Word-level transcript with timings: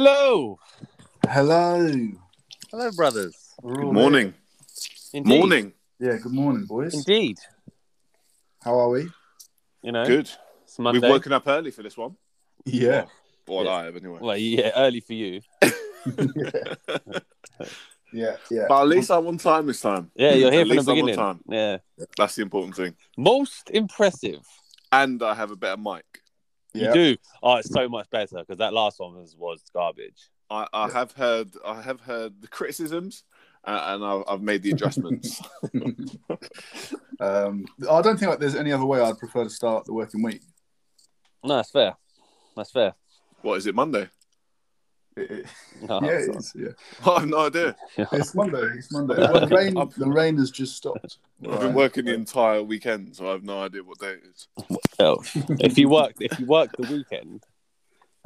Hello. 0.00 0.60
Hello. 1.28 1.92
Hello, 2.70 2.90
brothers. 2.92 3.34
We're 3.60 3.82
all 3.82 3.86
Good 3.86 3.94
morning. 3.94 4.34
Indeed. 5.12 5.28
Morning. 5.36 5.72
Yeah, 5.98 6.18
good 6.22 6.30
morning, 6.32 6.66
boys. 6.66 6.94
Indeed. 6.94 7.38
How 8.62 8.78
are 8.78 8.90
we? 8.90 9.08
You 9.82 9.90
know, 9.90 10.06
Good. 10.06 10.30
it's 10.62 10.78
Monday. 10.78 11.00
We've 11.00 11.10
woken 11.10 11.32
up 11.32 11.48
early 11.48 11.72
for 11.72 11.82
this 11.82 11.96
one. 11.96 12.14
Yeah. 12.64 13.06
Oh, 13.48 13.56
well, 13.56 13.64
Yeah. 13.64 13.70
I 13.72 13.84
have 13.86 13.96
anyway. 13.96 14.18
Well, 14.22 14.36
yeah, 14.36 14.70
early 14.76 15.00
for 15.00 15.14
you. 15.14 15.40
yeah, 18.12 18.36
yeah. 18.52 18.66
But 18.68 18.82
at 18.82 18.86
least 18.86 19.10
I'm 19.10 19.26
on 19.26 19.36
time 19.38 19.66
this 19.66 19.80
time. 19.80 20.12
Yeah, 20.14 20.34
you're 20.34 20.52
here 20.52 20.60
At 20.60 20.68
from 20.68 20.68
the 20.68 20.74
least 20.76 20.88
I'm 20.88 20.92
on 20.92 21.06
beginning. 21.06 21.16
time. 21.16 21.40
Yeah. 21.48 21.78
That's 22.16 22.36
the 22.36 22.42
important 22.42 22.76
thing. 22.76 22.94
Most 23.16 23.68
impressive. 23.70 24.46
And 24.92 25.20
I 25.24 25.34
have 25.34 25.50
a 25.50 25.56
better 25.56 25.76
mic. 25.76 26.04
Yeah. 26.74 26.88
You 26.88 26.94
do. 26.94 27.16
Oh, 27.42 27.56
it's 27.56 27.72
so 27.72 27.88
much 27.88 28.08
better 28.10 28.38
because 28.38 28.58
that 28.58 28.72
last 28.72 29.00
one 29.00 29.14
was, 29.14 29.34
was 29.36 29.62
garbage. 29.72 30.30
I, 30.50 30.66
I 30.72 30.88
have 30.90 31.12
heard 31.12 31.50
I 31.66 31.82
have 31.82 32.00
heard 32.00 32.40
the 32.40 32.48
criticisms 32.48 33.24
uh, 33.64 33.84
and 33.88 34.04
I've, 34.04 34.22
I've 34.26 34.42
made 34.42 34.62
the 34.62 34.70
adjustments. 34.70 35.40
Um, 37.20 37.66
I 37.90 38.00
don't 38.00 38.16
think 38.16 38.30
like 38.30 38.38
there's 38.38 38.54
any 38.54 38.70
other 38.70 38.84
way 38.84 39.00
I'd 39.00 39.18
prefer 39.18 39.42
to 39.42 39.50
start 39.50 39.84
the 39.84 39.92
working 39.92 40.22
week. 40.22 40.40
No, 41.42 41.56
that's 41.56 41.70
fair. 41.70 41.96
That's 42.56 42.70
fair. 42.70 42.94
what 43.42 43.56
is 43.56 43.66
it, 43.66 43.74
Monday? 43.74 44.08
It- 45.18 45.30
it- 45.30 45.46
No, 45.88 46.00
yeah, 46.02 46.10
it's 46.10 46.54
it 46.54 46.56
not. 46.56 46.74
Yeah, 47.04 47.10
I 47.12 47.20
have 47.20 47.28
no 47.28 47.46
idea. 47.46 47.76
it's 47.96 48.34
Monday. 48.34 48.68
It's 48.76 48.92
Monday. 48.92 49.14
Well, 49.18 49.46
the 49.46 49.54
rain, 49.54 49.74
the 49.96 50.08
rain 50.08 50.36
has 50.38 50.50
just 50.50 50.76
stopped. 50.76 51.18
I've 51.48 51.60
been 51.60 51.74
working 51.74 52.04
the 52.06 52.14
entire 52.14 52.62
weekend, 52.62 53.14
so 53.16 53.28
I 53.28 53.32
have 53.32 53.44
no 53.44 53.62
idea 53.62 53.82
what 53.82 53.98
day 53.98 54.14
it 54.14 54.22
is. 54.24 54.48
Well, 54.98 55.22
if 55.60 55.78
you 55.78 55.88
work, 55.88 56.14
if 56.20 56.38
you 56.40 56.46
work 56.46 56.70
the 56.76 56.90
weekend, 56.92 57.44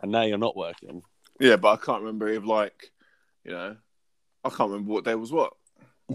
and 0.02 0.10
now 0.12 0.22
you're 0.22 0.38
not 0.38 0.56
working, 0.56 1.02
Yeah, 1.40 1.56
but 1.56 1.72
I 1.72 1.76
can't 1.84 2.00
remember 2.00 2.28
if 2.28 2.44
like, 2.44 2.90
you 3.44 3.52
know, 3.52 3.76
I 4.44 4.48
can't 4.48 4.70
remember 4.70 4.92
what 4.92 5.04
day 5.04 5.14
was 5.14 5.30
what. 5.32 5.52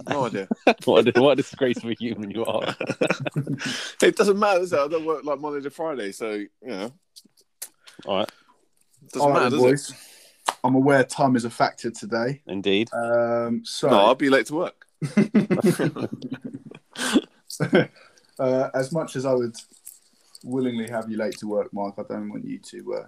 No 0.09 0.25
idea. 0.25 0.47
what 0.86 1.08
a, 1.16 1.22
what 1.22 1.31
a 1.31 1.36
disgraceful 1.38 1.91
human 2.00 2.30
you 2.31 2.45
are. 2.45 2.75
it 4.02 4.16
doesn't 4.16 4.38
matter. 4.38 4.59
Does 4.59 4.73
it? 4.73 4.80
I 4.80 4.88
don't 4.88 5.06
work 5.06 5.23
like 5.23 5.39
Monday 5.39 5.62
to 5.62 5.69
Friday, 5.69 6.12
so 6.12 6.31
you 6.34 6.50
know, 6.64 6.91
All 8.06 8.17
right, 8.17 8.31
doesn't 9.14 9.22
All 9.22 9.30
right, 9.30 9.44
matter, 9.44 9.50
then, 9.58 9.72
does 9.72 9.89
boys. 9.91 10.16
I'm 10.67 10.75
aware 10.75 11.03
time 11.05 11.37
is 11.37 11.45
a 11.45 11.49
factor 11.49 11.89
today. 11.89 12.41
indeed. 12.45 12.89
Um, 12.93 13.63
so. 13.63 13.89
No, 13.89 13.99
I'll 13.99 14.15
be 14.15 14.29
late 14.29 14.47
to 14.47 14.55
work. 14.55 14.85
uh, 18.37 18.69
as 18.73 18.91
much 18.91 19.15
as 19.15 19.25
I 19.25 19.31
would 19.33 19.55
willingly 20.43 20.89
have 20.89 21.09
you 21.09 21.15
late 21.15 21.38
to 21.38 21.47
work, 21.47 21.71
Mark, 21.71 21.95
I 21.97 22.03
don't 22.09 22.29
want 22.29 22.43
you 22.43 22.59
to. 22.59 22.95
Uh, 22.95 23.07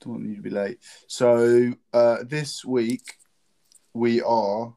don't 0.00 0.14
want 0.14 0.26
you 0.26 0.36
to 0.36 0.40
be 0.40 0.48
late. 0.48 0.78
So 1.06 1.74
uh, 1.92 2.24
this 2.24 2.64
week 2.64 3.18
we 3.92 4.22
are 4.22 4.72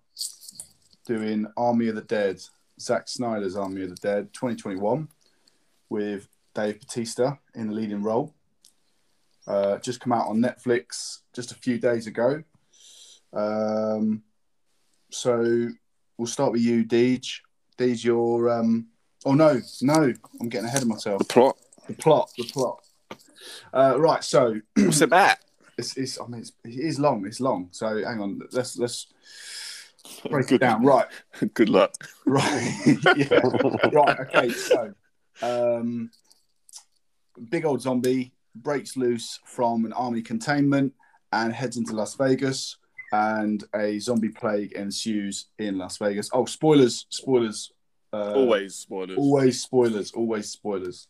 doing 1.05 1.47
Army 1.55 1.87
of 1.87 1.95
the 1.95 2.01
Dead, 2.01 2.41
Zack 2.81 3.07
Snyder's 3.07 3.55
Army 3.55 3.83
of 3.83 3.91
the 3.91 3.95
Dead, 3.95 4.33
2021, 4.33 5.07
with 5.87 6.27
Dave 6.53 6.81
Bautista 6.81 7.39
in 7.53 7.67
the 7.67 7.73
leading 7.73 8.03
role. 8.03 8.35
Uh, 9.47 9.77
just 9.77 9.99
come 9.99 10.11
out 10.11 10.27
on 10.27 10.37
Netflix 10.41 11.19
just 11.33 11.51
a 11.51 11.55
few 11.55 11.77
days 11.77 12.07
ago. 12.07 12.43
Um, 13.33 14.23
so 15.11 15.69
we'll 16.17 16.27
start 16.27 16.51
with 16.51 16.61
you, 16.61 16.83
Deej. 16.83 17.41
Deej, 17.77 18.03
your 18.03 18.49
um. 18.49 18.87
Oh 19.25 19.33
no, 19.33 19.59
no, 19.81 20.13
I'm 20.39 20.49
getting 20.49 20.67
ahead 20.67 20.81
of 20.81 20.87
myself. 20.87 21.19
The 21.19 21.25
plot. 21.25 21.57
The 21.87 21.93
plot, 21.93 22.31
the 22.37 22.43
plot. 22.45 22.83
Uh, 23.73 23.95
right, 23.99 24.23
so 24.23 24.59
What's 24.75 25.01
it 25.01 25.05
about? 25.05 25.37
it's, 25.77 25.97
it's 25.97 26.19
I 26.19 26.27
mean 26.27 26.41
it's, 26.41 26.51
it 26.63 26.79
is 26.79 26.99
long. 26.99 27.25
It's 27.25 27.39
long. 27.39 27.69
So 27.71 28.03
hang 28.03 28.19
on, 28.21 28.41
let's 28.51 28.77
let's 28.77 29.07
break 30.29 30.45
it 30.45 30.49
Good, 30.49 30.61
down. 30.61 30.83
Right, 30.83 31.07
good 31.53 31.69
luck. 31.69 31.93
right, 32.25 32.97
yeah, 33.15 33.41
right. 33.91 34.19
Okay, 34.21 34.49
so 34.49 34.93
um, 35.41 36.09
big 37.49 37.65
old 37.65 37.81
zombie 37.81 38.31
breaks 38.55 38.97
loose 38.97 39.39
from 39.45 39.85
an 39.85 39.93
army 39.93 40.21
containment 40.21 40.93
and 41.31 41.53
heads 41.53 41.77
into 41.77 41.93
Las 41.93 42.15
Vegas, 42.15 42.77
and 43.11 43.63
a 43.75 43.99
zombie 43.99 44.29
plague 44.29 44.73
ensues 44.73 45.47
in 45.59 45.77
Las 45.77 45.97
Vegas. 45.97 46.29
Oh, 46.33 46.45
spoilers! 46.45 47.05
Spoilers! 47.09 47.71
Uh, 48.13 48.33
Always 48.33 48.75
spoilers. 48.75 49.17
Always 49.17 49.61
spoilers. 49.61 50.11
Always 50.11 50.49
spoilers. 50.49 51.07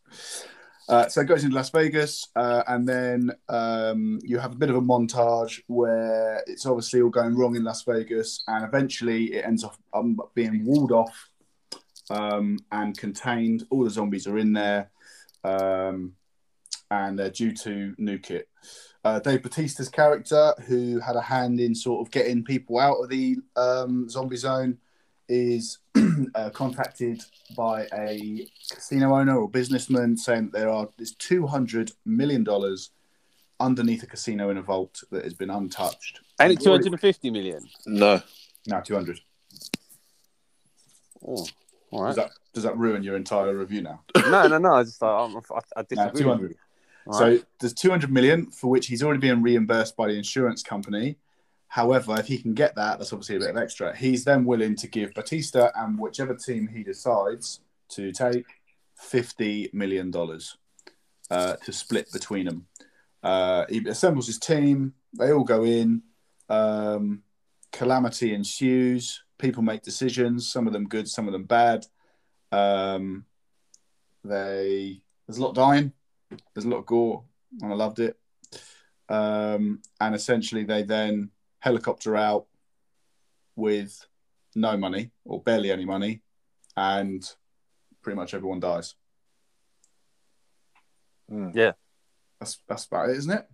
Uh, 0.87 1.07
so 1.07 1.21
it 1.21 1.25
goes 1.25 1.43
into 1.43 1.55
Las 1.55 1.71
Vegas, 1.71 2.27
uh, 2.35 2.63
and 2.67 2.87
then 2.87 3.31
um, 3.49 4.19
you 4.23 4.37
have 4.37 4.51
a 4.51 4.55
bit 4.55 4.69
of 4.69 4.75
a 4.75 4.81
montage 4.81 5.61
where 5.67 6.43
it's 6.45 6.65
obviously 6.67 7.01
all 7.01 7.09
going 7.09 7.35
wrong 7.35 7.55
in 7.55 7.63
Las 7.63 7.83
Vegas, 7.83 8.43
and 8.47 8.63
eventually 8.63 9.33
it 9.33 9.45
ends 9.45 9.63
up 9.63 9.75
um, 9.93 10.19
being 10.35 10.63
walled 10.63 10.91
off 10.91 11.29
um, 12.11 12.59
and 12.71 12.95
contained. 12.97 13.65
All 13.71 13.83
the 13.83 13.89
zombies 13.89 14.27
are 14.27 14.37
in 14.37 14.53
there, 14.53 14.91
um, 15.43 16.13
and 17.03 17.17
they're 17.17 17.29
due 17.29 17.53
to 17.53 17.95
nuke 17.99 18.31
it. 18.31 18.49
Uh, 19.03 19.19
Dave 19.19 19.41
Bautista's 19.41 19.89
character, 19.89 20.53
who 20.65 20.99
had 20.99 21.15
a 21.15 21.21
hand 21.21 21.59
in 21.59 21.75
sort 21.75 22.05
of 22.05 22.11
getting 22.11 22.43
people 22.43 22.79
out 22.79 22.97
of 22.97 23.09
the 23.09 23.37
um, 23.55 24.09
zombie 24.09 24.35
zone, 24.35 24.77
is 25.27 25.79
uh, 26.35 26.49
contacted 26.51 27.23
by 27.55 27.87
a 27.93 28.47
casino 28.71 29.15
owner 29.15 29.37
or 29.37 29.49
businessman 29.49 30.17
saying 30.17 30.45
that 30.45 30.53
there 30.53 30.69
are 30.69 30.87
there's 30.97 31.13
200 31.15 31.91
million 32.05 32.43
dollars 32.43 32.91
underneath 33.59 34.03
a 34.03 34.07
casino 34.07 34.49
in 34.49 34.57
a 34.57 34.61
vault 34.61 35.03
that 35.11 35.23
has 35.23 35.33
been 35.33 35.49
untouched. 35.49 36.19
And 36.39 36.51
it's 36.51 36.63
250 36.63 37.29
million? 37.29 37.65
No. 37.85 38.21
No, 38.67 38.81
200. 38.81 39.19
Oh, 41.27 41.45
all 41.91 42.05
Does 42.05 42.15
that 42.15 42.31
does 42.53 42.63
that 42.63 42.77
ruin 42.77 43.03
your 43.03 43.15
entire 43.15 43.55
review 43.55 43.81
now? 43.81 44.01
No, 44.15 44.47
no, 44.47 44.57
no. 44.57 44.73
I 44.73 44.83
just 44.83 45.01
I'm, 45.03 45.37
I, 45.37 45.59
I 45.77 45.83
disagree. 45.83 46.11
with 46.11 46.21
200. 46.21 46.51
you. 46.51 46.57
All 47.07 47.19
so 47.19 47.39
there's 47.59 47.73
200 47.73 48.11
million 48.11 48.51
for 48.51 48.69
which 48.69 48.87
he's 48.87 49.03
already 49.03 49.19
being 49.19 49.41
reimbursed 49.41 49.95
by 49.95 50.07
the 50.07 50.17
insurance 50.17 50.63
company. 50.63 51.17
However, 51.67 52.15
if 52.19 52.27
he 52.27 52.37
can 52.37 52.53
get 52.53 52.75
that, 52.75 52.99
that's 52.99 53.11
obviously 53.11 53.35
a 53.35 53.39
bit 53.39 53.49
of 53.49 53.57
extra. 53.57 53.95
He's 53.95 54.23
then 54.23 54.45
willing 54.45 54.75
to 54.77 54.87
give 54.87 55.13
Bautista 55.13 55.71
and 55.75 55.99
whichever 55.99 56.33
team 56.33 56.67
he 56.67 56.83
decides 56.83 57.59
to 57.89 58.11
take 58.11 58.45
50 58.95 59.71
million 59.73 60.09
dollars 60.09 60.57
uh, 61.29 61.55
to 61.65 61.73
split 61.73 62.11
between 62.11 62.45
them. 62.45 62.67
Uh, 63.21 63.65
he 63.69 63.87
assembles 63.89 64.27
his 64.27 64.39
team. 64.39 64.93
They 65.17 65.31
all 65.31 65.43
go 65.43 65.63
in. 65.63 66.03
Um, 66.47 67.23
calamity 67.71 68.33
ensues. 68.33 69.23
People 69.37 69.63
make 69.63 69.81
decisions. 69.81 70.49
Some 70.49 70.67
of 70.67 70.73
them 70.73 70.87
good, 70.87 71.07
some 71.09 71.27
of 71.27 71.33
them 71.33 71.43
bad. 71.43 71.85
Um, 72.51 73.25
they 74.23 75.01
there's 75.27 75.39
a 75.39 75.43
lot 75.43 75.55
dying. 75.55 75.91
There's 76.53 76.65
a 76.65 76.69
lot 76.69 76.77
of 76.79 76.85
gore, 76.85 77.23
and 77.61 77.71
I 77.71 77.75
loved 77.75 77.99
it. 77.99 78.17
Um, 79.09 79.81
and 79.99 80.15
essentially, 80.15 80.63
they 80.63 80.83
then 80.83 81.31
helicopter 81.59 82.15
out 82.15 82.45
with 83.55 84.05
no 84.55 84.77
money 84.77 85.11
or 85.23 85.41
barely 85.41 85.71
any 85.71 85.85
money, 85.85 86.21
and 86.75 87.23
pretty 88.01 88.15
much 88.15 88.33
everyone 88.33 88.59
dies. 88.59 88.95
Yeah. 91.29 91.73
That's 92.39 92.59
that's 92.67 92.85
about 92.85 93.09
it, 93.09 93.17
isn't 93.17 93.31
it? 93.31 93.47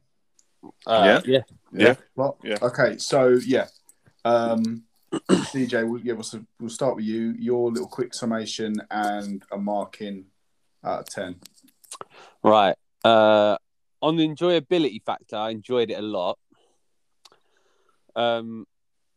Uh, 0.86 1.22
yeah. 1.26 1.42
Yeah. 1.72 1.96
Well, 2.16 2.38
Yeah. 2.44 2.58
Okay, 2.62 2.98
so 2.98 3.40
yeah, 3.46 3.68
um, 4.26 4.84
DJ, 5.30 5.88
we'll, 5.90 6.02
yeah, 6.02 6.14
we'll, 6.14 6.46
we'll 6.60 6.70
start 6.70 6.96
with 6.96 7.06
you. 7.06 7.34
Your 7.38 7.72
little 7.72 7.88
quick 7.88 8.14
summation 8.14 8.76
and 8.90 9.44
a 9.52 9.58
marking 9.58 10.26
out 10.84 11.00
of 11.02 11.06
ten. 11.10 11.36
Right. 12.44 12.75
Uh, 13.03 13.57
on 14.02 14.18
the 14.18 14.28
enjoyability 14.28 15.03
factor, 15.03 15.35
I 15.35 15.50
enjoyed 15.52 15.91
it 15.91 16.00
a 16.00 16.02
lot. 16.02 16.38
Um, 18.16 18.66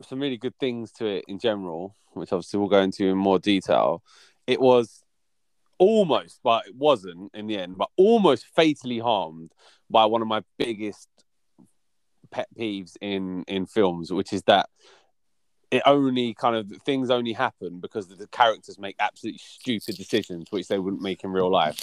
some 0.03 0.21
really 0.21 0.37
good 0.37 0.59
things 0.59 0.93
to 0.93 1.07
it 1.07 1.25
in 1.29 1.39
general, 1.39 1.95
which 2.13 2.33
obviously 2.33 2.59
we'll 2.59 2.69
go 2.69 2.81
into 2.81 3.07
in 3.07 3.17
more 3.17 3.39
detail. 3.39 4.03
It 4.47 4.61
was 4.61 5.03
almost, 5.79 6.41
but 6.43 6.67
it 6.67 6.75
wasn't 6.75 7.31
in 7.35 7.47
the 7.47 7.59
end, 7.59 7.77
but 7.77 7.89
almost 7.97 8.47
fatally 8.55 8.99
harmed 8.99 9.53
by 9.91 10.05
one 10.05 10.23
of 10.23 10.29
my 10.29 10.43
biggest 10.59 11.09
pet 12.31 12.49
peeves 12.59 12.97
in 13.01 13.45
in 13.49 13.67
films, 13.67 14.13
which 14.13 14.33
is 14.33 14.43
that 14.45 14.69
it 15.71 15.83
only 15.87 16.35
kind 16.35 16.57
of 16.57 16.71
things 16.83 17.11
only 17.11 17.33
happen 17.33 17.81
because 17.81 18.07
the 18.07 18.29
characters 18.29 18.79
make 18.79 18.95
absolutely 19.01 19.41
stupid 19.43 19.97
decisions 19.97 20.47
which 20.51 20.69
they 20.69 20.79
wouldn't 20.79 21.03
make 21.03 21.25
in 21.25 21.31
real 21.31 21.51
life. 21.51 21.79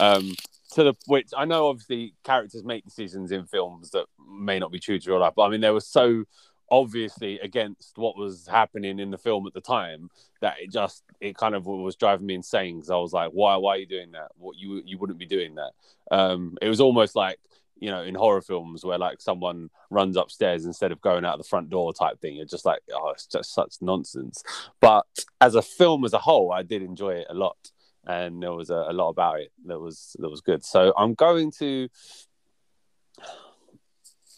Um, 0.00 0.34
to 0.72 0.82
the 0.82 0.94
which 1.06 1.28
I 1.36 1.44
know 1.44 1.68
obviously 1.68 2.14
characters 2.24 2.64
make 2.64 2.84
decisions 2.84 3.32
in 3.32 3.46
films 3.46 3.90
that 3.90 4.06
may 4.28 4.58
not 4.58 4.72
be 4.72 4.78
true 4.78 4.98
to 4.98 5.10
real 5.10 5.20
life, 5.20 5.34
but 5.36 5.44
I 5.44 5.48
mean 5.48 5.60
they 5.60 5.70
were 5.70 5.80
so 5.80 6.24
obviously 6.70 7.38
against 7.38 7.96
what 7.96 8.18
was 8.18 8.46
happening 8.46 8.98
in 8.98 9.10
the 9.10 9.18
film 9.18 9.46
at 9.46 9.54
the 9.54 9.60
time 9.60 10.10
that 10.40 10.54
it 10.60 10.70
just 10.72 11.04
it 11.20 11.36
kind 11.36 11.54
of 11.54 11.66
was 11.66 11.94
driving 11.96 12.26
me 12.26 12.34
insane 12.34 12.76
because 12.76 12.90
I 12.90 12.96
was 12.96 13.12
like, 13.12 13.30
why 13.30 13.56
why 13.56 13.76
are 13.76 13.78
you 13.78 13.86
doing 13.86 14.12
that? 14.12 14.32
What 14.36 14.56
you 14.56 14.82
you 14.84 14.98
wouldn't 14.98 15.18
be 15.18 15.26
doing 15.26 15.54
that. 15.54 15.70
Um, 16.10 16.58
it 16.60 16.68
was 16.68 16.80
almost 16.80 17.14
like 17.14 17.38
you 17.78 17.90
know, 17.90 18.02
in 18.02 18.14
horror 18.14 18.40
films 18.40 18.84
where 18.84 18.98
like 18.98 19.20
someone 19.20 19.70
runs 19.90 20.16
upstairs 20.16 20.64
instead 20.64 20.92
of 20.92 21.00
going 21.00 21.24
out 21.24 21.38
the 21.38 21.44
front 21.44 21.68
door 21.68 21.92
type 21.92 22.20
thing. 22.20 22.36
You're 22.36 22.46
just 22.46 22.64
like, 22.64 22.80
oh, 22.92 23.10
it's 23.10 23.26
just 23.26 23.54
such 23.54 23.76
nonsense. 23.80 24.42
But 24.80 25.06
as 25.40 25.54
a 25.54 25.62
film 25.62 26.04
as 26.04 26.12
a 26.12 26.18
whole, 26.18 26.52
I 26.52 26.62
did 26.62 26.82
enjoy 26.82 27.16
it 27.16 27.26
a 27.28 27.34
lot, 27.34 27.56
and 28.06 28.42
there 28.42 28.52
was 28.52 28.70
a, 28.70 28.86
a 28.88 28.92
lot 28.92 29.08
about 29.10 29.40
it 29.40 29.52
that 29.66 29.78
was 29.78 30.16
that 30.18 30.28
was 30.28 30.40
good. 30.40 30.64
So 30.64 30.92
I'm 30.96 31.14
going 31.14 31.50
to. 31.58 31.88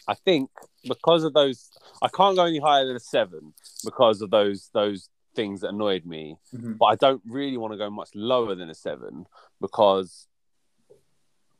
I 0.07 0.15
think 0.15 0.51
because 0.87 1.23
of 1.23 1.35
those, 1.35 1.71
I 2.01 2.09
can't 2.09 2.35
go 2.35 2.47
any 2.47 2.61
higher 2.61 2.87
than 2.87 2.97
a 2.97 3.01
seven 3.01 3.53
because 3.85 4.23
of 4.23 4.31
those 4.31 4.71
those 4.73 5.11
things 5.35 5.61
that 5.61 5.69
annoyed 5.69 6.07
me. 6.07 6.37
Mhm. 6.55 6.79
But 6.79 6.87
I 6.87 6.95
don't 6.97 7.23
really 7.27 7.59
want 7.59 7.73
to 7.75 7.79
go 7.79 7.91
much 7.91 8.09
lower 8.15 8.55
than 8.55 8.71
a 8.71 8.75
seven 8.75 9.27
because 9.61 10.27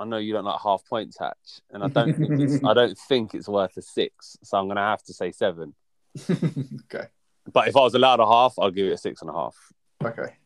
I 0.01 0.05
know 0.05 0.17
you 0.17 0.33
don't 0.33 0.45
like 0.45 0.61
half 0.63 0.83
points 0.89 1.19
hatch, 1.19 1.61
and 1.71 1.83
I 1.83 1.89
don't 1.89 2.15
think 2.17 2.41
it's, 2.41 2.65
I 2.65 2.73
don't 2.81 2.97
think 2.97 3.35
it's 3.35 3.49
worth 3.49 3.77
a 3.77 3.83
six. 3.83 4.39
So 4.43 4.57
I'm 4.57 4.67
going 4.67 4.77
to 4.77 4.83
have 4.83 5.03
to 5.05 5.13
say 5.13 5.33
seven. 5.33 5.75
okay. 6.31 7.09
But 7.53 7.69
if 7.69 7.77
I 7.77 7.81
was 7.81 7.95
allowed 7.95 8.21
a 8.21 8.27
half, 8.27 8.55
I'll 8.59 8.71
give 8.71 8.87
it 8.87 8.93
a 8.93 8.99
six 8.99 9.21
and 9.23 9.31
a 9.31 9.35
half. 9.35 9.57
Okay. 10.05 10.37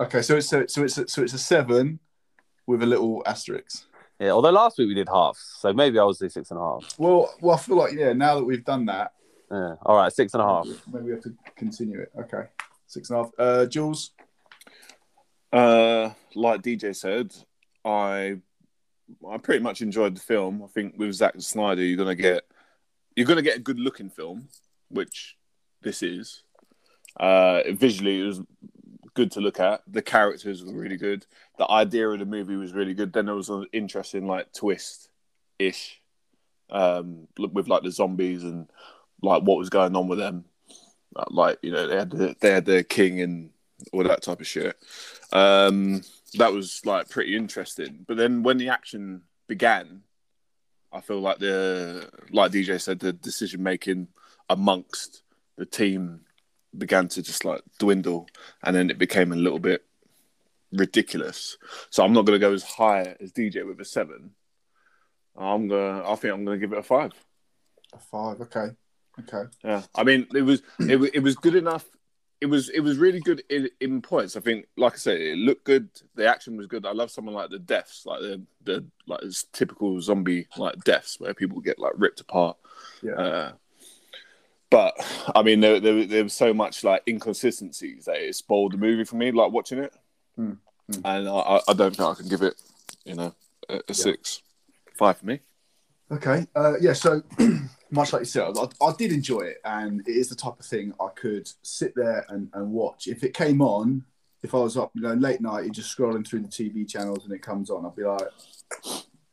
Okay. 0.00 0.22
So 0.22 0.36
it's 0.36 0.48
so, 0.48 0.64
so 0.66 0.82
it's 0.82 0.98
a, 0.98 1.08
so 1.08 1.22
it's 1.22 1.34
a 1.34 1.38
seven 1.38 2.00
with 2.66 2.82
a 2.82 2.86
little 2.86 3.22
asterisk. 3.26 3.84
Yeah. 4.18 4.30
Although 4.30 4.50
last 4.50 4.78
week 4.78 4.88
we 4.88 4.94
did 4.94 5.08
halves, 5.08 5.40
so 5.58 5.72
maybe 5.72 5.98
I 5.98 6.04
will 6.04 6.14
say 6.14 6.28
six 6.28 6.50
and 6.50 6.58
a 6.58 6.62
half. 6.62 6.94
Well, 6.98 7.32
well, 7.40 7.56
I 7.56 7.58
feel 7.58 7.76
like 7.76 7.92
yeah. 7.92 8.12
Now 8.12 8.36
that 8.36 8.44
we've 8.44 8.64
done 8.64 8.86
that, 8.86 9.12
Yeah. 9.50 9.74
All 9.82 9.96
right, 9.96 10.12
six 10.12 10.34
and 10.34 10.42
a 10.42 10.46
half. 10.46 10.66
maybe 10.92 11.06
we 11.06 11.10
have 11.12 11.22
to 11.22 11.34
continue 11.56 12.00
it. 12.00 12.12
Okay. 12.18 12.44
Six 12.86 13.10
and 13.10 13.18
a 13.18 13.22
half. 13.22 13.32
Uh, 13.38 13.66
Jules. 13.66 14.10
Uh, 15.52 16.10
like 16.34 16.62
DJ 16.62 16.94
said, 16.94 17.34
I 17.84 18.36
I 19.28 19.38
pretty 19.38 19.62
much 19.62 19.82
enjoyed 19.82 20.16
the 20.16 20.20
film. 20.20 20.62
I 20.62 20.66
think 20.68 20.94
with 20.96 21.12
Zack 21.14 21.34
Snyder, 21.38 21.82
you're 21.82 21.96
gonna 21.96 22.14
get 22.14 22.42
you're 23.16 23.26
gonna 23.26 23.42
get 23.42 23.56
a 23.56 23.60
good 23.60 23.80
looking 23.80 24.10
film, 24.10 24.48
which 24.88 25.36
this 25.82 26.02
is. 26.02 26.42
Uh, 27.18 27.62
visually, 27.70 28.20
it 28.20 28.24
was 28.26 28.40
good 29.20 29.32
to 29.32 29.40
look 29.40 29.60
at. 29.60 29.82
The 29.86 30.00
characters 30.00 30.64
were 30.64 30.72
really 30.72 30.96
good. 30.96 31.26
The 31.58 31.70
idea 31.70 32.08
of 32.08 32.20
the 32.20 32.24
movie 32.24 32.56
was 32.56 32.72
really 32.72 32.94
good. 32.94 33.12
Then 33.12 33.26
there 33.26 33.34
was 33.34 33.50
an 33.50 33.66
interesting 33.70 34.26
like 34.26 34.50
twist 34.54 35.10
ish, 35.58 36.00
um, 36.70 37.28
with 37.36 37.68
like 37.68 37.82
the 37.82 37.90
zombies 37.90 38.44
and 38.44 38.66
like 39.20 39.42
what 39.42 39.58
was 39.58 39.68
going 39.68 39.94
on 39.94 40.08
with 40.08 40.18
them. 40.18 40.46
Uh, 41.14 41.24
Like 41.28 41.58
you 41.60 41.70
know, 41.70 41.86
they 41.86 41.96
had 41.96 42.10
the, 42.10 42.34
they 42.40 42.50
had 42.50 42.64
their 42.64 42.82
king 42.82 43.20
and 43.20 43.50
all 43.92 44.04
that 44.04 44.22
type 44.22 44.40
of 44.40 44.46
shit. 44.46 44.74
Um, 45.32 46.00
that 46.38 46.52
was 46.52 46.80
like 46.86 47.10
pretty 47.10 47.36
interesting. 47.36 48.04
But 48.08 48.16
then 48.16 48.42
when 48.42 48.56
the 48.56 48.70
action 48.70 49.22
began, 49.48 50.00
I 50.92 51.02
feel 51.02 51.20
like 51.20 51.40
the 51.40 52.08
like 52.30 52.52
DJ 52.52 52.80
said, 52.80 53.00
the 53.00 53.12
decision 53.12 53.62
making 53.62 54.08
amongst 54.48 55.24
the 55.58 55.66
team 55.66 56.22
began 56.76 57.08
to 57.08 57.22
just 57.22 57.44
like 57.44 57.62
dwindle, 57.78 58.26
and 58.62 58.74
then 58.74 58.90
it 58.90 58.98
became 58.98 59.32
a 59.32 59.36
little 59.36 59.58
bit 59.58 59.84
ridiculous. 60.72 61.56
So 61.90 62.04
I'm 62.04 62.12
not 62.12 62.26
going 62.26 62.38
to 62.38 62.46
go 62.46 62.52
as 62.52 62.62
high 62.62 63.16
as 63.20 63.32
DJ 63.32 63.66
with 63.66 63.80
a 63.80 63.84
seven. 63.84 64.30
I'm 65.36 65.68
gonna. 65.68 66.02
I 66.08 66.14
think 66.16 66.34
I'm 66.34 66.44
gonna 66.44 66.58
give 66.58 66.72
it 66.72 66.78
a 66.78 66.82
five. 66.82 67.12
A 67.92 67.98
five. 67.98 68.40
Okay. 68.40 68.68
Okay. 69.20 69.50
Yeah, 69.64 69.82
I 69.94 70.04
mean, 70.04 70.26
it 70.34 70.42
was 70.42 70.62
it, 70.88 70.96
wa- 70.96 71.08
it 71.12 71.22
was 71.22 71.36
good 71.36 71.54
enough. 71.54 71.86
It 72.40 72.46
was 72.46 72.68
it 72.70 72.80
was 72.80 72.96
really 72.96 73.20
good 73.20 73.42
in, 73.50 73.68
in 73.80 74.00
points. 74.02 74.36
I 74.36 74.40
think, 74.40 74.66
like 74.76 74.94
I 74.94 74.96
said, 74.96 75.20
it 75.20 75.36
looked 75.36 75.64
good. 75.64 75.88
The 76.14 76.26
action 76.26 76.56
was 76.56 76.66
good. 76.66 76.86
I 76.86 76.92
love 76.92 77.10
someone 77.10 77.34
like 77.34 77.50
the 77.50 77.58
deaths, 77.58 78.04
like 78.06 78.20
the 78.20 78.42
the 78.64 78.84
like 79.06 79.20
it's 79.22 79.44
typical 79.52 80.00
zombie 80.00 80.46
like 80.56 80.82
deaths 80.84 81.20
where 81.20 81.34
people 81.34 81.60
get 81.60 81.78
like 81.78 81.92
ripped 81.96 82.20
apart. 82.20 82.56
Yeah. 83.02 83.12
Uh, 83.12 83.52
but 84.70 84.94
I 85.34 85.42
mean, 85.42 85.60
there, 85.60 85.80
there 85.80 86.04
there 86.06 86.22
was 86.24 86.32
so 86.34 86.54
much 86.54 86.84
like 86.84 87.02
inconsistencies 87.08 88.04
that 88.06 88.16
it 88.16 88.34
spoiled 88.34 88.72
the 88.72 88.78
movie 88.78 89.04
for 89.04 89.16
me. 89.16 89.30
Like 89.32 89.52
watching 89.52 89.78
it, 89.78 89.92
Hmm, 90.36 90.52
hmm. 90.90 91.00
and 91.04 91.28
I, 91.28 91.60
I- 91.68 91.72
don't 91.74 91.94
think 91.96 92.08
I 92.08 92.14
can 92.14 92.28
give 92.28 92.42
it, 92.42 92.54
you 93.04 93.14
know, 93.14 93.34
a, 93.68 93.80
a 93.88 93.94
six, 93.94 94.42
five 94.96 95.18
for 95.18 95.26
me. 95.26 95.40
Okay. 96.12 96.46
Uh, 96.56 96.74
yeah. 96.80 96.92
So 96.92 97.22
much 97.90 98.12
like 98.12 98.20
yourself, 98.20 98.56
I, 98.80 98.84
I 98.86 98.92
did 98.96 99.12
enjoy 99.12 99.40
it, 99.40 99.58
and 99.64 100.00
it 100.08 100.12
is 100.12 100.28
the 100.28 100.34
type 100.36 100.58
of 100.58 100.66
thing 100.66 100.92
I 101.00 101.08
could 101.14 101.50
sit 101.62 101.94
there 101.94 102.24
and, 102.28 102.48
and 102.54 102.72
watch. 102.72 103.06
If 103.06 103.22
it 103.24 103.34
came 103.34 103.60
on, 103.62 104.04
if 104.42 104.54
I 104.54 104.58
was 104.58 104.76
up, 104.76 104.90
you 104.94 105.02
know, 105.02 105.14
late 105.14 105.40
night, 105.40 105.64
you're 105.64 105.74
just 105.74 105.96
scrolling 105.96 106.26
through 106.26 106.40
the 106.40 106.48
TV 106.48 106.88
channels 106.88 107.24
and 107.24 107.32
it 107.34 107.42
comes 107.42 107.70
on, 107.70 107.84
I'd 107.84 107.94
be 107.94 108.04
like, 108.04 108.22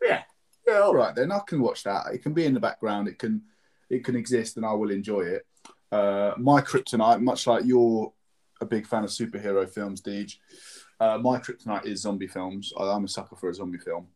yeah, 0.04 0.24
yeah, 0.68 0.80
all 0.80 0.94
right, 0.94 1.16
then 1.16 1.32
I 1.32 1.40
can 1.48 1.62
watch 1.62 1.84
that. 1.84 2.08
It 2.14 2.22
can 2.24 2.34
be 2.34 2.46
in 2.46 2.54
the 2.54 2.60
background. 2.60 3.08
It 3.08 3.18
can, 3.18 3.42
it 3.90 4.04
can 4.04 4.16
exist, 4.16 4.58
and 4.58 4.66
I 4.66 4.74
will 4.74 4.92
enjoy 4.92 5.22
it. 5.22 5.46
Uh, 5.92 6.34
my 6.38 6.62
kryptonite, 6.62 7.22
much 7.22 7.48
like 7.48 7.66
you're 7.66 8.12
a 8.62 8.66
big 8.66 8.88
fan 8.88 9.04
of 9.04 9.10
superhero 9.10 9.70
films, 9.70 10.02
Deej. 10.02 10.38
Uh, 11.00 11.18
my 11.18 11.38
kryptonite 11.38 11.86
is 11.86 12.02
zombie 12.02 12.28
films. 12.28 12.74
I, 12.78 12.90
I'm 12.90 13.06
a 13.06 13.08
sucker 13.08 13.36
for 13.36 13.50
a 13.50 13.54
zombie 13.54 13.78
film. 13.78 14.08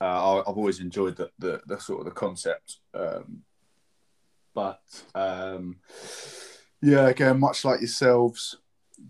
Uh, 0.00 0.04
I, 0.04 0.40
I've 0.40 0.58
always 0.58 0.80
enjoyed 0.80 1.16
the, 1.16 1.30
the, 1.38 1.60
the 1.66 1.78
sort 1.78 2.00
of 2.00 2.06
the 2.06 2.10
concept, 2.10 2.78
um, 2.92 3.42
but 4.54 4.80
um, 5.14 5.76
yeah, 6.82 7.08
again, 7.08 7.38
much 7.38 7.64
like 7.64 7.80
yourselves, 7.80 8.58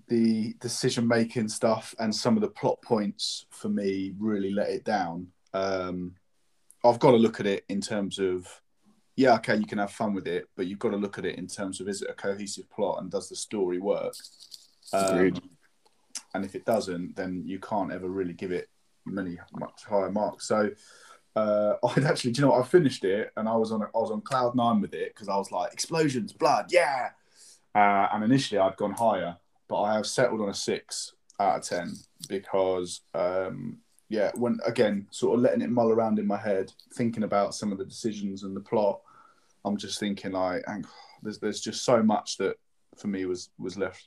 the 0.09 0.55
decision 0.61 1.07
making 1.07 1.49
stuff 1.49 1.95
and 1.99 2.15
some 2.15 2.37
of 2.37 2.41
the 2.43 2.49
plot 2.49 2.81
points 2.83 3.47
for 3.51 3.69
me 3.69 4.13
really 4.19 4.53
let 4.53 4.69
it 4.69 4.85
down. 4.85 5.29
Um, 5.55 6.17
I've 6.85 6.99
got 6.99 7.13
to 7.13 7.17
look 7.17 7.41
at 7.41 7.47
it 7.47 7.65
in 7.69 7.81
terms 7.81 8.19
of 8.19 8.47
yeah, 9.17 9.35
okay, 9.37 9.57
you 9.57 9.67
can 9.67 9.79
have 9.79 9.91
fun 9.91 10.13
with 10.13 10.27
it, 10.27 10.49
but 10.57 10.67
you've 10.67 10.79
got 10.79 10.91
to 10.91 10.97
look 10.97 11.19
at 11.19 11.25
it 11.25 11.39
in 11.39 11.47
terms 11.47 11.81
of 11.81 11.89
is 11.89 12.03
it 12.03 12.11
a 12.11 12.15
cohesive 12.15 12.71
plot 12.71 13.01
and 13.01 13.11
does 13.11 13.29
the 13.29 13.37
story 13.37 13.79
work? 13.79 14.15
Um, 14.93 15.35
and 16.35 16.45
if 16.45 16.55
it 16.55 16.67
doesn't, 16.67 17.17
then 17.17 17.43
you 17.47 17.59
can't 17.59 17.93
ever 17.93 18.09
really 18.09 18.35
give 18.35 18.53
it 18.53 18.69
many 19.07 19.39
much 19.59 19.85
higher 19.85 20.11
marks. 20.11 20.47
So 20.47 20.71
uh, 21.35 21.75
I'd 21.97 22.05
actually, 22.05 22.33
do 22.33 22.43
you 22.43 22.47
know, 22.47 22.53
what? 22.53 22.65
I 22.65 22.69
finished 22.69 23.05
it 23.05 23.33
and 23.37 23.49
I 23.49 23.57
was 23.57 23.73
on 23.73 23.83
I 23.83 23.89
was 23.95 24.11
on 24.11 24.21
cloud 24.21 24.55
nine 24.55 24.81
with 24.81 24.93
it 24.95 25.15
because 25.15 25.29
I 25.29 25.37
was 25.37 25.51
like 25.51 25.73
explosions, 25.73 26.33
blood, 26.33 26.67
yeah. 26.71 27.11
Uh, 27.75 28.09
and 28.13 28.25
initially 28.25 28.59
I'd 28.59 28.77
gone 28.77 28.93
higher, 28.93 29.37
but 29.69 29.83
I 29.83 29.95
have 29.95 30.07
settled 30.07 30.41
on 30.41 30.49
a 30.51 30.55
six 30.55 31.13
out 31.41 31.59
of 31.59 31.63
ten 31.63 31.95
because 32.29 33.01
um, 33.15 33.79
yeah, 34.09 34.31
when 34.35 34.59
again 34.65 35.07
sort 35.11 35.37
of 35.37 35.43
letting 35.43 35.63
it 35.63 35.71
mull 35.71 35.91
around 35.91 36.19
in 36.19 36.27
my 36.27 36.37
head, 36.37 36.73
thinking 36.95 37.23
about 37.23 37.55
some 37.55 37.73
of 37.73 37.79
the 37.79 37.85
decisions 37.85 38.43
and 38.43 38.55
the 38.55 38.61
plot, 38.61 39.01
I'm 39.67 39.77
just 39.77 39.99
thinking 40.01 40.33
like, 40.33 40.65
there's 41.23 41.39
there's 41.39 41.61
just 41.61 41.85
so 41.85 42.03
much 42.03 42.37
that 42.39 42.57
for 42.97 43.09
me 43.09 43.27
was 43.27 43.51
was 43.59 43.77
left. 43.77 44.07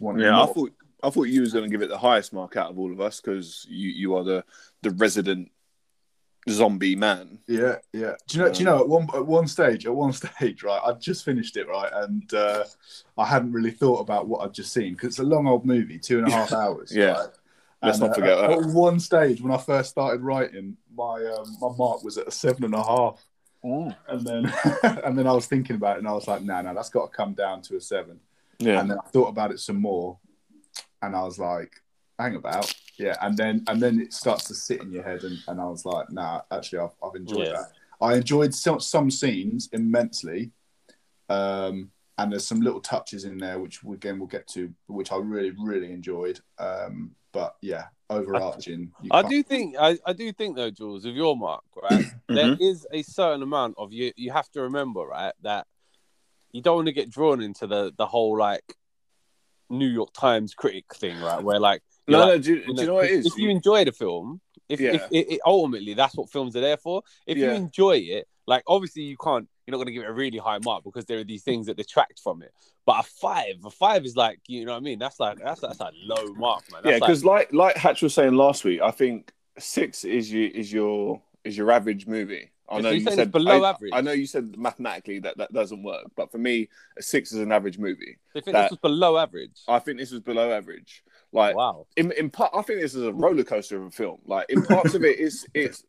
wanting 0.00 0.22
Yeah, 0.22 0.42
I 0.42 0.46
thought 0.46 0.72
I 1.02 1.10
thought 1.10 1.24
you 1.24 1.42
was 1.42 1.52
going 1.52 1.64
to 1.64 1.70
give 1.70 1.82
it 1.82 1.90
the 1.90 1.98
highest 1.98 2.32
mark 2.32 2.56
out 2.56 2.70
of 2.70 2.78
all 2.78 2.92
of 2.92 3.00
us 3.00 3.20
because 3.20 3.66
you, 3.68 3.90
you 3.90 4.16
are 4.16 4.24
the 4.24 4.44
the 4.82 4.90
resident 4.90 5.50
zombie 6.48 6.96
man. 6.96 7.38
Yeah, 7.46 7.76
yeah. 7.92 8.14
Do 8.26 8.38
you 8.38 8.44
know? 8.44 8.52
Do 8.52 8.58
you 8.58 8.64
know? 8.64 8.80
At 8.80 8.88
one 8.88 9.08
at 9.14 9.26
one 9.26 9.46
stage, 9.46 9.86
at 9.86 9.94
one 9.94 10.12
stage, 10.22 10.62
right? 10.62 10.80
I'd 10.84 11.00
just 11.00 11.24
finished 11.24 11.56
it, 11.56 11.68
right, 11.68 11.90
and 11.92 12.32
uh, 12.34 12.64
I 13.18 13.26
hadn't 13.26 13.52
really 13.52 13.70
thought 13.70 14.00
about 14.00 14.28
what 14.28 14.44
I'd 14.44 14.54
just 14.54 14.72
seen 14.72 14.94
because 14.94 15.08
it's 15.10 15.18
a 15.18 15.24
long 15.24 15.46
old 15.46 15.64
movie, 15.64 15.98
two 15.98 16.18
and 16.18 16.28
a 16.28 16.30
half 16.30 16.52
hours. 16.64 16.94
Yeah. 16.94 17.12
right? 17.12 17.28
Let's 17.82 17.98
And, 17.98 18.08
not 18.08 18.16
forget 18.16 18.38
uh, 18.38 18.48
that. 18.48 18.58
At 18.68 18.74
one 18.74 18.98
stage, 18.98 19.42
when 19.42 19.52
I 19.52 19.58
first 19.58 19.90
started 19.90 20.22
writing, 20.22 20.76
my 20.94 21.22
um, 21.36 21.56
my 21.60 21.68
mark 21.76 22.02
was 22.02 22.16
at 22.18 22.28
a 22.28 22.30
seven 22.30 22.64
and 22.64 22.74
a 22.74 22.82
half, 22.82 23.24
and 23.64 24.26
then 24.26 24.52
and 25.04 25.18
then 25.18 25.26
I 25.26 25.32
was 25.32 25.46
thinking 25.46 25.76
about 25.76 25.96
it, 25.96 26.00
and 26.00 26.08
I 26.08 26.12
was 26.12 26.28
like, 26.28 26.42
no, 26.42 26.60
no, 26.60 26.74
that's 26.74 26.90
got 26.90 27.10
to 27.10 27.16
come 27.16 27.32
down 27.32 27.62
to 27.62 27.76
a 27.76 27.80
seven. 27.80 28.20
Yeah, 28.58 28.80
And 28.80 28.90
then 28.90 28.98
I 28.98 29.08
thought 29.08 29.28
about 29.28 29.50
it 29.50 29.58
some 29.58 29.80
more, 29.80 30.18
and 31.02 31.16
I 31.16 31.22
was 31.22 31.38
like, 31.38 31.72
hang 32.18 32.36
about, 32.36 32.72
yeah. 32.98 33.16
And 33.22 33.36
then 33.36 33.64
and 33.68 33.82
then 33.82 34.00
it 34.00 34.12
starts 34.12 34.44
to 34.48 34.54
sit 34.54 34.82
in 34.82 34.92
your 34.92 35.02
head, 35.02 35.24
and, 35.24 35.38
and 35.48 35.60
I 35.60 35.64
was 35.64 35.84
like, 35.84 36.10
nah, 36.12 36.42
actually, 36.52 36.80
I've, 36.80 36.94
I've 37.02 37.14
enjoyed 37.16 37.46
Yeah. 37.46 37.52
that. 37.52 37.72
I 38.00 38.14
enjoyed 38.16 38.54
some, 38.54 38.80
some 38.80 39.10
scenes 39.10 39.68
immensely, 39.72 40.50
um, 41.28 41.90
and 42.18 42.30
there's 42.32 42.46
some 42.46 42.60
little 42.60 42.80
touches 42.80 43.24
in 43.24 43.38
there 43.38 43.58
which 43.58 43.80
again 43.82 44.18
we'll 44.18 44.28
get 44.28 44.46
to, 44.48 44.72
which 44.88 45.10
I 45.10 45.16
really 45.16 45.52
really 45.58 45.90
enjoyed. 45.92 46.38
Um, 46.58 47.12
but 47.32 47.56
yeah, 47.62 47.84
overarching. 48.14 48.92
I 49.10 49.22
do 49.22 49.42
think 49.42 49.76
I, 49.78 49.98
I 50.06 50.12
do 50.12 50.32
think 50.32 50.56
though, 50.56 50.70
Jules, 50.70 51.04
with 51.04 51.14
your 51.14 51.36
mark, 51.36 51.64
right? 51.82 52.04
Mm-hmm. 52.30 52.34
there 52.36 52.56
is 52.58 52.86
a 52.90 53.02
certain 53.02 53.42
amount 53.42 53.74
of 53.76 53.92
you 53.92 54.10
you 54.16 54.32
have 54.32 54.48
to 54.52 54.62
remember, 54.62 55.00
right, 55.02 55.34
that 55.42 55.66
you 56.52 56.62
don't 56.62 56.76
want 56.76 56.86
to 56.86 56.92
get 56.92 57.10
drawn 57.10 57.42
into 57.42 57.66
the 57.66 57.92
the 57.98 58.06
whole 58.06 58.38
like 58.38 58.64
New 59.68 59.86
York 59.86 60.10
Times 60.14 60.54
critic 60.54 60.86
thing, 60.94 61.20
right? 61.20 61.42
Where 61.42 61.60
like 61.60 61.82
no, 62.08 62.20
like, 62.20 62.28
no. 62.28 62.38
Do, 62.38 62.54
you- 62.54 62.64
do 62.74 62.80
you 62.80 62.86
know 62.86 62.94
what 62.94 63.04
it 63.06 63.10
is? 63.12 63.26
If 63.26 63.36
you 63.36 63.50
enjoy 63.50 63.84
the 63.84 63.92
film, 63.92 64.40
if, 64.68 64.80
Yeah. 64.80 64.94
if 64.94 65.02
it, 65.10 65.32
it, 65.34 65.40
ultimately 65.44 65.94
that's 65.94 66.16
what 66.16 66.30
films 66.30 66.56
are 66.56 66.60
there 66.60 66.76
for. 66.78 67.02
If 67.26 67.36
you 67.38 67.50
enjoy 67.50 67.96
it, 67.98 68.26
like 68.46 68.62
obviously 68.66 69.02
you 69.02 69.16
can't, 69.16 69.48
you're 69.66 69.72
not 69.72 69.78
going 69.78 69.86
to 69.86 69.92
give 69.92 70.02
it 70.02 70.08
a 70.08 70.12
really 70.12 70.38
high 70.38 70.58
mark 70.64 70.84
because 70.84 71.04
there 71.06 71.18
are 71.18 71.24
these 71.24 71.42
things 71.42 71.66
that 71.66 71.76
detract 71.76 72.20
from 72.20 72.42
it. 72.42 72.52
But 72.86 73.00
a 73.00 73.02
five, 73.02 73.54
a 73.64 73.70
five 73.70 74.04
is 74.04 74.16
like, 74.16 74.40
you 74.46 74.64
know 74.64 74.72
what 74.72 74.78
I 74.78 74.80
mean? 74.80 74.98
That's 74.98 75.18
like 75.18 75.38
that's 75.38 75.60
that's 75.60 75.80
a 75.80 75.90
low 76.04 76.34
mark, 76.34 76.64
man. 76.72 76.82
yeah, 76.84 76.98
because 76.98 77.24
like 77.24 77.52
like 77.52 77.76
Hatch 77.76 78.02
was 78.02 78.12
saying 78.14 78.34
last 78.34 78.64
week, 78.64 78.80
I 78.82 78.90
think 78.90 79.32
six 79.58 80.04
is 80.04 80.32
your 80.32 80.50
is 80.50 80.72
your 80.72 81.22
is 81.44 81.56
your 81.56 81.70
average 81.70 82.06
movie. 82.06 82.50
I 82.68 82.76
So 82.76 82.82
know 82.82 82.88
you're 82.90 82.98
you 82.98 83.04
said 83.10 83.18
it's 83.18 83.30
below 83.30 83.62
I, 83.62 83.70
average? 83.70 83.90
I 83.94 84.00
know 84.00 84.12
you 84.12 84.26
said 84.26 84.56
mathematically 84.56 85.18
that 85.20 85.36
that 85.38 85.52
doesn't 85.52 85.82
work, 85.82 86.06
but 86.16 86.30
for 86.32 86.38
me, 86.38 86.68
a 86.98 87.02
six 87.02 87.32
is 87.32 87.40
an 87.40 87.52
average 87.52 87.78
movie. 87.78 88.18
They 88.34 88.40
think 88.40 88.54
That- 88.54 88.62
this 88.64 88.70
was 88.72 88.78
below 88.80 89.18
average. 89.18 89.60
I 89.68 89.78
think 89.78 89.98
this 89.98 90.10
was 90.10 90.20
below 90.20 90.50
average. 90.50 91.02
Like 91.32 91.56
wow. 91.56 91.86
in 91.96 92.12
in 92.12 92.30
part, 92.30 92.52
I 92.54 92.62
think 92.62 92.80
this 92.80 92.94
is 92.94 93.02
a 93.04 93.12
roller 93.12 93.44
coaster 93.44 93.76
of 93.78 93.86
a 93.86 93.90
film. 93.90 94.18
Like 94.26 94.46
in 94.50 94.62
parts 94.62 94.94
of 94.94 95.04
it, 95.04 95.18
it's 95.18 95.46
it's 95.54 95.84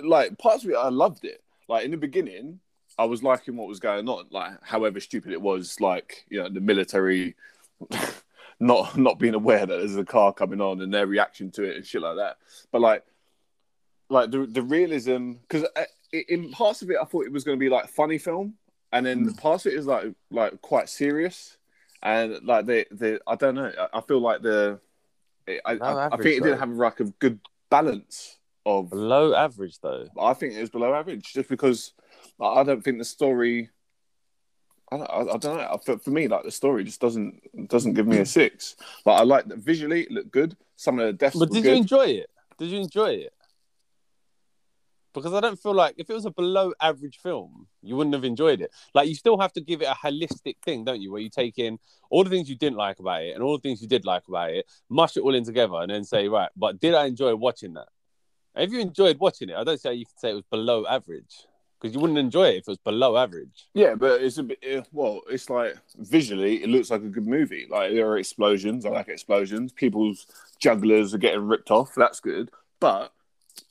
like 0.00 0.36
parts 0.38 0.64
of 0.64 0.70
it, 0.70 0.76
I 0.76 0.88
loved 0.88 1.24
it. 1.24 1.42
Like 1.68 1.84
in 1.84 1.90
the 1.90 1.96
beginning, 1.96 2.60
I 3.00 3.04
was 3.04 3.22
liking 3.22 3.56
what 3.56 3.68
was 3.68 3.80
going 3.80 4.08
on. 4.08 4.26
Like 4.30 4.52
however 4.62 5.00
stupid 5.00 5.32
it 5.32 5.40
was, 5.42 5.80
like 5.80 6.24
you 6.28 6.42
know 6.42 6.48
the 6.48 6.60
military 6.60 7.34
not 8.60 8.96
not 8.98 9.18
being 9.18 9.34
aware 9.34 9.60
that 9.66 9.76
there's 9.78 9.96
a 9.96 10.04
car 10.04 10.32
coming 10.32 10.60
on 10.60 10.80
and 10.80 10.92
their 10.92 11.06
reaction 11.06 11.50
to 11.52 11.62
it 11.64 11.76
and 11.76 11.86
shit 11.86 12.02
like 12.02 12.16
that. 12.16 12.36
But 12.70 12.80
like 12.82 13.04
like 14.08 14.30
the 14.30 14.46
the 14.46 14.62
realism 14.62 15.32
because 15.42 15.64
in 16.12 16.50
parts 16.50 16.82
of 16.82 16.90
it, 16.90 16.96
I 17.00 17.04
thought 17.04 17.24
it 17.26 17.32
was 17.32 17.44
going 17.44 17.56
to 17.58 17.60
be 17.60 17.68
like 17.70 17.88
funny 17.88 18.18
film, 18.18 18.54
and 18.92 19.06
then 19.06 19.26
Mm. 19.26 19.38
parts 19.40 19.64
of 19.66 19.72
it 19.72 19.78
is 19.78 19.86
like 19.86 20.12
like 20.30 20.60
quite 20.60 20.88
serious. 20.88 21.56
And 22.02 22.38
like 22.44 22.66
the 22.66 22.86
the 22.90 23.20
I 23.26 23.34
don't 23.36 23.54
know. 23.54 23.72
I- 23.92 24.00
feel 24.00 24.20
like 24.20 24.42
the 24.42 24.80
I, 25.48 25.72
I, 25.72 26.06
I 26.06 26.16
think 26.16 26.36
it 26.38 26.42
didn't 26.42 26.58
have 26.58 26.70
like 26.70 27.00
a 27.00 27.04
good 27.04 27.40
balance 27.70 28.38
of. 28.66 28.90
Below 28.90 29.34
average 29.34 29.78
though. 29.80 30.06
I 30.20 30.34
think 30.34 30.54
it 30.54 30.60
was 30.60 30.70
below 30.70 30.94
average 30.94 31.32
just 31.32 31.48
because 31.48 31.92
like, 32.38 32.56
I 32.58 32.62
don't 32.64 32.82
think 32.82 32.98
the 32.98 33.04
story. 33.04 33.70
I 34.92 34.96
don't, 34.96 35.10
I, 35.10 35.20
I 35.20 35.36
don't 35.36 35.56
know. 35.56 35.78
For, 35.84 35.98
for 35.98 36.10
me, 36.10 36.28
like 36.28 36.44
the 36.44 36.50
story 36.50 36.84
just 36.84 37.00
doesn't 37.00 37.68
doesn't 37.68 37.94
give 37.94 38.06
me 38.06 38.18
a 38.18 38.26
six. 38.26 38.76
Like 39.06 39.20
I 39.20 39.24
like 39.24 39.46
that 39.46 39.58
visually, 39.58 40.02
it 40.02 40.10
looked 40.10 40.32
good. 40.32 40.56
Some 40.76 40.98
of 40.98 41.06
the 41.06 41.12
deaths 41.12 41.36
But 41.38 41.50
did 41.50 41.62
good. 41.62 41.70
you 41.70 41.76
enjoy 41.76 42.06
it? 42.06 42.30
Did 42.58 42.70
you 42.70 42.80
enjoy 42.80 43.10
it? 43.10 43.32
Because 45.12 45.34
I 45.34 45.40
don't 45.40 45.60
feel 45.60 45.74
like 45.74 45.94
if 45.98 46.08
it 46.08 46.14
was 46.14 46.24
a 46.24 46.30
below 46.30 46.72
average 46.80 47.18
film, 47.18 47.66
you 47.82 47.96
wouldn't 47.96 48.14
have 48.14 48.24
enjoyed 48.24 48.60
it. 48.60 48.70
Like 48.94 49.08
you 49.08 49.14
still 49.14 49.38
have 49.38 49.52
to 49.54 49.60
give 49.60 49.82
it 49.82 49.88
a 49.88 49.94
holistic 49.94 50.56
thing, 50.64 50.84
don't 50.84 51.00
you? 51.00 51.10
Where 51.10 51.20
you 51.20 51.30
take 51.30 51.58
in 51.58 51.78
all 52.10 52.22
the 52.22 52.30
things 52.30 52.48
you 52.48 52.56
didn't 52.56 52.76
like 52.76 53.00
about 53.00 53.22
it 53.22 53.34
and 53.34 53.42
all 53.42 53.56
the 53.56 53.60
things 53.60 53.82
you 53.82 53.88
did 53.88 54.04
like 54.04 54.28
about 54.28 54.50
it, 54.50 54.66
mush 54.88 55.16
it 55.16 55.20
all 55.20 55.34
in 55.34 55.44
together, 55.44 55.74
and 55.76 55.90
then 55.90 56.04
say, 56.04 56.28
right, 56.28 56.50
but 56.56 56.80
did 56.80 56.94
I 56.94 57.06
enjoy 57.06 57.34
watching 57.34 57.74
that? 57.74 57.88
If 58.54 58.70
you 58.70 58.80
enjoyed 58.80 59.18
watching 59.18 59.48
it, 59.48 59.56
I 59.56 59.64
don't 59.64 59.80
say 59.80 59.94
you 59.94 60.06
can 60.06 60.18
say 60.18 60.30
it 60.30 60.34
was 60.34 60.44
below 60.50 60.86
average 60.86 61.46
because 61.80 61.94
you 61.94 62.00
wouldn't 62.00 62.18
enjoy 62.18 62.48
it 62.48 62.56
if 62.56 62.58
it 62.60 62.68
was 62.68 62.78
below 62.78 63.16
average. 63.16 63.66
Yeah, 63.74 63.94
but 63.94 64.20
it's 64.20 64.36
a 64.38 64.42
bit. 64.42 64.58
eh, 64.62 64.82
Well, 64.92 65.22
it's 65.30 65.48
like 65.48 65.76
visually, 65.98 66.62
it 66.62 66.68
looks 66.68 66.90
like 66.90 67.02
a 67.02 67.08
good 67.08 67.26
movie. 67.26 67.66
Like 67.70 67.92
there 67.92 68.06
are 68.08 68.18
explosions. 68.18 68.84
I 68.84 68.90
like 68.90 69.08
explosions. 69.08 69.72
People's 69.72 70.26
jugglers 70.58 71.14
are 71.14 71.18
getting 71.18 71.46
ripped 71.46 71.70
off. 71.70 71.94
That's 71.96 72.20
good. 72.20 72.50
But 72.80 73.12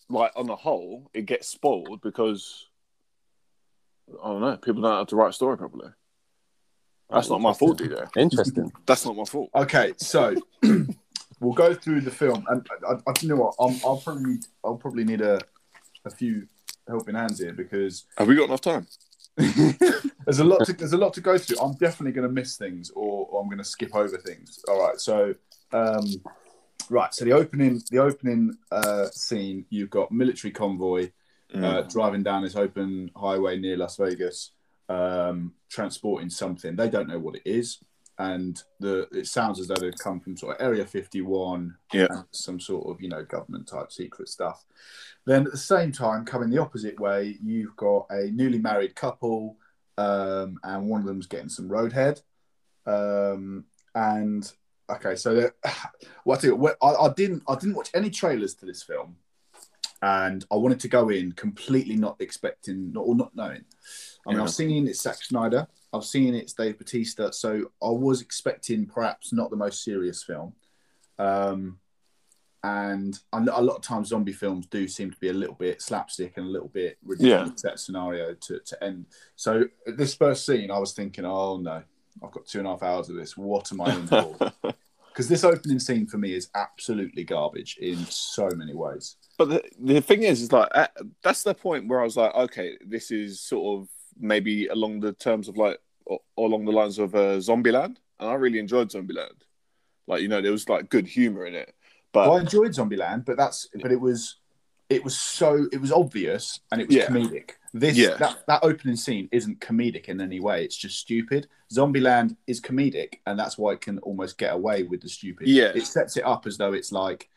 like 0.09 0.31
on 0.35 0.47
the 0.47 0.55
whole, 0.55 1.09
it 1.13 1.25
gets 1.27 1.47
spoiled 1.47 2.01
because 2.01 2.65
I 4.23 4.27
don't 4.27 4.41
know. 4.41 4.57
People 4.57 4.81
don't 4.81 4.97
have 4.97 5.07
to 5.07 5.15
write 5.15 5.29
a 5.29 5.33
story 5.33 5.57
properly. 5.57 5.89
That's 7.11 7.29
not 7.29 7.41
my 7.41 7.53
fault, 7.53 7.79
DJ. 7.79 8.07
Interesting. 8.17 8.71
That's 8.85 9.05
not 9.05 9.15
my 9.15 9.23
fault. 9.25 9.49
Okay, 9.55 9.93
so 9.97 10.35
we'll 11.39 11.53
go 11.53 11.73
through 11.73 12.01
the 12.01 12.11
film, 12.11 12.45
and 12.49 12.67
I, 12.87 12.93
I, 12.93 13.13
you 13.21 13.29
know 13.29 13.35
what? 13.35 13.55
I'm, 13.59 13.79
I'll 13.83 13.97
probably 13.97 14.35
I'll 14.63 14.75
probably 14.77 15.03
need 15.05 15.21
a 15.21 15.39
a 16.05 16.09
few 16.11 16.47
helping 16.89 17.15
hands 17.15 17.39
here 17.39 17.53
because 17.53 18.05
Have 18.17 18.27
we 18.27 18.35
got 18.35 18.45
enough 18.45 18.61
time? 18.61 18.87
there's 19.37 20.39
a 20.39 20.43
lot 20.43 20.65
to 20.65 20.73
there's 20.73 20.93
a 20.93 20.97
lot 20.97 21.13
to 21.13 21.21
go 21.21 21.37
through. 21.37 21.57
I'm 21.59 21.75
definitely 21.75 22.11
going 22.11 22.27
to 22.27 22.33
miss 22.33 22.57
things, 22.57 22.89
or, 22.89 23.27
or 23.29 23.41
I'm 23.41 23.47
going 23.47 23.59
to 23.59 23.63
skip 23.63 23.95
over 23.95 24.17
things. 24.17 24.59
All 24.67 24.85
right, 24.85 24.99
so 24.99 25.33
um, 25.71 26.05
right, 26.89 27.13
so 27.13 27.23
the 27.23 27.31
opening 27.31 27.81
the 27.89 27.99
opening 27.99 28.57
uh, 28.71 29.07
scene, 29.11 29.65
you've 29.69 29.89
got 29.89 30.11
military 30.11 30.51
convoy 30.51 31.11
uh, 31.55 31.81
driving 31.83 32.23
down 32.23 32.43
this 32.43 32.55
open 32.55 33.11
highway 33.15 33.57
near 33.57 33.77
Las 33.77 33.97
Vegas, 33.97 34.51
um, 34.87 35.53
transporting 35.69 36.29
something. 36.29 36.75
They 36.75 36.89
don't 36.89 37.07
know 37.07 37.19
what 37.19 37.35
it 37.35 37.43
is, 37.45 37.79
and 38.19 38.61
the 38.79 39.07
it 39.11 39.27
sounds 39.27 39.59
as 39.59 39.67
though 39.67 39.75
they've 39.75 39.97
come 39.97 40.19
from 40.19 40.35
sort 40.37 40.55
of 40.55 40.61
Area 40.61 40.85
51, 40.85 41.75
Yeah. 41.93 42.07
some 42.31 42.59
sort 42.59 42.87
of 42.89 43.01
you 43.01 43.09
know 43.09 43.23
government 43.23 43.67
type 43.67 43.91
secret 43.91 44.29
stuff. 44.29 44.65
Then 45.25 45.45
at 45.45 45.51
the 45.51 45.57
same 45.57 45.91
time, 45.91 46.25
coming 46.25 46.49
the 46.49 46.57
opposite 46.61 46.99
way, 46.99 47.37
you've 47.41 47.75
got 47.75 48.05
a 48.09 48.29
newly 48.31 48.59
married 48.59 48.95
couple, 48.95 49.57
um, 49.97 50.59
and 50.63 50.87
one 50.89 51.01
of 51.01 51.07
them's 51.07 51.27
getting 51.27 51.49
some 51.49 51.69
roadhead, 51.69 52.21
um, 52.85 53.65
and 53.95 54.51
okay, 54.89 55.15
so 55.15 55.49
what 56.23 56.43
I, 56.43 56.47
you, 56.47 56.55
what- 56.55 56.77
I, 56.83 56.87
I 56.93 57.13
didn't 57.13 57.43
I 57.47 57.55
didn't 57.55 57.75
watch 57.75 57.89
any 57.93 58.09
trailers 58.09 58.53
to 58.55 58.65
this 58.65 58.83
film 58.83 59.15
and 60.01 60.45
I 60.49 60.55
wanted 60.55 60.79
to 60.81 60.87
go 60.87 61.09
in 61.09 61.33
completely 61.33 61.97
not 61.97 62.15
expecting 62.21 62.93
not, 62.93 63.01
or 63.01 63.15
not 63.15 63.35
knowing. 63.35 63.65
I 64.25 64.29
mean, 64.29 64.37
Yeah. 64.37 64.43
I've 64.43 64.49
seen 64.51 64.87
it's 64.87 65.01
Zack 65.01 65.17
Snyder, 65.21 65.67
I've 65.91 66.05
seen 66.05 66.35
it's 66.35 66.53
Dave 66.53 66.77
Bautista, 66.77 67.33
so 67.33 67.71
I 67.81 67.89
was 67.89 68.21
expecting 68.21 68.85
perhaps 68.85 69.33
not 69.33 69.49
the 69.49 69.55
most 69.55 69.83
serious 69.83 70.23
film. 70.23 70.53
Um, 71.17 71.79
and 72.63 73.17
a 73.31 73.61
lot 73.61 73.77
of 73.77 73.81
times, 73.81 74.09
zombie 74.09 74.33
films 74.33 74.65
do 74.67 74.87
seem 74.87 75.11
to 75.11 75.19
be 75.19 75.29
a 75.29 75.33
little 75.33 75.55
bit 75.55 75.81
slapstick 75.81 76.33
and 76.35 76.45
a 76.45 76.49
little 76.49 76.67
bit 76.67 76.97
ridiculous 77.03 77.61
that 77.61 77.79
scenario 77.79 78.33
to, 78.33 78.59
to 78.59 78.83
end. 78.83 79.05
So 79.37 79.63
this 79.85 80.13
first 80.13 80.45
scene, 80.45 80.69
I 80.69 80.77
was 80.77 80.91
thinking, 80.91 81.25
oh 81.25 81.57
no, 81.57 81.81
I've 82.21 82.31
got 82.31 82.45
two 82.45 82.59
and 82.59 82.67
a 82.67 82.71
half 82.71 82.83
hours 82.83 83.09
of 83.09 83.15
this. 83.15 83.37
What 83.37 83.71
am 83.71 83.81
I 83.81 83.95
in 83.95 84.07
for? 84.07 84.53
Because 85.09 85.27
this 85.27 85.43
opening 85.43 85.79
scene 85.79 86.05
for 86.05 86.17
me 86.17 86.33
is 86.33 86.49
absolutely 86.55 87.25
garbage 87.25 87.77
in 87.81 87.97
so 88.05 88.47
many 88.55 88.73
ways. 88.73 89.17
But 89.37 89.49
the, 89.49 89.63
the 89.77 89.99
thing 89.99 90.23
is, 90.23 90.41
is 90.41 90.53
like 90.53 90.69
at, 90.73 90.95
that's 91.21 91.43
the 91.43 91.53
point 91.53 91.89
where 91.89 91.99
I 91.99 92.05
was 92.05 92.15
like, 92.15 92.33
okay, 92.35 92.77
this 92.85 93.11
is 93.11 93.41
sort 93.41 93.81
of 93.81 93.89
maybe 94.19 94.67
along 94.67 94.99
the 94.99 95.13
terms 95.13 95.47
of 95.47 95.57
like 95.57 95.79
or, 96.05 96.19
or 96.35 96.47
along 96.47 96.65
the 96.65 96.71
lines 96.71 96.99
of 96.99 97.15
uh, 97.15 97.37
Zombieland, 97.39 97.97
and 98.19 98.29
I 98.29 98.33
really 98.33 98.59
enjoyed 98.59 98.89
Zombieland. 98.89 99.41
Like 100.07 100.21
you 100.21 100.27
know, 100.27 100.41
there 100.41 100.51
was 100.51 100.67
like 100.69 100.89
good 100.89 101.07
humor 101.07 101.45
in 101.45 101.53
it, 101.55 101.73
but 102.11 102.27
Well, 102.29 102.37
I 102.37 102.41
enjoyed 102.41 102.71
Zombieland, 102.71 103.25
but 103.25 103.37
that's 103.37 103.67
but 103.81 103.91
it 103.91 103.99
was 104.01 104.37
it 104.89 105.03
was 105.03 105.15
so 105.15 105.67
it 105.71 105.79
was 105.79 105.91
obvious 105.91 106.61
and 106.71 106.81
it 106.81 106.87
was 106.87 106.95
Yeah. 106.97 107.05
comedic. 107.07 107.51
This 107.73 107.95
Yeah. 107.95 108.17
that 108.17 108.43
that 108.47 108.63
opening 108.63 108.95
scene 108.95 109.29
isn't 109.31 109.59
comedic 109.61 110.05
in 110.05 110.19
any 110.19 110.39
way. 110.39 110.63
It's 110.65 110.75
just 110.75 110.97
stupid. 110.97 111.47
Zombieland 111.71 112.35
is 112.47 112.59
comedic, 112.59 113.19
and 113.27 113.37
that's 113.37 113.55
why 113.57 113.73
it 113.73 113.81
can 113.81 113.99
almost 113.99 114.39
get 114.39 114.51
away 114.53 114.81
with 114.83 115.01
the 115.01 115.09
stupid. 115.09 115.47
Yeah. 115.47 115.71
it 115.75 115.85
sets 115.85 116.17
it 116.17 116.25
up 116.25 116.47
as 116.47 116.57
though 116.57 116.73
it's 116.73 116.91
like, 116.91 117.29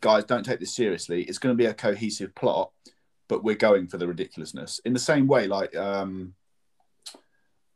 guys, 0.00 0.22
don't 0.24 0.44
take 0.44 0.60
this 0.60 0.72
seriously. 0.76 1.24
It's 1.24 1.38
going 1.38 1.52
to 1.52 1.58
be 1.58 1.66
a 1.66 1.74
cohesive 1.74 2.32
plot, 2.36 2.70
but 3.30 3.42
we're 3.42 3.54
going 3.54 3.86
for 3.86 3.96
the 3.96 4.06
ridiculousness 4.06 4.80
in 4.84 4.92
the 4.92 4.98
same 4.98 5.26
way. 5.26 5.46
Like, 5.46 5.74
um, 5.76 6.34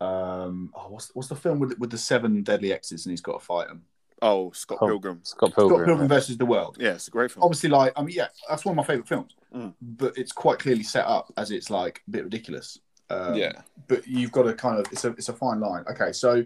um, 0.01 0.71
oh, 0.75 0.89
what's 0.91 1.15
what's 1.15 1.29
the 1.29 1.37
film 1.37 1.61
with 1.61 1.79
with 1.79 1.91
the 1.91 1.99
seven 1.99 2.43
deadly 2.43 2.73
exes 2.73 3.07
and 3.07 3.13
he's 3.13 3.21
got 3.23 3.39
to 3.41 3.45
fight 3.47 3.69
them? 3.69 3.85
oh, 4.23 4.51
Scott 4.53 4.79
Oh. 4.81 4.87
Pilgrim, 4.87 5.21
Scott 5.23 5.53
pilgrim, 5.55 5.69
Scott 5.69 5.69
Pilgrim. 5.69 5.87
Pilgrim 5.89 6.09
versus 6.09 6.37
the 6.39 6.47
World 6.47 6.77
yeah, 6.81 6.93
it's 6.95 7.09
a 7.09 7.11
great 7.11 7.31
film. 7.31 7.43
obviously 7.45 7.69
like 7.69 7.93
I 7.97 8.03
mean 8.03 8.15
yeah 8.15 8.29
that's 8.49 8.65
one 8.65 8.73
of 8.73 8.77
my 8.77 8.85
favorite 8.85 9.09
films 9.09 9.35
Mm. 9.55 9.73
but 9.81 10.17
it's 10.19 10.33
quite 10.33 10.59
clearly 10.59 10.83
set 10.83 11.05
up 11.07 11.33
as 11.37 11.51
it's 11.53 11.69
like 11.71 12.03
a 12.09 12.11
bit 12.11 12.25
ridiculous 12.25 12.79
um, 13.11 13.35
yeah, 13.37 13.53
but 13.87 14.05
you've 14.07 14.33
got 14.33 14.45
to 14.45 14.55
kind 14.55 14.79
of 14.81 14.87
it's 14.93 15.05
a 15.05 15.11
it's 15.11 15.29
a 15.29 15.33
fine 15.33 15.61
line 15.61 15.85
okay 15.91 16.11
so 16.13 16.45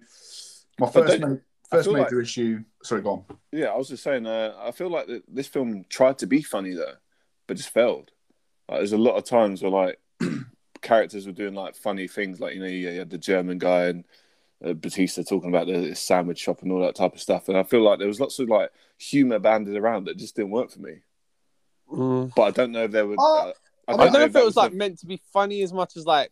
my 0.79 0.91
first 0.91 1.21
ma- 1.21 1.37
first 1.71 1.91
major 1.91 2.17
like- 2.17 2.23
issue 2.25 2.63
sorry 2.83 3.01
go 3.03 3.11
on 3.13 3.25
yeah. 3.53 3.67
I 3.67 3.77
was 3.77 3.89
just 3.89 4.03
saying, 4.03 4.27
uh, 4.27 4.55
I 4.61 4.73
feel 4.73 4.91
like 4.91 5.07
this 5.29 5.47
film 5.47 5.85
tried 5.89 6.19
to 6.19 6.27
be 6.27 6.43
funny 6.43 6.75
though, 6.75 6.95
but 7.47 7.57
just 7.57 7.71
failed. 7.71 8.11
Like, 8.69 8.81
there's 8.81 8.93
a 8.93 8.99
lot 8.99 9.17
of 9.17 9.25
times 9.25 9.63
where 9.63 9.71
like 9.71 9.99
characters 10.83 11.27
were 11.27 11.33
doing 11.33 11.55
like 11.55 11.75
funny 11.75 12.07
things, 12.09 12.41
like 12.41 12.55
you 12.55 12.61
know, 12.61 12.67
you 12.67 12.89
had 12.99 13.11
the 13.11 13.19
German 13.19 13.59
guy 13.59 13.85
and 13.87 14.05
uh, 14.65 14.73
Bautista 14.75 15.25
talking 15.25 15.49
about 15.49 15.67
the 15.67 15.95
sandwich 15.95 16.39
shop 16.39 16.63
and 16.63 16.73
all 16.73 16.81
that 16.81 16.95
type 16.97 17.15
of 17.15 17.21
stuff, 17.21 17.49
and 17.49 17.57
I 17.57 17.63
feel 17.63 17.83
like 17.83 17.99
there 17.99 18.09
was 18.09 18.21
lots 18.21 18.39
of 18.39 18.49
like 18.49 18.71
humor 18.99 19.39
banded 19.39 19.77
around 19.77 20.05
that 20.05 20.19
just 20.19 20.37
didn't 20.37 20.51
work 20.51 20.71
for 20.71 20.81
me. 20.81 20.97
Mm. 21.91 22.33
But 22.35 22.43
I 22.43 22.51
don't 22.51 22.73
know 22.73 22.85
if 22.85 22.91
there 22.91 23.07
were. 23.07 23.17
Oh, 23.19 23.49
uh, 23.49 23.53
I 23.89 23.97
don't 23.97 24.13
know 24.13 24.21
if 24.21 24.33
that 24.33 24.43
it 24.43 24.45
was 24.45 24.57
like 24.57 24.73
the, 24.73 24.77
meant 24.77 24.99
to 24.99 25.07
be 25.07 25.21
funny 25.33 25.63
as 25.63 25.73
much 25.73 25.97
as 25.97 26.05
like 26.05 26.31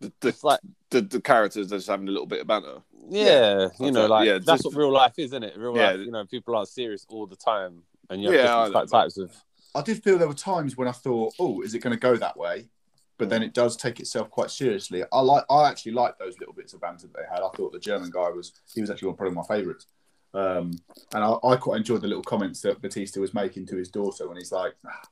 the, 0.00 0.12
the, 0.20 0.28
it's 0.28 0.42
like 0.42 0.60
the, 0.90 1.02
the 1.02 1.20
characters 1.20 1.70
just 1.70 1.86
having 1.86 2.08
a 2.08 2.10
little 2.10 2.26
bit 2.26 2.40
of 2.40 2.46
banter. 2.48 2.78
yeah, 3.08 3.68
you 3.78 3.92
know, 3.92 4.06
like 4.06 4.26
yeah, 4.26 4.34
that's 4.34 4.62
just- 4.62 4.64
what 4.64 4.74
real 4.74 4.90
life 4.92 5.12
is, 5.18 5.26
isn't 5.26 5.44
it? 5.44 5.56
Real 5.56 5.76
Yeah. 5.76 5.90
life, 5.90 6.00
you 6.00 6.10
know, 6.10 6.24
people 6.26 6.56
are 6.56 6.66
serious 6.66 7.06
all 7.08 7.26
the 7.26 7.36
time, 7.36 7.82
and 8.10 8.20
you 8.20 8.28
have 8.30 8.34
Yeah, 8.36 8.42
different 8.66 8.74
know, 8.92 8.98
types 9.00 9.18
of. 9.18 9.30
I 9.74 9.82
did 9.82 10.02
feel 10.02 10.18
there 10.18 10.28
were 10.28 10.34
times 10.34 10.76
when 10.76 10.88
I 10.88 10.92
thought 10.92 11.34
oh 11.38 11.60
is 11.62 11.74
it 11.74 11.80
going 11.80 11.94
to 11.94 12.00
go 12.00 12.16
that 12.16 12.36
way? 12.36 12.68
But 13.18 13.30
then 13.30 13.42
it 13.42 13.52
does 13.52 13.76
take 13.76 13.98
itself 13.98 14.30
quite 14.30 14.50
seriously. 14.50 15.02
I 15.12 15.20
like 15.20 15.44
I 15.50 15.68
actually 15.68 15.92
like 15.92 16.18
those 16.18 16.38
little 16.38 16.54
bits 16.54 16.72
of 16.72 16.80
banter 16.80 17.08
that 17.08 17.16
they 17.16 17.28
had. 17.28 17.42
I 17.42 17.50
thought 17.56 17.72
the 17.72 17.80
German 17.80 18.10
guy 18.10 18.30
was 18.30 18.52
he 18.72 18.80
was 18.80 18.90
actually 18.90 19.08
one 19.08 19.16
probably 19.16 19.34
my 19.34 19.42
favourites 19.42 19.86
um, 20.34 20.72
and 21.14 21.24
I, 21.24 21.34
I 21.44 21.56
quite 21.56 21.78
enjoyed 21.78 22.02
the 22.02 22.08
little 22.08 22.22
comments 22.22 22.60
that 22.60 22.82
Bautista 22.82 23.20
was 23.20 23.32
making 23.32 23.66
to 23.66 23.76
his 23.76 23.88
daughter 23.88 24.28
when 24.28 24.36
he's 24.36 24.52
like 24.52 24.74
"Ah, 24.86 25.02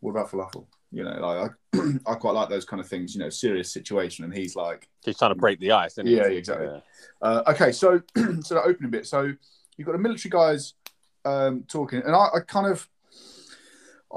what 0.00 0.10
about 0.12 0.30
falafel? 0.30 0.66
You 0.92 1.04
know 1.04 1.10
like 1.10 1.50
I, 1.74 1.92
I 2.12 2.14
quite 2.14 2.34
like 2.34 2.48
those 2.48 2.64
kind 2.64 2.80
of 2.80 2.88
things 2.88 3.14
you 3.14 3.20
know 3.20 3.30
serious 3.30 3.72
situation. 3.72 4.24
And 4.24 4.34
he's 4.34 4.56
like 4.56 4.88
He's 5.04 5.18
trying 5.18 5.32
to 5.32 5.40
break 5.40 5.60
the 5.60 5.72
ice, 5.72 5.92
isn't 5.92 6.06
he? 6.06 6.16
Yeah, 6.16 6.26
exactly. 6.26 6.82
Uh, 7.22 7.42
okay, 7.48 7.72
so 7.72 8.02
so 8.42 8.54
that 8.54 8.64
opening 8.64 8.90
bit. 8.90 9.06
So 9.06 9.32
you've 9.76 9.86
got 9.86 9.92
the 9.92 9.98
military 9.98 10.30
guys 10.30 10.74
um, 11.24 11.64
talking, 11.66 12.02
and 12.04 12.14
I, 12.14 12.28
I 12.34 12.40
kind 12.46 12.66
of 12.66 12.86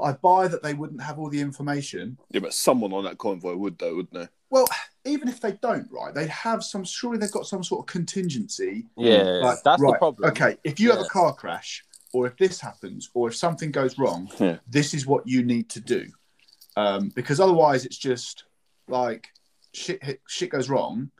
I 0.02 0.12
buy 0.12 0.48
that 0.48 0.62
they 0.62 0.74
wouldn't 0.74 1.02
have 1.02 1.18
all 1.18 1.30
the 1.30 1.40
information. 1.40 2.18
Yeah, 2.30 2.40
but 2.40 2.52
someone 2.54 2.92
on 2.92 3.04
that 3.04 3.18
convoy 3.18 3.54
would, 3.54 3.78
though, 3.78 3.94
wouldn't 3.96 4.12
they? 4.14 4.28
Well, 4.50 4.66
even 5.04 5.28
if 5.28 5.40
they 5.40 5.52
don't, 5.52 5.88
right, 5.90 6.12
they'd 6.14 6.28
have 6.28 6.64
some. 6.64 6.84
Surely 6.84 7.18
they've 7.18 7.30
got 7.30 7.46
some 7.46 7.62
sort 7.62 7.80
of 7.82 7.86
contingency. 7.86 8.86
Yeah, 8.96 9.22
Like, 9.42 9.58
that's 9.64 9.80
the 9.80 9.94
problem. 9.98 10.30
Okay, 10.30 10.56
if 10.64 10.80
you 10.80 10.90
have 10.90 11.00
a 11.00 11.04
car 11.08 11.32
crash, 11.34 11.84
or 12.12 12.26
if 12.26 12.36
this 12.36 12.60
happens, 12.60 13.10
or 13.14 13.28
if 13.28 13.36
something 13.36 13.70
goes 13.70 13.98
wrong, 13.98 14.28
Yeah. 14.38 14.58
this 14.68 14.94
is 14.94 15.06
what 15.06 15.26
you 15.26 15.42
need 15.44 15.68
to 15.70 15.80
do. 15.80 16.06
Um, 16.76 17.10
because 17.14 17.38
otherwise, 17.40 17.84
it's 17.84 17.98
just 17.98 18.44
like 18.88 19.28
shit. 19.72 20.20
Shit 20.28 20.50
goes 20.50 20.68
wrong. 20.68 21.10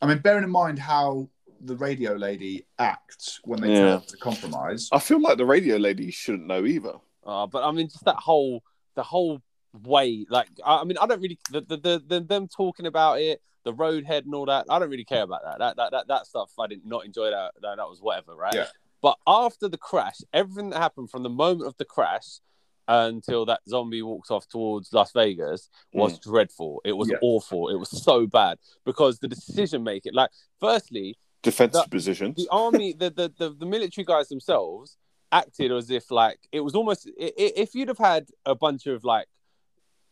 I 0.00 0.06
mean, 0.06 0.18
bearing 0.18 0.44
in 0.44 0.50
mind 0.50 0.78
how 0.78 1.28
the 1.60 1.76
radio 1.76 2.14
lady 2.14 2.66
acts 2.78 3.40
when 3.44 3.60
they 3.60 3.72
Yeah. 3.72 3.80
tell 3.88 4.00
to 4.00 4.16
compromise. 4.16 4.88
I 4.90 4.98
feel 4.98 5.20
like 5.20 5.38
the 5.38 5.44
radio 5.46 5.76
lady 5.76 6.10
shouldn't 6.10 6.46
know 6.46 6.64
either. 6.66 6.94
Uh, 7.24 7.46
but 7.46 7.62
I 7.62 7.70
mean, 7.72 7.88
just 7.88 8.04
that 8.04 8.16
whole 8.16 8.62
the 8.94 9.02
whole 9.02 9.40
way. 9.84 10.26
Like, 10.28 10.48
I, 10.64 10.78
I 10.78 10.84
mean, 10.84 10.98
I 10.98 11.06
don't 11.06 11.20
really 11.20 11.38
the, 11.50 11.60
the 11.60 11.76
the 11.76 12.02
the 12.06 12.20
them 12.20 12.48
talking 12.48 12.86
about 12.86 13.20
it, 13.20 13.40
the 13.64 13.72
roadhead 13.72 14.24
and 14.24 14.34
all 14.34 14.46
that. 14.46 14.66
I 14.68 14.78
don't 14.78 14.90
really 14.90 15.04
care 15.04 15.22
about 15.22 15.42
that. 15.44 15.58
That 15.58 15.76
that 15.76 15.90
that, 15.92 16.08
that 16.08 16.26
stuff. 16.26 16.50
I 16.58 16.66
did 16.66 16.84
not 16.84 17.04
enjoy 17.04 17.30
that. 17.30 17.52
That, 17.62 17.76
that 17.76 17.88
was 17.88 18.00
whatever, 18.00 18.34
right? 18.34 18.54
Yeah. 18.54 18.66
But 19.00 19.18
after 19.26 19.68
the 19.68 19.78
crash, 19.78 20.18
everything 20.32 20.70
that 20.70 20.78
happened 20.78 21.10
from 21.10 21.22
the 21.22 21.30
moment 21.30 21.66
of 21.66 21.76
the 21.76 21.84
crash 21.84 22.40
until 22.88 23.46
that 23.46 23.60
zombie 23.68 24.02
walks 24.02 24.30
off 24.30 24.46
towards 24.48 24.92
Las 24.92 25.12
Vegas 25.12 25.70
was 25.92 26.18
dreadful. 26.18 26.80
It 26.84 26.92
was 26.92 27.08
Yeah. 27.08 27.16
awful. 27.22 27.68
It 27.68 27.76
was 27.76 27.90
so 27.90 28.26
bad 28.26 28.58
because 28.84 29.18
the 29.20 29.28
decision 29.28 29.82
making, 29.84 30.14
like, 30.14 30.30
firstly, 30.60 31.16
Defensive 31.42 31.90
positions. 31.90 32.36
the 32.36 32.48
army, 32.50 32.92
the, 32.92 33.10
the 33.10 33.32
the 33.38 33.50
the 33.50 33.66
military 33.66 34.04
guys 34.04 34.28
themselves 34.28 34.96
acted 35.32 35.72
as 35.72 35.90
if 35.90 36.10
like 36.10 36.38
it 36.52 36.60
was 36.60 36.74
almost 36.74 37.10
if 37.16 37.74
you'd 37.74 37.88
have 37.88 37.98
had 37.98 38.28
a 38.46 38.54
bunch 38.54 38.86
of 38.86 39.02
like 39.02 39.26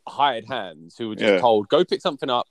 hired 0.08 0.46
hands 0.46 0.96
who 0.96 1.10
were 1.10 1.14
just 1.14 1.34
Yeah. 1.34 1.40
told 1.40 1.68
go 1.68 1.84
pick 1.84 2.00
something 2.00 2.30
up, 2.30 2.46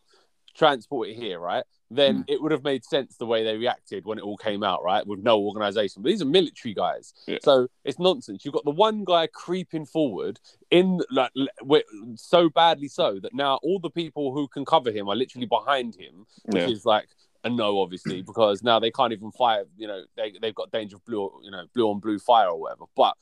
transport 0.55 1.09
it 1.09 1.15
here, 1.15 1.39
right? 1.39 1.63
Then 1.91 2.17
hmm. 2.17 2.21
it 2.27 2.41
would 2.41 2.51
have 2.51 2.63
made 2.63 2.85
sense 2.85 3.17
the 3.17 3.25
way 3.25 3.43
they 3.43 3.57
reacted 3.57 4.05
when 4.05 4.19
it 4.19 4.21
all 4.21 4.37
came 4.37 4.63
out, 4.63 4.83
right? 4.83 5.05
With 5.05 5.19
no 5.23 5.39
organization. 5.41 6.03
But 6.03 6.09
these 6.09 6.21
are 6.21 6.25
military 6.25 6.75
guys, 6.75 7.13
Yeah. 7.27 7.39
so 7.41 7.67
it's 7.83 7.97
nonsense. 7.97 8.45
You've 8.45 8.53
got 8.53 8.65
the 8.65 8.71
one 8.71 9.03
guy 9.03 9.27
creeping 9.27 9.85
forward 9.87 10.39
in 10.69 11.01
like 11.09 11.31
so 12.15 12.49
badly 12.49 12.87
so 12.87 13.19
that 13.21 13.33
now 13.33 13.59
all 13.63 13.79
the 13.79 13.89
people 13.89 14.33
who 14.33 14.47
can 14.47 14.65
cover 14.65 14.91
him 14.91 15.09
are 15.09 15.15
literally 15.15 15.47
behind 15.47 15.95
him 15.95 16.27
which 16.45 16.61
Yeah. 16.61 16.69
is 16.69 16.85
like 16.85 17.09
a 17.43 17.49
no, 17.49 17.79
obviously, 17.79 18.21
because 18.25 18.63
now 18.63 18.79
they 18.79 18.91
can't 18.91 19.13
even 19.13 19.31
fire. 19.31 19.65
You 19.77 19.87
know, 19.87 20.03
they 20.15 20.33
they've 20.41 20.55
got 20.55 20.71
danger 20.71 20.97
of 20.97 21.05
blue, 21.05 21.31
you 21.43 21.51
know, 21.51 21.65
blue 21.73 21.89
on 21.89 21.99
blue 21.99 22.19
fire 22.19 22.49
or 22.49 22.59
whatever. 22.59 22.85
But 22.95 23.15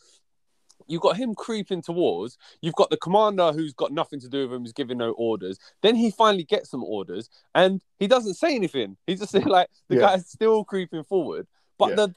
you've 0.88 1.02
got 1.02 1.18
him 1.18 1.36
creeping 1.36 1.82
towards. 1.82 2.38
You've 2.62 2.76
got 2.76 2.90
the 2.90 2.98
commander 2.98 3.52
who's 3.52 3.74
got 3.74 3.92
nothing 3.92 4.20
to 4.22 4.30
do 4.30 4.44
with 4.48 4.54
him, 4.56 4.62
who's 4.64 4.74
giving 4.74 4.98
no 5.00 5.12
orders. 5.12 5.58
Then 5.82 5.96
he 5.96 6.12
finally 6.12 6.44
gets 6.44 6.70
some 6.70 6.84
orders, 6.84 7.30
and 7.56 7.82
he 8.00 8.08
doesn't 8.08 8.36
say 8.36 8.56
anything. 8.56 8.98
He's 9.06 9.20
just 9.20 9.34
like 9.46 9.70
the 9.90 9.96
Yeah. 9.96 10.02
guy's 10.02 10.30
still 10.30 10.64
creeping 10.64 11.04
forward. 11.04 11.48
But 11.78 11.90
Yeah. 11.90 11.96
the 11.96 12.16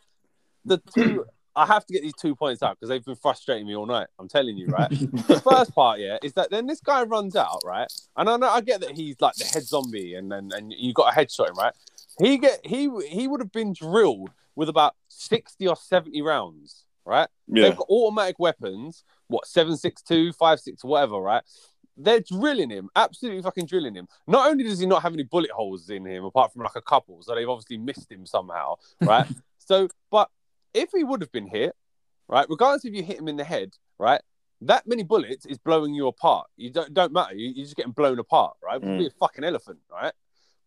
the 0.65 0.83
two. 0.95 1.25
I 1.57 1.67
have 1.67 1.85
to 1.87 1.93
get 1.93 2.03
these 2.03 2.15
two 2.15 2.37
points 2.37 2.63
out 2.63 2.77
because 2.77 2.89
they've 2.91 3.05
been 3.05 3.17
frustrating 3.17 3.67
me 3.67 3.75
all 3.75 3.85
night. 3.85 4.07
I'm 4.21 4.29
telling 4.29 4.57
you, 4.57 4.69
right? 4.69 4.89
the 4.89 5.41
first 5.45 5.75
part, 5.75 5.99
yeah, 5.99 6.17
is 6.23 6.33
that 6.35 6.49
then 6.49 6.67
this 6.69 6.81
guy 6.81 7.03
runs 7.03 7.35
out, 7.35 7.59
right? 7.65 7.93
And 8.17 8.31
I 8.31 8.37
know 8.37 8.49
I 8.49 8.61
get 8.61 8.81
that 8.83 8.93
he's 8.93 9.21
like 9.21 9.35
the 9.35 9.45
head 9.47 9.65
zombie, 9.65 10.15
and 10.15 10.31
then 10.31 10.51
and 10.55 10.73
you 10.73 10.93
got 10.95 11.13
a 11.13 11.17
headshot 11.19 11.49
him, 11.49 11.57
right? 11.57 11.75
He 12.21 12.39
get 12.39 12.61
he 12.65 12.91
he 13.09 13.29
would 13.29 13.41
have 13.41 13.53
been 13.53 13.73
drilled 13.73 14.31
with 14.55 14.69
about 14.69 14.95
sixty 15.09 15.67
or 15.67 15.77
seventy 15.77 16.23
rounds, 16.23 16.85
right? 17.05 17.29
Yeah. 17.49 17.65
They've 17.65 17.77
got 17.77 17.89
automatic 17.89 18.39
weapons, 18.39 19.05
what 19.29 19.47
seven 19.47 19.77
six 19.77 20.03
two, 20.03 20.33
five 20.33 20.61
six, 20.61 20.85
whatever, 20.85 21.17
right? 21.17 21.43
They're 21.97 22.21
drilling 22.21 22.71
him, 22.71 22.89
absolutely 22.97 23.43
fucking 23.43 23.67
drilling 23.67 23.95
him. 23.95 24.09
Not 24.27 24.51
only 24.51 24.65
does 24.65 24.79
he 24.79 24.87
not 24.87 25.03
have 25.03 25.13
any 25.13 25.23
bullet 25.23 25.51
holes 25.51 25.91
in 25.91 26.07
him, 26.07 26.25
apart 26.25 26.53
from 26.53 26.63
like 26.63 26.77
a 26.77 26.83
couple, 26.83 27.23
so 27.23 27.35
they've 27.35 27.49
obviously 27.49 27.79
missed 27.79 28.11
him 28.11 28.25
somehow, 28.25 28.77
right? 29.01 29.27
so, 29.59 29.89
but 30.11 30.31
if 30.73 30.91
he 30.95 31.05
would 31.05 31.21
have 31.21 31.33
been 31.33 31.47
hit, 31.47 31.75
right, 32.29 32.47
regardless 32.49 32.85
if 32.85 32.95
you 32.95 33.03
hit 33.03 33.19
him 33.19 33.29
in 33.29 33.37
the 33.37 33.45
head, 33.45 33.75
right, 33.99 34.23
that 34.63 34.87
many 34.87 35.03
bullets 35.03 35.47
is 35.47 35.59
blowing 35.59 35.95
you 35.95 36.07
apart. 36.07 36.47
You 36.57 36.71
don't 36.71 36.93
don't 36.93 37.13
matter. 37.13 37.35
You, 37.35 37.53
you're 37.55 37.65
just 37.65 37.77
getting 37.77 37.93
blown 37.93 38.19
apart, 38.19 38.57
right? 38.63 38.81
Mm. 38.81 38.99
Be 38.99 39.07
a 39.07 39.11
fucking 39.11 39.45
elephant, 39.45 39.79
right? 39.91 40.13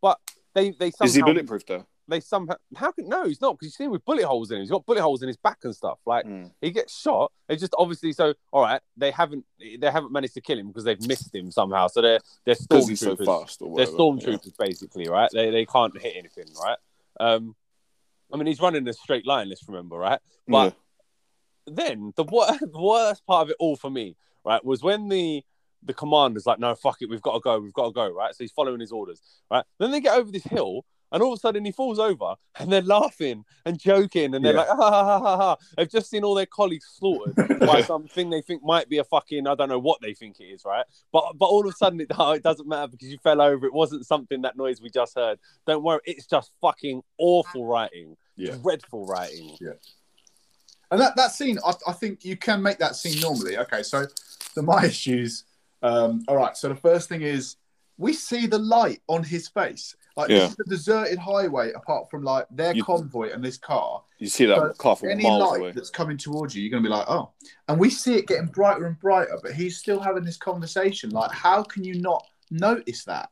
But 0.02 0.20
they 0.54 0.72
they 0.72 0.92
somehow 0.92 1.08
Is 1.10 1.16
he 1.16 1.22
bulletproof 1.22 1.66
though? 1.66 1.86
they 2.08 2.20
somehow 2.20 2.56
how 2.76 2.92
can 2.92 3.08
no 3.08 3.26
he's 3.26 3.40
not 3.40 3.54
because 3.54 3.68
you 3.68 3.72
see 3.72 3.86
him 3.86 3.92
with 3.92 4.04
bullet 4.04 4.26
holes 4.26 4.52
in 4.52 4.58
him. 4.58 4.62
He's 4.64 4.70
got 4.72 4.86
bullet 4.86 5.02
holes 5.02 5.22
in 5.22 5.28
his 5.28 5.38
back 5.38 5.60
and 5.64 5.74
stuff. 5.76 6.00
Like 6.06 6.26
Mm. 6.26 6.52
he 6.62 6.72
gets 6.72 7.00
shot. 7.00 7.32
It's 7.48 7.62
just 7.62 7.74
obviously 7.78 8.12
so. 8.14 8.34
All 8.52 8.62
right, 8.62 8.82
they 8.98 9.12
haven't 9.12 9.46
they 9.60 9.90
haven't 9.90 10.12
managed 10.12 10.34
to 10.34 10.42
kill 10.42 10.60
him 10.60 10.68
because 10.68 10.84
they've 10.84 11.02
missed 11.08 11.34
him 11.34 11.50
somehow. 11.52 11.88
So 11.88 12.02
they're 12.02 12.20
they're 12.46 12.56
he's 12.56 13.00
so 13.00 13.16
stormtroopers. 13.16 13.26
fast 13.26 13.60
they're 13.60 13.86
stormtroopers 13.88 14.58
basically, 14.58 15.08
right? 15.08 15.30
They 15.34 15.50
they 15.50 15.66
can't 15.66 15.98
hit 16.02 16.16
anything, 16.18 16.46
right? 16.62 16.78
Um, 17.20 17.56
I 18.34 18.38
mean 18.38 18.48
he's 18.48 18.60
running 18.60 18.88
a 18.88 18.94
straight 18.94 19.26
line. 19.26 19.48
Let's 19.50 19.66
remember, 19.68 19.96
right? 19.98 20.20
Yeah. 20.48 20.52
But 20.52 20.76
then 21.68 22.12
the 22.18 22.26
wor- 22.26 22.48
the 22.62 22.80
worst 22.82 23.26
part 23.26 23.44
of 23.44 23.50
it 23.52 23.56
all 23.60 23.78
for 23.78 23.90
me, 23.90 24.18
right, 24.44 24.64
was 24.64 24.84
when 24.84 25.08
the 25.08 25.44
the 25.86 25.94
commander's 25.94 26.46
like, 26.46 26.60
no, 26.60 26.76
fuck 26.76 27.02
it, 27.02 27.10
we've 27.10 27.22
got 27.22 27.34
to 27.34 27.40
go, 27.40 27.60
we've 27.60 27.74
got 27.74 27.88
to 27.88 27.92
go, 27.92 28.10
right? 28.10 28.34
So 28.36 28.44
he's 28.44 28.52
following 28.52 28.80
his 28.80 28.92
orders, 28.92 29.22
right? 29.52 29.64
Then 29.80 29.92
they 29.92 30.00
get 30.02 30.18
over 30.18 30.32
this 30.32 30.44
hill, 30.44 30.86
and 31.12 31.22
all 31.22 31.34
of 31.34 31.38
a 31.38 31.40
sudden 31.40 31.64
he 31.66 31.72
falls 31.72 32.00
over, 32.00 32.36
and 32.60 32.72
they're 32.72 32.82
laughing 32.82 33.46
and 33.66 33.78
joking, 33.80 34.34
and 34.34 34.44
they're 34.44 34.54
Yeah. 34.54 34.60
like, 34.62 34.68
ha 34.70 34.76
ha 34.76 35.04
ha 35.04 35.20
ha 35.20 35.38
ha. 35.38 35.58
They've 35.78 35.90
just 35.90 36.10
seen 36.10 36.24
all 36.24 36.34
their 36.34 36.46
colleagues 36.48 36.88
slaughtered 36.98 37.36
by 37.60 37.82
something 37.84 38.30
they 38.30 38.42
think 38.42 38.64
might 38.64 38.90
be 38.90 38.98
a 38.98 39.04
fucking, 39.04 39.46
I 39.48 39.54
don't 39.56 39.70
know 39.70 39.78
what 39.80 40.00
they 40.02 40.14
think 40.14 40.40
it 40.40 40.46
is, 40.46 40.64
right? 40.66 40.86
But 41.12 41.34
but 41.38 41.46
all 41.46 41.68
of 41.68 41.72
a 41.74 41.78
sudden 41.78 42.02
it, 42.02 42.08
oh, 42.18 42.32
it 42.32 42.42
doesn't 42.44 42.68
matter 42.68 42.88
because 42.88 43.10
you 43.10 43.18
fell 43.20 43.42
over. 43.42 43.66
It 43.68 43.74
wasn't 43.74 44.06
something 44.08 44.42
that 44.42 44.58
noise 44.58 44.82
we 44.82 44.90
just 44.90 45.16
heard. 45.16 45.38
Don't 45.68 45.84
worry, 45.84 46.00
it's 46.06 46.26
just 46.26 46.52
fucking 46.62 47.04
awful 47.20 47.66
writing, 47.66 48.18
Yeah. 48.36 48.56
dreadful 48.62 49.06
writing. 49.06 49.56
Yeah. 49.62 49.74
And 50.92 51.02
that, 51.02 51.16
that 51.16 51.32
scene, 51.32 51.58
I, 51.66 51.74
I 51.88 51.92
think 51.94 52.24
you 52.24 52.38
can 52.38 52.62
make 52.62 52.78
that 52.78 52.96
scene 52.96 53.20
normally. 53.20 53.58
Okay, 53.58 53.82
so 53.84 54.06
the 54.56 54.62
my 54.62 54.86
issues. 54.94 55.44
Um, 55.84 56.24
all 56.28 56.36
right, 56.38 56.56
so 56.58 56.70
the 56.70 56.76
first 56.76 57.10
thing 57.10 57.22
is 57.22 57.58
we 57.98 58.14
see 58.14 58.48
the 58.48 58.58
light 58.58 59.02
on 59.08 59.24
his 59.24 59.48
face. 59.50 59.96
Like 60.16 60.30
Yeah. 60.30 60.40
this 60.40 60.52
is 60.52 60.60
a 60.60 60.70
deserted 60.70 61.20
highway, 61.20 61.72
apart 61.74 62.10
from 62.10 62.24
like 62.24 62.46
their 62.52 62.74
You- 62.76 62.84
convoy 62.84 63.32
and 63.34 63.44
this 63.44 63.58
car. 63.58 64.04
You 64.20 64.28
see 64.28 64.46
that 64.46 64.58
So 64.58 64.74
car 64.74 64.96
from 64.96 65.10
Any 65.10 65.24
miles 65.24 65.52
light 65.52 65.60
away. 65.60 65.72
that's 65.72 65.90
coming 65.90 66.18
towards 66.18 66.56
you, 66.56 66.62
you're 66.64 66.72
gonna 66.72 66.84
be 66.84 66.90
like, 66.90 67.10
oh. 67.10 67.32
And 67.68 67.80
we 67.80 67.90
see 67.90 68.16
it 68.16 68.28
getting 68.28 68.46
brighter 68.48 68.86
and 68.86 68.98
brighter, 69.00 69.38
but 69.42 69.54
he's 69.54 69.78
still 69.78 70.00
having 70.00 70.24
this 70.24 70.38
conversation. 70.38 71.10
Like, 71.10 71.32
how 71.32 71.64
can 71.64 71.84
you 71.84 72.00
not 72.00 72.26
notice 72.52 73.04
that? 73.06 73.30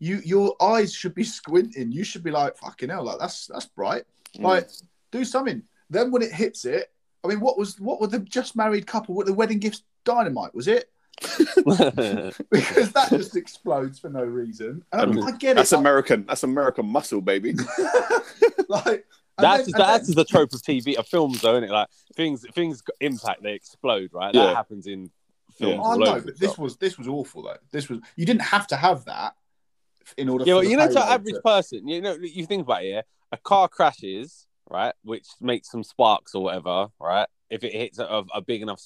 You 0.00 0.20
your 0.24 0.54
eyes 0.60 0.92
should 0.92 1.14
be 1.14 1.24
squinting. 1.38 1.92
You 1.92 2.04
should 2.04 2.22
be 2.24 2.30
like, 2.32 2.56
fucking 2.58 2.90
hell, 2.90 3.04
like 3.04 3.18
that's 3.20 3.46
that's 3.46 3.66
bright. 3.66 4.04
Mm. 4.36 4.42
Like, 4.42 4.68
do 5.12 5.24
something. 5.24 5.62
Then 5.88 6.10
when 6.10 6.22
it 6.22 6.32
hits 6.32 6.64
it, 6.64 6.92
I 7.22 7.28
mean, 7.28 7.40
what 7.40 7.56
was 7.56 7.78
what 7.80 8.00
were 8.00 8.08
the 8.08 8.18
just 8.18 8.56
married 8.56 8.86
couple? 8.88 9.14
What 9.14 9.26
the 9.26 9.32
wedding 9.32 9.60
gifts? 9.60 9.82
Dynamite 10.04 10.54
was 10.54 10.68
it? 10.68 10.90
Because 12.50 12.92
that 12.92 13.08
just 13.10 13.36
explodes 13.36 13.98
for 13.98 14.10
no 14.10 14.24
reason. 14.24 14.84
Um, 14.92 15.00
and 15.00 15.12
I, 15.12 15.14
mean, 15.14 15.24
I 15.24 15.30
get 15.36 15.52
it. 15.52 15.56
That's 15.56 15.72
like, 15.72 15.80
American. 15.80 16.26
That's 16.26 16.42
American 16.42 16.86
muscle, 16.86 17.20
baby. 17.20 17.54
like, 18.68 19.06
that's 19.38 19.70
then, 19.70 19.74
that's 19.76 20.08
then- 20.08 20.16
the 20.16 20.24
trope 20.24 20.52
of 20.52 20.62
TV 20.62 20.94
of 20.94 21.06
films, 21.06 21.40
though, 21.40 21.52
isn't 21.56 21.64
it? 21.64 21.70
Like 21.70 21.88
things 22.14 22.44
things 22.54 22.82
impact, 23.00 23.42
they 23.42 23.54
explode, 23.54 24.10
right? 24.12 24.34
Yeah. 24.34 24.46
That 24.46 24.56
happens 24.56 24.86
in 24.86 25.10
films. 25.58 25.74
Yeah. 25.74 25.80
I 25.80 25.84
all 25.84 25.98
know, 25.98 26.20
but 26.20 26.28
and 26.28 26.36
this 26.38 26.58
was 26.58 26.76
this 26.76 26.98
was 26.98 27.08
awful 27.08 27.42
though. 27.42 27.56
This 27.70 27.88
was 27.88 28.00
you 28.16 28.26
didn't 28.26 28.42
have 28.42 28.66
to 28.68 28.76
have 28.76 29.04
that 29.06 29.34
in 30.16 30.28
order. 30.28 30.44
yeah, 30.44 30.54
for 30.54 30.56
well, 30.60 30.64
you 30.64 30.76
know, 30.76 30.90
to 30.90 31.00
average 31.00 31.34
to- 31.34 31.42
person, 31.42 31.88
you 31.88 32.00
know, 32.00 32.14
you 32.14 32.46
think 32.46 32.62
about 32.62 32.84
it, 32.84 32.88
yeah, 32.88 33.02
a 33.32 33.36
car 33.38 33.68
crashes, 33.68 34.46
right, 34.70 34.94
which 35.02 35.26
makes 35.40 35.70
some 35.70 35.82
sparks 35.82 36.34
or 36.34 36.44
whatever, 36.44 36.88
right? 37.00 37.26
If 37.50 37.64
it 37.64 37.72
hits 37.72 37.98
a, 37.98 38.24
a 38.32 38.40
big 38.40 38.62
enough, 38.62 38.80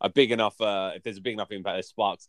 a 0.00 0.08
big 0.08 0.32
enough, 0.32 0.60
uh, 0.60 0.92
if 0.94 1.02
there's 1.02 1.18
a 1.18 1.22
big 1.22 1.34
enough 1.34 1.52
impact, 1.52 1.74
there's 1.74 1.88
sparks 1.88 2.28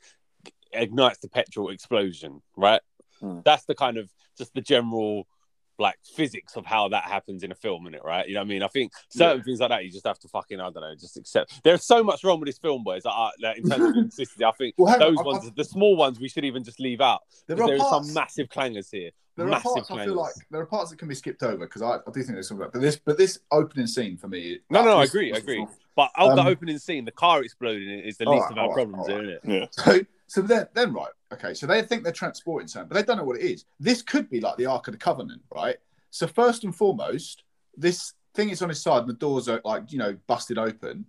ignites 0.74 1.20
the 1.20 1.30
petrol 1.30 1.70
explosion, 1.70 2.42
right? 2.56 2.82
Hmm. 3.20 3.40
That's 3.44 3.66
the 3.66 3.76
kind 3.76 3.98
of 3.98 4.10
just 4.38 4.54
the 4.54 4.62
general 4.62 5.28
like 5.82 5.98
physics 6.15 6.56
of 6.56 6.65
how 6.65 6.88
that 6.89 7.04
happens 7.06 7.44
in 7.44 7.52
a 7.52 7.56
film, 7.56 7.88
in 7.88 7.94
it, 7.96 8.02
right? 8.04 8.28
You 8.28 8.36
know 8.36 8.41
what 8.41 8.46
I 8.46 8.50
mean? 8.50 8.63
I 8.63 8.67
think 8.67 8.91
certain 9.10 9.44
things 9.44 9.60
like 9.60 9.70
that 9.70 9.84
you 9.84 9.91
just 9.91 10.06
have 10.08 10.20
to 10.20 10.28
fucking 10.28 10.60
I 10.60 10.70
don't 10.70 10.82
know, 10.82 10.94
just 11.00 11.17
accept. 11.17 11.62
There's 11.63 11.84
so 11.86 12.04
much 12.04 12.24
wrong 12.24 12.39
with 12.39 12.48
this 12.48 12.58
film, 12.60 12.84
boys. 12.84 13.02
Are, 13.06 13.32
in 13.58 13.70
terms 13.70 13.84
of 13.89 13.94
consistency, 13.94 14.46
I 14.46 14.52
think 14.52 14.76
Well, 14.78 14.94
on, 14.94 15.00
those 15.00 15.17
I- 15.17 15.22
I- 15.22 15.26
ones, 15.26 15.52
the 15.56 15.63
small 15.65 15.96
ones, 15.96 16.20
we 16.20 16.30
should 16.30 16.46
even 16.46 16.63
just 16.63 16.80
leave 16.80 17.02
out. 17.02 17.22
There 17.48 17.62
are 17.62 17.67
there 17.67 17.78
parts. 17.78 18.08
some 18.08 18.13
massive 18.13 18.48
clangers 18.50 18.89
here. 18.91 19.12
there 19.36 19.48
are 19.48 19.50
massive 19.50 19.72
parts 19.74 19.91
I 19.91 20.06
feel 20.06 20.15
like 20.15 20.34
there 20.50 20.62
are 20.62 20.65
parts 20.65 20.91
that 20.91 21.00
can 21.00 21.08
be 21.08 21.15
skipped 21.15 21.44
over 21.44 21.65
because 21.65 21.82
I, 21.82 21.96
I 21.96 22.12
do 22.13 22.22
think 22.24 22.34
there's 22.34 22.48
something. 22.48 22.67
But 22.72 22.82
this, 22.82 22.98
but 22.98 23.17
this 23.17 23.39
opening 23.52 23.88
scene 23.88 24.17
for 24.17 24.28
me. 24.28 24.60
No, 24.70 24.84
no, 24.84 24.98
I 25.00 25.04
agree, 25.06 25.32
I 25.32 25.36
was- 25.36 25.44
agree. 25.44 25.65
But 25.96 26.10
of 26.17 26.36
the 26.38 26.41
Um, 26.41 26.48
opening 26.48 26.78
scene, 26.78 27.04
the 27.04 27.12
car 27.12 27.44
exploding 27.44 27.89
is 28.00 28.15
the 28.17 28.24
least 28.30 28.44
right, 28.44 28.52
of 28.54 28.58
our 28.58 28.67
right, 28.70 28.74
problems, 28.76 29.10
right. 29.10 29.24
isn't 29.24 29.30
it? 29.30 29.41
Yeah. 29.46 29.65
So, 29.72 30.00
so 30.28 30.41
then, 30.41 30.67
then 30.74 30.94
right, 30.94 31.12
okay. 31.34 31.54
So 31.54 31.65
they 31.67 31.82
think 31.82 32.04
they're 32.04 32.12
transporting 32.12 32.67
something, 32.67 32.89
but 32.89 32.96
they 32.96 33.04
don't 33.04 33.17
know 33.17 33.24
what 33.24 33.38
it 33.38 33.44
is. 33.44 33.65
This 33.80 34.02
could 34.02 34.30
be 34.30 34.39
like 34.41 34.58
the 34.58 34.65
Ark 34.65 34.88
of 34.88 34.94
the 34.94 34.98
Covenant, 34.98 35.41
right? 35.54 35.78
So 36.10 36.28
first 36.28 36.63
and 36.63 36.76
foremost, 36.76 37.44
this 37.78 38.13
thing 38.34 38.50
is 38.50 38.62
on 38.62 38.70
his 38.70 38.82
side, 38.82 39.00
and 39.02 39.10
the 39.10 39.13
doors 39.13 39.48
are 39.50 39.62
like 39.63 39.91
you 39.91 39.98
know 39.98 40.17
busted 40.28 40.58
open. 40.58 41.06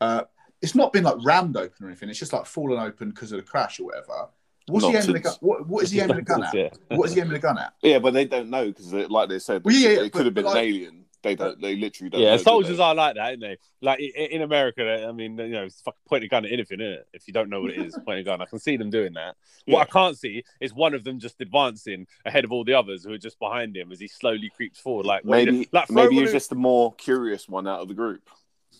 Uh, 0.00 0.22
it's 0.62 0.74
not 0.74 0.92
been 0.92 1.04
like 1.04 1.16
rammed 1.22 1.56
open 1.56 1.84
or 1.84 1.88
anything. 1.88 2.08
It's 2.08 2.18
just 2.18 2.32
like 2.32 2.46
fallen 2.46 2.78
open 2.78 3.10
because 3.10 3.32
of 3.32 3.36
the 3.38 3.42
crash 3.42 3.80
or 3.80 3.84
whatever. 3.86 4.28
What's 4.66 4.86
he 4.86 4.96
aiming 4.96 5.12
the 5.12 5.20
gun? 5.20 5.22
Nonsense. 5.22 5.38
What, 5.40 5.68
what 5.68 5.84
is 5.84 5.90
he 5.90 6.00
aiming 6.00 6.16
the 6.16 6.22
gun 6.22 6.42
at? 6.44 6.54
Yeah. 6.54 6.70
What 6.88 7.08
is 7.08 7.14
he 7.14 7.20
aiming 7.20 7.34
the 7.34 7.38
gun 7.38 7.58
at? 7.58 7.74
Yeah, 7.82 7.98
but 7.98 8.14
they 8.14 8.24
don't 8.24 8.48
know 8.48 8.66
because, 8.66 8.92
like 8.92 9.28
they 9.28 9.38
said, 9.38 9.62
Well, 9.62 9.74
yeah, 9.74 9.90
yeah, 9.90 10.00
it 10.04 10.12
could 10.12 10.24
have 10.24 10.34
but 10.34 10.42
been 10.42 10.52
like- 10.52 10.56
an 10.56 10.64
alien. 10.64 11.03
They 11.24 11.34
don't. 11.34 11.58
They 11.58 11.74
literally 11.74 12.10
don't. 12.10 12.20
Yeah, 12.20 12.32
know, 12.32 12.36
soldiers 12.36 12.76
they? 12.76 12.82
are 12.82 12.94
like 12.94 13.14
that, 13.14 13.26
aren't 13.28 13.40
they? 13.40 13.56
Like 13.80 13.98
in 13.98 14.42
America, 14.42 15.06
I 15.08 15.10
mean, 15.10 15.38
you 15.38 15.48
know, 15.48 15.64
it's 15.64 15.80
fucking 15.80 16.00
point 16.06 16.22
a 16.22 16.28
gun 16.28 16.44
at 16.44 16.52
anything, 16.52 16.82
is 16.82 16.98
it? 16.98 17.08
If 17.14 17.26
you 17.26 17.32
don't 17.32 17.48
know 17.48 17.62
what 17.62 17.70
it 17.70 17.78
is, 17.78 17.98
point 18.04 18.20
a 18.20 18.22
gun. 18.22 18.42
I 18.42 18.44
can 18.44 18.58
see 18.58 18.76
them 18.76 18.90
doing 18.90 19.14
that. 19.14 19.34
What 19.66 19.80
I 19.80 19.90
can't 19.90 20.18
see 20.18 20.44
is 20.60 20.74
one 20.74 20.92
of 20.92 21.02
them 21.02 21.18
just 21.18 21.40
advancing 21.40 22.06
ahead 22.26 22.44
of 22.44 22.52
all 22.52 22.62
the 22.62 22.74
others 22.74 23.04
who 23.04 23.12
are 23.14 23.18
just 23.18 23.38
behind 23.38 23.74
him 23.74 23.90
as 23.90 23.98
he 23.98 24.06
slowly 24.06 24.50
creeps 24.54 24.78
forward. 24.78 25.06
Like 25.06 25.24
what 25.24 25.38
he 25.38 25.44
Maybe, 25.46 25.58
did- 25.60 25.72
like 25.72 25.90
maybe 25.90 26.16
one 26.16 26.24
he's 26.24 26.32
just 26.32 26.50
the 26.50 26.56
more 26.56 26.92
curious 26.94 27.48
one 27.48 27.66
out 27.66 27.80
of 27.80 27.88
the 27.88 27.94
group. 27.94 28.28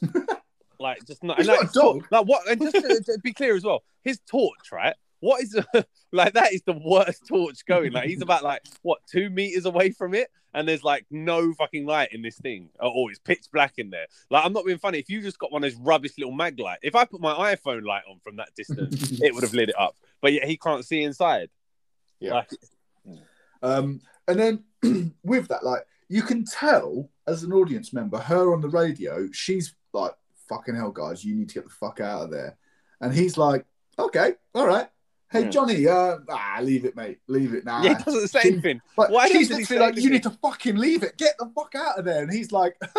like 0.78 1.02
just 1.06 1.24
not. 1.24 1.38
He's 1.38 1.48
and 1.48 1.56
not 1.56 1.62
like, 1.62 1.70
a 1.70 1.72
dog. 1.72 2.06
Like 2.10 2.26
what? 2.26 2.46
And 2.46 2.60
just 2.60 2.74
to, 2.74 3.02
to 3.14 3.18
be 3.22 3.32
clear 3.32 3.56
as 3.56 3.64
well, 3.64 3.82
his 4.02 4.20
torch, 4.28 4.70
right? 4.70 4.94
What 5.24 5.42
is 5.42 5.58
like 6.12 6.34
that 6.34 6.52
is 6.52 6.60
the 6.66 6.78
worst 6.84 7.22
torch 7.28 7.64
going. 7.64 7.92
Like 7.92 8.10
he's 8.10 8.20
about 8.20 8.44
like 8.44 8.60
what 8.82 8.98
two 9.10 9.30
meters 9.30 9.64
away 9.64 9.90
from 9.90 10.12
it, 10.12 10.28
and 10.52 10.68
there's 10.68 10.84
like 10.84 11.06
no 11.10 11.54
fucking 11.54 11.86
light 11.86 12.12
in 12.12 12.20
this 12.20 12.36
thing. 12.36 12.68
Oh, 12.78 12.92
oh, 12.94 13.08
it's 13.08 13.18
pitch 13.20 13.46
black 13.50 13.78
in 13.78 13.88
there. 13.88 14.04
Like 14.28 14.44
I'm 14.44 14.52
not 14.52 14.66
being 14.66 14.76
funny. 14.76 14.98
If 14.98 15.08
you 15.08 15.22
just 15.22 15.38
got 15.38 15.50
one 15.50 15.64
of 15.64 15.72
those 15.72 15.80
rubbish 15.80 16.12
little 16.18 16.34
mag 16.34 16.60
light, 16.60 16.80
if 16.82 16.94
I 16.94 17.06
put 17.06 17.22
my 17.22 17.54
iPhone 17.54 17.86
light 17.86 18.02
on 18.06 18.18
from 18.22 18.36
that 18.36 18.50
distance, 18.54 19.18
it 19.22 19.34
would 19.34 19.44
have 19.44 19.54
lit 19.54 19.70
it 19.70 19.80
up. 19.80 19.96
But 20.20 20.34
yet 20.34 20.44
he 20.44 20.58
can't 20.58 20.84
see 20.84 21.02
inside. 21.02 21.48
Yeah. 22.20 22.34
Like, 22.34 22.50
Um, 23.62 24.02
and 24.28 24.38
then 24.38 25.14
with 25.24 25.48
that, 25.48 25.64
like 25.64 25.86
you 26.10 26.20
can 26.20 26.44
tell 26.44 27.08
as 27.26 27.44
an 27.44 27.52
audience 27.54 27.94
member, 27.94 28.18
her 28.18 28.52
on 28.52 28.60
the 28.60 28.68
radio, 28.68 29.26
she's 29.32 29.74
like, 29.94 30.12
"Fucking 30.50 30.74
hell, 30.74 30.90
guys, 30.90 31.24
you 31.24 31.34
need 31.34 31.48
to 31.48 31.54
get 31.54 31.64
the 31.64 31.70
fuck 31.70 32.00
out 32.00 32.24
of 32.24 32.30
there." 32.30 32.58
And 33.00 33.14
he's 33.14 33.38
like, 33.38 33.64
"Okay, 33.98 34.34
all 34.54 34.66
right. 34.66 34.88
Hey, 35.34 35.42
Yeah. 35.44 35.50
Johnny, 35.50 35.86
uh, 35.86 36.18
ah, 36.30 36.58
leave 36.62 36.84
it, 36.86 36.96
mate. 36.96 37.18
Leave 37.26 37.52
it 37.54 37.64
now." 37.66 37.82
yeah, 37.84 37.98
he 37.98 38.04
doesn't 38.04 38.28
say 38.28 38.40
She- 38.40 38.48
anything. 38.52 38.80
Like, 38.96 39.10
Why 39.10 39.28
she's 39.28 39.48
doesn't 39.48 39.56
he 39.56 39.74
literally 39.74 39.92
like, 39.92 40.02
"You 40.02 40.10
need 40.10 40.22
to 40.22 40.30
fucking 40.30 40.76
leave 40.76 41.02
it. 41.02 41.18
Get 41.18 41.34
the 41.38 41.50
fuck 41.54 41.74
out 41.74 41.98
of 41.98 42.04
there." 42.06 42.22
And 42.22 42.32
he's 42.32 42.52
like, 42.52 42.76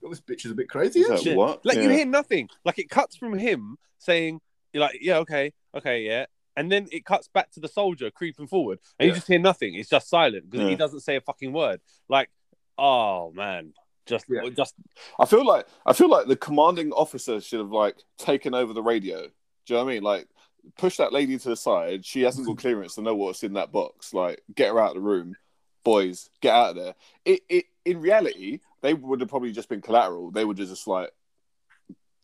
"Well, 0.00 0.10
"This 0.10 0.20
bitch 0.20 0.44
is 0.44 0.50
a 0.52 0.54
bit 0.54 0.68
crazy." 0.68 1.00
Is 1.00 1.06
Isn't 1.06 1.16
that 1.16 1.22
she? 1.24 1.34
what? 1.34 1.64
Like 1.66 1.78
you 1.78 1.88
hear 1.90 2.06
nothing. 2.06 2.48
Like 2.64 2.78
it 2.78 2.88
cuts 2.88 3.16
from 3.16 3.36
him 3.38 3.76
saying, 3.98 4.40
"You're 4.72 4.82
like, 4.82 4.98
yeah, 5.00 5.18
okay, 5.18 5.52
okay, 5.74 6.02
yeah," 6.02 6.26
and 6.56 6.70
then 6.70 6.88
it 6.92 7.04
cuts 7.04 7.28
back 7.28 7.50
to 7.52 7.60
the 7.60 7.68
soldier 7.68 8.10
creeping 8.10 8.46
forward, 8.46 8.78
and 8.98 9.06
Yeah. 9.06 9.12
you 9.12 9.14
just 9.16 9.28
hear 9.28 9.38
nothing. 9.38 9.74
It's 9.74 9.88
just 9.90 10.08
silent 10.08 10.48
because 10.50 10.68
he 10.68 10.76
doesn't 10.76 11.00
say 11.00 11.16
a 11.16 11.20
fucking 11.20 11.52
word. 11.52 11.80
Like, 12.08 12.30
oh 12.78 13.32
man, 13.32 13.72
just, 14.06 14.26
Yeah. 14.28 14.48
just 14.50 14.74
I 15.18 15.24
feel 15.26 15.44
like 15.44 15.66
I 15.84 15.92
feel 15.92 16.08
like 16.08 16.26
the 16.28 16.36
commanding 16.36 16.92
officer 16.92 17.40
should 17.40 17.58
have 17.60 17.72
like 17.72 17.96
taken 18.18 18.54
over 18.54 18.72
the 18.72 18.82
radio. 18.82 19.22
Do 19.22 19.74
you 19.74 19.80
know 19.80 19.84
what 19.84 19.90
I 19.90 19.94
mean? 19.94 20.02
Like 20.04 20.28
push 20.78 20.96
that 20.98 21.12
lady 21.12 21.38
to 21.38 21.48
the 21.50 21.56
side. 21.56 22.04
She 22.04 22.22
hasn't 22.22 22.46
got 22.46 22.58
clearance 22.64 22.94
to 22.96 23.02
know 23.02 23.14
what's 23.14 23.42
in 23.42 23.54
that 23.54 23.72
box. 23.72 24.12
Like 24.14 24.42
get 24.54 24.68
her 24.70 24.80
out 24.80 24.90
of 24.90 24.94
the 24.96 25.00
room. 25.00 25.36
Boys, 25.84 26.30
get 26.40 26.54
out 26.54 26.70
of 26.70 26.76
there. 26.76 26.94
It, 27.24 27.40
it 27.48 27.64
in 27.84 28.00
reality, 28.00 28.58
they 28.82 28.92
would 28.94 29.20
have 29.20 29.28
probably 29.30 29.52
just 29.52 29.68
been 29.68 29.80
collateral. 29.82 30.30
They 30.32 30.44
would 30.44 30.58
have 30.58 30.68
just 30.68 30.86
like 30.88 31.10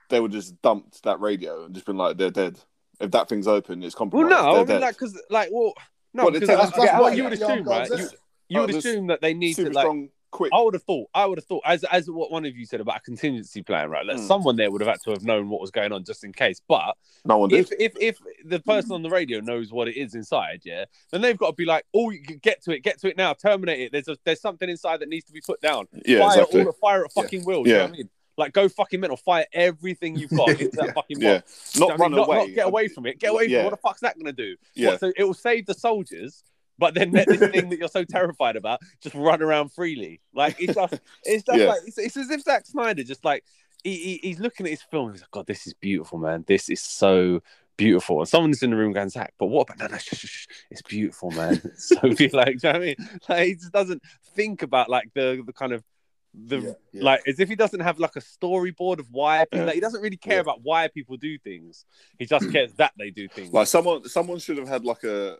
they 0.08 0.20
would 0.20 0.32
just 0.32 0.60
dumped 0.62 1.02
that 1.04 1.20
radio 1.20 1.64
and 1.64 1.74
just 1.74 1.86
been 1.86 1.96
like 1.96 2.16
they're 2.16 2.30
dead. 2.30 2.58
If 3.00 3.10
that 3.12 3.28
thing's 3.28 3.48
open, 3.48 3.82
it's 3.82 3.94
well, 3.94 4.10
compromised. 4.10 4.30
no, 4.30 4.50
I 4.60 4.64
they're 4.64 4.76
mean, 4.76 4.80
like, 4.82 4.94
because, 4.94 5.20
like, 5.30 5.48
well, 5.50 5.72
no, 6.14 6.24
Well, 6.24 6.32
take 6.38 6.50
I- 6.50 6.54
us 6.54 6.72
what 6.76 7.16
you 7.16 7.24
would 7.24 7.32
assume, 7.32 7.64
right? 7.64 7.88
You, 7.88 8.08
you 8.48 8.58
Oh, 8.60 8.66
would 8.66 8.74
assume 8.74 9.06
that 9.08 9.20
they 9.20 9.34
need 9.34 9.54
to 9.54 9.70
like. 9.70 9.82
strong, 9.82 10.08
quick. 10.32 10.50
I 10.52 10.60
would 10.60 10.74
have 10.74 10.82
thought. 10.82 11.08
I 11.14 11.24
would 11.26 11.38
have 11.38 11.44
thought, 11.44 11.62
as 11.64 11.84
as 11.84 12.10
what 12.10 12.32
one 12.32 12.44
of 12.44 12.56
you 12.56 12.66
said 12.66 12.80
about 12.80 12.96
a 12.96 13.00
contingency 13.00 13.62
plan, 13.62 13.88
right? 13.90 14.04
That 14.04 14.16
Hmm. 14.16 14.26
someone 14.26 14.56
there 14.56 14.70
would 14.72 14.80
have 14.80 14.88
had 14.90 15.00
to 15.04 15.10
have 15.10 15.22
known 15.22 15.48
what 15.48 15.60
was 15.60 15.70
going 15.70 15.92
on 15.92 16.02
just 16.04 16.24
in 16.24 16.32
case. 16.32 16.60
But 16.66 16.96
no 17.24 17.38
one 17.38 17.50
did. 17.50 17.70
if 17.70 17.72
if 17.78 17.92
if 18.00 18.18
the 18.44 18.58
person 18.58 18.90
on 18.92 19.02
the 19.02 19.10
radio 19.10 19.38
knows 19.38 19.70
what 19.72 19.86
it 19.86 19.96
is 19.96 20.14
inside, 20.16 20.62
yeah, 20.64 20.86
then 21.12 21.20
they've 21.20 21.38
got 21.38 21.48
to 21.50 21.52
be 21.54 21.64
like, 21.64 21.84
oh, 21.94 22.10
you 22.10 22.18
get 22.18 22.62
to 22.64 22.72
it, 22.72 22.80
get 22.80 22.98
to 23.02 23.08
it 23.08 23.16
now, 23.16 23.32
terminate 23.34 23.78
it. 23.80 23.92
There's 23.92 24.08
a, 24.08 24.16
there's 24.24 24.40
something 24.40 24.68
inside 24.68 24.98
that 25.00 25.08
needs 25.08 25.26
to 25.26 25.32
be 25.32 25.40
put 25.40 25.60
down. 25.60 25.86
yeah, 26.04 26.18
fire 26.18 26.40
exactly. 26.40 26.60
all 26.60 26.66
the 26.66 26.72
fire 26.72 27.04
at 27.04 27.10
Yeah. 27.16 27.22
fucking 27.22 27.44
will. 27.44 27.62
do 27.62 27.70
You 27.70 27.74
know 27.76 27.80
Yeah. 27.82 27.86
what 27.86 27.94
I 27.94 27.96
mean? 27.98 28.10
Like 28.38 28.52
go 28.54 28.66
fucking 28.66 28.98
mental, 28.98 29.18
fire 29.18 29.44
everything 29.52 30.16
you've 30.16 30.30
got 30.30 30.48
into 30.48 30.70
that 30.76 30.86
Yeah. 30.86 30.92
fucking 30.94 31.20
Yeah. 31.20 31.34
box. 31.40 31.78
Not 31.78 31.80
you 31.80 31.80
know 31.80 31.86
what 31.86 31.92
I 31.92 32.02
run 32.02 32.10
mean? 32.12 32.16
not, 32.16 32.28
away. 32.28 32.36
not 32.38 32.54
get 32.54 32.66
away 32.66 32.88
from 32.88 33.06
it. 33.06 33.18
Get 33.18 33.30
away 33.30 33.44
from 33.46 33.54
it. 33.56 33.64
What 33.64 33.70
the 33.70 33.76
fuck's 33.76 34.00
that 34.00 34.18
gonna 34.18 34.32
do? 34.32 34.56
Yeah. 34.74 34.88
What, 34.88 35.00
so 35.00 35.12
it 35.14 35.24
will 35.24 35.34
save 35.34 35.66
the 35.66 35.74
soldiers. 35.74 36.42
But 36.82 36.94
then 36.94 37.12
let 37.12 37.28
this 37.28 37.38
thing 37.38 37.68
that 37.70 37.78
you're 37.80 37.86
so 37.88 38.02
terrified 38.04 38.56
about 38.56 38.80
just 39.00 39.14
run 39.14 39.40
around 39.40 39.68
freely. 39.72 40.20
Like 40.34 40.56
it's 40.58 40.74
just, 40.74 40.94
it's 41.22 41.44
just 41.44 41.58
Yeah. 41.60 41.66
like 41.68 41.80
it's, 41.86 41.96
it's 41.96 42.16
as 42.16 42.28
if 42.30 42.42
Zack 42.42 42.66
Snyder 42.66 43.04
just 43.04 43.24
like 43.24 43.44
he, 43.84 43.94
he, 43.96 44.20
he's 44.28 44.40
looking 44.40 44.66
at 44.66 44.70
his 44.70 44.82
film. 44.82 45.12
He's 45.12 45.20
like, 45.20 45.30
God, 45.30 45.46
this 45.46 45.66
is 45.68 45.74
beautiful, 45.74 46.18
man. 46.18 46.44
This 46.46 46.68
is 46.68 46.80
so 46.82 47.40
beautiful. 47.76 48.18
And 48.20 48.28
someone's 48.28 48.62
in 48.64 48.70
the 48.70 48.76
room 48.76 48.92
going, 48.92 49.08
Zack, 49.10 49.32
but 49.38 49.46
what 49.46 49.62
about 49.70 49.78
no, 49.78 49.86
no, 49.94 49.98
shh, 49.98 50.08
shh, 50.14 50.26
shh. 50.26 50.46
it's 50.72 50.82
beautiful, 50.82 51.30
man. 51.30 51.62
So 51.76 52.00
beautiful. 52.02 52.40
Like, 52.40 52.58
do 52.58 52.66
you 52.66 52.72
know 52.72 52.78
what 52.78 52.82
I 52.82 52.86
mean? 52.86 52.96
Like, 53.28 53.46
he 53.46 53.54
just 53.54 53.72
doesn't 53.72 54.02
think 54.34 54.62
about 54.62 54.88
like 54.90 55.08
the 55.14 55.42
the 55.46 55.52
kind 55.52 55.72
of 55.72 55.82
the 56.34 56.58
Yeah, 56.60 56.72
yeah. 56.92 57.02
like 57.04 57.20
as 57.28 57.38
if 57.40 57.48
he 57.48 57.56
doesn't 57.56 57.80
have 57.80 57.98
like 57.98 58.16
a 58.16 58.20
storyboard 58.20 58.98
of 58.98 59.06
why 59.10 59.44
people, 59.50 59.66
like, 59.66 59.74
he 59.74 59.80
doesn't 59.80 60.00
really 60.00 60.16
care 60.16 60.36
Yeah. 60.36 60.40
about 60.40 60.60
why 60.62 60.88
people 60.88 61.16
do 61.16 61.38
things. 61.38 61.84
He 62.18 62.26
just 62.26 62.50
cares 62.50 62.72
that 62.74 62.92
they 62.98 63.10
do 63.10 63.28
things. 63.28 63.52
Like 63.52 63.66
someone, 63.68 64.08
someone 64.08 64.38
should 64.38 64.56
have 64.58 64.66
had 64.68 64.84
like 64.84 65.04
a, 65.04 65.36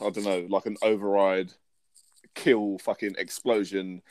I 0.00 0.10
don't 0.10 0.24
know, 0.24 0.46
like 0.48 0.66
an 0.66 0.76
override, 0.82 1.52
kill, 2.34 2.78
fucking 2.78 3.14
explosion. 3.18 4.02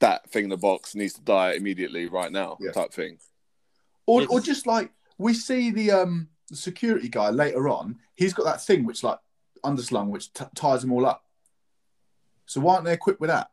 That 0.00 0.28
thing 0.30 0.44
in 0.44 0.50
the 0.50 0.56
box 0.56 0.94
needs 0.94 1.14
to 1.14 1.20
die 1.22 1.52
immediately, 1.52 2.06
right 2.06 2.30
now, 2.32 2.56
Yeah. 2.60 2.72
type 2.72 2.92
thing. 2.92 3.18
Or, 4.06 4.22
It's- 4.22 4.34
or 4.34 4.40
just 4.40 4.66
like 4.66 4.90
we 5.18 5.32
see 5.34 5.70
the 5.70 5.90
um 5.92 6.28
the 6.48 6.56
security 6.56 7.08
guy 7.08 7.30
later 7.30 7.68
on, 7.68 7.98
he's 8.14 8.34
got 8.34 8.44
that 8.44 8.62
thing 8.62 8.84
which 8.84 9.02
like 9.02 9.18
underslung, 9.64 10.08
which 10.08 10.32
t- 10.34 10.44
ties 10.54 10.82
them 10.82 10.92
all 10.92 11.06
up. 11.06 11.24
So 12.46 12.60
why 12.60 12.74
aren't 12.74 12.84
they 12.84 12.92
equipped 12.92 13.20
with 13.20 13.28
that? 13.30 13.50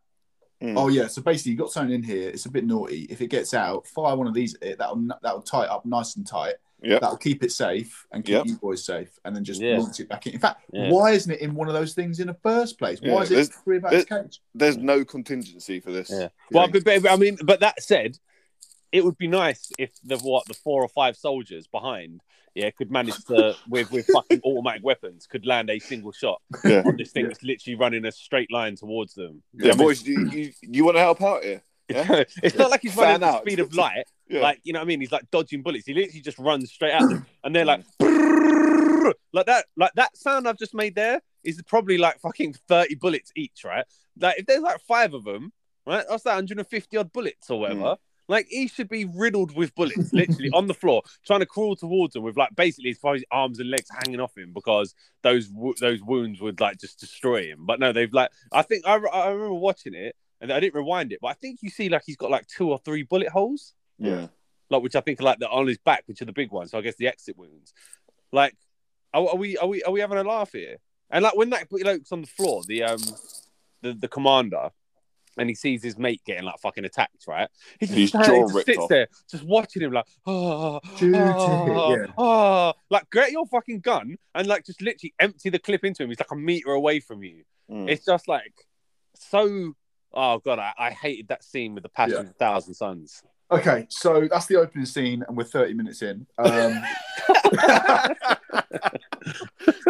Mm. 0.61 0.77
Oh 0.77 0.89
yeah, 0.89 1.07
so 1.07 1.21
basically 1.21 1.53
you 1.53 1.57
got 1.57 1.71
something 1.71 1.95
in 1.95 2.03
here. 2.03 2.29
It's 2.29 2.45
a 2.45 2.51
bit 2.51 2.65
naughty. 2.65 3.03
If 3.09 3.21
it 3.21 3.27
gets 3.27 3.53
out, 3.53 3.87
fire 3.87 4.15
one 4.15 4.27
of 4.27 4.33
these. 4.33 4.55
at 4.55 4.63
It 4.63 4.77
that'll 4.79 5.01
that'll 5.21 5.41
tie 5.41 5.63
it 5.63 5.69
up 5.69 5.85
nice 5.85 6.15
and 6.17 6.27
tight. 6.27 6.55
Yeah, 6.83 6.97
That'll 6.99 7.17
keep 7.17 7.43
it 7.43 7.51
safe 7.51 8.07
and 8.11 8.25
keep 8.25 8.33
Yep. 8.33 8.45
you 8.47 8.57
boys 8.57 8.83
safe, 8.83 9.09
and 9.23 9.35
then 9.35 9.43
just 9.43 9.61
Yeah. 9.61 9.77
launch 9.77 9.99
it 9.99 10.09
back 10.09 10.25
in. 10.25 10.33
In 10.33 10.39
fact, 10.39 10.63
Yeah. 10.73 10.89
why 10.89 11.11
isn't 11.11 11.31
it 11.31 11.39
in 11.39 11.53
one 11.53 11.67
of 11.67 11.73
those 11.75 11.93
things 11.93 12.19
in 12.19 12.27
the 12.27 12.33
first 12.41 12.79
place? 12.79 12.99
Why 13.01 13.07
Yeah, 13.09 13.21
is 13.21 13.31
it 13.31 13.33
there's- 13.35 13.49
free 13.63 13.77
about 13.77 13.93
his 13.93 14.05
cage? 14.05 14.41
there's 14.55 14.77
no 14.77 15.05
contingency 15.05 15.79
for 15.79 15.91
this. 15.91 16.09
Yeah. 16.09 16.29
Well, 16.51 16.65
Yeah. 16.65 16.79
but, 16.83 17.01
but, 17.03 17.11
I 17.11 17.15
mean, 17.17 17.37
but 17.43 17.59
that 17.59 17.83
said, 17.83 18.17
it 18.91 19.05
would 19.05 19.17
be 19.17 19.27
nice 19.27 19.71
if 19.77 19.91
the 20.03 20.17
what 20.17 20.45
the 20.47 20.53
four 20.53 20.81
or 20.83 20.87
five 20.89 21.15
soldiers 21.15 21.67
behind, 21.67 22.21
yeah, 22.55 22.69
could 22.71 22.91
manage 22.91 23.23
to 23.25 23.55
with 23.69 23.91
with 23.91 24.07
fucking 24.07 24.41
automatic 24.43 24.83
weapons 24.83 25.27
could 25.27 25.45
land 25.45 25.69
a 25.69 25.77
single 25.79 26.11
shot 26.11 26.41
Yeah. 26.65 26.81
on 26.85 26.97
this 26.97 27.11
thing 27.11 27.23
Yeah. 27.23 27.27
that's 27.29 27.43
literally 27.43 27.75
running 27.75 28.05
a 28.05 28.11
straight 28.11 28.51
line 28.51 28.75
towards 28.75 29.13
them. 29.13 29.43
Yeah, 29.53 29.75
boys, 29.75 30.03
you, 30.05 30.29
you, 30.31 30.51
you 30.61 30.83
want 30.83 30.97
to 30.97 31.01
help 31.01 31.21
out 31.21 31.43
here? 31.43 31.63
Yeah. 32.09 32.23
it's 32.43 32.57
not 32.57 32.69
like 32.69 32.81
he's 32.81 32.93
Fan 32.93 33.03
running 33.03 33.15
at 33.15 33.19
the 33.19 33.27
out. 33.27 33.41
speed 33.41 33.59
of 33.59 33.73
light. 33.73 34.05
Yeah. 34.27 34.43
Like 34.43 34.61
you 34.63 34.71
know 34.71 34.79
what 34.79 34.85
I 34.85 34.87
mean? 34.87 35.01
He's 35.01 35.11
like 35.11 35.29
dodging 35.29 35.61
bullets. 35.61 35.85
He 35.85 35.93
literally 35.93 36.21
just 36.21 36.39
runs 36.39 36.71
straight 36.71 36.93
at 36.93 37.01
them, 37.01 37.25
and 37.43 37.53
they're 37.53 37.65
like, 37.65 37.83
mm. 38.01 38.07
"Brrrr." 38.07 39.13
like 39.33 39.45
that. 39.47 39.65
Like 39.75 39.91
that 39.95 40.15
sound 40.15 40.47
I've 40.47 40.57
just 40.57 40.73
made 40.73 40.95
there 40.95 41.19
is 41.43 41.61
probably 41.63 41.97
like 41.97 42.17
fucking 42.21 42.53
thirty 42.69 42.95
bullets 42.95 43.33
each, 43.35 43.65
right? 43.65 43.83
Like 44.17 44.39
if 44.39 44.45
there's 44.45 44.61
like 44.61 44.79
five 44.87 45.13
of 45.13 45.25
them, 45.25 45.51
right? 45.85 46.05
That's 46.07 46.23
that 46.23 46.35
150 46.35 46.95
odd 46.95 47.11
bullets 47.11 47.49
or 47.49 47.59
whatever. 47.59 47.81
Mm. 47.81 47.97
Like 48.27 48.47
he 48.49 48.69
should 48.69 48.87
be 48.87 49.03
riddled 49.03 49.53
with 49.55 49.75
bullets, 49.75 50.13
literally 50.13 50.49
on 50.53 50.67
the 50.67 50.73
floor, 50.73 51.01
trying 51.25 51.41
to 51.41 51.45
crawl 51.45 51.75
towards 51.75 52.13
them 52.13 52.23
with 52.23 52.37
like 52.37 52.55
basically 52.55 52.91
his 52.91 52.99
his 53.03 53.25
arms 53.29 53.59
and 53.59 53.69
legs 53.69 53.89
hanging 54.05 54.21
off 54.21 54.37
him 54.37 54.53
because 54.53 54.95
those 55.21 55.49
those 55.81 56.01
wounds 56.01 56.39
would 56.39 56.61
like 56.61 56.79
just 56.79 56.97
destroy 56.99 57.43
him. 57.43 57.65
But 57.65 57.81
no, 57.81 57.91
they've 57.91 58.13
like 58.13 58.29
I 58.53 58.61
think 58.61 58.87
I, 58.87 58.95
I 58.95 59.31
remember 59.31 59.55
watching 59.55 59.93
it 59.93 60.15
and 60.41 60.51
I 60.51 60.59
didn't 60.59 60.75
rewind 60.75 61.13
it, 61.13 61.19
but 61.21 61.29
I 61.29 61.33
think 61.33 61.59
you 61.61 61.69
see 61.69 61.87
like 61.87 62.03
he's 62.05 62.17
got 62.17 62.31
like 62.31 62.47
two 62.47 62.69
or 62.69 62.79
three 62.79 63.03
bullet 63.03 63.29
holes, 63.29 63.73
yeah. 63.97 64.27
like 64.69 64.81
which 64.81 64.95
I 64.95 65.01
think 65.01 65.21
are 65.21 65.23
like 65.23 65.39
the 65.39 65.47
on 65.47 65.67
his 65.67 65.77
back, 65.77 66.03
which 66.07 66.21
are 66.21 66.25
the 66.25 66.33
big 66.33 66.51
ones. 66.51 66.71
So 66.71 66.77
I 66.77 66.81
guess 66.81 66.95
the 66.95 67.07
exit 67.07 67.37
wounds. 67.37 67.73
Like, 68.33 68.55
are, 69.13 69.29
are 69.29 69.35
we 69.37 69.57
are 69.57 69.67
we 69.67 69.83
are 69.83 69.91
we 69.91 70.01
having 70.01 70.17
a 70.17 70.23
laugh 70.23 70.51
here? 70.51 70.77
And 71.09 71.23
like 71.23 71.37
when 71.37 71.51
that 71.51 71.69
bloke's 71.69 72.11
on 72.11 72.21
the 72.21 72.27
floor, 72.27 72.63
the 72.67 72.83
um 72.83 73.01
the 73.81 73.93
the 73.93 74.07
commander. 74.07 74.69
And 75.37 75.47
he 75.47 75.55
sees 75.55 75.81
his 75.81 75.97
mate 75.97 76.21
getting 76.25 76.43
like 76.43 76.59
fucking 76.59 76.83
attacked, 76.83 77.25
right? 77.25 77.47
He 77.79 77.85
just, 77.85 77.97
His 77.97 78.09
stands- 78.09 78.27
jaw 78.27 78.47
just 78.49 78.65
sits 78.65 78.77
off. 78.79 78.89
there, 78.89 79.07
just 79.29 79.43
watching 79.45 79.81
him, 79.81 79.93
like, 79.93 80.05
oh, 80.27 80.81
Shoot 80.97 81.15
oh, 81.15 81.95
yeah. 81.95 82.07
oh. 82.17 82.73
like 82.89 83.09
get 83.09 83.31
your 83.31 83.45
fucking 83.45 83.79
gun 83.79 84.17
and 84.35 84.47
like 84.47 84.65
just 84.65 84.81
literally 84.81 85.13
empty 85.21 85.49
the 85.49 85.57
clip 85.57 85.85
into 85.85 86.03
him. 86.03 86.09
He's 86.09 86.19
like 86.19 86.31
a 86.31 86.35
meter 86.35 86.71
away 86.71 86.99
from 86.99 87.23
you. 87.23 87.43
Mm. 87.71 87.89
It's 87.89 88.03
just 88.05 88.27
like 88.27 88.53
so. 89.15 89.73
Oh 90.13 90.39
god, 90.39 90.59
I, 90.59 90.71
I 90.77 90.89
hated 90.91 91.27
that 91.29 91.43
scene 91.43 91.73
with 91.73 91.83
the 91.83 91.89
passion 91.89 92.15
Yeah. 92.15 92.19
of 92.21 92.29
a 92.29 92.33
thousand 92.33 92.73
suns. 92.73 93.21
Okay, 93.51 93.85
so 93.89 94.27
that's 94.31 94.45
the 94.45 94.55
opening 94.55 94.85
scene, 94.85 95.25
and 95.27 95.35
we're 95.35 95.43
30 95.43 95.73
minutes 95.73 96.01
in. 96.01 96.25
Um, 96.39 96.81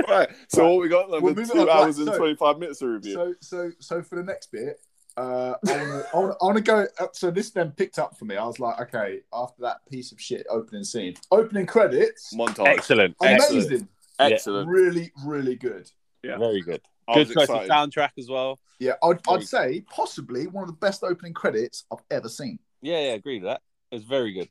right. 0.08 0.30
So 0.50 0.70
what 0.70 0.82
we 0.82 0.90
got? 0.90 1.10
Like, 1.10 1.22
We'll 1.22 1.36
two 1.36 1.42
on, 1.60 1.68
right, 1.68 1.76
hours 1.78 1.98
and 1.98 2.08
so- 2.08 2.18
twenty 2.18 2.36
five 2.36 2.60
minutes 2.60 2.80
to 2.80 2.88
review. 2.88 3.14
so, 3.14 3.34
so, 3.40 3.72
so 3.80 4.02
for 4.02 4.16
the 4.16 4.24
next 4.24 4.52
bit, 4.52 4.80
Uh, 5.18 5.54
I 5.66 6.04
want 6.14 6.58
to 6.58 6.62
go. 6.64 6.86
uh, 7.00 7.08
So 7.14 7.32
this 7.32 7.52
then 7.52 7.72
picked 7.72 8.00
up 8.00 8.18
for 8.18 8.26
me. 8.26 8.36
I 8.38 8.46
was 8.46 8.60
like, 8.60 8.80
okay, 8.82 9.22
after 9.34 9.62
that 9.64 9.78
piece 9.90 10.12
of 10.12 10.22
shit 10.22 10.46
opening 10.50 10.84
scene, 10.84 11.16
opening 11.32 11.66
credits, 11.66 12.34
Montage. 12.36 12.68
Excellent. 12.68 13.16
amazing, 13.22 13.58
Excellent. 13.58 13.90
Excellent. 14.20 14.70
really, 14.70 15.12
really 15.26 15.56
good. 15.56 15.90
Yeah. 16.24 16.38
Very 16.38 16.62
good. 16.62 16.82
I 17.12 17.16
Good 17.16 17.28
was 17.28 17.36
choice 17.36 17.50
of 17.50 17.64
excited. 17.64 17.70
soundtrack 17.72 18.12
as 18.18 18.30
well. 18.30 18.60
Yeah, 18.80 18.94
I'd, 19.04 19.20
I'd 19.28 19.44
say 19.44 19.84
possibly 19.94 20.48
one 20.48 20.64
of 20.64 20.68
the 20.70 20.76
best 20.78 21.04
opening 21.04 21.34
credits 21.34 21.86
I've 21.92 22.04
ever 22.10 22.30
seen. 22.30 22.60
Yeah, 22.82 23.00
yeah, 23.00 23.14
agree 23.14 23.36
with 23.40 23.44
that. 23.50 23.62
It's 23.92 24.06
very 24.06 24.34
good. 24.34 24.50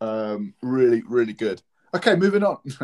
Um, 0.00 0.54
really, 0.62 1.02
really 1.06 1.32
good. 1.32 1.62
Okay, 1.94 2.16
moving 2.16 2.42
on. 2.42 2.58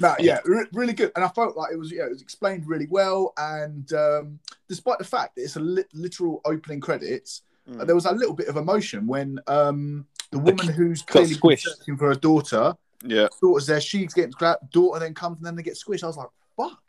no, 0.00 0.14
yeah, 0.18 0.38
re- 0.44 0.66
really 0.72 0.92
good. 0.92 1.12
And 1.16 1.24
I 1.24 1.28
felt 1.28 1.56
like 1.56 1.72
it 1.72 1.76
was, 1.78 1.92
yeah, 1.92 2.04
it 2.06 2.10
was 2.10 2.22
explained 2.22 2.66
really 2.66 2.86
well. 2.90 3.32
And 3.38 3.90
um, 3.92 4.38
despite 4.68 4.98
the 4.98 5.04
fact 5.04 5.36
that 5.36 5.42
it's 5.42 5.56
a 5.56 5.60
li- 5.60 5.84
literal 5.94 6.40
opening 6.44 6.80
credits, 6.80 7.42
Mm. 7.68 7.84
there 7.84 7.94
was 7.94 8.06
a 8.06 8.12
little 8.12 8.32
bit 8.32 8.48
of 8.48 8.56
emotion 8.56 9.06
when 9.06 9.38
um, 9.46 10.06
the 10.30 10.38
The 10.38 10.42
woman 10.42 10.68
who's 10.68 11.02
got 11.02 11.08
clearly 11.12 11.34
squished. 11.34 11.64
searching 11.64 11.98
for 11.98 12.08
her 12.08 12.14
daughter, 12.14 12.74
Yeah. 13.04 13.26
daughter's 13.42 13.66
there, 13.66 13.78
she's 13.78 14.14
getting 14.14 14.30
grabbed, 14.30 14.70
daughter 14.70 14.98
then 14.98 15.12
comes 15.12 15.36
and 15.36 15.44
then 15.46 15.54
they 15.54 15.62
get 15.62 15.74
squished. 15.74 16.02
I 16.02 16.06
was 16.06 16.16
like, 16.16 16.28
fuck. 16.56 16.82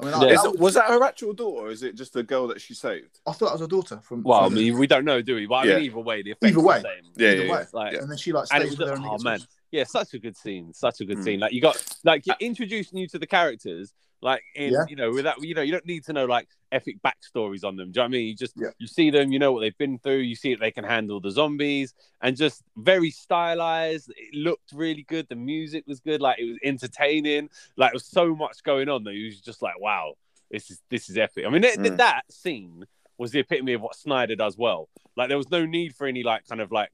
I 0.00 0.04
mean, 0.04 0.12
Yeah. 0.22 0.28
Is 0.34 0.42
that 0.42 0.48
it, 0.48 0.50
was- 0.52 0.60
was 0.60 0.74
that 0.74 0.86
her 0.88 1.02
actual 1.04 1.32
daughter, 1.34 1.66
or 1.66 1.70
is 1.70 1.82
it 1.84 1.94
just 1.94 2.12
the 2.12 2.22
girl 2.22 2.48
that 2.48 2.60
she 2.60 2.74
saved? 2.74 3.20
I 3.26 3.32
thought 3.32 3.46
that 3.46 3.52
was 3.52 3.60
her 3.60 3.66
daughter 3.68 4.00
from. 4.02 4.22
Well, 4.22 4.40
I 4.40 4.44
from 4.46 4.54
the- 4.54 4.70
mean, 4.70 4.78
we 4.78 4.86
don't 4.86 5.04
know, 5.04 5.22
do 5.22 5.36
we? 5.36 5.46
But 5.46 5.54
I 5.54 5.64
Yeah. 5.64 5.76
mean, 5.76 5.84
either 5.86 5.98
way, 5.98 6.22
the 6.22 6.30
effect's 6.32 6.56
Either 6.56 6.60
way. 6.66 6.78
the 6.78 6.82
same. 6.82 7.12
Yeah, 7.16 7.28
Either 7.30 7.44
yeah, 7.44 7.52
way. 7.52 7.58
yeah. 7.60 7.66
Like, 7.72 7.92
and 7.94 8.10
then 8.10 8.18
she 8.18 8.32
like 8.32 8.46
stays 8.46 8.76
with 8.78 8.88
her 8.88 8.96
oh 8.98 9.18
man, 9.18 9.40
yeah, 9.70 9.84
such 9.84 10.14
a 10.14 10.18
good 10.18 10.36
scene, 10.36 10.72
such 10.74 11.00
a 11.00 11.04
good 11.04 11.18
Mm. 11.18 11.24
scene. 11.24 11.40
Like 11.40 11.52
you 11.52 11.60
got 11.60 11.76
like 12.04 12.26
you're 12.26 12.36
introducing 12.40 12.98
you 12.98 13.06
to 13.08 13.18
the 13.18 13.26
characters, 13.26 13.92
like 14.24 14.42
in 14.56 14.72
Yeah. 14.72 14.84
you 14.88 14.96
know 14.96 15.10
without 15.12 15.40
you 15.44 15.54
know 15.54 15.60
you 15.62 15.70
don't 15.70 15.86
need 15.86 16.04
to 16.06 16.12
know 16.12 16.24
like 16.24 16.48
epic 16.72 16.96
backstories 17.06 17.62
on 17.62 17.76
them. 17.76 17.92
Do 17.92 18.00
you 18.00 18.02
know 18.02 18.02
what 18.02 18.16
I 18.16 18.18
mean? 18.18 18.26
You 18.28 18.34
just 18.34 18.54
Yeah. 18.56 18.70
you 18.78 18.86
see 18.88 19.10
them, 19.10 19.30
you 19.30 19.38
know 19.38 19.52
what 19.52 19.60
they've 19.60 19.78
been 19.78 19.98
through, 19.98 20.18
you 20.30 20.34
see 20.34 20.54
that 20.54 20.60
they 20.60 20.72
can 20.72 20.82
handle 20.84 21.20
the 21.20 21.30
zombies, 21.30 21.94
and 22.22 22.36
just 22.36 22.62
very 22.76 23.10
stylized. 23.10 24.10
It 24.16 24.34
looked 24.34 24.72
really 24.72 25.02
good. 25.04 25.28
The 25.28 25.36
music 25.36 25.84
was 25.86 26.00
good. 26.00 26.20
Like 26.20 26.38
it 26.40 26.46
was 26.46 26.58
entertaining. 26.64 27.50
Like 27.76 27.90
there 27.90 27.96
was 27.96 28.06
so 28.06 28.34
much 28.34 28.62
going 28.64 28.88
on 28.88 29.04
that 29.04 29.12
you 29.14 29.26
was 29.26 29.40
just 29.40 29.62
like, 29.62 29.78
wow, 29.78 30.14
this 30.50 30.70
is 30.70 30.80
this 30.88 31.08
is 31.10 31.16
epic. 31.18 31.44
I 31.46 31.50
mean, 31.50 31.62
th- 31.62 31.76
Mm. 31.76 31.96
that 31.98 32.22
scene 32.32 32.84
was 33.18 33.30
the 33.30 33.40
epitome 33.40 33.74
of 33.74 33.82
what 33.82 33.94
Snyder 33.94 34.34
does 34.34 34.56
well. 34.56 34.88
Like 35.16 35.28
there 35.28 35.36
was 35.38 35.50
no 35.50 35.66
need 35.66 35.94
for 35.94 36.06
any 36.06 36.22
like 36.24 36.46
kind 36.48 36.60
of 36.60 36.72
like 36.72 36.90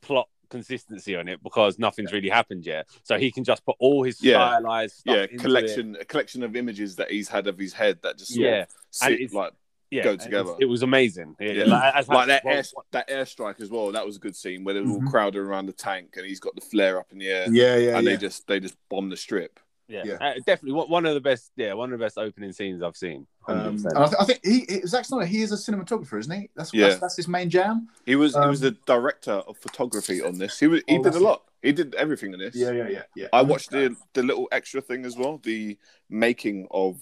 plot 0.00 0.28
consistency 0.52 1.16
on 1.16 1.26
it 1.28 1.42
because 1.42 1.78
nothing's 1.78 2.12
really 2.12 2.28
happened 2.28 2.64
yet. 2.64 2.86
So 3.02 3.18
he 3.18 3.32
can 3.32 3.42
just 3.42 3.64
put 3.64 3.76
all 3.80 4.04
his 4.04 4.22
Yeah. 4.22 4.36
stylized 4.36 4.96
stuff 4.98 5.16
Yeah, 5.16 5.22
into 5.22 5.36
collection 5.38 5.96
a 6.00 6.04
collection 6.04 6.42
of 6.44 6.54
images 6.54 6.94
that 6.96 7.10
he's 7.10 7.28
had 7.28 7.46
of 7.48 7.58
his 7.58 7.72
head 7.72 7.98
that 8.02 8.18
just 8.18 8.34
sort 8.34 8.46
Yeah, 8.46 8.60
of 8.62 8.68
sit 8.90 9.32
like 9.32 9.52
yeah, 9.90 10.04
go 10.04 10.16
together. 10.16 10.54
It 10.58 10.64
was 10.66 10.82
amazing. 10.82 11.36
Yeah, 11.40 11.52
Yeah. 11.52 11.64
Like, 11.64 11.94
as 11.94 12.08
like 12.08 12.26
that 12.28 12.44
well, 12.44 12.54
air 12.56 12.64
that 12.92 13.08
airstrike 13.08 13.60
as 13.60 13.68
well. 13.68 13.92
That 13.92 14.06
was 14.06 14.16
a 14.16 14.20
good 14.20 14.36
scene 14.36 14.64
where 14.64 14.74
they 14.74 14.80
were 14.80 14.90
all 14.90 15.02
Mhm. 15.02 15.10
crowded 15.10 15.40
around 15.40 15.66
the 15.66 15.72
tank 15.74 16.14
and 16.16 16.24
he's 16.26 16.40
got 16.40 16.54
the 16.54 16.60
flare 16.62 16.98
up 16.98 17.12
in 17.12 17.18
the 17.18 17.28
air 17.28 17.48
Yeah, 17.50 17.76
yeah, 17.76 17.96
and 17.96 18.06
yeah. 18.06 18.12
they 18.12 18.16
just 18.16 18.46
they 18.46 18.60
just 18.60 18.76
bomb 18.88 19.10
the 19.10 19.16
strip. 19.16 19.58
Yeah, 19.88 20.02
Yeah. 20.04 20.14
Uh, 20.20 20.34
definitely 20.46 20.72
one- 20.72 20.88
one 20.90 21.06
of 21.06 21.14
the 21.14 21.20
best. 21.20 21.50
Yeah, 21.56 21.72
one 21.74 21.92
of 21.92 21.98
the 21.98 22.04
best 22.04 22.18
opening 22.18 22.52
scenes 22.52 22.82
I've 22.82 22.96
seen. 22.96 23.26
Um, 23.48 23.84
I, 23.96 24.04
th- 24.06 24.14
I 24.20 24.24
think 24.24 24.40
he, 24.44 24.64
he 24.68 24.86
Zack 24.86 25.04
Snyder. 25.04 25.26
He 25.26 25.42
is 25.42 25.50
a 25.52 25.56
cinematographer, 25.56 26.18
isn't 26.20 26.32
he? 26.40 26.48
That's 26.54 26.72
Yeah. 26.72 26.88
that's, 26.88 27.00
that's 27.00 27.16
his 27.16 27.28
main 27.28 27.50
jam. 27.50 27.88
He 28.06 28.14
was 28.16 28.34
he 28.34 28.40
was 28.40 28.62
Um, 28.62 28.70
the 28.70 28.76
director 28.86 29.32
of 29.32 29.56
photography 29.58 30.22
on 30.22 30.38
this. 30.38 30.58
He 30.58 30.66
was 30.68 30.82
he 30.86 30.94
Oh, 30.94 30.98
did 30.98 31.00
a 31.00 31.10
that's- 31.10 31.22
lot. 31.22 31.42
He 31.62 31.70
did 31.72 31.94
everything 31.94 32.32
in 32.32 32.40
this. 32.40 32.56
yeah, 32.56 32.72
yeah, 32.72 33.02
yeah. 33.14 33.28
I 33.32 33.42
watched 33.42 33.70
the 33.70 33.94
the 34.14 34.22
little 34.24 34.48
extra 34.50 34.80
thing 34.80 35.04
as 35.04 35.16
well, 35.16 35.38
the 35.44 35.78
making 36.10 36.66
of 36.72 37.00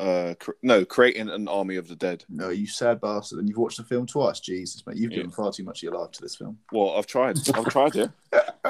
uh 0.00 0.34
cr- 0.40 0.52
no, 0.62 0.84
creating 0.84 1.28
an 1.28 1.46
army 1.48 1.76
of 1.76 1.86
the 1.88 1.94
dead. 1.96 2.24
No, 2.28 2.48
you 2.48 2.66
sad 2.66 3.00
bastard, 3.00 3.38
and 3.38 3.48
you've 3.48 3.58
watched 3.58 3.76
the 3.76 3.84
film 3.84 4.06
twice. 4.06 4.40
Jesus, 4.40 4.84
mate, 4.86 4.96
you've 4.96 5.10
Yeah. 5.10 5.18
given 5.18 5.30
far 5.30 5.52
too 5.52 5.62
much 5.64 5.80
of 5.80 5.82
your 5.84 5.98
life 6.00 6.10
to 6.12 6.22
this 6.22 6.34
film. 6.36 6.58
Well, 6.72 6.96
I've 6.96 7.06
tried. 7.06 7.36
I've 7.54 7.66
tried, 7.66 7.94
yeah. 7.94 8.06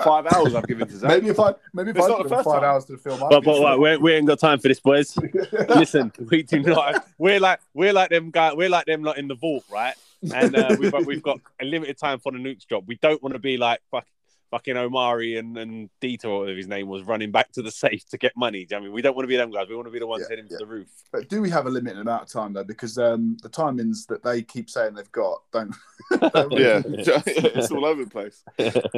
Five 0.05 0.27
hours 0.35 0.55
I've 0.55 0.67
given 0.67 0.89
to 0.89 0.97
Zack. 0.97 1.09
Maybe 1.11 1.29
if 1.29 1.39
I 1.39 1.55
maybe 1.73 1.91
if 1.91 1.97
It's 1.97 2.07
I 2.07 2.09
not 2.09 2.23
the 2.23 2.29
first 2.29 2.45
five 2.45 2.61
time. 2.63 2.65
hours 2.71 2.85
to 2.87 2.93
the 2.93 2.99
film, 2.99 3.23
I'd 3.23 3.31
but 3.31 3.45
but 3.45 3.61
like, 3.61 3.79
we, 3.79 3.97
we 3.99 4.13
ain't 4.15 4.27
got 4.27 4.39
time 4.39 4.59
for 4.59 4.69
this, 4.69 4.81
boys. 4.81 5.17
Listen, 5.69 6.13
we 6.31 6.43
do 6.43 6.61
not. 6.63 7.07
We're 7.19 7.41
like 7.41 7.61
we're 7.75 7.93
like 7.93 8.11
them 8.11 8.31
guy. 8.31 8.53
We're 8.55 8.69
like 8.71 8.87
them 8.87 9.03
lot 9.03 9.19
in 9.19 9.29
the 9.29 9.35
vault, 9.35 9.65
right? 9.71 9.95
And 10.35 10.55
uh, 10.55 10.77
we've 10.79 10.93
got, 10.93 11.07
we've 11.07 11.23
got 11.23 11.41
a 11.61 11.65
limited 11.65 11.97
time 11.97 12.19
for 12.19 12.31
the 12.33 12.39
nukes 12.39 12.67
drop. 12.67 12.85
We 12.87 12.97
don't 12.97 13.23
want 13.23 13.33
to 13.35 13.39
be 13.39 13.57
like 13.57 13.81
fuck, 13.91 14.07
fucking 14.51 14.77
Omari 14.77 15.37
and 15.37 15.57
and 15.57 15.89
Dieter, 16.01 16.27
or 16.27 16.41
whatever 16.41 16.57
his 16.57 16.67
name 16.69 16.89
was, 16.89 17.03
running 17.05 17.31
back 17.31 17.53
to 17.53 17.63
the 17.63 17.71
safe 17.85 18.07
to 18.11 18.19
get 18.19 18.33
money. 18.37 18.65
Do 18.65 18.75
you 18.75 18.77
know 18.77 18.81
what 18.81 18.81
I 18.81 18.85
mean, 18.89 18.95
we 18.95 19.03
don't 19.03 19.17
want 19.17 19.25
to 19.25 19.29
be 19.29 19.37
them 19.37 19.51
guys. 19.51 19.67
We 19.69 19.77
want 19.77 19.87
to 19.87 19.93
be 19.93 19.99
the 19.99 20.07
ones 20.07 20.23
Yeah, 20.29 20.37
heading 20.37 20.47
yeah. 20.51 20.57
for 20.59 20.65
the 20.65 20.71
roof. 20.71 20.89
But 21.13 21.29
do 21.29 21.41
we 21.41 21.51
have 21.51 21.67
a 21.67 21.71
limited 21.71 21.99
amount 22.01 22.23
of 22.23 22.29
time 22.29 22.53
though? 22.53 22.65
Because 22.65 22.99
um, 22.99 23.37
the 23.43 23.49
timings 23.49 24.07
that 24.09 24.23
they 24.23 24.43
keep 24.43 24.69
saying 24.71 24.95
they've 24.95 25.13
got 25.13 25.43
don't. 25.53 25.75
don't 26.33 26.53
Yeah, 26.53 26.83
it's 26.87 27.71
all 27.71 27.85
over 27.85 28.05
the 28.05 28.11
place. 28.11 28.43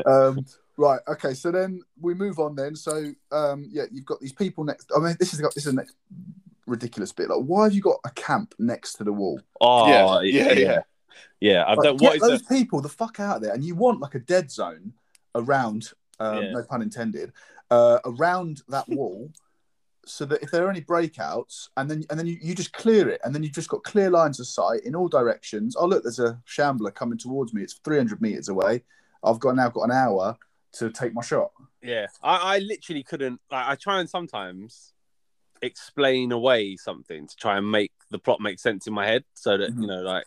um, 0.06 0.44
right. 0.76 1.00
Okay. 1.08 1.34
So 1.34 1.50
then 1.50 1.82
we 2.00 2.14
move 2.14 2.38
on. 2.38 2.54
Then 2.54 2.74
so 2.76 3.12
um, 3.30 3.68
yeah, 3.70 3.84
you've 3.90 4.06
got 4.06 4.20
these 4.20 4.32
people 4.32 4.64
next. 4.64 4.90
I 4.94 5.00
mean, 5.00 5.16
this 5.18 5.32
is 5.34 5.40
this 5.40 5.56
is 5.58 5.64
the 5.64 5.72
next 5.72 5.94
ridiculous 6.66 7.12
bit. 7.12 7.28
Like, 7.28 7.40
why 7.40 7.64
have 7.64 7.74
you 7.74 7.82
got 7.82 7.98
a 8.04 8.10
camp 8.10 8.54
next 8.58 8.94
to 8.94 9.04
the 9.04 9.12
wall? 9.12 9.40
Oh 9.60 9.86
Yeah, 9.86 10.20
yeah, 10.22 10.52
yeah. 10.52 10.78
yeah. 11.40 11.64
I've 11.66 11.78
Like, 11.78 11.84
done. 11.84 11.96
get 11.96 12.06
What 12.06 12.16
is 12.16 12.22
those 12.22 12.42
the, 12.42 12.54
people 12.54 12.80
the 12.80 12.88
fuck 12.88 13.20
out 13.20 13.36
of 13.36 13.42
there, 13.42 13.52
and 13.52 13.64
you 13.64 13.74
want 13.74 14.00
like 14.00 14.14
a 14.14 14.20
dead 14.20 14.50
zone 14.50 14.92
around. 15.34 15.90
Um, 16.20 16.42
Yeah. 16.42 16.52
No 16.52 16.62
pun 16.64 16.82
intended. 16.82 17.32
Uh, 17.70 17.98
around 18.04 18.62
that 18.68 18.88
wall. 18.98 19.30
So 20.04 20.24
that 20.24 20.42
if 20.42 20.50
there 20.50 20.66
are 20.66 20.70
any 20.70 20.80
breakouts, 20.80 21.68
and 21.76 21.88
then 21.88 22.02
and 22.10 22.18
then 22.18 22.26
you, 22.26 22.36
you 22.42 22.56
just 22.56 22.72
clear 22.72 23.08
it, 23.08 23.20
and 23.22 23.32
then 23.32 23.44
you've 23.44 23.52
just 23.52 23.68
got 23.68 23.84
clear 23.84 24.10
lines 24.10 24.40
of 24.40 24.48
sight 24.48 24.80
in 24.84 24.96
all 24.96 25.06
directions. 25.06 25.76
Oh 25.78 25.86
look, 25.86 26.02
there's 26.02 26.18
a 26.18 26.42
shambler 26.44 26.90
coming 26.90 27.18
towards 27.18 27.54
me. 27.54 27.62
It's 27.62 27.74
300 27.84 28.20
meters 28.20 28.48
away. 28.48 28.82
I've 29.22 29.38
got 29.38 29.54
now 29.54 29.68
got 29.68 29.84
an 29.84 29.92
hour 29.92 30.36
to 30.72 30.90
take 30.90 31.14
my 31.14 31.22
shot. 31.22 31.52
Yeah, 31.82 32.06
I, 32.20 32.56
I 32.56 32.58
literally 32.58 33.04
couldn't. 33.04 33.40
Like, 33.48 33.68
I 33.68 33.76
try 33.76 34.00
and 34.00 34.10
sometimes 34.10 34.92
explain 35.62 36.32
away 36.32 36.76
something 36.76 37.28
to 37.28 37.36
try 37.36 37.56
and 37.58 37.70
make 37.70 37.92
the 38.10 38.18
plot 38.18 38.40
make 38.40 38.58
sense 38.58 38.88
in 38.88 38.92
my 38.92 39.06
head, 39.06 39.22
so 39.34 39.56
that 39.56 39.70
Mhm. 39.72 39.82
you 39.82 39.86
know, 39.86 40.02
like 40.02 40.24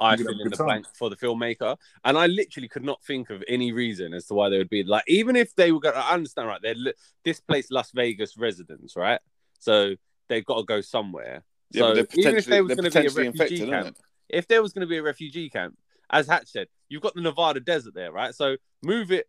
I 0.00 0.14
You 0.14 0.24
fill 0.24 0.40
in 0.40 0.50
the 0.50 0.56
time. 0.56 0.66
blank 0.66 0.86
for 0.94 1.10
the 1.10 1.16
filmmaker. 1.16 1.76
And 2.04 2.16
I 2.16 2.26
literally 2.26 2.68
could 2.68 2.84
not 2.84 3.02
think 3.04 3.30
of 3.30 3.42
any 3.48 3.72
reason 3.72 4.14
as 4.14 4.26
to 4.26 4.34
why 4.34 4.48
they 4.48 4.58
would 4.58 4.70
be 4.70 4.84
like, 4.84 5.04
even 5.08 5.36
if 5.36 5.54
they 5.54 5.72
were 5.72 5.80
going. 5.80 5.94
to 5.94 6.00
I 6.00 6.12
understand, 6.12 6.48
right? 6.48 6.60
They're 6.62 6.74
li- 6.74 6.94
this 7.24 7.40
place, 7.40 7.70
Las 7.70 7.90
Vegas 7.92 8.36
residents, 8.36 8.96
right? 8.96 9.20
So 9.58 9.94
they've 10.28 10.44
got 10.44 10.58
to 10.58 10.64
go 10.64 10.80
somewhere. 10.80 11.42
Yeah, 11.70 11.80
so 11.80 11.90
even 11.90 11.98
if 11.98 12.08
potentially, 12.10 12.50
there 12.50 12.64
was 12.64 12.74
going 12.74 12.84
to 12.84 12.90
be 12.90 12.98
a 12.98 13.10
refugee 13.10 13.26
infected, 13.26 13.68
camp, 13.68 13.96
if 14.28 14.48
there 14.48 14.62
was 14.62 14.72
going 14.72 14.82
to 14.82 14.86
be 14.86 14.98
a 14.98 15.02
refugee 15.02 15.50
camp, 15.50 15.76
as 16.10 16.26
Hatch 16.26 16.48
said, 16.48 16.68
you've 16.88 17.02
got 17.02 17.14
the 17.14 17.20
Nevada 17.20 17.60
desert 17.60 17.94
there, 17.94 18.12
right? 18.12 18.34
So 18.34 18.56
move 18.82 19.10
it 19.12 19.28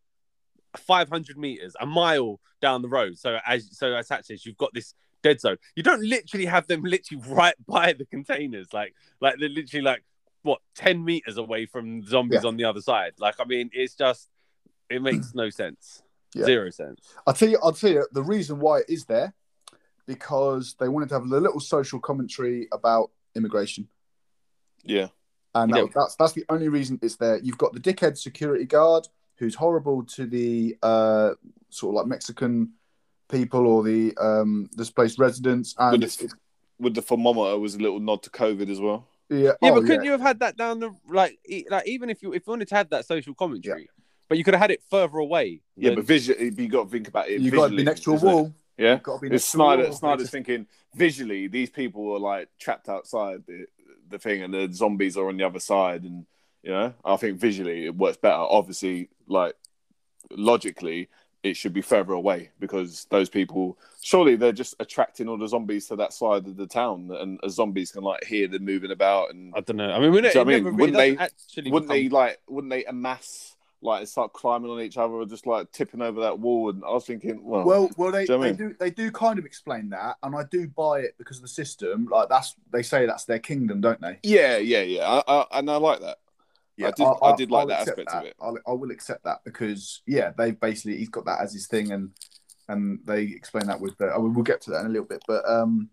500 0.78 1.38
meters, 1.38 1.76
a 1.80 1.86
mile 1.86 2.40
down 2.62 2.82
the 2.82 2.90
road. 2.90 3.18
So 3.18 3.40
as 3.46 3.78
so 3.78 3.94
as 3.94 4.08
Hatch 4.10 4.26
says, 4.26 4.46
you've 4.46 4.58
got 4.58 4.74
this 4.74 4.94
dead 5.22 5.42
zone. 5.42 5.58
You 5.76 5.84
don't 5.84 6.04
literally 6.04 6.46
have 6.46 6.68
them 6.68 6.82
literally 6.84 7.24
right 7.28 7.56
by 7.68 7.94
the 7.94 8.06
containers, 8.06 8.72
like 8.74 8.94
like 9.20 9.36
they're 9.40 9.50
literally 9.50 9.84
like 9.84 10.04
what 10.42 10.60
10 10.76 11.04
meters 11.04 11.38
away 11.38 11.66
from 11.66 12.04
zombies 12.06 12.46
on 12.46 12.56
the 12.58 12.66
other 12.66 12.82
side. 12.82 13.14
Like 13.20 13.36
I 13.40 13.46
mean, 13.46 13.70
it's 13.74 13.96
just 13.96 14.28
it 14.90 15.02
makes 15.02 15.34
no 15.36 15.50
sense, 15.50 16.02
Yeah. 16.36 16.46
zero 16.46 16.70
sense. 16.70 17.00
I'll 17.28 17.34
tell 17.34 17.50
you. 17.50 17.60
I'll 17.62 17.74
tell 17.74 17.92
you 17.92 18.08
the 18.12 18.24
reason 18.24 18.60
why 18.60 18.80
it 18.80 18.86
is 18.90 19.06
there, 19.06 19.34
because 20.08 20.76
they 20.80 20.88
wanted 20.88 21.10
to 21.10 21.16
have 21.16 21.24
a 21.24 21.40
little 21.40 21.60
social 21.60 22.00
commentary 22.00 22.68
about 22.72 23.12
immigration. 23.36 23.88
Yeah, 24.84 25.08
and 25.56 25.74
that, 25.74 25.78
Yeah. 25.78 25.92
that's 25.94 26.16
that's 26.16 26.34
the 26.34 26.46
only 26.50 26.70
reason 26.70 27.00
it's 27.02 27.18
there. 27.18 27.40
You've 27.40 27.58
got 27.58 27.74
the 27.74 27.80
dickhead 27.80 28.18
security 28.18 28.66
guard 28.66 29.08
who's 29.38 29.56
horrible 29.56 30.04
to 30.04 30.26
the 30.26 30.78
uh, 30.84 31.32
sort 31.70 31.94
of 31.94 31.96
like 31.96 32.08
Mexican 32.08 32.74
people 33.30 33.68
or 33.68 33.84
the 33.84 34.16
um, 34.18 34.70
displaced 34.76 35.20
residents, 35.20 35.76
and 35.78 35.94
with 35.94 36.04
it's, 36.04 36.16
the, 36.18 36.30
with 36.80 36.96
the 36.96 37.02
thermometer 37.02 37.58
was 37.58 37.76
a 37.76 37.80
little 37.80 38.00
nod 38.00 38.24
to 38.24 38.30
COVID 38.30 38.70
as 38.70 38.80
well. 38.80 39.08
Yeah, 39.30 39.38
Yeah, 39.62 39.72
oh, 39.72 39.76
but 39.76 39.82
couldn't 39.86 40.04
you 40.06 40.12
have 40.12 40.22
had 40.22 40.40
that 40.40 40.58
down 40.58 40.80
the 40.80 40.92
like 41.08 41.40
e- 41.48 41.66
like 41.70 41.88
even 41.88 42.10
if 42.10 42.22
you 42.22 42.34
if 42.34 42.46
you 42.48 42.52
wanted 42.52 42.68
to 42.70 42.76
have 42.76 42.90
that 42.90 43.06
social 43.06 43.34
commentary, 43.34 43.90
but 44.28 44.38
you 44.38 44.44
could 44.44 44.54
have 44.54 44.62
had 44.62 44.72
it 44.72 44.82
further 44.90 45.18
away. 45.18 45.62
Yeah, 45.76 45.90
than- 45.90 45.96
but 45.98 46.06
visually, 46.06 46.52
you 46.58 46.68
got 46.70 46.86
to 46.86 46.90
think 46.90 47.08
about 47.08 47.30
it. 47.30 47.42
You 47.42 47.52
got 47.52 47.70
to 47.70 47.76
be 47.76 47.84
next 47.84 48.02
to 48.04 48.12
a 48.12 48.16
isn't 48.16 48.28
it? 48.28 48.32
wall. 48.34 48.54
Yeah, 48.78 48.96
got 49.04 49.16
to 49.16 49.20
be 49.22 49.28
It's 49.28 49.34
next 49.34 49.52
to 49.52 49.58
a 49.58 49.58
Snyder. 49.58 49.84
wall. 49.84 49.92
Snyder's 49.94 50.30
thinking 50.30 50.68
visually, 50.96 51.48
these 51.48 51.70
people 51.70 52.04
were 52.06 52.20
like 52.20 52.48
trapped 52.60 52.88
outside 52.90 53.44
the, 53.46 53.66
the 54.10 54.18
thing, 54.20 54.42
and 54.44 54.54
the 54.54 54.70
zombies 54.72 55.18
are 55.18 55.28
on 55.28 55.38
the 55.38 55.44
other 55.44 55.60
side. 55.60 56.04
And 56.04 56.26
you 56.64 56.72
know, 56.72 56.94
I 57.06 57.16
think 57.18 57.38
visually 57.40 57.86
it 57.86 57.96
works 57.96 58.18
better. 58.18 58.36
Obviously, 58.36 59.10
like 59.28 59.56
logically, 60.32 61.10
it 61.44 61.56
should 61.56 61.74
be 61.74 61.82
further 61.82 62.14
away 62.14 62.50
because 62.60 63.06
those 63.10 63.30
people 63.30 63.78
surely 64.02 64.36
they're 64.36 64.52
just 64.52 64.76
attracting 64.80 65.28
all 65.30 65.38
the 65.38 65.48
zombies 65.48 65.88
to 65.88 65.96
that 65.96 66.12
side 66.14 66.46
of 66.48 66.58
the 66.58 66.68
town, 66.68 67.10
and 67.20 67.40
as 67.44 67.54
zombies 67.56 67.92
can 67.92 68.04
like 68.04 68.24
hear 68.26 68.48
them 68.48 68.66
moving 68.66 68.92
about 68.92 69.32
and 69.32 69.54
I 69.56 69.62
don't 69.62 69.78
know. 69.78 69.90
I 69.92 70.00
mean, 70.00 70.12
we 70.12 70.22
Do 70.22 70.28
you 70.28 70.34
know 70.36 70.42
I 70.42 70.44
mean? 70.44 70.64
never, 70.66 70.76
Wouldn't 70.76 70.98
they- 70.98 71.18
actually 71.18 71.72
wouldn't 71.72 71.90
become- 71.90 72.04
they 72.04 72.10
like 72.10 72.42
wouldn't 72.48 72.72
they 72.72 72.86
amass 72.86 73.56
like 73.82 74.06
start 74.08 74.34
climbing 74.34 74.70
on 74.70 74.82
each 74.82 74.98
other 74.98 75.14
or 75.14 75.26
just 75.26 75.48
like 75.48 75.72
tipping 75.72 76.02
over 76.02 76.20
that 76.20 76.38
wall. 76.38 76.70
And 76.70 76.84
I 76.84 76.90
was 76.90 77.06
thinking, 77.06 77.42
well, 77.46 77.64
Well, 77.66 77.90
well, 77.96 78.12
they, 78.12 78.26
Do 78.26 78.34
you 78.34 78.38
know 78.38 78.40
what 78.40 78.48
I 78.48 78.52
they 78.52 78.58
do 78.58 78.76
they 78.78 78.92
do 78.92 79.10
kind 79.10 79.40
of 79.40 79.46
explain 79.46 79.90
that, 79.92 80.18
and 80.22 80.36
I 80.36 80.44
do 80.52 80.68
buy 80.68 81.00
it 81.00 81.16
because 81.18 81.38
of 81.38 81.44
the 81.44 81.48
system. 81.48 82.10
Like 82.12 82.28
that's 82.28 82.56
they 82.74 82.84
say 82.84 83.06
that's 83.06 83.24
their 83.24 83.40
kingdom, 83.40 83.80
don't 83.80 84.02
they? 84.02 84.20
yeah, 84.24 84.58
yeah, 84.58 84.82
yeah, 84.82 85.08
I, 85.26 85.34
I, 85.34 85.46
and 85.60 85.72
I 85.72 85.78
like 85.78 86.02
that. 86.02 86.18
I 86.88 86.92
did- 86.92 87.06
I 87.22 87.36
did 87.36 87.52
like 87.52 87.68
that 87.68 87.80
aspect 87.90 88.10
of 88.20 88.26
it. 88.26 88.36
I'll, 88.42 88.58
I 88.68 88.72
will 88.72 88.92
accept 88.92 89.24
that 89.26 89.40
because 89.46 90.02
yeah, 90.08 90.32
they 90.38 90.52
basically 90.52 90.98
he's 90.98 91.10
got 91.10 91.26
that 91.26 91.42
as 91.42 91.54
his 91.54 91.68
thing, 91.68 91.92
and 91.92 92.12
and 92.68 93.00
they 93.06 93.24
explain 93.24 93.66
that 93.68 93.82
with 93.82 93.98
the. 93.98 94.08
I 94.14 94.18
mean, 94.18 94.34
we'll 94.34 94.44
get 94.44 94.62
to 94.62 94.72
that 94.72 94.82
in 94.82 94.86
a 94.88 94.90
little 94.90 95.08
bit, 95.08 95.24
but 95.28 95.48
um, 95.50 95.90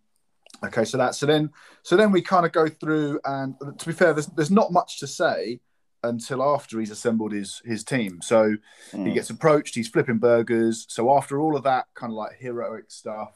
okay, 0.64 0.84
so 0.84 0.98
that 0.98 1.14
so 1.14 1.26
then 1.26 1.50
so 1.82 1.96
then 1.96 2.12
we 2.12 2.22
kind 2.22 2.46
of 2.46 2.52
go 2.52 2.68
through, 2.68 3.20
and 3.24 3.54
to 3.78 3.86
be 3.86 3.92
fair, 3.92 4.12
there's 4.12 4.26
there's 4.28 4.50
not 4.50 4.72
much 4.72 4.98
to 5.00 5.06
say 5.06 5.60
until 6.04 6.42
after 6.42 6.78
he's 6.78 6.90
assembled 6.92 7.32
his 7.32 7.60
his 7.64 7.82
team. 7.82 8.20
So 8.22 8.56
he 8.92 8.98
Mm. 8.98 9.14
gets 9.14 9.30
approached, 9.30 9.74
he's 9.74 9.88
flipping 9.88 10.18
burgers. 10.18 10.86
So 10.88 11.16
after 11.16 11.40
all 11.40 11.56
of 11.56 11.64
that 11.64 11.86
kind 11.94 12.12
of 12.12 12.16
like 12.16 12.36
heroic 12.38 12.90
stuff, 12.92 13.32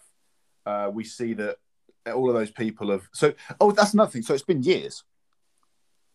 uh, 0.67 0.91
we 0.93 1.03
see 1.03 1.33
that 1.35 1.57
all 2.07 2.29
of 2.29 2.35
those 2.35 2.51
people 2.51 2.91
have. 2.91 3.09
So 3.13 3.33
oh, 3.61 3.73
that's 3.73 3.93
another 3.95 4.11
thing. 4.11 4.23
So 4.23 4.35
it's 4.35 4.43
been 4.45 4.63
years. 4.63 5.03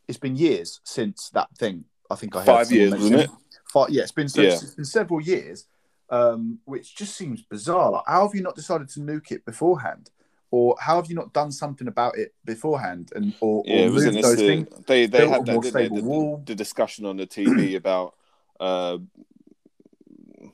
It's 0.08 0.18
been 0.18 0.36
years 0.36 0.82
since 0.84 1.30
that 1.32 1.50
thing. 1.58 1.86
I 2.10 2.16
think 2.16 2.36
I 2.36 2.40
heard 2.40 2.46
Five 2.46 2.72
years, 2.72 2.94
wasn't 2.94 3.30
Five, 3.74 3.90
yeah, 3.90 4.04
it's 4.04 4.12
been 4.12 4.30
so, 4.30 4.42
Yeah. 4.42 4.54
it's 4.54 4.76
been 4.76 4.86
several 4.86 5.20
years, 5.22 5.66
um, 6.10 6.60
which 6.66 6.96
just 6.96 7.16
seems 7.18 7.42
bizarre. 7.42 7.92
Like, 7.92 8.04
how 8.08 8.26
have 8.28 8.36
you 8.36 8.42
not 8.42 8.56
decided 8.56 8.90
to 8.90 9.00
nuke 9.00 9.32
it 9.32 9.44
beforehand, 9.44 10.12
or 10.52 10.76
how 10.80 10.98
have 10.98 11.08
you 11.10 11.16
not 11.16 11.34
done 11.34 11.52
something 11.52 11.88
about 11.88 12.18
it 12.18 12.34
beforehand, 12.46 13.12
and 13.16 13.34
or, 13.42 13.64
Yeah, 13.66 13.74
or 13.74 13.88
it 13.88 13.92
moved 13.92 14.24
those 14.24 14.34
uh, 14.34 14.36
things? 14.38 14.68
they 14.86 15.08
they 15.08 15.28
had 15.28 15.46
that 15.46 15.62
they? 15.74 15.88
The, 15.88 16.44
the 16.46 16.56
discussion 16.56 17.06
on 17.06 17.18
the 17.18 17.28
TV 17.28 17.76
about 17.82 18.16
uh, 18.60 19.00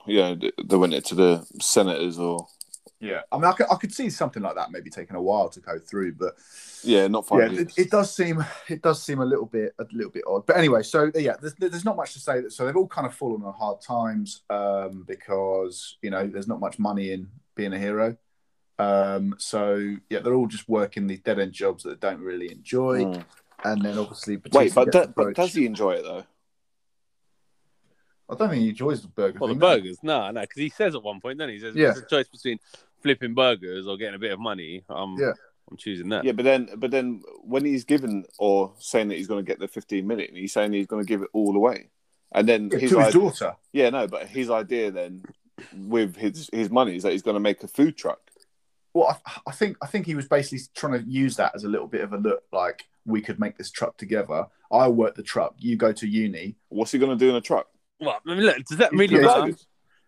you 0.08 0.18
know 0.18 0.36
they 0.64 0.78
went 0.78 0.94
it 0.94 1.06
to 1.06 1.16
the 1.16 1.46
senators 1.60 2.18
or 2.18 2.48
Yeah, 3.02 3.22
I 3.32 3.36
mean, 3.38 3.46
I 3.46 3.54
could, 3.54 3.66
I 3.72 3.76
could 3.76 3.92
see 3.92 4.12
something 4.12 4.44
like 4.44 4.54
that 4.56 4.72
maybe 4.72 4.92
taking 4.92 5.16
a 5.16 5.22
while 5.22 5.50
to 5.50 5.60
go 5.60 5.80
through, 5.80 6.14
but 6.14 6.36
yeah, 6.84 7.08
not 7.08 7.28
five 7.28 7.40
yeah, 7.40 7.50
years. 7.50 7.76
it, 7.76 7.86
it 7.88 7.90
does 7.92 8.16
seem 8.16 8.46
it 8.70 8.82
does 8.84 9.02
seem 9.04 9.20
a 9.22 9.26
little 9.26 9.48
bit 9.48 9.74
a 9.80 9.86
little 9.92 10.12
bit 10.12 10.24
odd. 10.28 10.46
But 10.46 10.58
anyway, 10.58 10.84
so 10.84 11.12
yeah, 11.16 11.36
there's, 11.42 11.56
there's 11.56 11.84
not 11.84 11.96
much 11.96 12.14
to 12.14 12.20
say. 12.20 12.42
That, 12.42 12.54
So 12.54 12.66
they've 12.66 12.76
all 12.78 12.88
kind 12.88 13.08
of 13.08 13.16
fallen 13.16 13.42
on 13.44 13.54
hard 13.54 13.82
times 13.82 14.42
um, 14.52 15.04
because 15.08 15.98
you 16.04 16.12
know 16.12 16.28
there's 16.28 16.48
not 16.48 16.60
much 16.60 16.78
money 16.78 17.12
in 17.12 17.28
being 17.56 17.74
a 17.74 17.80
hero. 17.80 18.16
Um, 18.78 19.34
so 19.40 19.96
yeah, 20.10 20.20
they're 20.20 20.36
all 20.36 20.48
just 20.48 20.70
working 20.70 21.08
these 21.08 21.22
dead 21.22 21.40
end 21.40 21.54
jobs 21.54 21.84
that 21.84 22.00
they 22.02 22.08
don't 22.08 22.22
really 22.22 22.52
enjoy, 22.52 23.04
Mm. 23.04 23.24
and 23.64 23.82
then 23.82 23.98
obviously 23.98 24.38
Wait, 24.52 24.74
but 24.76 24.86
gets 24.92 25.08
that, 25.08 25.16
but 25.16 25.36
does 25.36 25.54
he 25.54 25.66
enjoy 25.66 25.94
it 25.94 26.04
though? 26.04 26.24
I 28.30 28.36
don't 28.36 28.50
think 28.50 28.62
he 28.62 28.70
enjoys 28.70 29.02
the 29.02 29.10
burger. 29.10 29.38
Well, 29.40 29.50
the 29.50 29.56
thing, 29.56 29.60
no. 29.60 29.76
burgers, 29.76 29.98
no, 30.04 30.32
no, 30.32 30.42
because 30.42 30.56
he 30.62 30.70
says 30.70 30.96
at 30.96 31.04
one 31.04 31.20
point, 31.20 31.38
then 31.38 31.50
he? 31.50 31.56
he 31.56 31.60
says, 31.62 31.76
Yeah. 31.76 31.88
"There's 31.88 32.00
a 32.00 32.06
choice 32.08 32.28
between 32.30 32.60
flipping 33.02 33.34
burgers 33.34 33.88
or 33.88 33.98
getting 33.98 34.16
a 34.16 34.20
bit 34.20 34.32
of 34.32 34.40
money." 34.40 34.84
Um, 34.90 35.18
Yeah. 35.20 35.34
I'm 35.70 35.78
choosing 35.78 36.10
that. 36.10 36.26
Yeah, 36.26 36.34
but 36.34 36.44
then 36.44 36.70
but 36.78 36.92
then 36.92 37.22
when 37.44 37.64
he's 37.64 37.86
given 37.86 38.26
or 38.40 38.74
saying 38.80 39.08
that 39.08 39.16
he's 39.18 39.28
going 39.28 39.44
to 39.46 39.50
get 39.50 39.60
the 39.60 39.68
15 39.70 40.06
million, 40.06 40.36
he's 40.36 40.52
saying 40.52 40.74
he's 40.74 40.88
going 40.88 41.02
to 41.02 41.08
give 41.08 41.22
it 41.22 41.30
all 41.34 41.56
away, 41.56 41.90
and 42.34 42.48
then 42.50 42.70
Yeah, 42.72 42.80
his 42.80 42.90
to 42.92 42.98
his 43.00 43.08
idea, 43.08 43.22
daughter. 43.22 43.56
yeah, 43.72 43.90
no, 43.90 44.06
but 44.08 44.28
his 44.28 44.50
idea 44.50 44.92
then 44.92 45.24
with 45.74 46.16
his 46.18 46.50
his 46.52 46.70
money 46.70 46.96
is 46.98 47.04
that 47.04 47.12
he's 47.14 47.22
going 47.22 47.36
to 47.36 47.40
make 47.40 47.64
a 47.64 47.68
food 47.68 47.96
truck. 47.96 48.20
Well, 48.94 49.18
I, 49.26 49.40
I 49.48 49.52
think 49.54 49.78
I 49.82 49.88
think 49.88 50.06
he 50.06 50.16
was 50.16 50.28
basically 50.28 50.60
trying 50.76 50.94
to 51.02 51.10
use 51.10 51.38
that 51.38 51.56
as 51.56 51.64
a 51.64 51.70
little 51.70 51.88
bit 51.88 52.02
of 52.02 52.12
a 52.12 52.18
look, 52.18 52.44
like 52.52 52.84
we 53.06 53.22
could 53.22 53.40
make 53.40 53.58
this 53.58 53.72
truck 53.72 53.96
together. 53.98 54.48
I 54.72 54.90
work 54.90 55.16
the 55.16 55.24
truck, 55.24 55.56
you 55.58 55.78
go 55.78 55.94
to 55.94 56.06
uni. 56.08 56.56
What's 56.70 56.92
he 56.92 57.00
going 57.00 57.18
to 57.18 57.24
do 57.26 57.30
in 57.30 57.36
a 57.36 57.42
truck? 57.42 57.68
Well, 58.02 58.20
I 58.28 58.36
mean, 58.36 58.44
look, 58.46 58.58
does 58.66 58.78
that 58.80 58.92
He's 58.92 59.00
really 59.00 59.20
got 59.22 59.40
matter? 59.48 59.58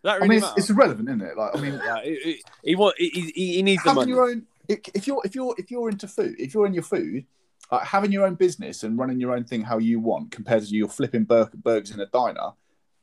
That 0.04 0.22
I 0.22 0.26
mean, 0.26 0.38
it's, 0.38 0.52
it's 0.56 0.70
irrelevant, 0.70 1.08
isn't 1.08 1.22
it? 1.22 1.36
Like, 1.36 1.56
I 1.56 1.60
mean, 1.60 1.78
Like, 1.86 2.04
he, 2.04 2.40
he, 2.62 3.20
he, 3.34 3.54
he, 3.54 3.62
needs 3.62 3.82
the 3.82 3.90
having 3.90 4.02
money. 4.02 4.12
your 4.12 4.30
own. 4.30 4.46
If 4.68 5.06
you're 5.06 5.20
if 5.24 5.34
you're 5.34 5.54
if 5.58 5.70
you're 5.70 5.88
into 5.88 6.06
food, 6.06 6.36
if 6.38 6.54
you're 6.54 6.66
in 6.66 6.74
your 6.74 6.82
food, 6.82 7.24
like 7.72 7.86
having 7.86 8.12
your 8.12 8.24
own 8.26 8.34
business 8.34 8.82
and 8.82 8.98
running 8.98 9.18
your 9.18 9.34
own 9.34 9.44
thing 9.44 9.62
how 9.62 9.78
you 9.78 9.98
want, 9.98 10.30
compared 10.30 10.62
to 10.62 10.68
you're 10.68 10.88
flipping 10.88 11.24
bur- 11.24 11.50
burgers 11.54 11.90
in 11.90 12.00
a 12.00 12.06
diner, 12.06 12.52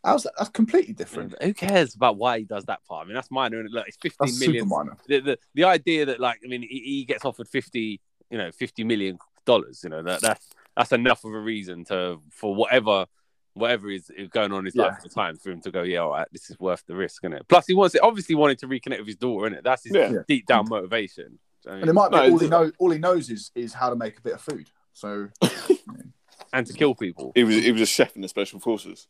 how's 0.04 0.24
that? 0.24 0.34
That's 0.38 0.50
completely 0.50 0.94
different. 0.94 1.36
Who 1.42 1.54
cares 1.54 1.96
about 1.96 2.18
why 2.18 2.40
he 2.40 2.46
does 2.46 2.66
that 2.66 2.84
part? 2.86 3.06
I 3.06 3.08
mean, 3.08 3.16
that's 3.16 3.32
minor. 3.32 3.60
isn't? 3.60 3.72
Look, 3.72 3.88
it's 3.88 3.98
15 3.98 4.18
That's 4.20 4.40
million. 4.40 4.68
minor. 4.68 4.98
The, 5.08 5.20
the, 5.20 5.40
the 5.56 5.64
idea 5.64 6.06
that, 6.06 6.20
like, 6.20 6.40
I 6.44 6.48
mean, 6.48 6.62
he, 6.62 6.82
he 6.86 7.06
gets 7.06 7.26
offered 7.26 7.48
50, 7.48 8.00
you 8.30 8.38
know, 8.38 8.52
50 8.52 8.84
million 8.84 9.18
dollars, 9.46 9.82
you 9.84 9.90
know, 9.90 10.04
that 10.04 10.22
that's 10.22 10.50
that's 10.78 10.92
enough 10.92 11.24
of 11.26 11.34
a 11.34 11.40
reason 11.40 11.84
to, 11.86 12.22
for 12.32 12.56
whatever 12.56 13.08
whatever 13.54 13.90
is, 13.90 14.10
is 14.12 14.30
going 14.30 14.52
on 14.52 14.60
in 14.60 14.66
his 14.66 14.76
Yeah. 14.76 14.84
life 14.84 14.96
at 14.98 15.04
the 15.04 15.10
time 15.10 15.38
for 15.38 15.52
him 15.52 15.62
to 15.62 15.72
go, 15.72 15.84
yeah, 15.84 16.00
all 16.00 16.12
right, 16.12 16.28
this 16.32 16.50
is 16.50 16.60
worth 16.60 16.84
the 16.88 16.96
risk, 16.96 17.24
isn't 17.24 17.34
it? 17.34 17.46
Plus, 17.50 17.68
he 17.68 17.74
wants 17.74 17.96
it, 17.96 18.02
obviously 18.04 18.36
wanted 18.36 18.60
to 18.60 18.68
reconnect 18.68 19.00
with 19.00 19.08
his 19.08 19.16
daughter, 19.18 19.48
isn't 19.48 19.58
it? 19.60 19.64
That's 19.64 19.84
his 19.84 19.94
Yeah. 19.94 20.12
Yeah. 20.12 20.20
deep 20.28 20.46
down 20.46 20.70
motivation. 20.70 21.40
I 21.68 21.72
mean, 21.72 21.82
And 21.82 21.90
it 21.90 21.94
might 21.94 22.10
be 22.10 22.18
No, 22.18 22.32
all 22.32 22.40
he 22.40 22.48
knows. 22.48 22.72
All 22.80 22.90
he 22.92 22.98
knows 22.98 23.30
is 23.30 23.52
is 23.54 23.74
how 23.74 23.90
to 23.90 23.96
make 23.96 24.18
a 24.18 24.22
bit 24.22 24.34
of 24.34 24.42
food. 24.42 24.68
So 24.94 25.28
and 26.54 26.66
to 26.68 26.74
kill 26.74 26.96
people. 26.96 27.32
He 27.36 27.44
was 27.44 27.56
he 27.56 27.72
was 27.72 27.82
a 27.82 27.86
chef 27.86 28.16
in 28.16 28.22
the 28.22 28.28
special 28.28 28.60
forces. 28.60 29.08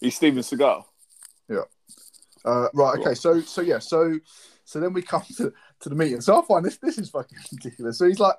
He's 0.00 0.16
Steven 0.16 0.42
Seagal. 0.42 0.84
Yeah. 1.48 1.58
Uh, 2.44 2.68
right. 2.74 2.98
Okay. 2.98 3.14
So 3.14 3.40
so 3.40 3.60
yeah. 3.60 3.78
So 3.78 4.18
so 4.64 4.80
then 4.80 4.92
we 4.94 5.02
come 5.02 5.22
to, 5.36 5.52
to 5.80 5.88
the 5.88 5.94
meeting. 5.94 6.20
So 6.20 6.40
I 6.40 6.44
find 6.46 6.64
this 6.64 6.78
this 6.78 6.98
is 6.98 7.10
fucking 7.10 7.38
ridiculous. 7.52 7.98
So 7.98 8.06
he's 8.06 8.20
like, 8.20 8.36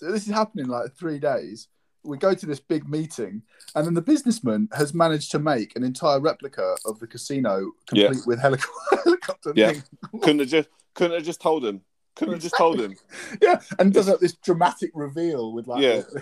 this 0.00 0.26
is 0.28 0.34
happening 0.34 0.66
like 0.66 0.92
three 0.94 1.18
days. 1.18 1.68
We 2.02 2.16
go 2.16 2.32
to 2.34 2.46
this 2.46 2.60
big 2.60 2.88
meeting, 2.88 3.42
and 3.74 3.86
then 3.86 3.94
the 3.94 4.00
businessman 4.02 4.68
has 4.72 4.94
managed 4.94 5.30
to 5.32 5.38
make 5.38 5.76
an 5.76 5.84
entire 5.84 6.18
replica 6.20 6.76
of 6.86 6.98
the 6.98 7.06
casino, 7.06 7.70
complete 7.86 8.02
Yeah. 8.16 8.22
with 8.26 8.38
helico- 8.40 8.68
helicopter. 9.04 9.52
Yeah. 9.54 9.72
thing. 9.72 9.82
Couldn't 10.20 10.38
have 10.40 10.48
just 10.48 10.68
couldn't 10.94 11.16
have 11.16 11.24
just 11.24 11.40
told 11.40 11.64
him. 11.64 11.82
Couldn't 12.16 12.34
have 12.34 12.42
just 12.42 12.56
told 12.56 12.80
him. 12.80 12.96
yeah, 13.42 13.60
and 13.78 13.92
does 13.92 14.08
like 14.08 14.18
this 14.20 14.32
dramatic 14.34 14.90
reveal 14.94 15.52
with 15.52 15.66
like, 15.66 15.82
Yeah. 15.82 16.02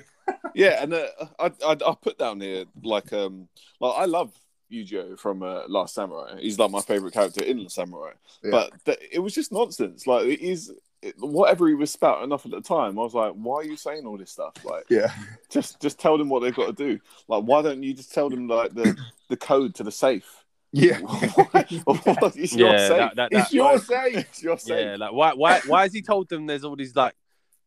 Yeah, 0.55 0.83
and 0.83 0.93
uh, 0.93 1.07
I, 1.39 1.47
I 1.65 1.73
I 1.87 1.95
put 2.03 2.19
down 2.19 2.41
here 2.43 2.65
like 2.83 3.13
um 3.15 3.49
like 3.81 3.95
I 3.97 4.05
love 4.05 4.31
Ujio 4.71 5.19
from 5.19 5.43
uh, 5.43 5.63
Last 5.69 5.95
Samurai. 5.95 6.39
He's 6.39 6.59
like 6.59 6.71
my 6.71 6.83
favorite 6.83 7.15
character 7.15 7.43
in 7.43 7.63
Last 7.63 7.77
Samurai. 7.77 8.11
Yeah. 8.45 8.51
But 8.51 8.85
th- 8.85 8.99
it 9.11 9.21
was 9.21 9.35
just 9.35 9.53
nonsense. 9.53 10.07
Like 10.07 10.27
it 10.27 10.41
is 10.43 10.71
it, 11.03 11.15
whatever 11.19 11.69
he 11.69 11.75
was 11.75 11.91
spouting 11.93 12.33
off 12.33 12.45
at 12.45 12.51
the 12.53 12.61
time. 12.61 12.99
I 12.99 13.03
was 13.03 13.15
like, 13.15 13.33
why 13.33 13.57
are 13.57 13.65
you 13.65 13.77
saying 13.77 14.07
all 14.07 14.19
this 14.19 14.33
stuff? 14.33 14.55
Like 14.65 14.85
yeah, 14.89 15.13
just 15.51 15.81
just 15.81 15.99
tell 15.99 16.19
them 16.19 16.29
what 16.29 16.41
they've 16.41 16.55
got 16.55 16.77
to 16.77 16.85
do. 16.85 17.01
Like 17.29 17.45
why 17.45 17.63
don't 17.63 17.83
you 17.83 17.95
just 17.95 18.13
tell 18.13 18.29
them 18.31 18.49
like 18.49 18.75
the 18.75 18.97
the 19.29 19.37
code 19.37 19.75
to 19.77 19.85
the 19.85 19.93
safe? 19.93 20.45
yeah. 20.73 20.99
it's 21.55 22.53
your 22.55 22.73
Yeah, 22.73 22.89
safe. 22.89 22.97
that, 22.99 23.17
that, 23.17 23.29
it's 23.33 23.49
that, 23.49 23.53
your 23.53 23.79
safe. 23.79 24.17
It's 24.17 24.43
your 24.43 24.59
safe. 24.59 24.87
yeah, 24.87 24.97
like 24.99 25.13
why, 25.13 25.33
why, 25.33 25.61
why 25.67 25.83
has 25.83 25.93
he 25.95 26.03
told 26.03 26.29
them 26.29 26.47
there's 26.47 26.65
all 26.65 26.77
these 26.77 26.95
like, 26.95 27.15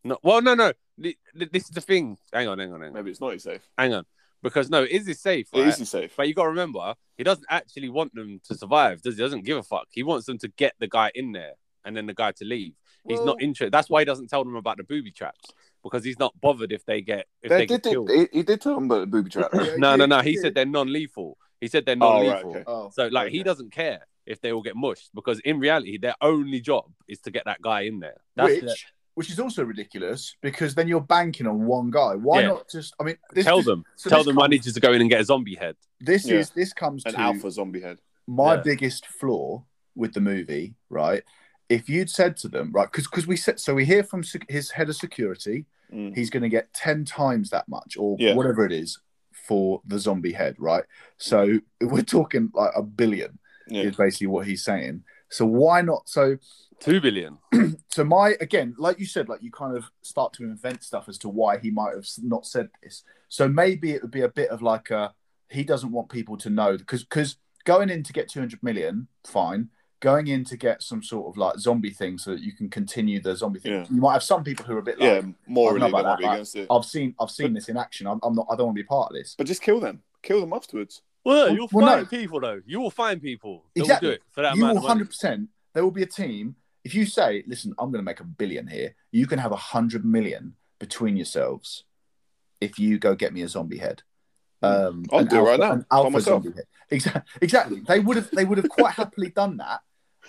no, 0.04 0.18
well, 0.24 0.42
no, 0.42 0.54
no, 0.54 0.72
Th- 1.02 1.18
th- 1.38 1.52
this 1.52 1.64
is 1.64 1.70
the 1.72 1.82
thing. 1.82 2.18
Hang 2.32 2.48
on, 2.48 2.60
hang 2.60 2.72
on, 2.74 2.82
hang 2.82 2.90
on, 2.90 2.94
Maybe 2.94 3.10
it's 3.12 3.22
not 3.22 3.30
your 3.30 3.40
safe. 3.40 3.62
hang 3.78 3.94
on, 3.94 4.06
because 4.44 4.70
no, 4.70 4.84
it 4.84 4.92
is 4.92 5.08
his 5.08 5.20
safe, 5.20 5.48
It 5.54 5.60
right? 5.60 5.68
is 5.70 5.80
your 5.80 5.86
safe. 5.88 6.14
But 6.16 6.28
you 6.28 6.36
got 6.36 6.44
to 6.44 6.50
remember, 6.50 6.94
he 7.18 7.24
doesn't 7.24 7.46
actually 7.50 7.90
want 7.90 8.14
them 8.14 8.40
to 8.48 8.56
survive. 8.56 9.02
Does 9.02 9.16
he? 9.16 9.22
Doesn't 9.22 9.46
give 9.46 9.58
a 9.58 9.64
fuck. 9.64 9.88
He 9.90 10.04
wants 10.04 10.26
them 10.28 10.38
to 10.40 10.48
get 10.50 10.74
the 10.80 10.88
guy 10.88 11.12
in 11.16 11.32
there 11.32 11.54
and 11.84 11.98
then 11.98 12.06
the 12.06 12.14
guy 12.14 12.32
to 12.34 12.46
leave. 12.46 12.74
He's 13.08 13.18
Well- 13.18 13.26
not 13.28 13.42
interested. 13.42 13.72
That's 13.74 13.90
why 13.90 14.02
he 14.02 14.06
doesn't 14.06 14.28
tell 14.28 14.44
them 14.44 14.56
about 14.56 14.78
the 14.78 14.84
booby 14.84 15.12
traps 15.12 15.50
because 15.84 16.04
he's 16.04 16.20
not 16.20 16.40
bothered 16.40 16.72
if 16.72 16.86
they 16.86 17.02
get 17.02 17.28
if 17.42 17.50
they, 17.50 17.58
They 17.60 17.66
get 17.66 17.84
did, 17.84 17.92
killed. 17.92 18.10
he, 18.12 18.28
he 18.32 18.44
did 18.44 18.62
tell 18.62 18.76
them 18.76 18.86
about 18.86 19.00
the 19.02 19.08
booby 19.08 19.30
trap. 19.30 19.50
Yeah, 19.54 19.76
no, 19.78 19.96
no, 19.96 20.06
no. 20.06 20.20
He 20.22 20.32
he 20.32 20.38
said 20.38 20.54
they're 20.56 20.66
non-lethal. 20.66 21.38
He 21.60 21.68
said 21.68 21.86
they're 21.86 21.96
Oh, 22.00 22.18
right, 22.22 22.26
non-lethal. 22.28 22.50
okay. 22.52 22.64
Oh, 22.68 22.90
So 22.94 23.08
like 23.08 23.32
he 23.32 23.44
doesn't 23.44 23.72
care 23.72 24.06
if 24.28 24.40
they 24.42 24.52
all 24.52 24.62
get 24.62 24.76
mushed 24.76 25.10
because 25.16 25.40
in 25.40 25.60
reality 25.60 25.98
their 25.98 26.16
only 26.22 26.62
job 26.62 26.92
is 27.08 27.20
to 27.22 27.32
get 27.32 27.46
that 27.46 27.62
guy 27.62 27.82
in 27.82 28.00
there. 28.00 28.18
That's 28.36 28.50
which 28.52 28.62
the- 28.62 28.76
which 29.16 29.30
is 29.30 29.40
also 29.40 29.64
ridiculous 29.66 30.36
because 30.42 30.74
then 30.74 30.88
you're 30.88 31.02
banking 31.02 31.46
on 31.46 31.66
one 31.66 31.90
guy. 31.92 32.16
Why 32.16 32.42
Yeah. 32.42 32.48
not 32.48 32.70
just? 32.70 32.94
I 33.00 33.04
mean, 33.04 33.18
this, 33.34 33.44
tell 33.46 33.58
this- 33.58 33.66
them. 33.66 33.84
so 33.98 34.10
tell 34.10 34.20
this 34.20 34.28
them 34.28 34.40
I 34.42 34.48
need 34.48 34.66
you 34.66 34.72
to 34.72 34.80
go 34.80 34.94
in 34.94 35.02
and 35.02 35.10
get 35.10 35.20
a 35.20 35.26
zombie 35.26 35.56
head. 35.56 35.76
This 36.00 36.26
Yeah. 36.26 36.38
is 36.38 36.52
this 36.52 36.72
comes 36.72 37.04
An 37.06 37.14
to 37.14 37.20
alpha 37.20 37.50
zombie 37.52 37.82
head. 37.82 38.00
my 38.28 38.54
Yeah. 38.56 38.62
biggest 38.62 39.06
flaw 39.08 39.66
with 39.96 40.14
the 40.14 40.22
movie. 40.22 40.76
Right, 40.90 41.24
if 41.72 41.88
you'd 41.90 42.10
said 42.10 42.36
to 42.38 42.48
them, 42.50 42.72
right, 42.74 42.90
because 42.92 43.08
because 43.08 43.26
we 43.28 43.38
said 43.38 43.60
so 43.60 43.74
we 43.74 43.86
hear 43.86 44.04
from 44.04 44.24
sec- 44.24 44.50
his 44.50 44.72
head 44.72 44.90
of 44.90 44.96
security, 44.96 45.66
Mm. 45.94 46.16
he's 46.16 46.30
going 46.30 46.44
to 46.44 46.48
get 46.58 46.74
ten 46.74 47.04
times 47.04 47.50
that 47.50 47.68
much 47.68 47.98
or 47.98 48.16
Yeah. 48.18 48.34
whatever 48.36 48.66
it 48.66 48.72
is 48.72 48.98
for 49.48 49.82
the 49.86 50.00
zombie 50.00 50.32
head, 50.32 50.56
right? 50.58 50.86
So 51.18 51.60
we're 51.82 52.04
talking 52.04 52.50
like 52.54 52.72
a 52.76 52.82
billion 52.82 53.40
Yeah. 53.68 53.84
is 53.84 53.98
basically 53.98 54.28
what 54.28 54.48
he's 54.48 54.64
saying. 54.64 55.04
So 55.30 55.46
why 55.46 55.82
not? 55.82 56.08
So 56.08 56.38
Two 56.80 57.02
billion. 57.02 57.38
so 57.90 58.04
my 58.06 58.36
again 58.40 58.74
like 58.78 59.00
you 59.00 59.06
said 59.06 59.28
like 59.30 59.44
you 59.44 59.52
kind 59.52 59.76
of 59.78 59.84
start 60.02 60.32
to 60.34 60.44
invent 60.44 60.82
stuff 60.84 61.08
as 61.10 61.18
to 61.20 61.30
why 61.30 61.58
he 61.58 61.70
might 61.72 61.94
have 61.94 62.08
not 62.24 62.46
said 62.46 62.70
this 62.82 63.04
so 63.30 63.48
maybe 63.48 63.92
it 63.92 64.02
would 64.02 64.10
be 64.20 64.22
a 64.22 64.30
bit 64.30 64.50
of 64.50 64.62
like 64.64 64.90
a 64.90 65.14
he 65.50 65.64
doesn't 65.64 65.92
want 65.92 66.10
people 66.10 66.38
to 66.38 66.50
know 66.50 66.76
because 66.78 67.04
because 67.04 67.36
going 67.66 67.90
in 67.92 68.02
to 68.02 68.14
get 68.14 68.28
200 68.30 68.64
million 68.64 69.08
fine 69.28 69.70
going 70.02 70.28
in 70.28 70.44
to 70.44 70.58
get 70.58 70.84
some 70.84 71.02
sort 71.02 71.28
of 71.30 71.38
like 71.38 71.58
zombie 71.58 71.92
thing 71.92 72.18
so 72.18 72.32
that 72.32 72.42
you 72.42 72.52
can 72.52 72.70
continue 72.70 73.22
the 73.22 73.36
zombie 73.36 73.60
thing 73.60 73.72
Yeah. 73.72 73.86
you 73.90 74.02
might 74.02 74.14
have 74.14 74.24
some 74.24 74.44
people 74.44 74.66
who 74.66 74.76
are 74.76 74.80
a 74.80 74.84
bit 74.84 75.00
like 75.00 75.08
Yeah, 75.08 75.22
morally 75.48 75.82
I 75.82 75.86
they 75.86 75.92
don't 75.92 75.92
know 75.92 75.98
might 75.98 76.00
about 76.02 76.18
be 76.20 76.26
that, 76.26 76.34
against 76.34 76.56
it. 76.58 76.68
i've 76.70 76.86
seen 76.86 77.16
i've 77.20 77.32
seen 77.32 77.54
this 77.54 77.70
in 77.70 77.78
action 77.78 78.08
I'm, 78.08 78.20
I'm 78.24 78.36
not 78.36 78.48
i 78.52 78.56
don't 78.56 78.66
want 78.68 78.78
to 78.78 78.84
be 78.84 78.88
part 78.88 79.12
of 79.12 79.16
this 79.16 79.36
But 79.38 79.48
just 79.48 79.62
kill 79.62 79.80
them. 79.80 80.02
Kill 80.24 80.42
them 80.42 80.52
afterwards. 80.54 81.02
Well, 81.24 81.46
Well- 81.46 81.56
you'll 81.56 81.70
well, 81.72 81.86
no. 81.86 81.92
find 81.98 82.10
people 82.10 82.40
though. 82.42 82.62
You 82.66 82.80
will 82.82 82.92
find 82.92 83.22
people 83.22 83.64
that 83.76 83.82
Exactly. 83.82 84.08
will 84.10 84.12
do 84.12 84.16
it 84.16 84.22
for 84.32 84.42
that 84.42 84.56
you 84.56 84.66
will 84.66 84.80
hundred 84.82 85.08
percent. 85.08 85.50
There 85.74 85.84
will 85.84 85.92
be 85.92 86.04
a 86.04 86.08
team. 86.08 86.56
If 86.84 86.94
you 86.96 87.06
say, 87.06 87.44
"Listen, 87.48 87.74
I'm 87.80 87.92
going 87.92 88.04
to 88.04 88.10
make 88.12 88.20
a 88.20 88.24
billion 88.24 88.68
here," 88.68 88.96
you 89.12 89.26
can 89.28 89.38
have 89.40 89.52
a 89.52 89.56
hundred 89.56 90.04
million 90.04 90.56
between 90.80 91.16
yourselves 91.16 91.84
if 92.60 92.78
you 92.80 92.98
go 93.00 93.14
get 93.16 93.34
me 93.34 93.42
a 93.44 93.48
zombie 93.48 93.78
head. 93.78 94.02
Um, 94.64 95.06
I'll 95.12 95.20
an 95.20 95.28
do 95.28 95.38
it 95.38 95.42
right 95.50 95.60
now, 95.60 95.84
alpha 95.92 96.22
zombie 96.22 96.52
head. 96.54 96.66
Exactly. 96.90 97.22
Exactly. 97.42 97.80
They 97.88 98.00
would 98.00 98.18
have. 98.18 98.30
They 98.32 98.46
would 98.46 98.58
have 98.58 98.70
quite 98.70 98.94
happily 98.94 99.30
done 99.30 99.58
that. 99.58 99.82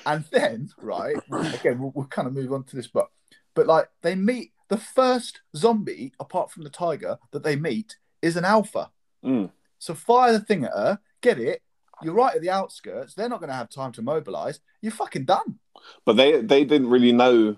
And 0.06 0.24
then, 0.30 0.70
right 0.78 1.16
again, 1.30 1.78
we'll, 1.78 1.92
we'll 1.94 2.06
kind 2.06 2.26
of 2.28 2.34
move 2.34 2.52
on 2.52 2.64
to 2.64 2.76
this, 2.76 2.86
but 2.88 3.08
but 3.54 3.66
like 3.66 3.88
they 4.02 4.14
meet 4.14 4.52
the 4.68 4.76
first 4.78 5.40
zombie 5.54 6.12
apart 6.18 6.50
from 6.50 6.64
the 6.64 6.70
tiger 6.70 7.18
that 7.32 7.42
they 7.42 7.56
meet 7.56 7.96
is 8.22 8.36
an 8.36 8.44
alpha. 8.44 8.90
Mm. 9.24 9.50
So 9.78 9.94
fire 9.94 10.32
the 10.32 10.40
thing 10.40 10.64
at 10.64 10.72
her, 10.72 10.98
get 11.20 11.38
it. 11.38 11.62
You're 12.02 12.14
right 12.14 12.34
at 12.34 12.42
the 12.42 12.50
outskirts. 12.50 13.14
They're 13.14 13.28
not 13.28 13.40
going 13.40 13.50
to 13.50 13.54
have 13.54 13.68
time 13.68 13.92
to 13.92 14.02
mobilize. 14.02 14.60
You're 14.80 14.92
fucking 14.92 15.24
done. 15.24 15.58
But 16.04 16.14
they 16.14 16.40
they 16.40 16.64
didn't 16.64 16.90
really 16.90 17.12
know 17.12 17.56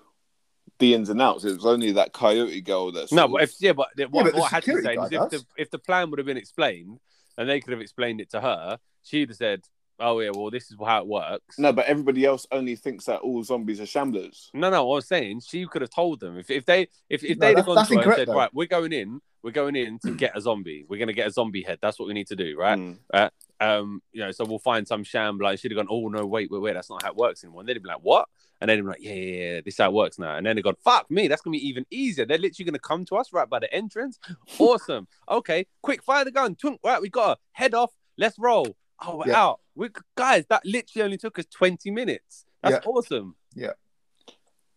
the 0.78 0.94
ins 0.94 1.08
and 1.08 1.22
outs. 1.22 1.44
It 1.44 1.54
was 1.54 1.66
only 1.66 1.92
that 1.92 2.12
coyote 2.12 2.60
girl 2.60 2.92
that. 2.92 3.12
No, 3.12 3.28
but 3.28 3.42
if 3.42 3.54
yeah, 3.60 3.72
but 3.72 3.88
the- 3.96 4.08
what, 4.08 4.24
but 4.24 4.34
what 4.34 4.52
I 4.52 4.56
had 4.56 4.64
to 4.64 4.82
say 4.82 4.94
is 4.94 5.12
if 5.12 5.30
the 5.30 5.44
if 5.56 5.70
the 5.70 5.78
plan 5.78 6.10
would 6.10 6.18
have 6.18 6.26
been 6.26 6.36
explained 6.36 7.00
and 7.38 7.48
they 7.48 7.60
could 7.60 7.72
have 7.72 7.80
explained 7.80 8.20
it 8.20 8.30
to 8.30 8.40
her, 8.40 8.78
she'd 9.02 9.28
have 9.28 9.36
said, 9.36 9.62
"Oh 10.00 10.20
yeah, 10.20 10.30
well 10.34 10.50
this 10.50 10.70
is 10.70 10.76
how 10.84 11.00
it 11.00 11.06
works." 11.06 11.58
no, 11.58 11.72
but 11.72 11.86
everybody 11.86 12.24
else 12.24 12.46
only 12.52 12.76
thinks 12.76 13.04
that 13.06 13.20
all 13.20 13.42
zombies 13.42 13.80
are 13.80 13.84
shamblers. 13.84 14.50
No, 14.54 14.70
no. 14.70 14.90
I 14.92 14.94
was 14.96 15.06
saying, 15.08 15.40
she 15.40 15.66
could 15.66 15.82
have 15.82 15.90
told 15.90 16.20
them 16.20 16.38
if, 16.38 16.50
if 16.50 16.64
they 16.66 16.88
if, 17.08 17.22
if 17.24 17.38
No, 17.38 17.46
they'd 17.46 17.56
that's- 17.56 17.66
have 17.66 17.66
gone 17.66 17.86
to 17.86 17.94
her 17.96 18.02
and 18.02 18.14
said, 18.16 18.28
though. 18.28 18.34
right, 18.34 18.50
we're 18.52 18.66
going 18.66 18.92
in, 18.92 19.20
we're 19.42 19.50
going 19.50 19.76
in 19.76 19.98
to 20.00 20.12
get 20.12 20.36
a 20.36 20.40
zombie. 20.40 20.84
We're 20.88 20.98
going 20.98 21.08
to 21.08 21.14
get 21.14 21.26
a 21.28 21.30
zombie 21.30 21.62
head. 21.62 21.78
That's 21.82 21.98
what 21.98 22.08
we 22.08 22.14
need 22.14 22.26
to 22.28 22.36
do, 22.36 22.56
right? 22.58 22.78
Mm. 22.78 23.30
Um, 23.60 24.02
you 24.12 24.20
know, 24.20 24.30
so 24.32 24.44
we'll 24.44 24.58
find 24.58 24.86
some 24.86 25.04
shambler. 25.04 25.50
And 25.50 25.58
she'd 25.58 25.70
have 25.70 25.76
gone, 25.76 25.86
oh 25.90 26.08
no, 26.08 26.26
wait, 26.26 26.50
wait, 26.50 26.60
wait, 26.60 26.74
that's 26.74 26.90
not 26.90 27.02
how 27.02 27.10
it 27.10 27.16
works 27.16 27.44
anymore. 27.44 27.60
And 27.60 27.68
they'd 27.68 27.82
be 27.82 27.88
like, 27.88 28.00
what? 28.02 28.28
And 28.60 28.68
then 28.68 28.78
they'd 28.78 28.82
be 28.82 28.88
like, 28.88 29.02
yeah, 29.02 29.12
yeah, 29.12 29.44
yeah, 29.54 29.60
this 29.64 29.74
is 29.74 29.78
how 29.78 29.88
it 29.90 29.94
works 29.94 30.18
now. 30.18 30.36
And 30.36 30.46
then 30.46 30.56
they 30.56 30.62
go, 30.62 30.72
fuck 30.82 31.10
me, 31.10 31.28
that's 31.28 31.42
gonna 31.42 31.52
be 31.56 31.66
even 31.68 31.84
easier. 31.90 32.24
They're 32.24 32.38
literally 32.38 32.64
gonna 32.66 32.78
come 32.78 33.04
to 33.06 33.16
us 33.16 33.32
right 33.32 33.48
by 33.48 33.58
the 33.60 33.72
entrance. 33.72 34.18
Awesome. 34.58 35.06
okay, 35.28 35.66
quick, 35.82 36.02
fire 36.02 36.24
the 36.24 36.30
gun. 36.30 36.54
Twink. 36.54 36.80
Right, 36.84 37.00
we 37.00 37.08
got 37.10 37.34
to 37.34 37.40
head 37.52 37.74
off. 37.74 37.92
Let's 38.16 38.38
roll. 38.38 38.76
Oh, 39.00 39.16
we're 39.18 39.28
Yeah. 39.28 39.52
We 39.74 39.88
guys, 40.16 40.44
that 40.50 40.64
literally 40.64 41.04
only 41.04 41.16
took 41.18 41.38
us 41.38 41.46
twenty 41.46 41.90
minutes. 41.90 42.44
That's 42.62 42.86
awesome. 42.86 43.36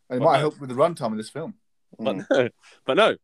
And 0.09 0.21
it 0.21 0.23
Well, 0.23 0.31
might 0.31 0.37
no. 0.37 0.39
help 0.39 0.59
with 0.59 0.69
the 0.69 0.75
runtime 0.75 1.11
of 1.11 1.17
this 1.17 1.29
film. 1.29 1.55
But 1.99 2.15
Mm. 2.15 2.27
no, 2.29 2.49
but 2.85 2.93
no. 2.97 3.17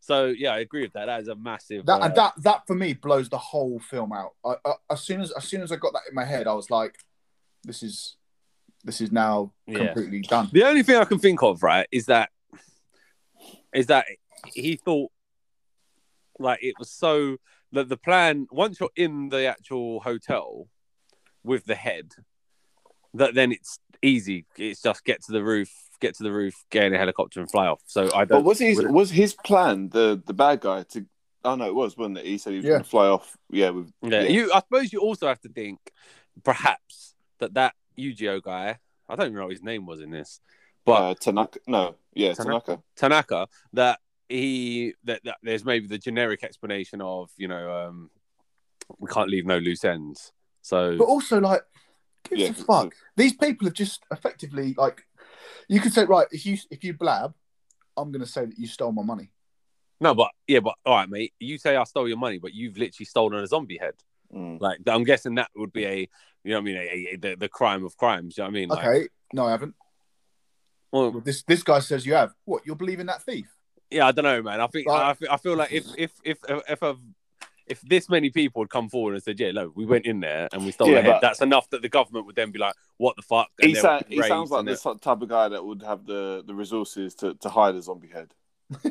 So 0.00 0.26
yeah, 0.26 0.52
I 0.54 0.58
agree 0.60 0.82
with 0.82 0.92
that. 0.92 1.06
That 1.06 1.20
is 1.20 1.28
a 1.28 1.34
massive. 1.34 1.84
That 1.86 2.00
uh, 2.00 2.04
and 2.06 2.14
that 2.14 2.34
that 2.42 2.66
for 2.66 2.74
me 2.74 2.94
blows 2.94 3.28
the 3.28 3.38
whole 3.38 3.78
film 3.80 4.12
out. 4.12 4.34
I, 4.44 4.54
I, 4.64 4.74
as 4.90 5.02
soon 5.02 5.20
as 5.20 5.32
as 5.32 5.44
soon 5.44 5.62
as 5.62 5.72
I 5.72 5.76
got 5.76 5.92
that 5.92 6.02
in 6.08 6.14
my 6.14 6.24
head, 6.24 6.46
I 6.46 6.54
was 6.54 6.70
like, 6.70 6.94
"This 7.64 7.82
is 7.82 8.16
this 8.84 9.00
is 9.00 9.10
now 9.12 9.52
Yeah. 9.66 9.88
completely 9.88 10.20
done." 10.20 10.48
The 10.52 10.64
only 10.64 10.82
thing 10.82 10.96
I 10.96 11.04
can 11.04 11.18
think 11.18 11.42
of, 11.42 11.62
right, 11.62 11.86
is 11.90 12.06
that 12.06 12.30
is 13.74 13.86
that 13.88 14.06
he 14.46 14.76
thought 14.76 15.10
like 16.38 16.62
it 16.62 16.76
was 16.78 16.90
so 16.90 17.38
that 17.72 17.88
the 17.88 17.96
plan 17.96 18.46
once 18.50 18.80
you're 18.80 18.90
in 18.96 19.28
the 19.28 19.46
actual 19.46 20.00
hotel 20.00 20.68
with 21.44 21.64
the 21.66 21.74
head, 21.74 22.12
that 23.14 23.34
then 23.34 23.52
it's 23.52 23.78
easy. 24.02 24.46
It's 24.56 24.82
just 24.82 25.04
get 25.04 25.22
to 25.24 25.32
the 25.32 25.42
roof, 25.42 25.70
get 26.00 26.14
to 26.16 26.22
the 26.22 26.32
roof, 26.32 26.54
get 26.70 26.84
in 26.84 26.94
a 26.94 26.98
helicopter 26.98 27.40
and 27.40 27.50
fly 27.50 27.66
off. 27.66 27.80
So 27.86 28.04
I 28.14 28.24
But 28.24 28.28
don't. 28.36 28.44
was 28.44 28.58
his 28.58 28.76
would 28.76 28.90
was 28.90 29.10
his 29.10 29.34
plan 29.34 29.88
the 29.90 30.22
the 30.26 30.34
bad 30.34 30.60
guy 30.60 30.82
to? 30.84 31.06
Oh 31.44 31.54
no, 31.54 31.66
it 31.66 31.74
was, 31.74 31.96
wasn't 31.96 32.18
it? 32.18 32.26
He 32.26 32.36
said 32.38 32.50
he 32.50 32.56
was 32.58 32.64
Yeah. 32.64 32.70
going 32.72 32.82
to 32.82 32.88
fly 32.88 33.06
off. 33.06 33.36
Yeah, 33.50 33.70
with 33.70 33.92
Yeah, 34.02 34.22
yeah. 34.22 34.28
you. 34.28 34.52
I 34.52 34.58
suppose 34.60 34.92
you 34.92 35.00
also 35.00 35.28
have 35.28 35.40
to 35.42 35.48
think, 35.48 35.78
perhaps 36.42 37.14
that 37.38 37.54
that 37.54 37.74
Ujio 37.98 38.42
guy. 38.42 38.78
I 39.08 39.16
don't 39.16 39.26
even 39.26 39.36
know 39.38 39.44
what 39.44 39.52
his 39.52 39.62
name 39.62 39.86
was 39.86 40.00
in 40.00 40.10
this, 40.10 40.40
but 40.84 40.92
uh, 40.92 41.14
Tanaka. 41.14 41.60
No, 41.66 41.94
yeah, 42.12 42.34
Tanaka. 42.34 42.64
Tanaka. 42.76 42.82
Tanaka 42.96 43.48
that 43.72 44.00
he 44.28 44.94
that, 45.04 45.22
that 45.24 45.36
there's 45.42 45.64
maybe 45.64 45.86
the 45.86 45.98
generic 45.98 46.44
explanation 46.44 47.00
of 47.00 47.30
you 47.36 47.48
know 47.48 47.72
um 47.72 48.10
we 48.98 49.08
can't 49.10 49.28
leave 49.30 49.46
no 49.46 49.58
loose 49.58 49.84
ends. 49.84 50.32
So 50.62 50.96
But 50.98 51.04
also, 51.04 51.40
like, 51.40 51.62
gives 52.28 52.42
Yeah, 52.42 52.48
a 52.50 52.54
fuck. 52.54 52.94
These 53.16 53.34
people 53.36 53.66
have 53.66 53.74
just 53.74 54.02
effectively 54.10 54.74
like, 54.76 55.04
you 55.68 55.80
could 55.80 55.92
say, 55.92 56.04
right, 56.04 56.26
if 56.30 56.44
you 56.46 56.56
if 56.70 56.82
you 56.84 56.94
blab, 56.94 57.34
I'm 57.96 58.10
going 58.12 58.24
to 58.24 58.30
say 58.30 58.46
that 58.46 58.58
you 58.58 58.66
stole 58.66 58.92
my 58.92 59.02
money. 59.02 59.30
no, 60.00 60.14
but 60.14 60.30
yeah, 60.46 60.60
but 60.60 60.74
all 60.86 60.96
right, 60.96 61.08
mate. 61.08 61.32
You 61.38 61.58
say 61.58 61.76
I 61.76 61.84
stole 61.84 62.08
your 62.08 62.16
money, 62.18 62.38
but 62.38 62.54
you've 62.54 62.76
literally 62.78 63.06
stolen 63.06 63.42
a 63.42 63.46
zombie 63.46 63.78
head. 63.78 63.94
Mm. 64.34 64.60
Like 64.60 64.78
I'm 64.86 65.04
guessing 65.04 65.34
that 65.36 65.50
would 65.56 65.72
be 65.72 65.84
a 65.84 66.08
you 66.44 66.50
know 66.52 66.56
what 66.56 66.60
I 66.60 66.64
mean 66.64 66.76
a, 66.76 67.14
a, 67.14 67.16
the, 67.16 67.36
the 67.36 67.48
crime 67.48 67.84
of 67.84 67.96
crimes. 67.96 68.36
You 68.36 68.42
know 68.44 68.48
what 68.48 68.56
I 68.56 68.60
mean? 68.60 68.68
Like, 68.68 68.86
Okay, 68.86 69.08
no, 69.32 69.46
I 69.46 69.50
haven't. 69.50 69.74
well, 70.92 71.10
Well, 71.10 71.20
this 71.20 71.42
this 71.42 71.62
guy 71.62 71.80
says 71.80 72.06
you 72.06 72.14
have. 72.14 72.32
What? 72.44 72.62
You're 72.64 72.76
believing 72.76 73.06
that 73.06 73.22
thief? 73.22 73.54
Yeah, 73.90 74.06
I 74.06 74.12
don't 74.12 74.24
know, 74.24 74.42
man. 74.42 74.60
I 74.60 74.66
think 74.66 74.86
Like- 74.86 75.02
I, 75.02 75.14
feel, 75.14 75.28
I 75.30 75.36
feel 75.36 75.56
like 75.56 75.72
if 75.72 75.86
if 75.96 76.12
if 76.24 76.38
if 76.68 76.82
a 76.82 76.96
if 77.66 77.80
this 77.82 78.08
many 78.08 78.30
people 78.30 78.62
had 78.62 78.70
come 78.70 78.88
forward 78.88 79.14
and 79.14 79.22
said, 79.22 79.38
"Yeah, 79.38 79.50
look, 79.52 79.76
we 79.76 79.84
went 79.84 80.06
in 80.06 80.20
there 80.20 80.48
and 80.52 80.64
we 80.64 80.72
stole 80.72 80.88
Yeah, 80.88 81.02
the 81.02 81.12
head," 81.12 81.18
that's 81.20 81.42
enough 81.42 81.68
that 81.70 81.82
the 81.82 81.88
government 81.90 82.24
would 82.26 82.34
then 82.36 82.50
be 82.50 82.58
like, 82.58 82.74
"What 82.96 83.16
the 83.16 83.22
fuck?" 83.22 83.48
And 83.60 83.68
He, 83.70 83.74
sa- 83.74 84.00
he 84.08 84.22
sounds 84.22 84.50
like 84.50 84.60
and 84.60 84.68
the 84.68 84.94
type 85.00 85.20
of 85.20 85.28
guy 85.28 85.48
that 85.50 85.62
would 85.64 85.82
have 85.82 86.06
the, 86.06 86.42
the 86.46 86.54
resources 86.54 87.14
to, 87.16 87.34
to 87.34 87.48
hide 87.50 87.74
a 87.74 87.82
zombie 87.82 88.08
head. 88.08 88.32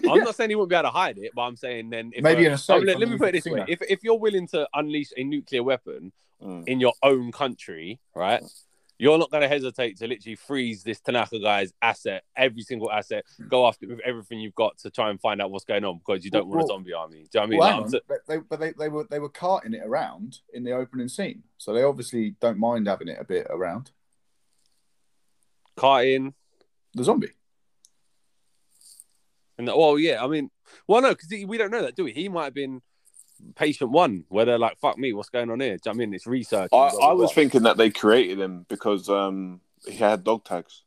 I'm 0.10 0.20
not 0.24 0.36
saying 0.36 0.50
he 0.52 0.56
wouldn't 0.56 0.70
be 0.70 0.76
able 0.76 0.89
to 0.89 0.91
hide 0.91 1.18
it, 1.18 1.32
but 1.36 1.41
I'm 1.43 1.56
saying 1.56 1.89
then 1.91 2.12
if 2.16 2.24
Maybe 2.24 2.43
a- 2.43 2.48
in 2.48 2.54
a 2.54 2.58
safe 2.58 2.82
Oh, 2.82 2.86
let, 2.86 3.00
let 3.00 3.10
me 3.10 3.18
put 3.18 3.30
it 3.30 3.43
this 3.43 3.52
way: 3.52 3.66
if 3.68 3.82
if 3.82 4.04
you're 4.04 4.20
willing 4.20 4.48
to 4.50 4.68
unleash 4.76 5.12
a 5.18 5.24
nuclear 5.24 5.64
weapon 5.64 6.12
Mm. 6.39 6.68
in 6.68 6.80
your 6.80 6.93
own 7.02 7.32
country, 7.32 8.00
right? 8.14 8.43
You're 9.00 9.20
not 9.20 9.30
going 9.30 9.41
to 9.43 9.48
hesitate 9.48 9.98
to 9.98 10.08
literally 10.08 10.36
freeze 10.36 10.82
this 10.82 11.00
Tanaka 11.00 11.39
guy's 11.39 11.72
asset, 11.82 12.24
every 12.36 12.64
single 12.64 12.91
asset, 12.91 13.26
hmm. 13.38 13.48
go 13.48 13.68
after 13.68 13.86
it 13.86 13.89
with 13.89 14.00
everything 14.00 14.39
you've 14.39 14.56
got 14.56 14.78
to 14.80 14.89
try 14.89 15.10
and 15.12 15.22
find 15.22 15.39
out 15.41 15.52
what's 15.52 15.66
going 15.66 15.86
on 15.86 16.00
because 16.00 16.26
you 16.26 16.32
don't 16.32 16.48
Well, 16.48 16.58
want 16.58 16.70
a 16.70 16.74
zombie 16.74 16.93
army. 16.93 17.18
Do 17.18 17.22
you 17.22 17.30
know 17.36 17.41
what 17.41 17.45
I 17.45 17.50
mean? 17.50 17.60
well, 17.60 17.68
Like, 17.68 17.76
hang 17.76 17.84
on. 17.84 17.89
so- 17.89 18.00
But 18.08 18.18
they, 18.28 18.38
but 18.38 18.60
they, 18.60 18.72
they 18.74 18.89
were 18.89 19.08
they 19.10 19.20
were 19.20 19.30
carting 19.30 19.74
it 19.76 19.84
around 19.86 20.39
in 20.54 20.64
the 20.64 20.72
opening 20.72 21.10
scene, 21.10 21.43
so 21.58 21.74
they 21.74 21.84
obviously 21.84 22.36
don't 22.41 22.58
mind 22.58 22.88
having 22.88 23.08
it 23.08 23.18
a 23.20 23.24
bit 23.24 23.45
around 23.50 23.91
carting 25.76 26.34
the 26.95 27.04
zombie. 27.04 27.34
and 29.60 29.68
well, 29.68 30.00
yeah, 30.00 30.24
I 30.24 30.28
mean, 30.28 30.50
well, 30.88 31.02
no, 31.02 31.10
because 31.10 31.30
we 31.45 31.58
don't 31.58 31.72
know 31.72 31.84
that, 31.84 31.95
do 31.95 32.04
we? 32.06 32.14
He 32.14 32.30
might 32.30 32.45
have 32.45 32.54
been 32.56 32.82
patient 33.56 33.92
one, 33.92 34.26
where 34.30 34.46
they're 34.46 34.58
like, 34.60 34.78
"Fuck 34.80 34.98
me, 34.98 35.14
what's 35.14 35.30
going 35.30 35.50
on 35.50 35.60
here?" 35.60 35.78
Do 35.78 35.90
you 35.90 35.94
know 35.94 35.98
what 35.98 36.04
I 36.04 36.06
mean? 36.06 36.14
It's 36.14 36.28
research. 36.28 36.70
I, 36.74 36.78
and 36.88 36.92
blah, 36.92 37.00
blah, 37.00 37.10
I 37.10 37.14
was 37.14 37.34
thinking 37.34 37.64
that 37.64 37.78
they 37.78 37.90
created 37.90 38.40
him 38.40 38.66
because 38.70 39.10
um, 39.10 39.62
he 39.86 39.96
had 39.98 40.24
dog 40.24 40.44
tags. 40.44 40.84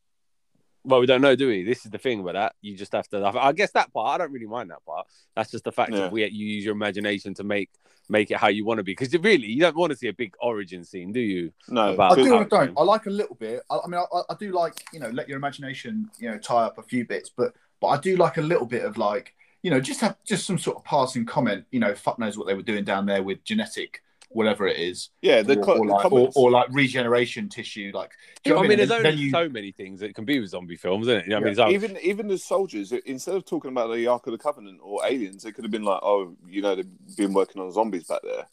Well, 0.83 1.01
we 1.01 1.07
don't 1.07 1.21
know, 1.21 1.37
do 1.37 1.49
we? 1.49 1.63
This 1.63 1.85
is 1.85 1.91
the 1.91 1.99
thing 1.99 2.21
about 2.21 2.35
that. 2.35 2.55
You 2.63 2.75
just 2.75 2.93
have 2.93 3.07
to. 3.09 3.23
I 3.25 3.53
guess 3.53 3.71
that 3.73 3.93
part. 3.93 4.15
I 4.15 4.19
don't 4.25 4.33
really 4.33 4.47
mind 4.47 4.71
that 4.71 4.85
part. 4.87 5.07
That's 5.37 5.51
just 5.51 5.65
the 5.65 5.73
fact 5.73 5.93
Yeah. 5.93 5.99
that 6.01 6.13
we 6.13 6.25
you 6.25 6.47
use 6.47 6.65
your 6.65 6.73
imagination 6.75 7.35
to 7.35 7.45
make 7.45 7.71
make 8.09 8.31
it 8.31 8.39
how 8.39 8.49
you 8.49 8.65
want 8.65 8.79
to 8.79 8.83
be. 8.83 8.93
Because 8.93 9.13
really, 9.15 9.47
you 9.47 9.61
don't 9.61 9.77
want 9.77 9.91
to 9.93 9.97
see 9.97 10.09
a 10.09 10.13
big 10.13 10.35
origin 10.41 10.85
scene, 10.85 11.13
do 11.13 11.21
you? 11.21 11.53
No, 11.69 11.93
About- 11.93 12.13
I 12.13 12.15
do 12.23 12.35
I 12.35 12.45
don't. 12.45 12.79
I 12.79 12.83
like 12.83 13.07
a 13.07 13.11
little 13.11 13.37
bit. 13.37 13.63
I, 13.71 13.79
I 13.85 13.87
mean, 13.87 14.01
I, 14.01 14.21
I 14.31 14.35
do 14.39 14.53
like 14.53 14.83
you 14.93 15.01
know 15.01 15.11
let 15.11 15.29
your 15.29 15.37
imagination 15.37 16.11
you 16.19 16.31
know 16.31 16.39
tie 16.39 16.65
up 16.65 16.79
a 16.79 16.83
few 16.83 17.05
bits, 17.05 17.31
but 17.35 17.55
but 17.81 17.89
I 17.89 17.99
do 17.99 18.17
like 18.17 18.39
a 18.39 18.43
little 18.43 18.67
bit 18.67 18.85
of 18.85 18.97
like 18.97 19.35
you 19.63 19.71
know 19.71 19.81
just 19.81 20.01
have 20.01 20.17
just 20.25 20.47
some 20.47 20.59
sort 20.59 20.77
of 20.77 20.85
passing 20.85 21.25
comment. 21.27 21.65
You 21.71 21.81
know, 21.81 21.95
fuck 21.95 22.19
knows 22.19 22.37
what 22.39 22.47
they 22.47 22.55
were 22.55 22.63
doing 22.63 22.85
down 22.85 23.07
there 23.07 23.23
with 23.23 23.45
genetic 23.45 24.03
whatever 24.33 24.69
it 24.69 24.77
is, 24.77 25.09
yeah, 25.23 25.43
the, 25.43 25.59
or, 25.59 25.63
co- 25.65 25.73
or 25.73 25.87
the 25.87 25.93
like, 25.93 26.13
or, 26.13 26.31
or 26.37 26.51
like 26.53 26.69
regeneration 26.71 27.49
tissue. 27.49 27.91
Like, 27.93 28.13
do 28.45 28.51
you 28.51 28.55
know 28.55 28.59
I 28.59 28.63
what 28.63 28.69
mean, 28.69 28.77
there's 28.79 28.89
then 28.91 29.05
only 29.07 29.23
you- 29.25 29.31
so 29.33 29.49
many 29.49 29.73
things 29.73 29.99
that 29.99 30.15
can 30.15 30.25
be 30.25 30.39
with 30.39 30.51
zombie 30.51 30.77
films, 30.77 31.09
isn't 31.09 31.23
it? 31.23 31.25
You 31.25 31.31
know 31.31 31.37
what 31.39 31.43
I 31.43 31.47
mean? 31.47 31.55
So, 31.57 31.69
even 31.71 31.99
even 32.01 32.29
the 32.29 32.39
soldiers, 32.39 32.93
instead 32.93 33.35
of 33.35 33.45
talking 33.45 33.73
about 33.73 33.93
the 33.93 34.07
Ark 34.07 34.29
of 34.29 34.33
the 34.33 34.39
Covenant 34.39 34.79
or 34.85 35.05
aliens, 35.05 35.45
it 35.45 35.53
could 35.57 35.65
have 35.65 35.73
been 35.73 35.83
like, 35.83 35.99
oh, 36.05 36.37
you 36.49 36.63
know, 36.63 36.77
they've 36.77 37.17
been 37.17 37.33
working 37.33 37.61
on 37.61 37.73
zombies 37.73 38.05
back 38.05 38.21
there, 38.23 38.47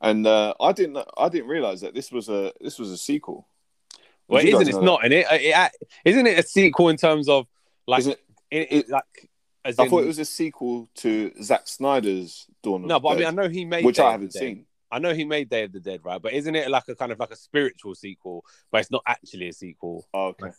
and 0.00 0.24
uh, 0.24 0.54
I 0.60 0.70
didn't 0.70 0.98
I 1.18 1.28
didn't 1.28 1.48
realize 1.48 1.80
that 1.80 1.94
this 1.94 2.12
was 2.12 2.28
a 2.28 2.52
this 2.60 2.78
was 2.78 2.92
a 2.92 2.96
sequel. 2.96 3.48
well, 4.28 4.40
Did 4.40 4.50
you 4.50 4.56
isn't 4.60 4.66
guys 4.68 4.76
it's 4.76 4.84
not 4.84 5.04
in 5.04 5.10
it? 5.10 5.26
it, 5.32 5.42
it 5.52 5.70
isn't 6.04 6.26
it 6.28 6.38
a 6.38 6.42
sequel 6.44 6.90
in 6.90 6.96
terms 6.96 7.28
of 7.28 7.48
like 7.88 7.98
Isn't 7.98 8.18
it, 8.52 8.68
it, 8.70 8.88
like 8.88 9.30
as 9.64 9.78
I 9.78 9.84
in, 9.84 9.90
thought 9.90 10.02
it 10.04 10.06
was 10.06 10.18
a 10.18 10.24
sequel 10.24 10.88
to 10.96 11.32
Zack 11.42 11.66
Snyder's 11.66 12.46
Dawn 12.62 12.82
of 12.82 12.88
no, 12.88 13.00
but 13.00 13.10
I 13.10 13.16
mean, 13.16 13.26
I 13.26 13.30
know 13.30 13.48
he 13.48 13.64
made 13.64 13.84
which 13.84 13.96
Day 13.96 14.02
I 14.02 14.12
haven't 14.12 14.32
Dead. 14.32 14.40
seen. 14.40 14.66
I 14.90 14.98
know 14.98 15.12
he 15.12 15.24
made 15.24 15.48
Day 15.48 15.64
of 15.64 15.72
the 15.72 15.80
Dead, 15.80 16.00
right? 16.04 16.20
But 16.20 16.34
isn't 16.34 16.54
it 16.54 16.70
like 16.70 16.84
a 16.88 16.94
kind 16.94 17.10
of 17.10 17.18
like 17.18 17.32
a 17.32 17.36
spiritual 17.36 17.94
sequel, 17.94 18.44
but 18.70 18.80
it's 18.80 18.90
not 18.90 19.02
actually 19.06 19.48
a 19.48 19.52
sequel? 19.52 20.06
Oh, 20.14 20.28
okay. 20.28 20.50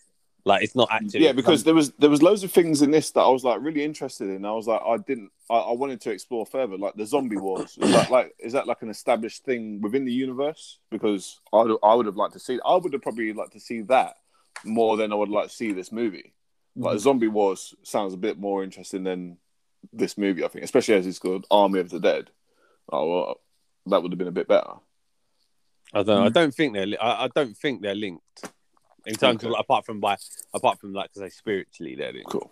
Like 0.44 0.62
it's 0.62 0.76
not 0.76 0.90
actually. 0.92 1.24
Yeah, 1.24 1.32
because 1.32 1.64
there 1.64 1.74
was 1.74 1.92
there 1.94 2.10
was 2.10 2.22
loads 2.22 2.44
of 2.44 2.52
things 2.52 2.84
in 2.84 2.92
this 2.92 3.10
that 3.12 3.22
I 3.22 3.30
was 3.30 3.44
like 3.44 3.62
really 3.62 3.84
interested 3.84 4.30
in. 4.30 4.46
I 4.46 4.52
was 4.52 4.68
like, 4.68 4.82
I 4.86 4.98
didn't, 4.98 5.32
I, 5.50 5.56
I 5.56 5.72
wanted 5.72 6.02
to 6.02 6.12
explore 6.12 6.46
further, 6.46 6.78
like 6.78 6.94
the 6.96 7.06
zombie 7.06 7.38
wars. 7.38 7.78
Is 7.82 7.92
that 7.92 8.12
like 8.12 8.36
is 8.40 8.54
that 8.54 8.68
like 8.68 8.84
an 8.84 8.90
established 8.90 9.44
thing 9.44 9.82
within 9.82 10.06
the 10.06 10.14
universe? 10.14 10.80
Because 10.92 11.40
I 11.52 11.64
would, 11.64 11.78
I 11.84 11.96
would 11.96 12.06
have 12.06 12.16
liked 12.16 12.34
to 12.34 12.40
see. 12.40 12.60
I 12.64 12.76
would 12.76 12.94
have 12.94 13.02
probably 13.02 13.34
liked 13.34 13.54
to 13.54 13.60
see 13.60 13.82
that 13.84 14.18
more 14.64 14.98
than 14.98 15.12
I 15.12 15.16
would 15.16 15.30
like 15.30 15.48
to 15.48 15.54
see 15.54 15.72
this 15.72 15.92
movie. 15.92 16.34
Like 16.76 17.00
zombie 17.00 17.28
wars 17.30 17.74
sounds 17.84 18.14
a 18.14 18.18
bit 18.18 18.38
more 18.38 18.64
interesting 18.64 19.04
than 19.04 19.38
this 19.94 20.18
movie. 20.18 20.44
I 20.44 20.48
think, 20.50 20.66
especially 20.66 20.96
as 20.96 21.08
it's 21.08 21.20
called 21.20 21.46
Army 21.50 21.80
of 21.80 21.90
the 21.90 22.00
Dead. 22.00 22.30
Oh, 22.92 23.10
well, 23.10 23.42
that 23.88 24.02
would 24.04 24.12
have 24.12 24.20
been 24.20 24.28
a 24.28 24.32
bit 24.32 24.48
better. 24.48 24.74
I 25.94 26.04
don't. 26.04 26.24
I 26.24 26.30
Mm. 26.30 26.34
don't 26.34 26.54
think 26.54 26.74
they're. 26.74 26.86
li- 26.86 26.98
I, 26.98 27.26
I 27.26 27.28
don't 27.34 27.56
think 27.56 27.82
they're 27.82 27.96
linked 27.96 28.50
in 29.06 29.16
terms 29.16 29.38
Okay. 29.38 29.48
of 29.48 29.52
like, 29.54 29.62
apart 29.62 29.86
from 29.86 30.00
by 30.00 30.18
apart 30.54 30.80
from 30.80 30.94
like 30.94 31.12
to 31.14 31.20
say 31.20 31.30
spiritually 31.30 31.96
they're 31.96 32.12
linked. 32.12 32.30
Cool. 32.32 32.52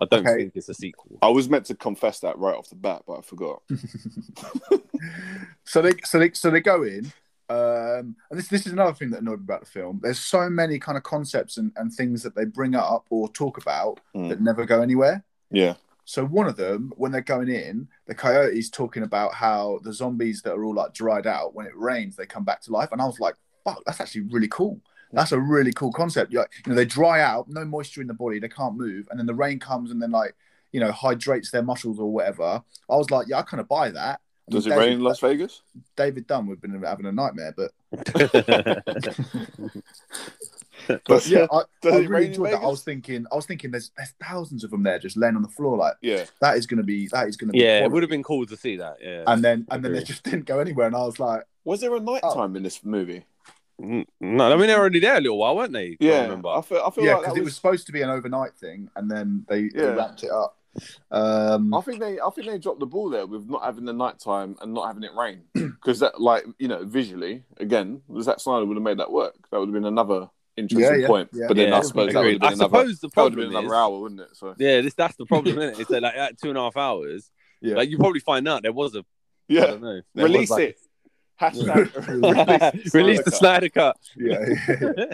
I 0.00 0.04
don't 0.06 0.26
Okay. 0.26 0.36
think 0.38 0.52
it's 0.54 0.68
a 0.68 0.74
sequel. 0.74 1.18
I 1.20 1.28
was 1.28 1.48
meant 1.48 1.66
to 1.66 1.74
confess 1.74 2.20
that 2.20 2.38
right 2.38 2.54
off 2.54 2.68
the 2.70 2.76
bat, 2.76 3.02
but 3.06 3.18
I 3.18 3.20
forgot. 3.22 3.62
so 5.64 5.82
they 5.82 5.92
so 6.04 6.18
they 6.18 6.30
so 6.32 6.50
they 6.50 6.60
go 6.60 6.82
in. 6.84 7.12
Um, 7.50 8.14
and 8.30 8.38
this 8.38 8.48
this 8.48 8.66
is 8.66 8.72
another 8.72 8.92
thing 8.92 9.10
that 9.10 9.20
annoyed 9.22 9.40
me 9.40 9.44
about 9.44 9.60
the 9.60 9.70
film. 9.70 10.00
There's 10.02 10.18
so 10.18 10.50
many 10.50 10.78
kind 10.78 10.98
of 10.98 11.04
concepts 11.04 11.56
and, 11.56 11.72
and 11.76 11.92
things 11.92 12.22
that 12.22 12.34
they 12.34 12.44
bring 12.44 12.74
up 12.74 13.06
or 13.10 13.28
talk 13.30 13.58
about 13.58 14.00
Mm. 14.14 14.28
that 14.28 14.40
never 14.40 14.64
go 14.66 14.82
anywhere. 14.82 15.24
Yeah. 15.50 15.74
So 16.04 16.24
one 16.24 16.46
of 16.46 16.56
them, 16.56 16.92
when 16.96 17.12
they're 17.12 17.20
going 17.20 17.48
in, 17.48 17.88
the 18.06 18.14
coyote's 18.14 18.70
talking 18.70 19.02
about 19.02 19.34
how 19.34 19.80
the 19.82 19.92
zombies 19.92 20.40
that 20.42 20.52
are 20.54 20.64
all 20.64 20.74
like 20.74 20.94
dried 20.94 21.26
out, 21.26 21.54
when 21.54 21.66
it 21.66 21.76
rains, 21.76 22.16
they 22.16 22.26
come 22.26 22.44
back 22.44 22.62
to 22.62 22.72
life. 22.72 22.90
And 22.92 23.00
I 23.00 23.04
was 23.04 23.20
like, 23.20 23.34
fuck, 23.64 23.82
that's 23.84 24.00
actually 24.00 24.22
really 24.22 24.48
cool. 24.48 24.80
That's 25.12 25.32
a 25.32 25.40
really 25.40 25.72
cool 25.72 25.92
concept. 25.92 26.34
Like, 26.34 26.50
you 26.66 26.70
know, 26.70 26.76
they 26.76 26.84
dry 26.84 27.22
out, 27.22 27.48
no 27.48 27.64
moisture 27.64 28.02
in 28.02 28.06
the 28.06 28.14
body, 28.14 28.38
they 28.38 28.48
can't 28.48 28.76
move, 28.76 29.08
and 29.10 29.18
then 29.18 29.26
the 29.26 29.34
rain 29.34 29.58
comes 29.58 29.90
and 29.90 30.00
then 30.02 30.10
like, 30.10 30.34
you 30.72 30.80
know, 30.80 30.92
hydrates 30.92 31.50
their 31.50 31.62
muscles 31.62 31.98
or 31.98 32.12
whatever. 32.12 32.62
I 32.90 32.96
was 32.96 33.10
like, 33.10 33.26
yeah, 33.28 33.38
I 33.38 33.42
kind 33.42 33.60
of 33.60 33.68
buy 33.68 33.90
that. 33.90 34.20
I 34.48 34.50
mean, 34.50 34.56
Does 34.56 34.66
it 34.66 34.70
David, 34.70 34.80
rain 34.84 34.92
in 34.94 35.00
Las 35.00 35.20
Vegas? 35.20 35.62
David 35.96 36.26
Dunn 36.26 36.46
would 36.46 36.54
have 36.56 36.62
been 36.62 36.82
having 36.82 37.06
a 37.06 37.12
nightmare, 37.12 37.54
but 37.56 37.70
But 40.86 41.02
but 41.06 41.26
yeah, 41.26 41.46
I, 41.52 41.62
Does 41.82 41.92
I 41.92 41.96
it 41.96 41.98
rain 41.98 42.08
really 42.08 42.24
in 42.26 42.30
enjoyed 42.32 42.52
that. 42.52 42.62
I 42.62 42.66
was 42.66 42.82
thinking, 42.82 43.26
I 43.30 43.34
was 43.36 43.44
thinking, 43.46 43.70
there's 43.72 43.90
there's 43.96 44.14
thousands 44.22 44.64
of 44.64 44.70
them 44.70 44.82
there 44.84 44.98
just 44.98 45.16
laying 45.18 45.36
on 45.36 45.42
the 45.42 45.48
floor. 45.48 45.76
Like 45.76 45.94
Yeah. 46.00 46.24
that 46.40 46.56
is 46.56 46.66
going 46.66 46.78
to 46.78 46.82
be 46.84 47.08
that 47.08 47.28
is 47.28 47.36
going 47.36 47.48
to 47.48 47.52
be 47.52 47.58
yeah, 47.58 47.84
it 47.84 47.90
would 47.90 48.02
have 48.02 48.08
been 48.10 48.22
cool 48.22 48.46
to 48.46 48.56
see 48.56 48.76
that. 48.76 48.96
Yeah. 49.02 49.24
And 49.26 49.44
then 49.44 49.66
and 49.70 49.84
then 49.84 49.92
they 49.92 50.02
just 50.02 50.22
didn't 50.22 50.46
go 50.46 50.60
anywhere, 50.60 50.86
and 50.86 50.96
I 50.96 51.04
was 51.04 51.18
like, 51.20 51.42
Was 51.64 51.80
there 51.80 51.94
a 51.94 52.00
night 52.00 52.20
Oh. 52.22 52.42
in 52.44 52.62
this 52.62 52.84
movie? 52.84 53.24
Mm, 53.82 54.06
no, 54.20 54.52
I 54.52 54.56
mean 54.56 54.66
they 54.68 54.76
were 54.76 54.86
only 54.86 54.98
there 55.00 55.16
a 55.16 55.20
little 55.20 55.38
while, 55.38 55.56
weren't 55.56 55.72
they? 55.72 55.90
Can't 55.90 56.00
Yeah. 56.00 56.22
remember. 56.22 56.48
I 56.48 56.62
feel, 56.62 56.82
I 56.84 56.90
feel 56.90 57.04
yeah, 57.04 57.12
like 57.14 57.22
because 57.22 57.34
that 57.34 57.40
it 57.40 57.44
was 57.44 57.54
supposed 57.54 57.86
to 57.86 57.92
be 57.92 58.02
an 58.02 58.10
overnight 58.10 58.54
thing, 58.54 58.88
and 58.96 59.10
then 59.10 59.44
they, 59.48 59.68
they 59.68 59.82
Yeah. 59.82 59.94
wrapped 59.94 60.22
it 60.24 60.30
up. 60.30 60.57
Um, 61.10 61.74
I 61.74 61.80
think 61.80 62.00
they, 62.00 62.20
I 62.20 62.30
think 62.30 62.46
they 62.46 62.58
dropped 62.58 62.80
the 62.80 62.86
ball 62.86 63.08
there 63.10 63.26
with 63.26 63.48
not 63.48 63.64
having 63.64 63.84
the 63.84 63.92
night 63.92 64.18
time 64.18 64.56
and 64.60 64.74
not 64.74 64.86
having 64.86 65.02
it 65.04 65.10
rain 65.18 65.42
because 65.54 66.00
that, 66.00 66.20
like, 66.20 66.44
you 66.58 66.68
know, 66.68 66.84
visually, 66.84 67.44
again, 67.58 68.02
Zack 68.20 68.40
Snyder 68.40 68.64
would 68.64 68.76
have 68.76 68.84
made 68.84 68.98
that 68.98 69.10
work. 69.10 69.34
That 69.50 69.58
would 69.58 69.68
have 69.68 69.74
been 69.74 69.84
another 69.86 70.28
interesting 70.56 70.90
Yeah, 70.92 70.96
yeah, 71.00 71.06
point. 71.06 71.30
yeah. 71.32 71.44
But 71.48 71.56
then 71.56 71.68
Yeah, 71.68 71.78
I 71.78 71.80
suppose 71.82 72.12
that 72.12 72.20
would 72.20 72.32
have 72.34 72.42
I 72.42 72.48
been 72.50 72.58
another. 72.60 72.78
suppose 72.78 73.00
the 73.00 73.08
That 73.08 73.22
would 73.22 73.32
have 73.32 73.36
been 73.36 73.50
problem 73.50 73.64
another 73.64 73.74
is, 73.74 73.78
hour, 73.78 74.00
wouldn't 74.00 74.20
it? 74.20 74.28
So 74.34 74.54
yeah, 74.58 74.80
this 74.80 74.94
that's 74.94 75.16
the 75.16 75.26
problem, 75.26 75.58
isn't 75.58 75.74
it? 75.74 75.80
It's 75.80 75.90
that, 75.90 76.02
like 76.02 76.14
at 76.16 76.38
two 76.40 76.48
and 76.50 76.58
a 76.58 76.62
half 76.62 76.76
hours, 76.76 77.30
yeah. 77.60 77.74
like 77.76 77.88
you 77.88 77.98
probably 77.98 78.20
find 78.20 78.46
out 78.48 78.62
there 78.62 78.72
was 78.72 78.94
a 78.94 79.04
yeah, 79.48 79.66
don't 79.66 79.80
know 79.82 80.00
there 80.14 80.24
was, 80.24 80.32
release 80.32 80.50
like- 80.50 80.62
it. 80.70 80.78
Hashtag 81.40 82.92
release 82.94 83.22
the 83.22 83.30
Snyder 83.30 83.68
cut. 83.68 83.96
yeah, 84.16 84.44
yeah. 84.68 85.04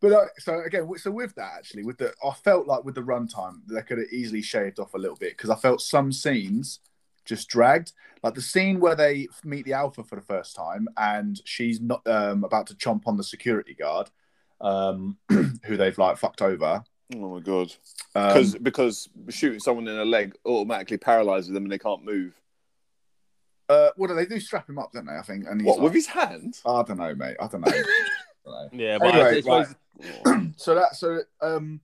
But 0.00 0.12
uh, 0.12 0.26
so 0.38 0.60
again, 0.60 0.88
so 0.98 1.10
with 1.10 1.34
that 1.36 1.52
actually, 1.58 1.84
with 1.84 1.98
the, 1.98 2.12
I 2.24 2.32
felt 2.32 2.66
like 2.66 2.84
with 2.84 2.94
the 2.94 3.02
runtime, 3.02 3.60
they 3.66 3.82
could 3.82 3.98
have 3.98 4.08
easily 4.12 4.42
shaved 4.42 4.78
off 4.78 4.94
a 4.94 4.98
little 4.98 5.16
bit 5.16 5.36
because 5.36 5.50
I 5.50 5.56
felt 5.56 5.80
some 5.80 6.12
scenes 6.12 6.80
just 7.24 7.48
dragged. 7.48 7.92
Like 8.22 8.34
the 8.34 8.40
scene 8.42 8.80
where 8.80 8.94
they 8.96 9.28
meet 9.44 9.64
the 9.64 9.74
Alpha 9.74 10.02
for 10.04 10.16
the 10.16 10.22
first 10.22 10.56
time, 10.56 10.88
and 10.96 11.40
she's 11.44 11.80
not 11.80 12.06
um, 12.06 12.44
about 12.44 12.66
to 12.68 12.74
chomp 12.74 13.02
on 13.06 13.16
the 13.16 13.24
security 13.24 13.74
guard, 13.74 14.10
um, 14.60 15.16
who 15.28 15.76
they've 15.76 15.98
like 15.98 16.16
fucked 16.16 16.42
over. 16.42 16.82
Oh 17.14 17.34
my 17.34 17.40
god! 17.40 17.72
Um, 18.14 18.28
Because 18.28 18.54
because 18.56 19.08
shooting 19.30 19.60
someone 19.60 19.88
in 19.88 19.96
the 19.96 20.04
leg 20.04 20.34
automatically 20.44 20.98
paralyzes 20.98 21.50
them 21.50 21.62
and 21.64 21.72
they 21.72 21.78
can't 21.78 22.04
move. 22.04 22.34
uh, 23.68 23.90
what 23.96 24.08
do 24.08 24.14
they 24.14 24.26
do? 24.26 24.38
Strap 24.40 24.68
him 24.68 24.78
up, 24.78 24.92
don't 24.92 25.06
they? 25.06 25.16
I 25.16 25.22
think. 25.22 25.46
And 25.48 25.60
he's 25.60 25.66
What 25.68 25.78
like, 25.78 25.84
with 25.84 25.94
his 25.94 26.06
hand? 26.06 26.58
I 26.66 26.82
don't 26.82 26.98
know, 26.98 27.14
mate. 27.14 27.36
I 27.40 27.46
don't 27.46 27.60
know. 27.62 27.72
I 28.48 28.62
don't 28.62 28.72
know. 28.74 28.84
Yeah, 28.84 28.98
but 28.98 29.14
Anyway, 29.14 29.24
I, 29.24 29.28
I 29.30 29.40
suppose 29.40 29.74
so 30.56 30.74
that 30.74 30.94
so 30.94 31.20
um 31.40 31.80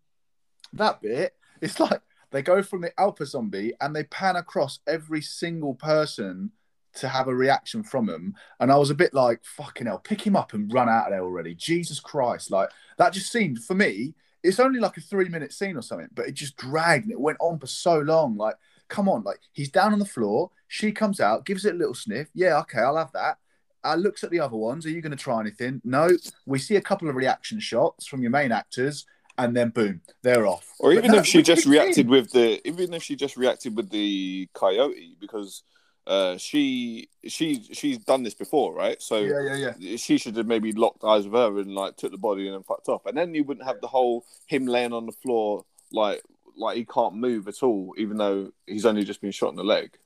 that 0.73 1.01
bit 1.03 1.35
it's 1.61 1.81
like 1.81 2.01
they 2.31 2.43
go 2.43 2.63
from 2.63 2.81
the 2.81 2.99
alpha 3.01 3.27
zombie 3.27 3.73
and 3.81 3.95
they 3.95 4.05
pan 4.05 4.37
across 4.37 4.81
every 4.87 5.21
single 5.21 5.75
person 5.75 6.51
to 6.95 7.09
have 7.09 7.27
a 7.27 7.35
reaction 7.35 7.83
from 7.83 8.09
him 8.09 8.35
and 8.61 8.71
i 8.71 8.77
was 8.77 8.91
a 8.91 8.95
bit 8.95 9.13
like 9.15 9.45
fucking 9.45 9.87
hell 9.87 9.99
pick 9.99 10.25
him 10.25 10.37
up 10.37 10.53
and 10.53 10.73
run 10.73 10.89
out 10.89 11.07
of 11.07 11.11
there 11.11 11.25
already. 11.25 11.55
Jesus 11.55 11.99
christ 11.99 12.51
like 12.51 12.71
that 12.99 13.13
just 13.13 13.33
seemed 13.33 13.59
for 13.65 13.75
me 13.75 14.15
it's 14.43 14.61
only 14.61 14.79
like 14.79 14.97
a 14.97 15.01
three 15.01 15.29
minute 15.29 15.53
scene 15.53 15.77
or 15.77 15.83
something 15.83 16.09
but 16.15 16.27
it 16.27 16.35
just 16.35 16.57
dragged 16.57 17.05
and 17.05 17.13
it 17.13 17.21
went 17.21 17.39
on 17.41 17.59
for 17.59 17.67
so 17.67 17.99
long. 18.01 18.37
Like 18.37 18.57
come 18.89 19.09
on 19.09 19.25
like 19.25 19.41
he's 19.53 19.71
down 19.71 19.93
on 19.93 19.99
the 19.99 20.05
floor 20.05 20.51
she 20.69 20.93
comes 20.93 21.19
out 21.19 21.47
gives 21.47 21.65
it 21.65 21.75
a 21.75 21.79
little 21.79 21.95
sniff. 21.95 22.29
Yeah 22.35 22.59
okay 22.61 22.81
i'll 22.81 22.97
have 22.97 23.13
that 23.13 23.39
uh, 23.85 23.95
looks 23.95 24.25
at 24.25 24.31
the 24.31 24.41
other 24.41 24.57
ones. 24.57 24.87
Are 24.87 24.91
you 24.91 25.01
going 25.01 25.17
to 25.17 25.23
try 25.23 25.41
anything? 25.41 25.81
No. 25.85 26.11
We 26.47 26.59
see 26.59 26.77
a 26.77 26.81
couple 26.81 27.09
of 27.09 27.15
reaction 27.15 27.61
shots 27.61 28.07
from 28.07 28.23
your 28.23 28.31
main 28.31 28.53
actors, 28.53 29.07
and 29.39 29.57
then 29.57 29.71
boom, 29.71 30.01
they're 30.23 30.47
off. 30.47 30.69
Or 30.79 30.91
But 30.91 30.99
even 30.99 31.11
that 31.13 31.19
if 31.19 31.27
she 31.27 31.43
just 31.43 31.67
reacted 31.67 32.07
thing. 32.07 32.09
with 32.09 32.31
the, 32.33 32.67
even 32.67 32.95
if 32.95 33.03
she 33.03 33.17
just 33.17 33.37
reacted 33.37 33.77
with 33.77 33.91
the 33.91 34.49
coyote, 34.55 35.17
because 35.21 35.63
uh, 36.07 36.37
she 36.37 37.09
she 37.27 37.63
she's 37.73 37.99
done 37.99 38.23
this 38.23 38.35
before, 38.35 38.75
right? 38.75 39.01
So 39.01 39.19
Yeah, 39.19 39.55
yeah, 39.55 39.73
yeah. 39.79 39.97
she 39.97 40.19
should 40.19 40.37
have 40.37 40.47
maybe 40.47 40.73
locked 40.73 41.03
eyes 41.05 41.25
with 41.25 41.33
her 41.35 41.59
and 41.59 41.75
like 41.75 41.97
took 41.97 42.11
the 42.11 42.19
body 42.19 42.47
and 42.47 42.55
then 42.55 42.63
fucked 42.63 42.89
off, 42.89 43.07
and 43.07 43.17
then 43.17 43.35
you 43.35 43.45
wouldn't 43.45 43.67
have 43.67 43.81
the 43.81 43.87
whole 43.87 44.25
him 44.47 44.67
laying 44.67 44.93
on 44.93 45.07
the 45.07 45.13
floor 45.13 45.65
like 45.93 46.23
like 46.57 46.77
he 46.77 46.85
can't 46.85 47.15
move 47.15 47.49
at 47.49 47.63
all, 47.63 47.95
even 47.99 48.17
though 48.17 48.53
he's 48.67 48.87
only 48.87 49.05
just 49.05 49.21
been 49.21 49.33
shot 49.33 49.51
in 49.51 49.57
the 49.57 49.65
leg. 49.65 49.97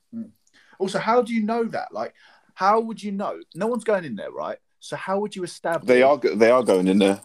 Also, 0.79 0.97
how 0.97 1.21
do 1.21 1.33
you 1.33 1.43
know 1.43 1.65
that? 1.65 1.93
Like, 1.93 2.13
how 2.59 2.81
would 2.81 3.01
you 3.01 3.13
know? 3.13 3.39
No 3.55 3.67
one's 3.67 3.85
going 3.85 4.03
in 4.03 4.17
there, 4.17 4.31
right? 4.31 4.57
So 4.81 4.97
how 4.97 5.19
would 5.21 5.33
you 5.33 5.43
establish? 5.43 5.87
They 5.87 6.01
are 6.03 6.17
they 6.17 6.51
are 6.51 6.61
going 6.61 6.89
in 6.89 6.99
there. 6.99 7.21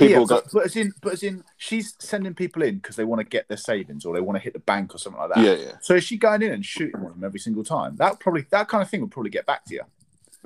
Yeah, 0.00 0.06
People 0.08 0.26
go. 0.26 0.36
but, 0.36 0.52
but 0.52 0.64
as 0.64 0.74
in, 0.76 0.92
but 1.02 1.12
as 1.12 1.22
in, 1.22 1.44
she's 1.56 1.94
sending 2.00 2.34
people 2.34 2.62
in 2.62 2.76
because 2.76 2.96
they 2.96 3.04
want 3.04 3.20
to 3.20 3.24
get 3.24 3.46
their 3.46 3.56
savings 3.58 4.04
or 4.04 4.12
they 4.12 4.20
want 4.20 4.36
to 4.38 4.42
hit 4.42 4.54
the 4.54 4.58
bank 4.58 4.92
or 4.94 4.98
something 4.98 5.20
like 5.20 5.34
that. 5.34 5.44
Yeah, 5.44 5.52
yeah, 5.66 5.72
So 5.82 5.94
is 5.94 6.02
she 6.02 6.16
going 6.16 6.42
in 6.42 6.52
and 6.52 6.64
shooting 6.64 7.00
them 7.00 7.22
every 7.22 7.38
single 7.38 7.62
time? 7.62 7.94
That 7.96 8.18
probably 8.18 8.44
that 8.50 8.66
kind 8.66 8.82
of 8.82 8.90
thing 8.90 9.02
would 9.02 9.12
probably 9.12 9.30
get 9.30 9.46
back 9.46 9.64
to 9.66 9.74
you. 9.74 9.82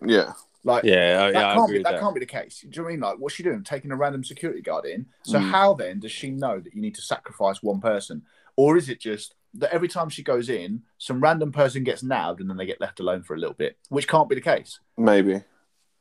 yeah. 0.06 0.32
Like, 0.66 0.84
yeah, 0.84 1.30
that 1.30 1.34
yeah, 1.34 1.54
can't 1.54 1.64
agree 1.64 1.74
be 1.74 1.78
with 1.78 1.84
that, 1.84 1.92
that. 1.92 2.00
can't 2.00 2.14
be 2.14 2.20
the 2.20 2.26
case. 2.26 2.60
Do 2.60 2.68
you 2.70 2.82
know 2.82 2.88
I 2.88 2.90
mean? 2.92 3.00
Like, 3.00 3.16
what's 3.18 3.34
she 3.34 3.42
doing? 3.42 3.62
Taking 3.64 3.90
a 3.92 3.96
random 3.96 4.24
security 4.24 4.60
guard 4.62 4.86
in. 4.86 5.06
So 5.22 5.38
Mm. 5.38 5.50
how 5.50 5.74
then 5.74 6.00
does 6.00 6.12
she 6.12 6.30
know 6.30 6.58
that 6.58 6.74
you 6.74 6.80
need 6.80 6.94
to 6.96 7.02
sacrifice 7.02 7.62
one 7.62 7.80
person, 7.80 8.22
or 8.56 8.76
is 8.76 8.88
it 8.88 8.98
just 9.00 9.34
that 9.54 9.72
every 9.72 9.88
time 9.88 10.08
she 10.08 10.22
goes 10.22 10.48
in, 10.48 10.82
some 10.98 11.20
random 11.20 11.52
person 11.52 11.84
gets 11.84 12.02
nabbed 12.02 12.40
and 12.40 12.48
then 12.50 12.56
they 12.56 12.66
get 12.66 12.80
left 12.80 13.00
alone 13.00 13.22
for 13.22 13.34
a 13.34 13.38
little 13.38 13.54
bit, 13.54 13.78
which 13.88 14.08
can't 14.08 14.28
be 14.28 14.34
the 14.34 14.40
case, 14.40 14.80
Maybe. 14.98 15.42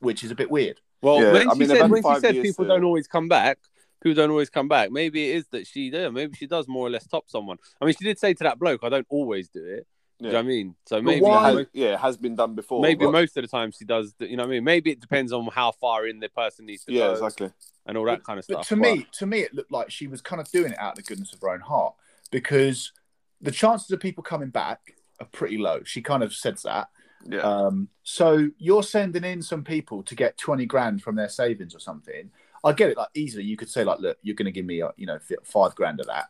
which 0.00 0.24
is 0.24 0.30
a 0.30 0.34
bit 0.34 0.50
weird. 0.50 0.80
Well, 1.02 1.20
Yeah, 1.22 1.32
when 1.32 1.48
I 1.50 1.52
she 1.54 1.58
mean, 1.60 1.68
said 1.68 1.90
when 1.90 2.02
she 2.02 2.20
said 2.20 2.34
people 2.42 2.64
to- 2.64 2.68
don't 2.68 2.84
always 2.84 3.06
come 3.06 3.28
back, 3.28 3.58
people 4.02 4.14
don't 4.14 4.30
always 4.30 4.50
come 4.50 4.68
back. 4.68 4.90
Maybe 4.90 5.30
it 5.30 5.36
is 5.36 5.46
that 5.52 5.66
she, 5.66 5.90
yeah, 5.90 6.08
maybe 6.08 6.34
she 6.36 6.46
does 6.46 6.66
more 6.66 6.86
or 6.86 6.90
less 6.90 7.06
top 7.06 7.28
someone. 7.28 7.58
I 7.80 7.84
mean, 7.84 7.94
she 7.98 8.04
did 8.04 8.18
say 8.18 8.34
to 8.34 8.44
that 8.44 8.58
bloke, 8.58 8.80
"I 8.82 8.88
don't 8.88 9.06
always 9.08 9.48
do 9.48 9.64
it." 9.64 9.86
Do 10.20 10.26
you 10.28 10.32
know 10.32 10.38
what 10.38 10.44
I 10.44 10.48
mean? 10.48 10.74
So 10.86 11.02
maybe 11.02 11.20
why- 11.22 11.52
has, 11.52 11.66
yeah, 11.72 11.94
it 11.94 11.98
has 12.00 12.16
been 12.16 12.36
done 12.36 12.54
before. 12.54 12.80
maybe 12.80 13.04
but- 13.04 13.12
most 13.12 13.36
of 13.36 13.42
the 13.42 13.48
time 13.48 13.70
she 13.72 13.84
does. 13.84 14.14
You 14.20 14.36
know 14.36 14.44
what 14.44 14.48
I 14.48 14.50
mean? 14.52 14.64
Maybe 14.64 14.90
it 14.90 15.00
depends 15.00 15.32
on 15.32 15.46
how 15.48 15.72
far 15.72 16.06
in 16.06 16.20
the 16.20 16.28
person 16.28 16.66
needs 16.66 16.84
to 16.84 16.92
yeah, 16.92 17.08
go 17.08 17.12
exactly. 17.14 17.50
and 17.86 17.98
all 17.98 18.04
that 18.06 18.24
kind 18.24 18.38
of 18.38 18.46
But 18.48 18.64
stuff. 18.64 18.68
to 18.68 18.76
me, 18.76 19.06
to 19.12 19.26
me, 19.26 19.40
it 19.40 19.52
looked 19.54 19.72
like 19.72 19.90
she 19.90 20.06
was 20.06 20.20
kind 20.22 20.40
of 20.40 20.50
doing 20.50 20.72
it 20.72 20.78
out 20.78 20.92
of 20.92 20.96
the 20.96 21.02
goodness 21.02 21.32
of 21.32 21.40
her 21.42 21.50
own 21.50 21.60
heart 21.60 21.94
because 22.30 22.92
the 23.40 23.50
chances 23.50 23.90
of 23.90 24.00
people 24.00 24.22
coming 24.22 24.50
back 24.50 24.96
are 25.20 25.26
pretty 25.26 25.58
low. 25.58 25.82
She 25.84 26.02
kind 26.02 26.22
of 26.22 26.34
says 26.34 26.62
that. 26.62 26.88
Yeah, 27.26 27.40
Um, 27.40 27.88
so 28.02 28.48
you're 28.58 28.82
sending 28.82 29.24
in 29.24 29.40
some 29.40 29.64
people 29.64 30.02
to 30.02 30.14
get 30.14 30.36
20 30.36 30.66
grand 30.66 31.02
from 31.02 31.16
their 31.16 31.28
savings 31.28 31.74
or 31.74 31.78
something. 31.78 32.30
I 32.62 32.72
get 32.72 32.90
it 32.90 32.96
like 32.96 33.08
easily. 33.14 33.44
You 33.44 33.56
could 33.56 33.70
say 33.70 33.84
like, 33.84 33.98
look, 33.98 34.18
you're 34.22 34.34
going 34.36 34.46
to 34.46 34.52
give 34.52 34.66
me, 34.66 34.82
uh, 34.82 34.90
you 34.96 35.06
know, 35.06 35.18
fi- 35.18 35.36
five 35.42 35.74
grand 35.74 36.00
of 36.00 36.06
that. 36.06 36.26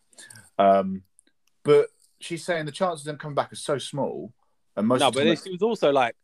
Um, 0.58 1.02
but 1.64 1.88
she's 2.20 2.44
saying 2.44 2.66
the 2.66 2.72
chances 2.72 3.00
of 3.02 3.06
them 3.06 3.18
coming 3.18 3.34
back 3.34 3.52
are 3.52 3.56
so 3.56 3.78
small. 3.78 4.32
And 4.76 4.86
most 4.86 5.00
no, 5.00 5.08
of 5.08 5.14
but 5.14 5.24
time, 5.24 5.36
she 5.36 5.50
was 5.50 5.62
also 5.62 5.92
like, 5.92 6.16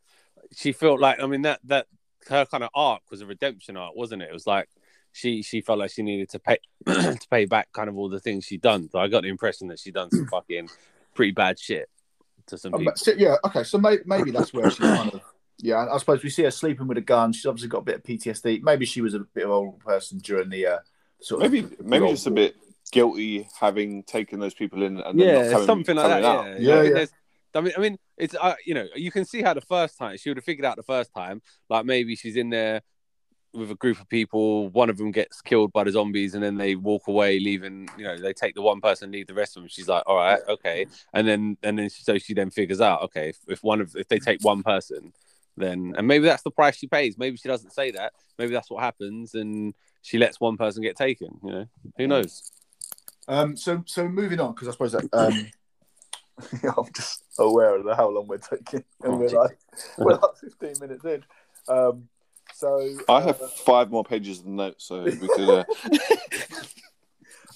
she 0.55 0.71
felt 0.71 0.99
like, 0.99 1.19
I 1.21 1.27
mean, 1.27 1.43
that 1.43 1.59
that 1.65 1.87
her 2.27 2.45
kind 2.45 2.63
of 2.63 2.69
arc 2.73 3.01
was 3.09 3.21
a 3.21 3.25
redemption 3.25 3.77
arc, 3.77 3.95
wasn't 3.95 4.21
it? 4.21 4.29
It 4.29 4.33
was 4.33 4.47
like 4.47 4.69
she 5.13 5.41
she 5.43 5.61
felt 5.61 5.79
like 5.79 5.91
she 5.91 6.01
needed 6.03 6.29
to 6.29 6.39
pay 6.39 6.57
to 6.85 7.27
pay 7.29 7.45
back 7.45 7.71
kind 7.73 7.89
of 7.89 7.97
all 7.97 8.09
the 8.09 8.19
things 8.19 8.45
she'd 8.45 8.61
done. 8.61 8.89
So 8.89 8.99
I 8.99 9.07
got 9.07 9.23
the 9.23 9.29
impression 9.29 9.67
that 9.69 9.79
she'd 9.79 9.93
done 9.93 10.09
some 10.11 10.25
fucking 10.31 10.69
pretty 11.13 11.31
bad 11.31 11.59
shit 11.59 11.89
to 12.47 12.57
some 12.57 12.73
Um, 12.73 12.79
people. 12.79 12.91
but- 12.93 12.99
so- 12.99 13.13
yeah, 13.17 13.35
okay. 13.45 13.63
So 13.63 13.77
may, 13.77 13.97
maybe 14.05 14.31
that's 14.31 14.53
where 14.53 14.69
she 14.69 14.79
kind 14.79 15.13
of, 15.13 15.21
yeah. 15.59 15.85
I 15.91 15.97
suppose 15.97 16.23
we 16.23 16.29
see 16.29 16.43
her 16.43 16.51
sleeping 16.51 16.87
with 16.87 16.97
a 16.97 17.01
gun. 17.01 17.33
She's 17.33 17.45
obviously 17.45 17.69
got 17.69 17.79
a 17.79 17.83
bit 17.83 17.95
of 17.95 18.03
PTSD. 18.03 18.61
Maybe 18.63 18.85
she 18.85 19.01
was 19.01 19.13
a 19.13 19.19
bit 19.19 19.43
of 19.43 19.49
an 19.49 19.55
old 19.55 19.79
person 19.79 20.17
during 20.19 20.49
the 20.49 20.65
uh, 20.65 20.77
sort 21.19 21.43
of 21.43 21.51
maybe 21.51 21.67
maybe 21.83 22.07
just 22.09 22.27
a 22.27 22.31
bit 22.31 22.55
guilty 22.91 23.47
having 23.59 24.03
taken 24.03 24.39
those 24.39 24.53
people 24.53 24.81
in 24.83 24.99
and 24.99 25.19
then 25.19 25.27
not 25.27 25.45
yeah, 25.45 25.51
coming, 25.51 25.65
something 25.67 25.95
like 25.95 26.07
that. 26.09 26.25
out. 26.25 26.45
Yeah, 26.59 26.59
Yeah, 26.59 26.75
I, 26.75 26.99
yeah. 26.99 27.05
I 27.53 27.59
mean, 27.61 27.73
I 27.77 27.81
mean, 27.81 27.97
it's 28.17 28.33
uh, 28.39 28.55
you 28.65 28.73
know, 28.73 28.87
you 28.95 29.11
can 29.11 29.25
see 29.25 29.41
how 29.41 29.53
the 29.53 29.61
first 29.61 29.97
time 29.97 30.15
she 30.17 30.29
would 30.29 30.37
have 30.37 30.45
figured 30.45 30.65
out 30.65 30.77
the 30.77 30.83
first 30.83 31.13
time, 31.13 31.41
like 31.69 31.85
maybe 31.85 32.15
she's 32.15 32.37
in 32.37 32.49
there 32.49 32.81
with 33.53 33.71
a 33.71 33.75
group 33.75 33.99
of 33.99 34.07
people, 34.09 34.69
one 34.69 34.89
of 34.89 34.97
them 34.97 35.11
gets 35.11 35.41
killed 35.41 35.73
by 35.73 35.83
the 35.83 35.91
zombies, 35.91 36.35
and 36.35 36.43
then 36.43 36.57
they 36.57 36.75
walk 36.75 37.07
away, 37.07 37.39
leaving. 37.39 37.89
You 37.97 38.05
know, 38.05 38.17
they 38.17 38.33
take 38.33 38.55
the 38.55 38.61
one 38.61 38.81
person, 38.81 39.11
leave 39.11 39.27
the 39.27 39.33
rest 39.33 39.57
of 39.57 39.63
them. 39.63 39.69
She's 39.69 39.87
like, 39.87 40.03
all 40.05 40.17
right, 40.17 40.39
okay, 40.47 40.87
and 41.13 41.27
then 41.27 41.57
and 41.63 41.77
then 41.77 41.89
so 41.89 42.17
she 42.17 42.33
then 42.33 42.49
figures 42.49 42.81
out, 42.81 43.01
okay, 43.03 43.29
if, 43.29 43.37
if 43.47 43.63
one 43.63 43.81
of 43.81 43.95
if 43.95 44.07
they 44.07 44.19
take 44.19 44.43
one 44.43 44.63
person, 44.63 45.13
then 45.57 45.93
and 45.97 46.07
maybe 46.07 46.25
that's 46.25 46.43
the 46.43 46.51
price 46.51 46.77
she 46.77 46.87
pays. 46.87 47.17
Maybe 47.17 47.37
she 47.37 47.47
doesn't 47.47 47.71
say 47.71 47.91
that. 47.91 48.13
Maybe 48.37 48.53
that's 48.53 48.69
what 48.69 48.83
happens, 48.83 49.33
and 49.33 49.73
she 50.01 50.17
lets 50.17 50.39
one 50.39 50.57
person 50.57 50.81
get 50.81 50.95
taken. 50.95 51.39
You 51.43 51.51
know, 51.51 51.65
who 51.97 52.07
knows? 52.07 52.51
Um, 53.27 53.55
so 53.55 53.83
so 53.85 54.07
moving 54.07 54.39
on 54.39 54.53
because 54.53 54.67
I 54.67 54.71
suppose 54.71 54.93
that 54.93 55.07
um, 55.13 55.47
I'm 56.77 56.91
just 56.93 57.23
aware 57.37 57.75
of 57.75 57.97
how 57.97 58.09
long 58.09 58.27
we're 58.27 58.37
taking, 58.37 58.83
and 59.03 59.19
we're 59.19 59.29
like 59.29 59.57
we're 59.97 60.13
like 60.13 60.37
15 60.41 60.73
minutes 60.79 61.05
in. 61.05 61.23
Um, 61.67 62.07
so 62.61 62.95
I 63.09 63.21
have 63.21 63.41
uh, 63.41 63.47
five 63.47 63.89
more 63.89 64.03
pages 64.03 64.39
of 64.39 64.45
notes, 64.45 64.85
so 64.85 65.01
we 65.03 65.17
could. 65.17 65.49
Uh... 65.49 65.63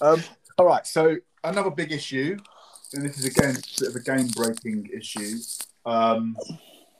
um, 0.00 0.22
all 0.58 0.66
right. 0.66 0.84
So 0.84 1.16
another 1.44 1.70
big 1.70 1.92
issue, 1.92 2.36
and 2.92 3.04
this 3.04 3.16
is 3.16 3.24
again 3.24 3.54
sort 3.62 3.90
of 3.90 3.96
a 3.96 4.00
game 4.00 4.26
breaking 4.34 4.90
issue. 4.92 5.36
Um, 5.84 6.36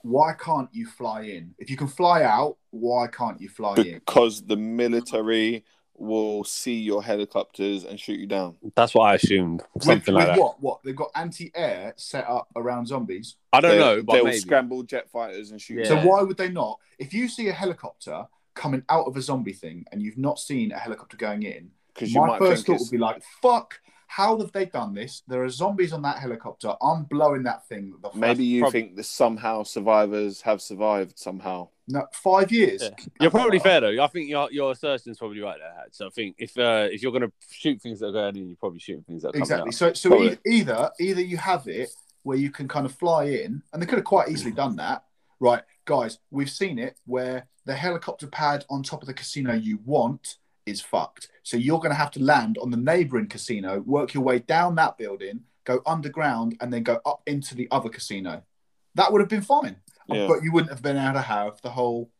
why 0.02 0.34
can't 0.34 0.68
you 0.72 0.86
fly 0.86 1.22
in? 1.22 1.52
If 1.58 1.68
you 1.68 1.76
can 1.76 1.88
fly 1.88 2.22
out, 2.22 2.58
why 2.70 3.08
can't 3.08 3.40
you 3.40 3.48
fly 3.48 3.74
in? 3.74 3.94
because 3.94 4.46
the 4.46 4.56
military 4.56 5.64
will 5.98 6.44
see 6.44 6.74
your 6.74 7.02
helicopters 7.02 7.84
and 7.84 7.98
shoot 7.98 8.18
you 8.20 8.26
down. 8.26 8.56
That's 8.74 8.94
what 8.94 9.04
I 9.04 9.14
assumed. 9.14 9.62
Something 9.80 10.14
with, 10.14 10.24
like 10.24 10.28
with 10.28 10.36
that. 10.36 10.42
what? 10.42 10.60
What 10.62 10.80
they've 10.84 10.96
got 10.96 11.10
anti-air 11.14 11.94
set 11.96 12.28
up 12.28 12.48
around 12.56 12.86
zombies. 12.86 13.36
I 13.52 13.60
don't 13.60 13.72
They- 13.72 13.78
know, 13.78 14.02
but 14.02 14.12
they'll 14.14 14.24
maybe. 14.24 14.38
scramble 14.38 14.82
jet 14.82 15.10
fighters 15.10 15.50
and 15.50 15.60
shoot. 15.60 15.74
Yeah. 15.86 15.94
you 15.94 16.00
So 16.02 16.08
why 16.08 16.22
would 16.22 16.36
they 16.36 16.50
not? 16.50 16.78
If 16.98 17.12
you 17.14 17.28
see 17.28 17.48
a 17.48 17.52
helicopter 17.52 18.26
coming 18.54 18.82
out 18.88 19.06
of 19.06 19.16
a 19.16 19.22
zombie 19.22 19.52
thing 19.52 19.84
and 19.92 20.00
you've 20.02 20.18
not 20.18 20.38
seen 20.38 20.72
a 20.72 20.78
helicopter 20.78 21.16
going 21.16 21.42
in, 21.42 21.70
Because 21.94 22.12
you 22.12 22.20
my 22.20 22.26
might 22.28 22.38
first 22.38 22.66
thought 22.66 22.74
it's 22.76 22.84
would 22.84 22.90
be 22.90 22.98
like, 22.98 23.22
"Fuck! 23.42 23.80
How 24.08 24.38
have 24.38 24.52
they 24.52 24.66
done 24.66 24.94
this? 24.94 25.22
There 25.26 25.42
are 25.42 25.48
zombies 25.48 25.92
on 25.92 26.02
that 26.02 26.18
helicopter. 26.18 26.74
I'm 26.80 27.04
blowing 27.04 27.42
that 27.44 27.66
thing." 27.68 27.94
The 28.02 28.10
maybe 28.14 28.44
you 28.44 28.60
prob- 28.62 28.72
think 28.72 28.96
that 28.96 29.04
somehow 29.04 29.62
survivors 29.62 30.42
have 30.42 30.60
survived 30.62 31.18
somehow. 31.18 31.68
No, 31.88 32.06
five 32.12 32.50
years. 32.50 32.82
Yeah. 32.82 33.04
You're 33.20 33.30
probably 33.30 33.58
fair 33.58 33.80
though. 33.80 34.02
I 34.02 34.06
think 34.08 34.28
your 34.28 34.50
your 34.50 34.72
assertion's 34.72 35.18
probably 35.18 35.40
right 35.40 35.58
there. 35.58 35.86
So 35.92 36.06
I 36.06 36.10
think 36.10 36.36
if 36.38 36.56
uh, 36.58 36.88
if 36.90 37.02
you're 37.02 37.12
gonna 37.12 37.32
shoot 37.50 37.80
things 37.80 38.00
that 38.00 38.08
are 38.08 38.12
going 38.12 38.36
in, 38.36 38.48
you're 38.48 38.56
probably 38.56 38.80
shooting 38.80 39.04
things 39.04 39.22
that 39.22 39.28
are 39.28 39.32
coming 39.32 39.42
Exactly. 39.42 39.72
So, 39.72 39.92
so 39.92 40.10
Probably. 40.10 40.38
either 40.46 40.90
either 41.00 41.20
you 41.20 41.36
have 41.36 41.68
it 41.68 41.90
where 42.22 42.36
you 42.36 42.50
can 42.50 42.66
kind 42.66 42.86
of 42.86 42.92
fly 42.92 43.24
in, 43.24 43.62
and 43.72 43.80
they 43.80 43.86
could 43.86 43.98
have 43.98 44.04
quite 44.04 44.28
easily 44.28 44.50
done 44.50 44.74
that, 44.76 45.04
right, 45.38 45.62
guys? 45.84 46.18
We've 46.30 46.50
seen 46.50 46.78
it 46.78 46.98
where 47.06 47.46
the 47.66 47.74
helicopter 47.74 48.26
pad 48.26 48.64
on 48.68 48.82
top 48.82 49.02
of 49.02 49.06
the 49.06 49.14
casino 49.14 49.54
you 49.54 49.78
want 49.84 50.38
is 50.66 50.80
fucked. 50.80 51.28
So 51.44 51.56
you're 51.56 51.78
going 51.78 51.92
to 51.92 51.96
have 51.96 52.10
to 52.12 52.22
land 52.22 52.58
on 52.60 52.70
the 52.70 52.76
neighboring 52.76 53.28
casino, 53.28 53.80
work 53.80 54.12
your 54.12 54.24
way 54.24 54.40
down 54.40 54.74
that 54.74 54.98
building, 54.98 55.42
go 55.64 55.80
underground, 55.86 56.56
and 56.60 56.72
then 56.72 56.82
go 56.82 57.00
up 57.06 57.22
into 57.26 57.54
the 57.54 57.68
other 57.70 57.88
casino. 57.88 58.42
That 58.96 59.12
would 59.12 59.20
have 59.20 59.28
been 59.28 59.42
fine, 59.42 59.76
Yeah. 60.08 60.26
but 60.28 60.42
you 60.42 60.52
wouldn't 60.52 60.70
have 60.72 60.82
been 60.82 60.96
able 60.96 61.14
to 61.14 61.20
have 61.20 61.60
the 61.62 61.70
whole 61.70 62.10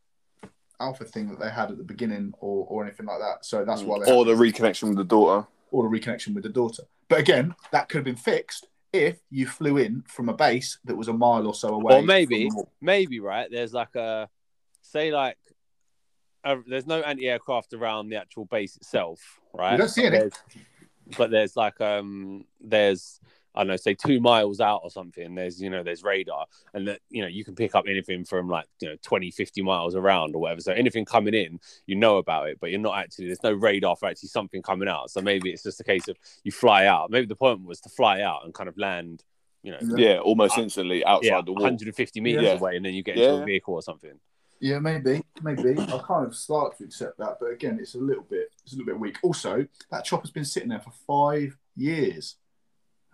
alpha 0.79 1.05
thing 1.05 1.29
that 1.29 1.39
they 1.39 1.49
had 1.49 1.71
at 1.71 1.77
the 1.77 1.83
beginning 1.83 2.33
or, 2.39 2.65
or 2.69 2.83
anything 2.83 3.05
like 3.05 3.19
that. 3.19 3.45
So 3.45 3.63
that's 3.65 3.81
why 3.81 3.99
they 4.03 4.11
or 4.13 4.25
the 4.25 4.33
reconnection 4.33 4.89
with 4.89 4.97
the 4.97 5.03
daughter. 5.03 5.47
or 5.71 5.89
the 5.89 5.99
reconnection 5.99 6.33
with 6.33 6.43
the 6.43 6.49
daughter. 6.49 6.83
But 7.09 7.19
again, 7.19 7.55
that 7.71 7.89
could 7.89 7.97
have 7.99 8.05
been 8.05 8.15
fixed 8.15 8.67
if 8.93 9.17
you 9.29 9.47
flew 9.47 9.77
in 9.77 10.03
from 10.07 10.29
a 10.29 10.33
base 10.33 10.77
that 10.85 10.95
was 10.95 11.07
a 11.07 11.13
mile 11.13 11.47
or 11.47 11.53
so 11.53 11.69
away. 11.69 11.95
Or 11.95 12.01
maybe, 12.03 12.45
from 12.45 12.49
the 12.49 12.55
wall. 12.55 12.71
maybe 12.81 13.19
right. 13.19 13.49
There's 13.49 13.73
like 13.73 13.95
a 13.95 14.29
say 14.81 15.11
like 15.11 15.37
a, 16.43 16.57
there's 16.67 16.85
no 16.87 17.01
anti-aircraft 17.01 17.73
around 17.73 18.09
the 18.09 18.17
actual 18.17 18.45
base 18.45 18.75
itself, 18.77 19.19
right? 19.53 19.71
You 19.73 19.77
don't 19.79 19.87
see 19.89 20.01
But 20.03 20.07
any. 20.07 20.17
there's- 20.19 20.41
But 21.17 21.31
there's 21.31 21.55
like 21.55 21.79
um 21.81 22.45
there's 22.59 23.19
I 23.57 23.61
don't 23.61 23.67
know, 23.69 23.75
say 23.75 23.95
two 23.95 24.21
miles 24.21 24.61
out 24.61 24.81
or 24.83 24.91
something. 24.91 25.35
There's 25.35 25.61
you 25.61 25.69
know 25.69 25.83
there's 25.83 26.03
radar, 26.03 26.45
and 26.73 26.87
that 26.87 26.99
you 27.09 27.21
know 27.21 27.27
you 27.27 27.43
can 27.43 27.55
pick 27.55 27.73
up 27.75 27.85
anything 27.87 28.23
from 28.23 28.47
like 28.47 28.67
you 28.79 28.89
know 28.89 28.95
20, 29.01 29.31
50 29.31 29.61
miles 29.63 29.95
around 29.95 30.35
or 30.35 30.41
whatever. 30.41 30.61
So 30.61 30.73
anything 30.73 31.05
coming 31.05 31.33
in, 31.33 31.59
you 31.87 31.95
know 31.95 32.17
about 32.17 32.49
it, 32.49 32.59
but 32.59 32.69
you're 32.69 32.79
not 32.79 32.97
actually 32.97 33.25
there's 33.25 33.43
no 33.43 33.53
radar 33.53 33.95
for 33.95 34.07
actually 34.07 34.29
something 34.29 34.61
coming 34.61 34.87
out. 34.87 35.09
So 35.09 35.21
maybe 35.21 35.49
it's 35.51 35.63
just 35.63 35.79
a 35.79 35.83
case 35.83 36.07
of 36.07 36.17
you 36.43 36.51
fly 36.51 36.85
out. 36.85 37.09
Maybe 37.09 37.25
the 37.25 37.35
point 37.35 37.63
was 37.63 37.81
to 37.81 37.89
fly 37.89 38.21
out 38.21 38.45
and 38.45 38.53
kind 38.53 38.69
of 38.69 38.77
land, 38.77 39.23
you 39.63 39.71
know, 39.71 39.79
Yeah. 39.81 40.09
Yeah, 40.09 40.19
almost 40.19 40.57
uh, 40.57 40.61
instantly 40.61 41.03
outside 41.03 41.27
yeah, 41.27 41.41
the 41.41 41.51
wall. 41.51 41.63
150 41.63 42.21
meters 42.21 42.43
Yeah. 42.43 42.53
away, 42.53 42.77
and 42.77 42.85
then 42.85 42.93
you 42.93 43.03
get 43.03 43.17
into 43.17 43.41
a 43.41 43.45
vehicle 43.45 43.73
or 43.73 43.81
something. 43.81 44.19
Yeah, 44.59 44.79
maybe, 44.79 45.21
maybe. 45.43 45.79
I 45.79 45.99
kind 45.99 46.25
of 46.25 46.35
start 46.35 46.77
to 46.77 46.83
accept 46.85 47.19
that, 47.19 47.37
but 47.39 47.51
again, 47.51 47.77
it's 47.79 47.93
a 47.93 47.99
little 47.99 48.23
bit, 48.23 48.51
it's 48.63 48.73
a 48.73 48.77
little 48.77 48.91
bit 48.91 48.99
weak. 48.99 49.17
Also, 49.21 49.67
that 49.91 50.03
chopper's 50.03 50.31
been 50.31 50.45
sitting 50.45 50.69
there 50.69 50.79
for 50.79 50.91
five 51.05 51.55
years, 51.75 52.37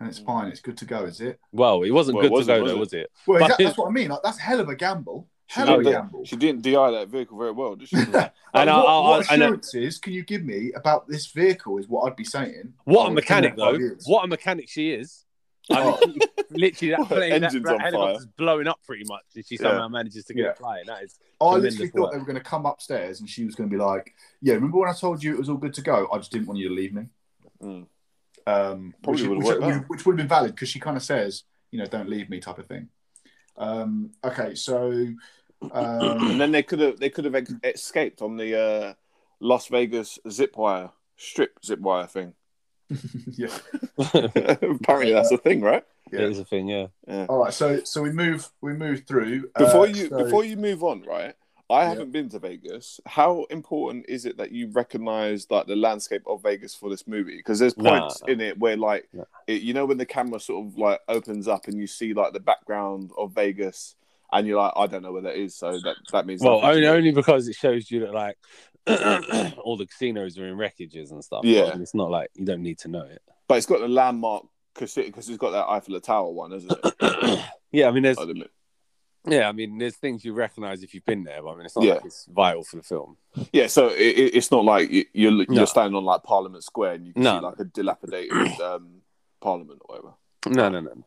and 0.00 0.08
it's 0.08 0.18
fine. 0.18 0.48
It's 0.48 0.60
good 0.60 0.76
to 0.78 0.84
go, 0.84 1.04
is 1.04 1.20
it? 1.20 1.38
Well, 1.52 1.82
it 1.82 1.90
wasn't 1.90 2.16
Well, 2.16 2.22
good 2.22 2.28
it 2.28 2.32
wasn't, 2.32 2.46
to 2.48 2.58
go 2.58 2.62
was 2.62 2.70
though, 2.72 2.76
it? 2.76 2.80
was 2.80 2.92
it? 2.92 3.10
Well, 3.26 3.38
But 3.38 3.44
exactly, 3.44 3.64
it- 3.64 3.68
that's 3.68 3.78
what 3.78 3.88
I 3.88 3.90
mean. 3.92 4.08
Like, 4.08 4.22
that's 4.22 4.38
hell 4.38 4.60
of 4.60 4.68
a 4.68 4.74
gamble. 4.76 5.28
She 5.46 5.60
Hell 5.60 5.74
of 5.74 5.80
a 5.80 5.84
didn't, 5.84 5.92
gamble. 6.00 6.24
she 6.24 6.36
didn't 6.36 6.62
DI 6.62 6.90
that 6.90 7.08
vehicle 7.08 7.36
very 7.38 7.52
well, 7.52 7.76
did 7.76 7.88
she? 7.88 7.96
And 7.96 8.12
Like, 8.14 8.32
I- 8.54 8.64
what, 8.64 8.68
I- 8.68 9.00
what 9.00 9.30
I- 9.30 9.34
I 9.34 9.36
know- 9.36 9.44
assurances 9.46 9.98
can 9.98 10.12
you 10.14 10.24
give 10.24 10.42
me 10.42 10.72
about 10.74 11.06
this 11.06 11.26
vehicle? 11.26 11.78
Is 11.78 11.88
what 11.88 12.10
I'd 12.10 12.16
be 12.16 12.24
saying. 12.24 12.72
What 12.84 13.06
Oh, 13.06 13.10
a 13.10 13.12
mechanic 13.12 13.54
though! 13.56 13.72
years. 13.74 14.04
What 14.06 14.24
a 14.24 14.26
mechanic 14.28 14.68
she 14.68 14.90
is! 14.92 15.24
I 15.70 15.82
Oh. 15.82 15.98
mean, 16.06 16.18
literally, 16.50 16.94
that 16.94 17.06
plane, 17.08 17.30
that, 17.30 17.42
engine's 17.44 17.64
that 17.64 17.74
on 17.74 17.78
fire. 17.80 17.90
helicopter's 17.90 18.26
blowing 18.38 18.66
up 18.68 18.78
pretty 18.86 19.04
much. 19.06 19.22
And 19.34 19.46
she 19.46 19.56
Yeah. 19.56 19.62
somehow 19.62 19.88
manages 19.88 20.24
to 20.26 20.34
get 20.34 20.42
Yeah. 20.44 20.50
it 20.50 20.58
flying. 20.58 20.84
That 20.86 21.02
is 21.04 21.18
I 21.40 21.44
Tremendous 21.52 21.72
literally 21.74 21.90
thought 21.90 22.00
work. 22.02 22.12
they 22.12 22.18
were 22.18 22.24
going 22.24 22.36
to 22.36 22.42
come 22.42 22.66
upstairs 22.66 23.20
and 23.20 23.28
she 23.28 23.44
was 23.44 23.54
going 23.54 23.68
to 23.68 23.74
be 23.76 23.82
like, 23.82 24.14
"Yeah, 24.40 24.54
remember 24.54 24.78
when 24.78 24.88
I 24.88 24.92
told 24.94 25.22
you 25.22 25.32
it 25.34 25.38
was 25.38 25.48
all 25.50 25.56
good 25.56 25.74
to 25.74 25.82
go? 25.82 26.08
I 26.12 26.16
just 26.18 26.32
didn't 26.32 26.46
want 26.48 26.58
you 26.58 26.68
to 26.68 26.74
leave 26.74 26.94
me." 26.94 27.04
Mm. 27.62 27.86
Um, 28.46 28.94
Probably 29.02 29.26
which, 29.28 29.44
would've 29.44 29.64
which, 29.64 29.76
which, 29.88 30.06
would 30.06 30.12
have 30.12 30.16
been 30.18 30.28
valid 30.28 30.52
because 30.52 30.68
she 30.68 30.80
kind 30.80 30.96
of 30.96 31.02
says, 31.02 31.44
"You 31.70 31.78
know, 31.78 31.86
don't 31.86 32.08
leave 32.10 32.28
me," 32.28 32.40
type 32.40 32.58
of 32.58 32.66
thing. 32.66 32.88
Um, 33.56 34.10
okay, 34.22 34.54
so 34.54 34.90
and 35.62 35.72
um, 35.72 36.38
then 36.38 36.52
they 36.52 36.62
could 36.62 36.80
have 36.80 36.98
they 36.98 37.10
could 37.10 37.24
have 37.24 37.34
ex- 37.34 37.54
escaped 37.62 38.20
on 38.22 38.36
the 38.36 38.58
uh, 38.60 38.94
Las 39.40 39.68
Vegas 39.68 40.18
zip 40.30 40.56
wire 40.56 40.90
strip 41.16 41.58
zip 41.64 41.78
wire 41.80 42.06
thing. 42.06 42.34
yeah. 43.26 43.56
Apparently, 43.98 45.12
that's 45.12 45.32
a 45.32 45.38
thing, 45.38 45.62
right? 45.62 45.84
Yeah. 46.12 46.20
it 46.20 46.30
is 46.32 46.38
a 46.38 46.44
thing, 46.44 46.68
yeah. 46.68 46.88
All 47.28 47.38
right, 47.38 47.52
so 47.52 47.82
so 47.84 48.02
we 48.02 48.12
move 48.12 48.48
we 48.60 48.74
move 48.74 49.04
through 49.06 49.50
Before 49.56 49.82
Uh, 49.82 49.84
you 49.86 50.08
so- 50.08 50.22
before 50.22 50.44
you 50.44 50.56
move 50.56 50.82
on, 50.84 51.02
right? 51.02 51.34
I 51.70 51.86
haven't 51.86 52.12
been 52.12 52.28
to 52.28 52.38
Vegas. 52.38 53.00
How 53.06 53.44
important 53.50 54.04
is 54.08 54.26
it 54.26 54.36
that 54.36 54.52
you 54.52 54.68
recognize 54.68 55.46
like 55.50 55.66
the 55.66 55.76
landscape 55.76 56.22
of 56.26 56.42
Vegas 56.42 56.74
for 56.74 56.90
this 56.90 57.06
movie? 57.06 57.36
Because 57.38 57.58
there's 57.58 57.76
Nah. 57.78 58.00
points 58.00 58.22
in 58.28 58.40
it 58.40 58.58
where 58.58 58.76
like 58.76 59.08
Nah. 59.12 59.24
it, 59.46 59.62
you 59.62 59.72
know 59.72 59.86
when 59.86 59.96
the 59.98 60.04
camera 60.06 60.38
sort 60.40 60.66
of 60.66 60.76
like 60.78 61.00
opens 61.08 61.48
up 61.48 61.66
and 61.66 61.78
you 61.78 61.86
see 61.86 62.12
like 62.12 62.32
the 62.34 62.40
background 62.40 63.10
of 63.16 63.32
Vegas 63.32 63.96
and 64.32 64.46
you're 64.46 64.60
like 64.60 64.72
I 64.76 64.86
don't 64.86 65.02
know 65.02 65.12
where 65.12 65.22
that 65.22 65.36
is, 65.36 65.54
so 65.56 65.72
that 65.72 65.96
that 66.12 66.26
means 66.26 66.42
Well, 66.42 66.60
only 66.64 66.86
only 66.86 67.12
because 67.12 67.48
it 67.48 67.54
shows 67.56 67.90
you 67.90 68.00
that 68.00 68.12
like 68.12 68.36
all 69.58 69.76
the 69.76 69.86
casinos 69.86 70.38
are 70.38 70.46
in 70.46 70.56
wreckages 70.56 71.10
and 71.12 71.24
stuff. 71.24 71.44
Yeah. 71.44 71.70
But 71.72 71.80
it's 71.80 71.94
not 71.94 72.10
like 72.10 72.30
you 72.34 72.44
don't 72.44 72.62
need 72.62 72.78
to 72.80 72.88
know 72.88 73.02
it. 73.04 73.22
but 73.48 73.56
it's 73.56 73.66
got 73.66 73.80
the 73.80 73.88
landmark 73.88 74.44
because 74.74 74.96
it's 74.98 75.36
got 75.38 75.50
that 75.52 75.66
Eiffel 75.68 75.98
Tower 76.00 76.30
one, 76.30 76.52
isn't 76.52 76.70
it? 77.00 77.40
yeah, 77.72 77.88
I 77.88 77.90
mean, 77.92 78.02
there's 78.02 78.16
the- 78.16 78.48
yeah, 79.26 79.48
I 79.48 79.52
mean, 79.52 79.78
there's 79.78 79.96
things 79.96 80.24
you 80.24 80.32
recognise 80.34 80.82
if 80.82 80.92
you've 80.94 81.04
been 81.04 81.24
there, 81.24 81.42
but 81.42 81.50
I 81.52 81.56
mean, 81.56 81.66
it's 81.66 81.76
not 81.76 81.84
Yeah. 81.84 81.94
like 81.94 82.04
it's 82.06 82.26
vital 82.26 82.62
for 82.64 82.76
the 82.76 82.82
film. 82.82 83.16
Yeah, 83.52 83.66
so 83.68 83.88
it, 83.88 84.00
it- 84.18 84.34
it's 84.36 84.50
not 84.50 84.64
like 84.64 84.90
you- 84.90 85.06
you're 85.12 85.32
you're 85.32 85.46
No. 85.48 85.64
standing 85.64 85.96
on 85.96 86.04
like 86.04 86.22
Parliament 86.22 86.62
Square 86.64 86.92
and 86.94 87.06
you 87.06 87.12
can 87.14 87.22
No. 87.22 87.38
see 87.38 87.44
like 87.44 87.58
a 87.60 87.64
dilapidated 87.64 88.60
um, 88.60 89.02
Parliament 89.40 89.80
or 89.82 89.96
whatever. 89.96 90.14
No, 90.46 90.68
no, 90.68 90.80
no. 90.80 91.04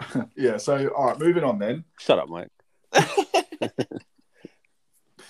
yeah, 0.36 0.56
so 0.56 0.88
all 0.88 1.06
right, 1.06 1.18
moving 1.18 1.44
on 1.44 1.58
then. 1.58 1.84
Shut 2.00 2.18
up, 2.18 2.28
Mike. 2.28 2.50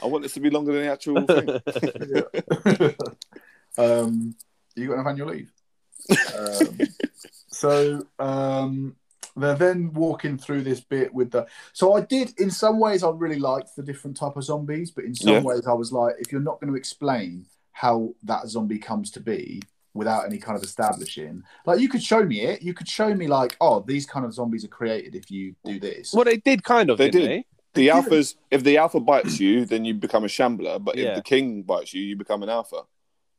I 0.03 0.07
want 0.07 0.22
this 0.22 0.35
to 0.35 0.41
be 0.41 0.51
longer 0.51 0.72
than 0.72 0.83
the 0.83 0.91
actual 0.93 1.27
thing. 1.27 2.95
um, 3.79 4.35
you 4.75 4.89
got 4.89 4.95
enough 4.95 5.07
annual 5.07 5.29
leave? 5.29 5.53
Um, 6.37 6.79
so 7.49 8.07
um, 8.18 8.97
they're 9.37 9.55
then 9.57 9.93
walking 9.93 10.39
through 10.39 10.62
this 10.62 10.80
bit 10.80 11.12
with 11.12 11.30
the. 11.32 11.47
So 11.72 11.95
I 11.95 12.01
did, 12.03 12.39
in 12.39 12.51
some 12.51 12.78
ways, 12.78 13.03
I 13.03 13.11
really 13.11 13.39
liked 13.39 13.74
the 13.76 13.82
different 13.82 14.16
type 14.16 14.37
of 14.37 14.45
zombies, 14.45 14.91
but 14.91 15.05
in 15.05 15.14
some 15.14 15.35
Yeah. 15.35 15.43
ways, 15.43 15.66
I 15.66 15.72
was 15.72 15.93
like, 15.93 16.14
if 16.18 16.30
you're 16.30 16.41
not 16.41 16.61
going 16.61 16.72
to 16.72 16.76
explain 16.78 17.47
how 17.72 18.14
that 18.22 18.47
zombie 18.47 18.78
comes 18.78 19.11
to 19.12 19.20
be 19.20 19.61
without 19.93 20.24
any 20.26 20.39
kind 20.39 20.57
of 20.57 20.62
establishing, 20.62 21.43
like 21.66 21.80
you 21.80 21.89
could 21.89 22.03
show 22.03 22.24
me 22.24 22.43
it, 22.43 22.62
you 22.62 22.74
could 22.74 22.89
show 22.89 23.12
me 23.14 23.26
like, 23.26 23.57
oh, 23.61 23.80
these 23.80 24.07
kind 24.07 24.24
of 24.24 24.32
zombies 24.32 24.64
are 24.64 24.68
created 24.68 25.14
if 25.14 25.30
you 25.30 25.55
do 25.64 25.80
this. 25.80 26.12
Well, 26.12 26.24
they 26.24 26.37
did 26.37 26.62
kind 26.62 26.91
of. 26.91 26.99
They 26.99 27.11
didn't 27.11 27.20
did. 27.20 27.30
They? 27.30 27.45
The 27.74 27.87
didn't. 27.87 28.12
alphas, 28.12 28.37
if 28.53 28.62
the 28.62 28.76
alpha 28.76 29.01
bites 29.01 29.41
you, 29.41 29.64
then 29.64 29.85
you 29.85 29.95
become 29.95 30.22
a 30.22 30.28
shambler. 30.28 30.78
But 30.78 30.97
Yeah. 30.97 31.09
if 31.09 31.16
the 31.16 31.22
king 31.22 31.62
bites 31.62 31.93
you, 31.93 32.03
you 32.03 32.16
become 32.16 32.45
an 32.45 32.49
alpha. 32.49 32.82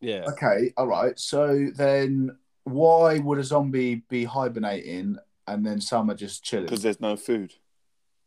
Yeah. 0.01 0.25
Okay, 0.27 0.73
all 0.75 0.87
right. 0.87 1.17
So 1.17 1.69
then, 1.73 2.37
why 2.65 3.19
would 3.19 3.39
a 3.39 3.43
zombie 3.43 4.03
be 4.09 4.25
hibernating 4.25 5.17
and 5.47 5.65
then 5.65 5.81
some 5.81 6.09
are 6.09 6.15
just 6.15 6.43
chilling? 6.43 6.65
Because 6.65 6.81
there's 6.81 6.99
no 7.01 7.15
food. 7.15 7.53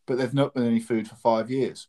But 0.07 0.19
they've 0.19 0.35
not 0.35 0.55
been 0.55 0.67
any 0.67 0.81
food 0.81 1.07
for 1.09 1.17
five 1.17 1.51
years. 1.51 1.89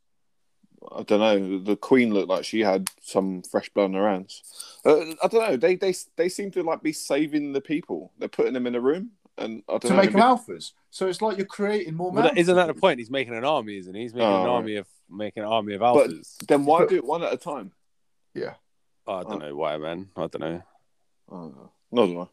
I 0.96 1.04
don't 1.04 1.20
know. 1.20 1.60
The 1.60 1.76
queen 1.76 2.14
looked 2.14 2.30
like 2.30 2.46
she 2.46 2.62
had 2.62 2.90
some 3.02 3.42
fresh 3.44 3.70
blood 3.70 3.86
on 3.86 3.94
her 3.96 4.10
hands. 4.10 4.42
Uh, 4.86 5.12
I 5.22 5.28
don't 5.28 5.34
know. 5.50 5.58
They 5.58 5.76
they 5.76 5.94
they 6.16 6.30
seem 6.30 6.52
to 6.52 6.64
like 6.64 6.82
be 6.82 6.94
saving 6.94 7.52
the 7.54 7.62
people. 7.62 8.14
They're 8.18 8.30
putting 8.30 8.54
them 8.54 8.66
in 8.68 8.76
a 8.76 8.80
room 8.80 9.12
and 9.38 9.62
I 9.68 9.74
don't 9.74 9.82
to 9.82 9.90
know. 9.90 9.96
make 9.98 10.06
if 10.08 10.12
them 10.14 10.22
it- 10.22 10.26
alphas. 10.26 10.72
So 10.90 11.08
it's 11.08 11.22
like 11.22 11.38
you're 11.38 11.46
creating 11.46 11.96
more. 11.96 12.12
Well, 12.12 12.24
that, 12.24 12.30
mountains. 12.30 12.40
isn't 12.46 12.56
that 12.56 12.68
the 12.68 12.74
point? 12.74 13.00
He's 13.00 13.12
making 13.12 13.36
an 13.36 13.44
army, 13.46 13.78
isn't 13.78 13.94
he? 13.94 14.02
He's 14.04 14.14
making 14.14 14.28
Oh, 14.28 14.40
an 14.42 14.46
right. 14.48 14.52
army 14.54 14.76
of 14.78 14.88
making 15.10 15.44
an 15.44 15.50
army 15.50 15.74
of 15.76 15.82
But- 15.82 16.10
alphas. 16.10 16.38
Then 16.48 16.66
why 16.66 16.86
do 16.86 16.96
it 16.96 17.04
one 17.14 17.24
at 17.24 17.34
a 17.34 17.38
time? 17.38 17.74
Yeah. 18.34 18.54
Oh, 19.06 19.16
I 19.16 19.24
don't 19.24 19.40
know 19.40 19.56
why, 19.56 19.78
man. 19.78 20.10
I 20.16 20.28
don't 20.28 20.40
know. 20.40 20.62
I 21.30 21.36
don't 21.36 21.56
know. 21.58 21.72
No, 21.92 22.08
do 22.08 22.20
I? 22.22 22.28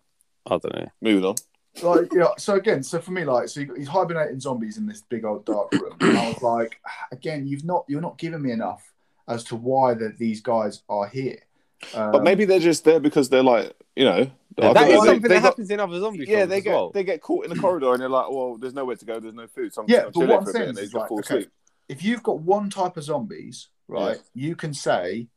I 0.55 0.59
don't 0.59 0.75
know. 0.75 0.87
Moving 1.01 1.25
on. 1.25 1.35
Like 1.83 2.13
yeah. 2.13 2.29
So 2.39 2.55
again, 2.55 2.83
so 2.83 3.01
for 3.01 3.11
me, 3.13 3.25
like, 3.25 3.49
so 3.49 3.65
he's 3.77 3.89
hibernating 3.89 4.41
zombies 4.41 4.79
in 4.79 4.87
this 4.87 5.03
big 5.03 5.25
old 5.25 5.45
dark 5.45 5.73
room. 5.73 5.97
And 6.01 6.17
I 6.17 6.23
was 6.23 6.43
like, 6.43 6.81
again, 7.13 7.47
you've 7.47 7.65
not 7.65 7.85
you're 7.89 8.01
not 8.01 8.19
giving 8.19 8.43
me 8.43 8.53
enough 8.53 8.93
as 9.29 9.45
to 9.45 9.57
why 9.57 9.95
that 9.95 10.19
these 10.19 10.41
guys 10.41 10.83
are 10.89 11.07
here. 11.07 11.39
Um, 11.95 12.13
But 12.13 12.23
maybe 12.25 12.45
they're 12.45 12.59
just 12.61 12.85
there 12.85 13.01
because 13.01 13.29
they're 13.29 13.43
like, 13.43 13.75
you 13.95 14.05
know, 14.05 14.31
I 14.59 14.73
that 14.73 14.75
think 14.77 14.89
is 14.95 15.01
they- 15.01 15.07
something 15.07 15.23
they 15.23 15.29
that 15.29 15.35
got- 15.35 15.43
happens 15.43 15.71
in 15.71 15.81
other 15.81 16.01
zombie 16.01 16.25
Yeah, 16.27 16.39
films 16.39 16.49
they 16.51 16.57
as 16.59 16.63
get 16.65 16.73
well. 16.75 16.91
they 16.91 17.05
get 17.05 17.21
caught 17.21 17.45
in 17.45 17.51
the 17.51 17.57
corridor 17.61 17.93
and 17.93 18.01
they're 18.01 18.09
like, 18.09 18.31
well, 18.31 18.57
there's 18.57 18.73
nowhere 18.75 18.97
to 18.97 19.05
go, 19.05 19.21
there's 19.21 19.35
no 19.35 19.47
food. 19.47 19.75
So 19.75 19.83
I'm 19.83 19.89
Yeah, 19.91 20.05
but 20.05 20.15
gonna 20.15 20.27
what 20.27 20.39
I'm 20.39 20.45
here 20.45 20.45
for 20.45 20.51
a 20.51 20.53
bit 20.67 20.75
saying 20.77 20.87
is 20.87 20.95
like, 20.95 21.11
okay, 21.11 21.47
if 21.89 22.03
you've 22.03 22.23
got 22.23 22.41
one 22.41 22.71
type 22.71 22.97
of 22.97 23.05
zombies, 23.05 23.69
right, 23.89 24.19
you 24.35 24.57
can 24.57 24.73
say 24.73 25.29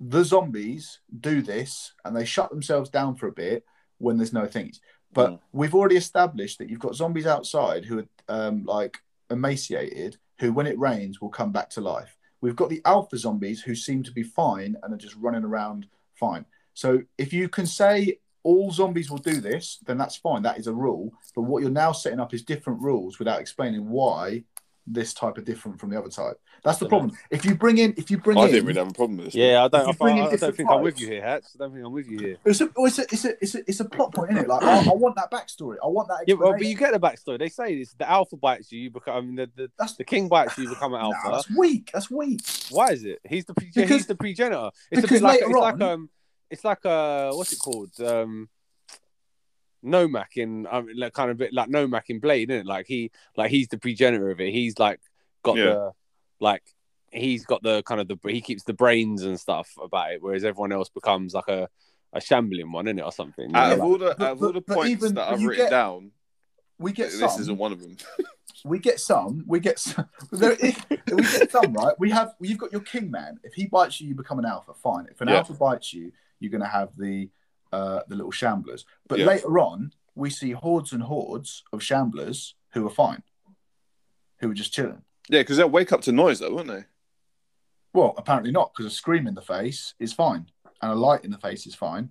the 0.00 0.22
zombies 0.24 1.00
do 1.20 1.42
this 1.42 1.92
and 2.04 2.14
they 2.16 2.24
shut 2.24 2.50
themselves 2.50 2.88
down 2.90 3.16
for 3.16 3.26
a 3.26 3.32
bit 3.32 3.64
when 3.98 4.16
there's 4.16 4.32
no 4.32 4.46
things. 4.46 4.80
But 5.12 5.30
Mm. 5.30 5.40
we've 5.52 5.74
already 5.74 5.96
established 5.96 6.58
that 6.58 6.68
you've 6.68 6.80
got 6.80 6.94
zombies 6.94 7.26
outside 7.26 7.84
who 7.84 8.00
are 8.00 8.08
um, 8.28 8.64
like 8.64 8.98
emaciated, 9.30 10.18
who 10.38 10.52
when 10.52 10.66
it 10.66 10.78
rains 10.78 11.20
will 11.20 11.30
come 11.30 11.52
back 11.52 11.70
to 11.70 11.80
life. 11.80 12.16
We've 12.40 12.56
got 12.56 12.68
the 12.68 12.82
alpha 12.84 13.16
zombies 13.16 13.62
who 13.62 13.74
seem 13.74 14.02
to 14.04 14.12
be 14.12 14.22
fine 14.22 14.76
and 14.82 14.92
are 14.92 14.98
just 14.98 15.16
running 15.16 15.44
around 15.44 15.86
fine. 16.14 16.44
So 16.74 17.02
if 17.16 17.32
you 17.32 17.48
can 17.48 17.66
say 17.66 18.18
all 18.44 18.70
zombies 18.70 19.10
will 19.10 19.18
do 19.18 19.40
this, 19.40 19.78
then 19.86 19.98
that's 19.98 20.16
fine. 20.16 20.42
That 20.42 20.58
is 20.58 20.68
a 20.68 20.72
rule. 20.72 21.12
But 21.34 21.42
what 21.42 21.62
you're 21.62 21.70
now 21.70 21.92
setting 21.92 22.20
up 22.20 22.32
is 22.32 22.42
different 22.42 22.80
rules 22.80 23.18
without 23.18 23.40
explaining 23.40 23.88
why 23.88 24.44
this 24.90 25.14
type 25.14 25.38
are 25.38 25.42
different 25.42 25.78
from 25.80 25.90
the 25.90 25.98
other 25.98 26.08
type. 26.08 26.36
That's 26.64 26.78
the 26.78 26.88
problem. 26.88 27.12
If 27.30 27.44
you 27.44 27.54
bring 27.54 27.78
in, 27.78 27.94
if 27.96 28.10
you 28.10 28.18
bring 28.18 28.36
I 28.38 28.46
in, 28.46 28.50
didn't 28.52 28.66
really 28.66 28.78
have 28.78 28.88
a 28.90 28.92
problem 28.92 29.18
with 29.18 29.26
this. 29.26 29.34
Yeah, 29.34 29.64
I 29.64 29.68
don't. 29.68 29.86
you 29.86 30.06
I, 30.06 30.08
I, 30.08 30.12
I 30.12 30.16
don't 30.20 30.30
different 30.30 30.56
think 30.56 30.70
I'm 30.70 30.82
with 30.82 31.00
you 31.00 31.06
here, 31.06 31.22
Hatch. 31.22 31.44
I 31.54 31.58
don't 31.58 31.72
think 31.74 31.84
I'm 31.86 31.92
with 31.92 32.08
you 32.08 32.18
here. 32.18 32.36
it's 32.44 32.60
a, 32.60 32.68
it's 32.76 32.98
a, 32.98 33.02
it's 33.02 33.24
a, 33.24 33.28
it's 33.42 33.54
a, 33.54 33.58
it's 33.68 33.80
a 33.80 33.84
plot 33.84 34.12
point, 34.14 34.30
isn't 34.32 34.44
it? 34.44 34.48
Like 34.48 34.62
I, 34.62 34.78
I 34.90 34.94
want 34.94 35.16
that 35.16 35.30
backstory. 35.30 35.76
I 35.82 35.86
want 35.86 36.08
that. 36.08 36.24
Yeah, 36.26 36.34
well, 36.34 36.52
but 36.52 36.64
you 36.66 36.74
get 36.76 36.92
the 36.92 36.98
backstory. 37.00 37.38
They 37.38 37.48
say 37.48 37.78
this: 37.78 37.92
the 37.92 38.08
alpha 38.10 38.36
bites 38.36 38.72
you, 38.72 38.80
you 38.80 38.90
become. 38.90 39.16
I 39.16 39.20
mean, 39.20 39.36
the, 39.36 39.50
the, 39.54 39.70
That's 39.78 39.94
the 39.94 40.04
king 40.04 40.28
bites 40.28 40.58
you, 40.58 40.64
you 40.64 40.70
become 40.70 40.94
an 40.94 41.00
Nah, 41.00 41.12
alpha. 41.14 41.30
that's 41.46 41.50
weak. 41.56 41.90
That's 41.92 42.10
weak. 42.10 42.40
Why 42.70 42.90
is 42.92 43.04
it? 43.04 43.20
He's 43.28 43.44
the 43.44 43.54
pre- 43.54 43.70
Because- 43.74 43.90
he's 43.90 44.06
the 44.06 44.14
progenitor. 44.16 44.70
It's 44.90 44.98
a 44.98 45.02
because 45.02 45.10
bit 45.20 45.22
like 45.22 45.40
later 45.40 45.50
it's 45.50 45.60
like 45.60 45.74
on- 45.74 45.82
um 45.82 46.10
it's 46.50 46.64
like 46.64 46.84
uh 46.86 47.30
what's 47.32 47.52
it 47.52 47.58
called 47.58 47.90
um 48.00 48.48
Nomak 49.84 50.36
in 50.36 50.66
um 50.70 50.88
like 50.96 51.12
kind 51.12 51.30
of 51.30 51.36
bit 51.38 51.52
like 51.52 51.68
Nomak 51.68 52.04
in 52.08 52.18
Blade, 52.20 52.50
isn't 52.50 52.62
it? 52.62 52.66
Like 52.66 52.86
he 52.86 53.10
like 53.36 53.50
he's 53.50 53.68
the 53.68 53.78
progenitor 53.78 54.30
of 54.30 54.40
it. 54.40 54.52
He's 54.52 54.78
like 54.78 55.00
got 55.42 55.56
Yeah. 55.56 55.64
the 55.64 55.92
like 56.40 56.62
he's 57.12 57.44
got 57.44 57.62
the 57.62 57.82
kind 57.84 58.00
of 58.00 58.08
the 58.08 58.16
he 58.28 58.40
keeps 58.40 58.64
the 58.64 58.72
brains 58.74 59.22
and 59.22 59.38
stuff 59.38 59.70
about 59.82 60.12
it, 60.12 60.22
whereas 60.22 60.44
everyone 60.44 60.72
else 60.72 60.88
becomes 60.88 61.34
like 61.34 61.48
a 61.48 61.68
a 62.12 62.20
shambling 62.20 62.72
one, 62.72 62.86
isn't 62.88 62.98
it, 62.98 63.02
or 63.02 63.12
something? 63.12 63.54
Out 63.54 63.66
You 63.68 63.72
of 63.74 63.78
know, 63.78 63.84
all 63.84 63.98
the 63.98 64.14
But- 64.18 64.26
out 64.26 64.32
of 64.32 64.42
all 64.42 64.52
the 64.52 64.60
but 64.62 64.74
points 64.76 64.90
even- 64.90 65.14
that 65.14 65.28
I've 65.32 65.42
written 65.42 65.66
get- 65.66 65.70
down, 65.70 66.10
We 66.78 66.92
get 66.92 67.10
this 67.10 67.20
some. 67.20 67.40
isn't 67.40 67.56
one 67.58 67.72
of 67.72 67.80
them. 67.82 67.96
We 68.64 68.78
get 68.80 68.98
some. 68.98 69.44
We 69.46 69.60
get 69.60 69.78
some. 69.78 70.08
There, 70.32 70.56
we 70.60 71.22
get 71.22 71.50
some. 71.52 71.72
Right. 71.74 71.94
We 71.98 72.10
have. 72.10 72.34
You've 72.40 72.58
got 72.58 72.72
your 72.72 72.80
king 72.80 73.08
man. 73.10 73.38
If 73.44 73.54
he 73.54 73.66
bites 73.66 74.00
you, 74.00 74.08
you 74.08 74.14
become 74.16 74.38
an 74.40 74.44
alpha. 74.46 74.74
Fine. 74.74 75.06
If 75.10 75.20
an 75.20 75.28
Yeah. 75.28 75.36
alpha 75.36 75.52
bites 75.54 75.92
you, 75.94 76.12
you're 76.40 76.50
going 76.50 76.62
to 76.62 76.68
have 76.68 76.88
the 76.96 77.28
uh, 77.72 78.00
the 78.08 78.16
little 78.16 78.32
shamblers. 78.32 78.84
But 79.08 79.18
Yeah. 79.18 79.26
later 79.26 79.58
on, 79.58 79.92
we 80.14 80.30
see 80.30 80.52
hordes 80.52 80.92
and 80.92 81.02
hordes 81.02 81.62
of 81.72 81.80
shamblers 81.80 82.54
who 82.72 82.86
are 82.86 82.90
fine, 82.90 83.22
who 84.38 84.50
are 84.50 84.54
just 84.54 84.72
chilling. 84.72 85.02
Yeah, 85.28 85.40
because 85.40 85.56
they'll 85.58 85.68
wake 85.70 85.92
up 85.92 86.00
to 86.02 86.12
noise 86.12 86.38
though, 86.38 86.54
won't 86.54 86.68
they? 86.68 86.84
Well, 87.92 88.14
apparently 88.16 88.50
not, 88.50 88.72
because 88.72 88.90
a 88.92 88.94
scream 88.94 89.26
in 89.26 89.34
the 89.34 89.42
face 89.42 89.94
is 89.98 90.12
fine, 90.12 90.46
and 90.82 90.92
a 90.92 90.94
light 90.94 91.24
in 91.24 91.30
the 91.30 91.38
face 91.38 91.66
is 91.66 91.74
fine. 91.74 92.10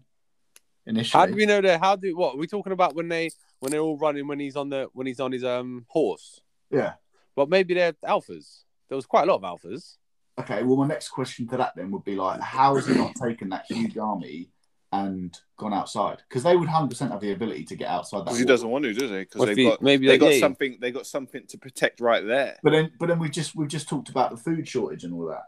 Initially, 0.86 1.20
how 1.20 1.26
do 1.26 1.36
we 1.36 1.46
know 1.46 1.62
that? 1.62 1.80
How 1.82 1.96
do 1.96 2.16
what? 2.16 2.36
Are 2.36 2.38
we 2.38 2.48
talking 2.48 2.72
about 2.74 2.96
when 2.96 3.10
they 3.10 3.30
when 3.60 3.72
they're 3.72 3.82
all 3.82 3.98
running 3.98 4.28
when 4.28 4.40
he's 4.40 4.56
on 4.56 4.70
the 4.70 4.88
when 4.94 5.06
he's 5.06 5.20
on 5.20 5.32
his 5.32 5.44
um 5.44 5.86
horse? 5.90 6.42
yeah. 6.72 6.94
Well, 7.36 7.46
maybe 7.46 7.76
they're 7.76 7.94
alphas. 8.04 8.64
There 8.90 8.96
was 8.96 9.06
quite 9.06 9.28
a 9.28 9.32
lot 9.32 9.36
of 9.36 9.42
alphas. 9.44 9.98
Okay. 10.40 10.64
Well, 10.64 10.78
my 10.78 10.88
next 10.88 11.10
question 11.10 11.48
to 11.50 11.58
that 11.58 11.74
then 11.76 11.92
would 11.92 12.04
be 12.04 12.16
like, 12.16 12.40
how 12.42 12.76
has 12.76 12.88
he 12.88 12.96
not 12.96 13.14
taken 13.16 13.50
that 13.50 13.66
huge 13.70 13.96
army 13.98 14.50
and 14.92 15.38
gone 15.58 15.74
outside? 15.74 16.22
Because 16.28 16.44
they 16.44 16.56
would 16.56 16.70
hundred 16.70 16.90
percent 16.90 17.12
have 17.12 17.22
the 17.22 17.32
ability 17.32 17.66
to 17.66 17.76
get 17.76 17.90
outside 17.90 18.20
that. 18.20 18.26
Because 18.26 18.40
he 18.40 18.46
doesn't 18.46 18.70
want 18.70 18.86
to, 18.86 18.94
does 18.94 19.10
he? 19.10 19.18
Because 19.20 19.46
they've 19.46 19.68
got 19.70 19.82
maybe 19.82 20.08
they 20.08 20.14
they- 20.14 20.18
got 20.18 20.34
yeah. 20.34 20.40
something 20.40 20.78
they 20.80 20.92
got 20.92 21.08
something 21.08 21.46
to 21.48 21.58
protect 21.58 22.00
right 22.00 22.26
there. 22.26 22.58
But 22.64 22.72
then, 22.72 22.92
but 23.00 23.08
then 23.08 23.20
we 23.20 23.30
just 23.30 23.56
we've 23.56 23.68
just 23.68 23.90
talked 23.90 24.10
about 24.10 24.32
the 24.32 24.38
food 24.38 24.68
shortage 24.68 25.04
and 25.04 25.14
all 25.14 25.28
that. 25.28 25.46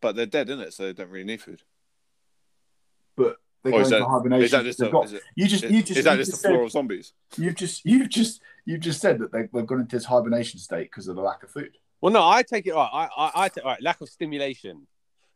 But 0.00 0.16
they're 0.16 0.26
dead, 0.26 0.48
isn't 0.48 0.60
it? 0.60 0.72
So 0.72 0.84
they 0.84 0.92
don't 0.92 1.10
really 1.10 1.24
need 1.24 1.42
food. 1.42 1.62
But 3.16 3.36
they 3.64 3.70
Or 3.70 3.74
oh, 3.74 3.78
go 3.78 3.86
is 3.86 3.92
into 3.92 4.06
hibernation. 4.06 4.44
Is 4.44 4.50
that 4.52 4.64
just 4.64 4.82
a, 4.82 4.88
got- 4.88 5.12
it, 5.12 5.22
you 5.34 5.48
just 5.48 5.64
you 5.64 5.82
just 5.82 5.98
is 5.98 6.04
that 6.04 6.16
just 6.16 6.30
just 6.30 6.42
the 6.42 6.48
floor 6.48 6.60
said, 6.60 6.64
of 6.66 6.72
zombies? 6.72 7.12
you've 7.36 7.54
just 7.56 7.84
you've 7.84 8.08
just 8.08 8.40
you've 8.64 8.80
just 8.80 9.00
said 9.00 9.18
that 9.18 9.32
they, 9.32 9.48
they've 9.52 9.66
gone 9.66 9.80
into 9.80 9.96
this 9.96 10.04
hibernation 10.04 10.60
state 10.60 10.84
because 10.90 11.08
of 11.08 11.16
the 11.16 11.22
lack 11.22 11.42
of 11.42 11.50
food. 11.50 11.76
Well, 12.00 12.12
no, 12.12 12.24
I 12.26 12.42
take 12.44 12.66
it 12.66 12.74
right. 12.74 12.88
I, 12.92 13.08
I, 13.16 13.30
I 13.44 13.48
take 13.48 13.64
right. 13.64 13.82
Lack 13.82 14.00
of 14.00 14.08
stimulation, 14.08 14.86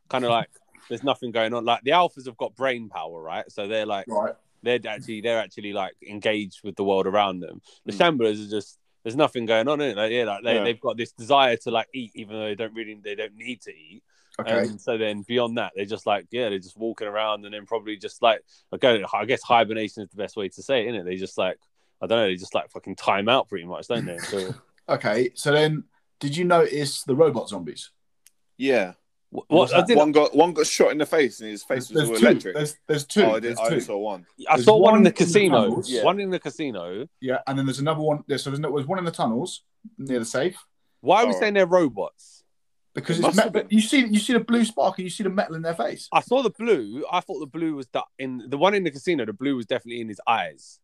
kind 0.08 0.24
of 0.24 0.30
like 0.30 0.48
there's 0.88 1.02
nothing 1.02 1.30
going 1.32 1.54
on. 1.54 1.64
Like 1.64 1.82
the 1.82 1.90
alphas 1.92 2.26
have 2.26 2.36
got 2.36 2.54
brain 2.54 2.88
power, 2.88 3.20
right? 3.20 3.50
So 3.50 3.66
they're 3.68 3.86
like 3.86 4.06
Right. 4.08 4.34
they're 4.62 4.80
actually 4.86 5.20
they're 5.20 5.38
actually 5.40 5.72
like 5.72 5.94
engaged 6.08 6.60
with 6.64 6.76
the 6.76 6.84
world 6.84 7.06
around 7.06 7.40
them. 7.40 7.60
The 7.86 7.92
Mm. 7.92 7.98
shamblers 8.18 8.46
are 8.46 8.50
just 8.50 8.78
there's 9.02 9.16
nothing 9.16 9.46
going 9.46 9.66
on 9.66 9.80
in 9.80 9.90
it. 9.90 9.96
Like, 9.96 10.12
yeah, 10.12 10.24
like 10.24 10.44
they, 10.44 10.54
Yeah. 10.54 10.64
they've 10.64 10.80
got 10.80 10.96
this 10.96 11.10
desire 11.12 11.56
to 11.56 11.70
like 11.72 11.88
eat, 11.92 12.12
even 12.14 12.36
though 12.36 12.44
they 12.46 12.54
don't 12.54 12.74
really 12.74 12.94
they 13.02 13.14
don't 13.16 13.34
need 13.34 13.60
to 13.62 13.70
eat. 13.72 14.02
Okay. 14.40 14.60
And 14.60 14.80
so 14.80 14.96
then 14.96 15.22
beyond 15.26 15.58
that, 15.58 15.72
they're 15.74 15.84
just 15.84 16.06
like 16.06 16.26
yeah, 16.30 16.48
they're 16.48 16.58
just 16.58 16.76
walking 16.78 17.08
around 17.08 17.44
and 17.44 17.52
then 17.52 17.66
probably 17.66 17.96
just 17.96 18.22
like 18.22 18.42
again, 18.70 19.04
I 19.12 19.24
guess 19.24 19.42
hibernation 19.42 20.02
is 20.04 20.08
the 20.10 20.16
best 20.16 20.36
way 20.36 20.48
to 20.48 20.62
say 20.62 20.82
it, 20.82 20.88
isn't 20.88 21.00
it? 21.00 21.04
They 21.04 21.16
just 21.16 21.36
like 21.36 21.58
I 22.00 22.06
don't 22.06 22.18
know, 22.18 22.26
they 22.26 22.36
just 22.36 22.54
like 22.54 22.70
fucking 22.70 22.96
time 22.96 23.28
out 23.28 23.48
pretty 23.48 23.64
much, 23.66 23.86
don't 23.88 24.04
they? 24.06 24.18
So, 24.30 24.54
okay. 24.88 25.30
So 25.34 25.52
then, 25.52 25.84
did 26.18 26.36
you 26.36 26.44
notice 26.44 27.02
the 27.04 27.14
robot 27.14 27.48
zombies? 27.48 27.90
Yeah. 28.56 28.94
What, 29.32 29.44
What's 29.48 29.72
I 29.72 29.80
that? 29.82 29.96
One 29.96 30.12
got 30.12 30.36
one 30.36 30.52
got 30.52 30.66
shot 30.66 30.92
in 30.92 30.98
the 30.98 31.06
face 31.06 31.40
and 31.40 31.48
his 31.50 31.62
face 31.64 31.88
was 31.90 31.96
There's 32.06 32.08
all 32.10 32.16
electric. 32.28 32.54
There's 32.54 32.76
there's 32.86 33.04
two. 33.06 33.22
oh, 33.24 33.30
I, 33.30 33.32
did, 33.34 33.42
there's 33.44 33.58
I 33.58 33.68
two. 33.70 33.80
saw 33.80 33.96
one. 33.98 34.26
I 34.48 34.56
There's 34.56 34.66
saw 34.66 34.74
one, 34.76 34.82
one 34.82 34.94
in 34.98 35.02
the 35.04 35.08
in 35.10 35.14
the 35.14 35.24
casino. 35.24 35.82
Yeah. 35.86 36.04
One 36.04 36.20
in 36.20 36.30
the 36.30 36.38
casino. 36.38 37.06
Yeah, 37.20 37.38
and 37.46 37.58
then 37.58 37.64
there's 37.66 37.78
another 37.78 38.00
one. 38.02 38.24
There, 38.28 38.36
so 38.38 38.50
there's, 38.50 38.60
no, 38.60 38.74
there's 38.74 38.86
one 38.86 38.98
in 38.98 39.04
the 39.04 39.10
tunnels 39.10 39.62
near 39.98 40.18
the 40.20 40.24
safe 40.24 40.56
Why 41.00 41.22
are 41.22 41.26
we 41.26 41.34
Oh. 41.34 41.40
saying 41.40 41.54
they're 41.54 41.66
robots? 41.66 42.44
because 42.94 43.16
It 43.18 43.24
it's 43.24 43.36
must 43.36 43.54
me- 43.54 43.60
have 43.62 43.72
you 43.72 43.80
see 43.80 44.06
you 44.06 44.18
see 44.18 44.34
the 44.34 44.40
blue 44.40 44.66
spark 44.66 44.98
and 44.98 45.04
you 45.04 45.10
see 45.10 45.22
the 45.22 45.30
metal 45.30 45.54
in 45.54 45.62
their 45.62 45.74
face. 45.74 46.08
I 46.12 46.20
saw 46.20 46.42
the 46.42 46.50
blue. 46.50 47.04
I 47.10 47.20
thought 47.20 47.40
the 47.40 47.46
blue 47.46 47.74
was 47.76 47.86
the, 47.90 48.02
in 48.18 48.44
the 48.50 48.58
one 48.58 48.74
in 48.74 48.84
the 48.84 48.90
casino. 48.90 49.24
The 49.24 49.32
blue 49.32 49.56
was 49.56 49.64
definitely 49.64 50.02
in 50.02 50.08
his 50.08 50.20
eyes. 50.26 50.78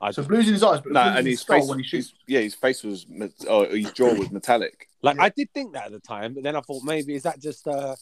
I 0.00 0.10
So 0.10 0.22
just, 0.22 0.28
blue's 0.28 0.46
in 0.48 0.54
his 0.54 0.62
eyes, 0.62 0.80
but 0.80 0.92
No, 0.92 1.02
blue's 1.04 1.16
and 1.18 1.26
his 1.26 1.40
skull 1.40 1.60
face, 1.60 1.68
when 1.68 1.78
he 1.78 1.84
shoots. 1.84 2.08
his, 2.10 2.14
yeah, 2.26 2.40
his 2.40 2.54
face 2.54 2.82
was, 2.82 3.06
oh, 3.48 3.64
his 3.66 3.92
jaw 3.92 4.12
was 4.14 4.30
metallic. 4.30 4.88
like 5.02 5.16
Yeah. 5.16 5.22
I 5.24 5.28
did 5.30 5.50
think 5.52 5.72
that 5.74 5.86
at 5.86 5.92
the 5.92 6.00
time, 6.00 6.34
but 6.34 6.42
then 6.42 6.56
I 6.56 6.60
thought 6.60 6.82
maybe 6.84 7.14
is 7.14 7.22
that 7.22 7.40
just 7.40 7.66
uh 7.68 7.94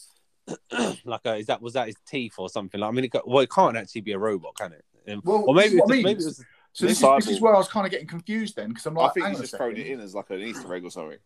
like 1.05 1.21
a, 1.25 1.35
is 1.35 1.45
that 1.47 1.61
was 1.61 1.73
that 1.73 1.87
his 1.87 1.95
teeth 2.05 2.33
or 2.37 2.49
something? 2.49 2.79
Like 2.81 2.89
I 2.89 2.91
mean, 2.91 3.05
it 3.05 3.11
well, 3.25 3.39
it 3.43 3.49
can't 3.51 3.77
actually 3.77 4.01
be 4.01 4.11
a 4.11 4.19
robot, 4.19 4.55
can 4.55 4.73
it? 4.73 4.83
Um, 5.11 5.21
Well, 5.23 5.43
or 5.47 5.53
maybe 5.55 5.67
is 5.67 5.73
it's 5.73 5.81
what 5.81 5.91
I 5.91 5.95
mean. 5.95 6.03
maybe 6.03 6.21
it 6.21 6.25
was 6.25 6.45
So 6.73 6.85
this 6.87 7.01
is, 7.01 7.09
this 7.17 7.27
is 7.29 7.41
where 7.41 7.53
I 7.55 7.57
was 7.57 7.67
kind 7.69 7.85
of 7.85 7.91
getting 7.91 8.07
confused 8.07 8.55
then 8.55 8.69
because 8.69 8.85
I'm 8.85 8.95
like, 8.95 9.11
I 9.11 9.13
think 9.13 9.25
hang 9.25 9.33
he's 9.35 9.41
just 9.41 9.55
thrown 9.55 9.77
it 9.77 9.87
in 9.87 9.99
as 10.01 10.13
like 10.15 10.29
an 10.31 10.39
Easter 10.41 10.73
egg 10.73 10.83
or 10.83 10.91
something. 10.91 11.19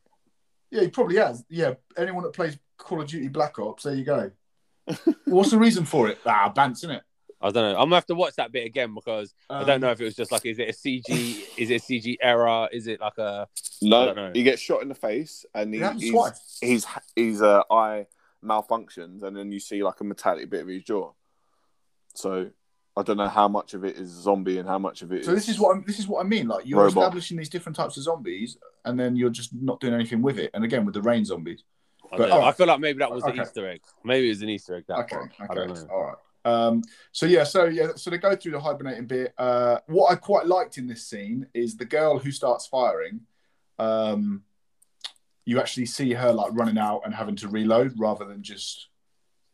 Yeah, 0.70 0.82
he 0.82 0.90
probably 0.90 1.16
has. 1.16 1.46
Yeah, 1.50 1.76
anyone 1.98 2.24
that 2.24 2.34
plays 2.34 2.58
Call 2.78 3.02
of 3.02 3.08
Duty 3.08 3.30
Black 3.30 3.58
Ops, 3.58 3.84
there 3.84 3.96
you 3.96 4.04
go. 4.04 4.32
What's 5.26 5.52
the 5.52 5.58
reason 5.58 5.86
for 5.86 6.10
it? 6.10 6.20
Ah, 6.26 6.52
Bants, 6.56 6.86
innit? 6.86 7.02
I 7.40 7.52
don't 7.52 7.72
know. 7.72 7.78
I'm 7.80 7.86
gonna 7.86 7.96
have 7.96 8.06
to 8.08 8.16
watch 8.16 8.36
that 8.38 8.52
bit 8.52 8.66
again 8.66 8.94
because 8.96 9.34
I 9.50 9.60
Um, 9.62 9.68
don't 9.68 9.82
know 9.82 9.92
if 9.92 10.02
it 10.02 10.06
was 10.06 10.16
just 10.16 10.32
like 10.32 10.46
is 10.46 10.58
it 10.60 10.70
a 10.70 10.74
CG? 10.74 11.44
is 11.58 11.70
it 11.70 11.82
a 11.82 11.86
CG 11.86 12.18
error? 12.22 12.68
Is 12.72 12.88
it 12.88 13.00
like 13.00 13.18
a? 13.20 13.48
No, 13.82 14.06
don't 14.08 14.16
know. 14.16 14.32
he 14.34 14.42
gets 14.44 14.62
shot 14.62 14.82
in 14.82 14.88
the 14.90 14.96
face 14.96 15.46
and 15.54 15.74
he, 15.74 15.80
It 15.80 15.84
happens 15.84 16.02
he's, 16.02 16.12
twice. 16.12 16.58
he's 16.62 16.86
his 17.16 17.42
uh, 17.42 17.62
eye 17.70 18.08
malfunctions, 18.44 19.24
and 19.24 19.36
then 19.38 19.52
you 19.52 19.60
see 19.60 19.84
like 19.84 20.00
a 20.02 20.04
metallic 20.04 20.50
bit 20.50 20.62
of 20.62 20.68
his 20.68 20.84
jaw. 20.84 21.12
So 22.16 22.50
I 22.96 23.04
don't 23.04 23.18
know 23.18 23.28
how 23.28 23.48
much 23.48 23.76
of 23.76 23.84
it 23.86 23.98
is 23.98 24.10
zombie 24.10 24.58
and 24.58 24.68
how 24.68 24.80
much 24.80 25.04
of 25.04 25.12
it. 25.12 25.24
So 25.26 25.36
this 25.36 25.48
is 25.50 25.60
what 25.60 25.76
I'm, 25.76 25.84
this 25.86 26.00
is 26.00 26.08
what 26.08 26.26
I 26.26 26.28
mean. 26.28 26.48
Like 26.48 26.66
you're 26.66 26.80
Robot. 26.84 27.04
establishing 27.04 27.38
these 27.38 27.50
different 27.50 27.76
types 27.76 27.98
of 27.98 28.04
zombies, 28.04 28.58
and 28.86 29.00
then 29.00 29.16
you're 29.16 29.30
just 29.30 29.54
not 29.54 29.80
doing 29.80 29.94
anything 29.94 30.22
with 30.24 30.40
it. 30.40 30.50
And 30.56 30.64
again, 30.64 30.86
with 30.86 30.96
the 30.96 31.02
rain 31.04 31.24
zombies. 31.26 31.64
I, 32.12 32.18
But- 32.18 32.32
oh. 32.32 32.42
I 32.42 32.52
feel 32.54 32.66
like 32.68 32.80
maybe 32.80 33.00
that 33.00 33.12
was 33.12 33.24
Okay. 33.24 33.38
an 33.38 33.42
Easter 33.44 33.68
egg. 33.68 33.82
Maybe 34.04 34.28
it 34.28 34.30
was 34.30 34.42
an 34.42 34.50
Easter 34.50 34.76
egg. 34.78 34.86
That 34.88 35.00
okay, 35.00 35.16
part. 35.18 35.32
I 35.40 35.44
okay, 35.46 35.56
don't 35.56 35.74
know. 35.76 35.94
all 35.94 36.04
right. 36.06 36.16
Um, 36.48 36.82
so 37.12 37.26
yeah, 37.26 37.44
so 37.44 37.66
yeah, 37.66 37.90
so 37.96 38.10
they 38.10 38.18
go 38.18 38.36
through 38.36 38.54
the 38.54 38.60
hibernating 38.60 39.06
bit. 39.06 39.34
Uh, 39.38 39.80
what 39.88 40.12
I 40.12 40.16
quite 40.16 40.46
liked 40.48 40.78
in 40.78 40.88
this 40.88 41.06
scene 41.06 41.46
is 41.54 41.76
the 41.76 41.86
girl 41.86 42.20
who 42.20 42.32
starts 42.32 42.66
firing. 42.68 43.22
Um, 43.78 44.44
you 45.46 45.60
actually 45.60 45.86
see 45.88 46.14
her 46.14 46.32
like 46.32 46.52
running 46.54 46.78
out 46.78 47.02
and 47.06 47.14
having 47.14 47.36
to 47.38 47.50
reload 47.50 47.94
rather 47.98 48.26
than 48.26 48.44
just 48.44 48.88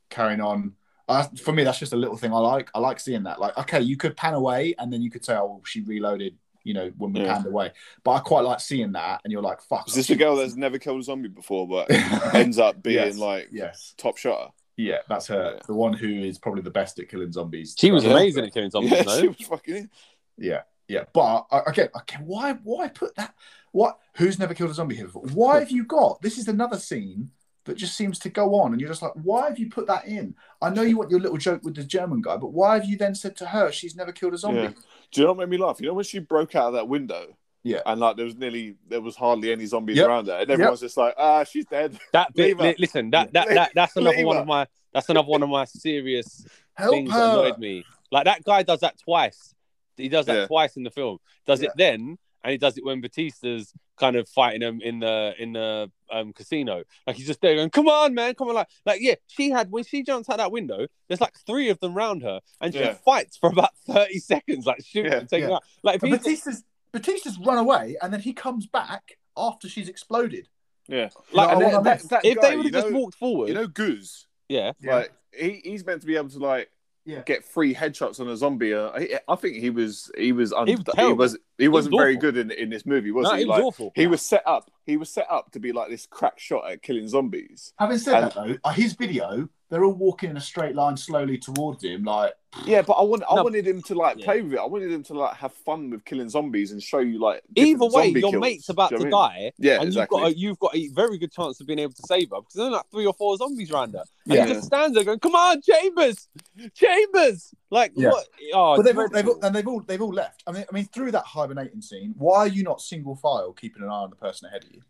carrying 0.09 0.41
on. 0.41 0.73
Uh, 1.09 1.23
for 1.43 1.51
me, 1.51 1.63
that's 1.63 1.79
just 1.79 1.93
a 1.93 1.97
little 1.97 2.15
thing 2.15 2.31
I 2.31 2.37
like. 2.37 2.69
I 2.75 2.79
like 2.79 2.99
seeing 2.99 3.23
that. 3.23 3.39
Like, 3.39 3.57
okay, 3.57 3.81
you 3.81 3.97
could 3.97 4.15
pan 4.15 4.35
away 4.35 4.75
and 4.77 4.93
then 4.93 5.01
you 5.01 5.09
could 5.11 5.25
say, 5.25 5.35
"Oh, 5.35 5.61
she 5.65 5.81
reloaded 5.81 6.37
you 6.63 6.73
know, 6.73 6.91
when 6.97 7.11
we 7.11 7.19
Yeah. 7.19 7.33
panned 7.33 7.45
away. 7.45 7.71
But 8.05 8.11
I 8.11 8.19
quite 8.19 8.41
like 8.45 8.61
seeing 8.61 8.93
that, 8.93 9.19
and 9.25 9.33
you're 9.33 9.41
like, 9.41 9.61
fuck. 9.61 9.85
Is 9.89 9.95
this 9.95 10.07
the 10.07 10.15
girl 10.15 10.37
that's 10.37 10.55
never 10.55 10.79
killed 10.79 11.01
a 11.01 11.03
zombie 11.03 11.27
before, 11.27 11.67
but 11.67 11.91
ends 12.33 12.57
up 12.57 12.81
being 12.81 12.95
Yes, 12.95 13.17
like 13.17 13.49
yes, 13.51 13.93
top 13.97 14.15
shotter? 14.17 14.51
Yeah, 14.77 14.97
that's 15.07 15.27
her, 15.27 15.53
Yeah. 15.55 15.61
the 15.67 15.73
one 15.73 15.93
who 15.93 16.07
is 16.07 16.37
probably 16.39 16.61
the 16.61 16.71
best 16.71 16.99
at 16.99 17.09
killing 17.09 17.31
zombies. 17.31 17.75
She 17.77 17.91
was 17.91 18.03
Yeah. 18.03 18.11
amazing 18.11 18.45
at 18.45 18.53
killing 18.53 18.69
zombies, 18.71 18.91
yeah, 18.91 19.01
no? 19.03 19.19
she 19.21 19.27
was 19.27 19.37
fucking. 19.37 19.89
Yeah, 20.37 20.61
yeah. 20.87 21.03
But 21.13 21.45
again, 21.67 21.89
okay, 21.95 22.17
why 22.23 22.53
why 22.63 22.87
put 22.89 23.15
that? 23.15 23.35
What? 23.71 23.97
Who's 24.17 24.37
never 24.39 24.53
killed 24.53 24.69
a 24.71 24.73
zombie 24.73 24.95
here 24.95 25.05
before? 25.05 25.23
Why 25.33 25.59
have 25.59 25.71
you 25.71 25.83
got? 25.85 26.21
This 26.21 26.37
is 26.37 26.47
another 26.47 26.77
scene 26.77 27.31
that 27.65 27.75
just 27.77 27.95
seems 27.95 28.19
to 28.19 28.29
go 28.29 28.55
on, 28.55 28.71
and 28.73 28.81
you're 28.81 28.89
just 28.89 29.01
like, 29.01 29.13
why 29.13 29.47
have 29.47 29.57
you 29.57 29.69
put 29.69 29.87
that 29.87 30.05
in? 30.05 30.35
I 30.61 30.69
know 30.69 30.81
you 30.81 30.97
want 30.97 31.09
your 31.11 31.21
little 31.21 31.37
joke 31.37 31.63
with 31.63 31.75
the 31.75 31.83
German 31.83 32.21
guy, 32.21 32.35
but 32.37 32.51
why 32.51 32.73
have 32.73 32.85
you 32.85 32.97
then 32.97 33.15
said 33.15 33.35
to 33.37 33.45
her 33.45 33.71
she's 33.71 33.95
never 33.95 34.11
killed 34.11 34.33
a 34.33 34.37
zombie? 34.37 34.61
Yeah. 34.61 34.69
Do 35.11 35.21
you 35.21 35.27
know 35.27 35.33
what 35.33 35.39
made 35.47 35.49
me 35.49 35.63
laugh? 35.63 35.79
You 35.79 35.87
know 35.87 35.93
when 35.93 36.03
she 36.03 36.19
broke 36.19 36.55
out 36.55 36.67
of 36.67 36.73
that 36.73 36.87
window? 36.89 37.37
Yeah. 37.63 37.79
And 37.85 37.99
like 38.01 38.17
there 38.17 38.25
was 38.25 38.35
nearly 38.35 38.75
there 38.87 39.01
was 39.01 39.15
hardly 39.15 39.51
any 39.51 39.65
zombies 39.65 39.97
Yep. 39.97 40.07
around 40.07 40.27
her. 40.27 40.33
And 40.33 40.51
everyone's 40.51 40.81
just 40.81 40.97
like, 40.97 41.13
ah, 41.17 41.43
she's 41.43 41.65
dead. 41.65 41.97
That 42.11 42.33
bit, 42.33 42.57
li- 42.59 42.75
listen, 42.77 43.09
that, 43.11 43.31
that, 43.33 43.47
that 43.49 43.71
that's 43.75 43.95
another 43.95 44.17
leave 44.17 44.25
one 44.25 44.35
her. 44.35 44.41
of 44.41 44.47
my 44.47 44.67
that's 44.93 45.09
another 45.09 45.27
one 45.27 45.41
of 45.43 45.49
my 45.49 45.65
serious 45.65 46.45
Help 46.75 46.91
things 46.91 47.09
that 47.09 47.33
annoyed 47.33 47.57
me. 47.59 47.85
Like 48.11 48.25
that 48.25 48.43
guy 48.43 48.63
does 48.63 48.81
that 48.81 48.97
twice. 48.99 49.55
He 49.97 50.09
does 50.09 50.25
that 50.25 50.35
Yeah. 50.35 50.47
twice 50.47 50.75
in 50.75 50.83
the 50.83 50.91
film. 50.91 51.19
Does 51.45 51.61
Yeah. 51.61 51.69
it 51.69 51.73
then, 51.77 52.17
and 52.43 52.51
he 52.51 52.57
does 52.57 52.77
it 52.77 52.83
when 52.85 53.01
Bautista's 53.01 53.71
kind 53.95 54.15
of 54.15 54.27
fighting 54.27 54.61
him 54.61 54.81
in 54.81 54.99
the 54.99 55.33
in 55.39 55.53
the 55.53 55.89
um, 56.11 56.33
casino. 56.33 56.83
Like 57.07 57.15
he's 57.15 57.27
just 57.27 57.41
there 57.41 57.55
going, 57.55 57.69
"Come 57.69 57.87
on, 57.87 58.13
man, 58.13 58.33
come 58.35 58.49
on!" 58.49 58.55
Like, 58.55 58.67
like 58.85 59.01
yeah, 59.01 59.15
she 59.27 59.49
had 59.51 59.71
when 59.71 59.83
she 59.83 60.03
jumps 60.03 60.29
out 60.29 60.37
that 60.37 60.51
window. 60.51 60.87
There's 61.07 61.21
like 61.21 61.35
three 61.47 61.69
of 61.69 61.79
them 61.79 61.93
round 61.95 62.23
her, 62.23 62.41
and 62.59 62.73
she 62.73 62.79
Yeah. 62.81 62.95
fights 62.95 63.37
for 63.37 63.49
about 63.49 63.69
thirty 63.87 64.19
seconds, 64.19 64.65
like 64.65 64.83
shooting 64.85 65.11
Yeah, 65.11 65.19
and 65.19 65.29
taking 65.29 65.49
yeah. 65.49 65.55
out. 65.55 65.63
Like 65.83 66.01
Bautista's 66.01 66.63
Bautista's 66.93 67.37
run 67.39 67.57
away, 67.57 67.97
and 68.01 68.13
then 68.13 68.19
he 68.21 68.33
comes 68.33 68.65
back 68.67 69.17
after 69.35 69.67
she's 69.67 69.89
exploded. 69.89 70.47
Yeah. 70.87 71.09
Like, 71.31 71.49
You 71.49 71.53
And 71.53 71.59
know, 71.73 71.83
that, 71.83 71.99
that, 72.01 72.09
that 72.09 72.25
if 72.25 72.35
guy, 72.39 72.49
they 72.51 72.55
would 72.57 72.65
have 72.65 72.73
just 72.73 72.89
know, 72.89 72.97
walked 72.99 73.15
forward, 73.15 73.47
you 73.49 73.53
know, 73.55 73.67
Goose, 73.67 74.27
yeah, 74.49 74.73
Yeah. 74.81 74.95
like 74.95 75.13
he, 75.37 75.61
he's 75.63 75.85
meant 75.85 76.01
to 76.01 76.07
be 76.07 76.15
able 76.17 76.29
to 76.29 76.39
like 76.39 76.69
Yeah. 77.05 77.21
get 77.25 77.43
free 77.45 77.73
headshots 77.73 78.19
on 78.19 78.27
a 78.27 78.35
zombie. 78.37 78.73
Uh, 78.73 78.89
I, 78.93 79.19
I 79.27 79.35
think 79.35 79.55
he 79.57 79.69
was 79.69 80.11
he 80.17 80.31
was 80.33 80.51
un- 80.53 80.67
He 80.67 80.75
was 80.75 80.83
he, 80.95 81.13
was, 81.13 81.37
he 81.57 81.67
wasn't 81.69 81.93
was 81.95 82.01
very 82.01 82.17
good 82.17 82.37
in 82.37 82.51
in 82.51 82.69
this 82.69 82.85
movie, 82.85 83.11
was 83.11 83.23
no, 83.29 83.35
he? 83.35 83.43
it 83.43 83.47
was 83.47 83.57
Like, 83.57 83.63
awful. 83.65 83.91
he 83.95 84.07
was 84.07 84.21
set 84.21 84.43
up. 84.45 84.69
He 84.85 84.97
was 84.97 85.09
set 85.09 85.25
up 85.31 85.51
to 85.53 85.59
be 85.59 85.71
like 85.71 85.89
this 85.89 86.05
crack 86.05 86.37
shot 86.37 86.69
at 86.69 86.81
killing 86.81 87.07
zombies. 87.07 87.73
Having 87.79 87.97
said 87.99 88.13
And- 88.15 88.31
that, 88.31 88.35
though, 88.35 88.57
uh, 88.65 88.73
his 88.73 88.93
video, 88.93 89.47
they're 89.73 89.83
all 89.83 89.93
walking 89.93 90.29
in 90.29 90.37
a 90.37 90.41
straight 90.41 90.75
line 90.75 90.95
slowly 90.95 91.37
towards 91.37 91.83
him, 91.83 92.03
like 92.03 92.33
Yeah, 92.67 92.83
but 92.83 92.93
I 92.93 93.01
want 93.01 93.23
I 93.27 93.35
No. 93.35 93.43
wanted 93.43 93.65
him 93.67 93.81
to 93.81 93.95
like 93.95 94.19
Yeah. 94.19 94.25
play 94.25 94.41
with 94.43 94.53
it. 94.53 94.59
I 94.59 94.65
wanted 94.65 94.91
him 94.91 95.01
to 95.05 95.13
like 95.15 95.35
have 95.37 95.51
fun 95.53 95.89
with 95.89 96.05
killing 96.05 96.29
zombies 96.29 96.71
and 96.71 96.81
show 96.81 96.99
you 96.99 97.19
like 97.19 97.41
Either 97.55 97.85
way, 97.87 98.09
your 98.09 98.29
kills. 98.29 98.41
mate's 98.41 98.69
about 98.69 98.91
you 98.91 98.97
to 98.99 99.03
know 99.05 99.09
what 99.17 99.31
I 99.31 99.33
mean? 99.39 99.45
die, 99.45 99.51
Yeah, 99.57 99.75
and 99.79 99.85
exactly. 99.87 100.19
you've 100.19 100.29
got 100.29 100.31
a, 100.31 100.37
you've 100.37 100.59
got 100.59 100.75
a 100.75 100.87
very 100.89 101.17
good 101.17 101.31
chance 101.31 101.59
of 101.59 101.65
being 101.65 101.79
able 101.79 101.93
to 101.93 102.03
save 102.03 102.29
her 102.29 102.35
because 102.41 102.53
there's 102.53 102.69
like 102.71 102.85
three 102.91 103.07
or 103.07 103.13
four 103.15 103.35
zombies 103.37 103.71
around 103.71 103.93
her. 103.93 104.03
And 104.25 104.35
Yeah. 104.35 104.45
he 104.45 104.53
just 104.53 104.67
stands 104.67 104.93
there 104.93 105.03
going, 105.03 105.17
"Come 105.19 105.33
on, 105.33 105.61
Chambers, 105.63 106.27
Chambers!" 106.75 107.53
Like 107.71 107.91
Yeah. 107.95 108.09
what? 108.11 108.27
Oh, 108.53 108.75
but 108.77 108.83
they've 108.85 108.97
all, 108.97 109.09
they've 109.09 109.27
all, 109.27 109.39
and 109.41 109.55
they've 109.55 109.67
all 109.67 109.81
they've 109.81 110.01
all 110.01 110.13
left. 110.13 110.43
I 110.45 110.51
mean, 110.51 110.65
I 110.69 110.73
mean, 110.73 110.85
through 110.85 111.11
that 111.11 111.25
hibernating 111.25 111.81
scene, 111.81 112.13
why 112.17 112.37
are 112.39 112.47
you 112.47 112.63
not 112.63 112.81
single 112.81 113.15
file 113.15 113.53
keeping 113.53 113.81
an 113.83 113.89
eye 113.89 113.93
on 114.03 114.09
the 114.09 114.15
person 114.15 114.47
ahead 114.47 114.63
of 114.63 114.71
you? 114.71 114.81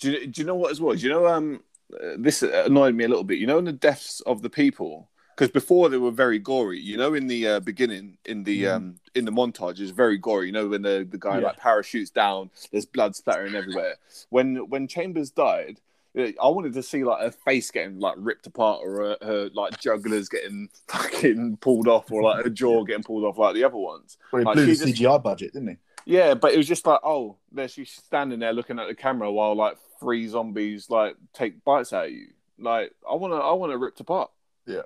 Do 0.00 0.12
you, 0.12 0.26
do 0.28 0.40
you 0.40 0.46
know 0.46 0.54
what 0.54 0.70
as 0.70 0.80
well? 0.80 0.94
Do 0.94 1.02
you 1.02 1.10
know 1.10 1.26
um 1.26 1.62
uh, 1.94 2.16
this 2.18 2.42
annoyed 2.42 2.94
me 2.94 3.04
a 3.04 3.08
little 3.08 3.24
bit. 3.24 3.38
You 3.38 3.46
know, 3.46 3.58
in 3.58 3.64
the 3.64 3.72
deaths 3.72 4.20
of 4.26 4.42
the 4.42 4.50
people 4.50 5.08
because 5.36 5.50
before 5.52 5.88
they 5.88 5.98
were 5.98 6.10
very 6.10 6.38
gory. 6.40 6.80
You 6.80 6.96
know, 6.96 7.14
in 7.14 7.28
the 7.28 7.46
uh, 7.46 7.60
beginning, 7.60 8.18
in 8.24 8.42
the 8.44 8.64
Mhm. 8.64 8.74
um 8.74 8.94
in 9.14 9.24
the 9.24 9.30
montage, 9.32 9.78
is 9.80 9.90
very 9.90 10.18
gory. 10.18 10.46
You 10.46 10.52
know, 10.52 10.68
when 10.68 10.82
the 10.82 11.06
the 11.08 11.18
guy 11.18 11.38
Yeah. 11.38 11.46
like 11.46 11.56
parachutes 11.58 12.10
down, 12.10 12.50
there's 12.72 12.86
blood 12.86 13.14
splattering 13.16 13.54
everywhere. 13.54 13.94
When 14.30 14.68
when 14.68 14.88
Chambers 14.88 15.30
died. 15.30 15.80
uh, 16.18 16.32
I 16.42 16.48
wanted 16.48 16.72
to 16.72 16.82
see 16.82 17.04
like 17.04 17.20
her 17.20 17.30
face 17.30 17.70
getting 17.70 18.00
like 18.00 18.14
ripped 18.18 18.46
apart, 18.48 18.80
or 18.82 18.90
her, 18.96 19.16
her 19.22 19.50
like 19.54 19.78
jugglers 19.78 20.28
getting 20.28 20.68
fucking 20.88 21.58
pulled 21.58 21.86
off, 21.86 22.10
or 22.10 22.22
like 22.22 22.42
her 22.44 22.50
jaw 22.50 22.82
getting 22.82 23.04
pulled 23.04 23.24
off, 23.24 23.38
like 23.38 23.54
the 23.54 23.62
other 23.64 23.76
ones. 23.76 24.16
Well, 24.32 24.40
he 24.40 24.44
Like, 24.46 24.54
blew 24.54 24.66
the 24.66 24.72
just- 24.74 24.86
CGI 25.00 25.18
budget, 25.22 25.52
didn't 25.52 25.68
he? 25.68 25.76
Yeah, 26.06 26.32
but 26.34 26.52
it 26.54 26.56
was 26.56 26.66
just 26.66 26.86
like, 26.86 27.00
oh, 27.04 27.36
there 27.52 27.68
she's 27.68 27.90
standing 27.92 28.38
there 28.40 28.54
looking 28.54 28.78
at 28.78 28.88
the 28.88 28.94
camera 28.94 29.30
while 29.30 29.54
like 29.54 29.76
three 30.00 30.26
zombies 30.28 30.90
like 30.90 31.16
take 31.32 31.64
bites 31.64 31.92
out 31.92 32.06
of 32.06 32.12
you. 32.12 32.28
Like, 32.58 32.92
I 33.08 33.14
wanna, 33.14 33.36
I 33.36 33.52
wanna 33.52 33.76
ripped 33.78 34.00
apart. 34.00 34.30
Yeah. 34.66 34.82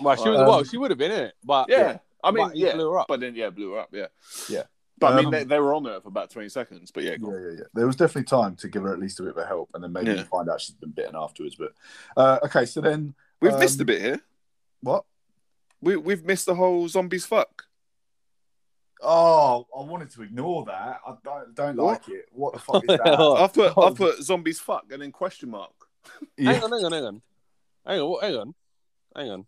Well, 0.00 0.16
she 0.16 0.28
was 0.28 0.40
Um, 0.40 0.46
well, 0.46 0.64
she 0.64 0.76
would 0.78 0.90
have 0.90 0.98
been 0.98 1.10
in 1.10 1.24
it, 1.24 1.34
but 1.44 1.68
Yeah, 1.68 1.98
I 2.22 2.30
mean, 2.30 2.46
But 2.48 2.56
yeah, 2.56 2.74
blew 2.74 2.90
her 2.92 2.98
up. 3.00 3.08
but 3.08 3.20
then 3.20 3.34
yeah, 3.34 3.50
blew 3.50 3.72
her 3.72 3.80
up. 3.80 3.88
Yeah, 3.92 4.06
Yeah. 4.48 4.62
But 5.00 5.12
I 5.12 5.16
mean, 5.16 5.26
Um, 5.26 5.30
they, 5.30 5.44
they 5.44 5.60
were 5.60 5.74
on 5.74 5.84
there 5.84 6.00
for 6.00 6.08
about 6.08 6.28
twenty 6.30 6.48
seconds. 6.48 6.90
But 6.90 7.04
yeah. 7.04 7.16
Yeah, 7.20 7.28
yeah, 7.30 7.50
yeah. 7.58 7.64
There 7.72 7.86
was 7.86 7.94
definitely 7.94 8.24
time 8.24 8.56
to 8.56 8.68
give 8.68 8.82
her 8.82 8.92
at 8.92 8.98
least 8.98 9.20
a 9.20 9.22
bit 9.22 9.30
of 9.32 9.38
a 9.38 9.46
help, 9.46 9.70
and 9.74 9.82
then 9.84 9.92
maybe 9.92 10.10
Yeah. 10.12 10.24
find 10.24 10.48
out 10.48 10.60
she's 10.60 10.74
been 10.74 10.90
bitten 10.90 11.14
afterwards. 11.16 11.54
But 11.54 11.72
uh, 12.16 12.40
okay, 12.44 12.64
so 12.66 12.80
then 12.80 13.14
we've 13.40 13.52
um, 13.52 13.60
missed 13.60 13.80
a 13.80 13.84
bit 13.84 14.00
here. 14.02 14.20
what? 14.80 15.04
We 15.80 15.96
we've 15.96 16.24
missed 16.24 16.46
the 16.46 16.56
whole 16.56 16.88
zombies 16.88 17.24
fuck. 17.26 17.67
Oh, 19.02 19.66
I 19.76 19.82
wanted 19.84 20.10
to 20.12 20.22
ignore 20.22 20.64
that. 20.66 21.00
I 21.06 21.14
don't 21.24 21.54
don't 21.54 21.76
like 21.76 22.08
it. 22.08 22.26
What 22.32 22.54
the 22.54 22.58
fuck 22.58 22.82
is 22.82 22.88
that? 22.88 23.02
Oh, 23.18 23.34
I've 23.36 23.52
put 23.52 23.72
oh. 23.76 23.82
I've 23.82 23.94
put 23.94 24.22
zombies 24.22 24.58
fuck 24.60 24.84
and 24.92 25.02
then 25.02 25.12
question 25.12 25.50
mark. 25.50 25.70
hang 26.36 26.62
on, 26.62 26.70
hang 26.72 26.84
on, 26.84 26.92
hang 26.92 27.04
on, 27.04 27.22
hang 27.86 28.00
on, 28.00 28.08
what- 28.10 28.24
hang 28.24 28.36
on, 28.36 28.54
hang 29.14 29.30
on. 29.30 29.46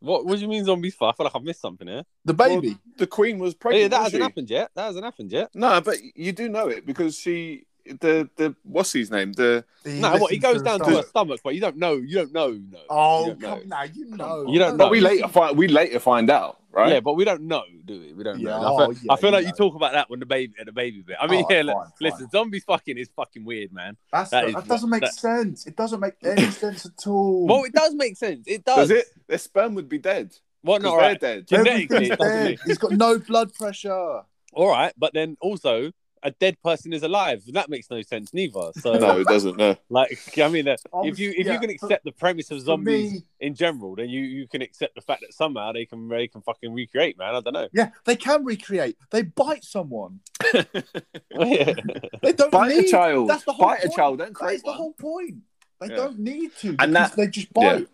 What? 0.00 0.24
What 0.26 0.36
do 0.36 0.42
you 0.42 0.48
mean 0.48 0.64
zombies? 0.64 0.94
Fuck? 0.94 1.14
I 1.14 1.16
feel 1.16 1.24
like 1.24 1.36
I've 1.36 1.42
missed 1.42 1.60
something 1.62 1.88
here. 1.88 2.04
The 2.24 2.34
baby. 2.34 2.76
The 2.98 3.06
queen 3.06 3.38
was 3.38 3.54
Oh, 3.54 3.56
pregnant. 3.58 3.82
yeah, 3.82 3.88
that 3.88 3.96
wasn't 3.98 4.04
hasn't 4.04 4.20
she? 4.20 4.22
happened 4.22 4.50
yet. 4.50 4.70
That 4.74 4.82
hasn't 4.84 5.04
happened 5.04 5.32
yet. 5.32 5.50
No, 5.54 5.80
but 5.80 5.96
you 6.14 6.32
do 6.32 6.48
know 6.48 6.68
it 6.68 6.84
because 6.86 7.18
she 7.18 7.65
the 8.00 8.28
the 8.36 8.54
what's 8.64 8.92
his 8.92 9.10
name 9.10 9.32
the 9.32 9.64
He 9.84 10.00
no, 10.00 10.16
what? 10.16 10.30
He 10.32 10.38
goes 10.38 10.58
to 10.58 10.64
down 10.64 10.78
to 10.80 10.84
her 10.86 10.90
stomach. 10.90 11.06
stomach, 11.08 11.40
but 11.44 11.54
you 11.54 11.60
don't 11.60 11.76
know. 11.76 11.94
You 11.94 12.14
don't 12.16 12.32
know. 12.32 12.50
No. 12.52 12.78
Oh, 12.90 13.26
You 13.28 13.34
don't 13.34 13.40
come 13.60 13.68
now, 13.68 13.82
you 13.84 14.04
know. 14.16 14.46
You 14.48 14.58
don't 14.58 14.76
But 14.76 14.90
we 14.90 15.00
later 15.00 15.28
find 15.28 15.56
we 15.56 15.68
later 15.68 15.98
find 16.00 16.28
out, 16.30 16.60
right? 16.72 16.92
Yeah, 16.92 17.00
but 17.00 17.14
we 17.14 17.24
don't 17.24 17.42
know, 17.42 17.62
do 17.84 18.00
we? 18.00 18.12
We 18.12 18.24
don't 18.24 18.40
Yeah, 18.40 18.50
know. 18.50 18.62
I 18.62 18.68
oh, 18.70 18.76
feel, 18.92 19.02
yeah, 19.04 19.12
I 19.12 19.16
feel 19.16 19.30
you 19.30 19.36
like 19.36 19.46
you 19.46 19.52
talk 19.52 19.74
about 19.76 19.92
that 19.92 20.10
when 20.10 20.20
the 20.20 20.26
baby 20.26 20.54
at 20.58 20.66
the 20.66 20.72
baby 20.72 21.02
bit. 21.02 21.16
I 21.20 21.26
mean, 21.26 21.44
Oh, 21.44 21.52
yeah, 21.52 21.58
fine, 21.58 21.66
look, 21.66 21.76
fine. 21.76 21.92
listen, 22.00 22.30
zombies 22.30 22.64
fucking 22.64 22.98
is 22.98 23.08
fucking 23.14 23.44
weird, 23.44 23.72
man. 23.72 23.96
That's 24.12 24.30
That 24.30 24.52
that, 24.52 24.62
is- 24.62 24.68
doesn't 24.68 24.90
make 24.90 25.02
that- 25.02 25.14
sense. 25.14 25.66
It 25.66 25.76
doesn't 25.76 26.00
make 26.00 26.14
any 26.24 26.50
sense 26.50 26.86
at 26.86 27.06
all. 27.06 27.46
Well, 27.46 27.64
it 27.64 27.72
does 27.72 27.94
make 27.94 28.16
sense. 28.16 28.46
It 28.46 28.64
does. 28.64 28.88
Does 28.88 28.90
it? 28.90 29.06
Their 29.28 29.38
sperm 29.38 29.74
would 29.74 29.88
be 29.88 29.98
dead. 29.98 30.34
Well, 30.62 30.78
'Cause 30.78 30.82
no, 30.84 30.90
all 30.90 30.96
they're 30.98 31.08
right. 31.10 31.20
dead. 31.20 31.46
Genetically, 31.46 31.96
Everything's 31.96 32.10
it 32.10 32.18
doesn't 32.18 32.44
dead. 32.44 32.58
He's 32.66 32.78
got 32.78 32.92
no 32.92 33.18
blood 33.20 33.54
pressure. 33.54 34.22
All 34.52 34.68
right, 34.70 34.92
but 34.98 35.12
then 35.14 35.36
also 35.40 35.92
a 36.26 36.30
dead 36.32 36.56
person 36.62 36.92
is 36.92 37.02
alive. 37.02 37.42
and 37.46 37.54
That 37.54 37.68
makes 37.68 37.88
no 37.90 38.02
sense 38.02 38.34
neither. 38.34 38.72
So, 38.80 38.94
No, 38.98 39.20
it 39.20 39.26
doesn't. 39.26 39.56
No. 39.56 39.76
like, 39.88 40.18
I 40.38 40.48
mean, 40.48 40.66
uh, 40.68 40.76
if 41.04 41.18
you 41.18 41.30
if 41.36 41.46
yeah, 41.46 41.52
you 41.54 41.60
can 41.60 41.68
for- 41.78 41.86
accept 41.86 42.04
the 42.04 42.12
premise 42.12 42.50
of 42.50 42.60
zombies 42.60 43.12
me, 43.12 43.22
in 43.40 43.54
general, 43.54 43.94
then 43.94 44.08
you 44.08 44.22
you 44.22 44.48
can 44.48 44.60
accept 44.62 44.94
the 44.96 45.00
fact 45.00 45.20
that 45.22 45.32
somehow 45.32 45.72
they 45.72 45.86
can 45.86 46.08
they 46.08 46.26
can 46.28 46.42
fucking 46.42 46.72
recreate, 46.74 47.16
man. 47.16 47.34
I 47.36 47.40
don't 47.40 47.52
know. 47.52 47.68
yeah, 47.72 47.90
they 48.04 48.16
can 48.16 48.44
recreate. 48.44 48.96
They 49.10 49.22
bite 49.22 49.64
someone. 49.64 50.20
Yeah. 50.52 50.62
They 52.22 52.32
don't 52.32 52.50
Bite 52.50 52.68
need 52.76 52.84
a 52.86 52.90
child. 52.90 53.28
That's 53.30 53.44
the 53.44 53.52
whole 53.52 53.66
Bite 53.68 53.78
a 53.84 53.86
point. 53.88 53.96
child. 53.96 54.18
Don't 54.18 54.28
That 54.28 54.34
create 54.34 54.54
is 54.56 54.62
the 54.62 54.72
whole 54.72 54.92
point. 54.94 55.36
They 55.80 55.88
Yeah. 55.88 55.96
don't 55.96 56.18
need 56.18 56.50
to 56.62 56.74
And 56.78 56.94
that- 56.96 57.14
they 57.16 57.26
just 57.28 57.52
bite. 57.52 57.86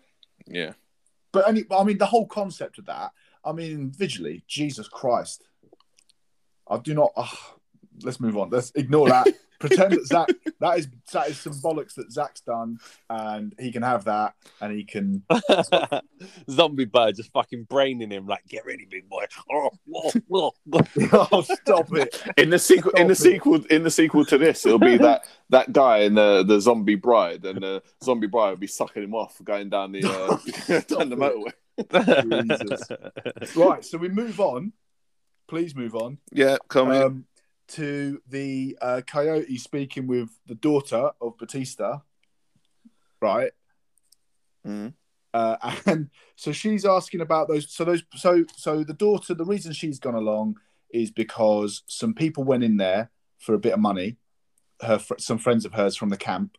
Yeah. 0.47 0.73
But 1.31 1.47
any, 1.47 1.63
I 1.71 1.83
mean, 1.83 1.97
the 1.97 2.05
whole 2.05 2.25
concept 2.27 2.77
of 2.79 2.85
that. 2.85 3.11
I 3.45 3.51
mean, 3.51 3.91
visually, 3.91 4.43
Jesus 4.47 4.87
Christ. 4.87 5.47
I 6.69 6.77
do 6.77 6.93
not. 6.93 7.11
ugh, 7.17 7.37
let's 8.01 8.19
move 8.19 8.37
on. 8.37 8.49
Let's 8.49 8.71
ignore 8.75 9.09
that. 9.09 9.27
Pretend 9.59 9.93
that 9.93 10.05
Zack. 10.07 10.29
That 10.59 10.77
is 10.77 10.87
that 11.13 11.29
is 11.29 11.37
symbolics 11.37 11.93
that 11.95 12.11
Zack's 12.11 12.41
done, 12.41 12.79
and 13.09 13.55
he 13.57 13.71
can 13.71 13.81
have 13.81 14.03
that, 14.05 14.33
and 14.59 14.73
he 14.73 14.83
can. 14.83 15.23
Zombie 16.49 16.83
bird 16.83 17.15
just 17.15 17.31
fucking 17.31 17.63
braining 17.69 18.11
him 18.11 18.27
like, 18.27 18.45
get 18.47 18.65
ready, 18.65 18.85
big 18.89 19.07
boy. 19.07 19.25
Oh, 19.49 19.69
oh, 19.95 20.11
oh. 20.33 20.51
oh, 21.31 21.41
stop 21.41 21.93
it! 21.93 22.21
In 22.37 22.49
the 22.49 22.59
sequel, 22.59 22.91
in 22.93 23.07
the 23.07 23.13
it. 23.13 23.15
sequel, 23.15 23.63
in 23.65 23.83
the 23.83 23.91
sequel 23.91 24.25
to 24.25 24.37
this, 24.37 24.65
it'll 24.65 24.79
be 24.79 24.97
that 24.97 25.25
that 25.49 25.71
guy 25.71 25.99
and 25.99 26.17
the 26.17 26.43
the 26.43 26.59
zombie 26.59 26.95
bride, 26.95 27.45
and 27.45 27.63
the 27.63 27.81
zombie 28.03 28.27
bride 28.27 28.49
will 28.49 28.57
be 28.57 28.67
sucking 28.67 29.03
him 29.03 29.15
off 29.15 29.39
going 29.45 29.69
down 29.69 29.93
the 29.93 30.03
uh, 30.03 30.81
down 30.87 31.09
the 31.09 31.15
motorway. 31.15 31.53
Jesus. 31.79 33.55
Right, 33.55 33.85
so 33.85 33.97
we 33.97 34.09
move 34.09 34.41
on. 34.41 34.73
Please 35.47 35.75
move 35.75 35.95
on. 35.95 36.17
Yeah, 36.31 36.57
come 36.67 36.91
in. 36.91 37.01
um, 37.01 37.25
to 37.73 38.21
the 38.27 38.77
uh, 38.81 39.01
coyote 39.05 39.57
speaking 39.57 40.07
with 40.07 40.29
the 40.47 40.55
daughter 40.55 41.11
of 41.21 41.37
Bautista, 41.37 42.01
right? 43.21 43.51
Mhm. 44.65 44.93
Uh, 45.33 45.75
and 45.85 46.09
so 46.35 46.51
she's 46.51 46.85
asking 46.85 47.21
about 47.21 47.47
those. 47.47 47.71
So 47.71 47.83
those. 47.83 48.03
So 48.15 48.45
so 48.55 48.83
the 48.83 48.93
daughter. 48.93 49.33
The 49.33 49.45
reason 49.45 49.73
she's 49.73 49.99
gone 49.99 50.15
along 50.15 50.57
is 50.89 51.11
because 51.11 51.83
some 51.87 52.13
people 52.13 52.43
went 52.43 52.63
in 52.63 52.77
there 52.77 53.11
for 53.39 53.55
a 53.55 53.59
bit 53.59 53.73
of 53.73 53.79
money. 53.79 54.17
Her 54.81 54.99
fr- 54.99 55.17
some 55.17 55.37
friends 55.37 55.65
of 55.65 55.73
hers 55.73 55.95
from 55.95 56.09
the 56.09 56.17
camp, 56.17 56.57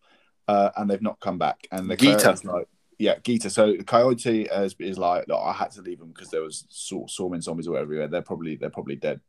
uh, 0.49 0.71
and 0.77 0.91
they've 0.91 1.03
not 1.03 1.21
come 1.21 1.39
back. 1.39 1.67
And 1.71 1.89
the 1.89 1.97
Geeta. 1.97 2.45
like, 2.45 2.69
yeah, 2.99 3.19
Geeta. 3.19 3.51
So 3.51 3.73
the 3.77 3.85
coyote 3.85 4.43
is, 4.43 4.75
is 4.79 4.99
like, 4.99 5.29
"Look, 5.29 5.41
I 5.41 5.53
had 5.53 5.71
to 5.73 5.83
leave 5.83 5.99
them 6.01 6.09
because 6.09 6.31
there 6.31 6.43
was 6.43 6.65
saw, 6.69 7.07
swarming 7.07 7.43
zombies 7.43 7.69
all 7.69 7.77
everywhere. 7.77 8.09
They're 8.09 8.23
probably 8.23 8.57
they're 8.57 8.71
probably 8.71 8.97
dead. 8.97 9.21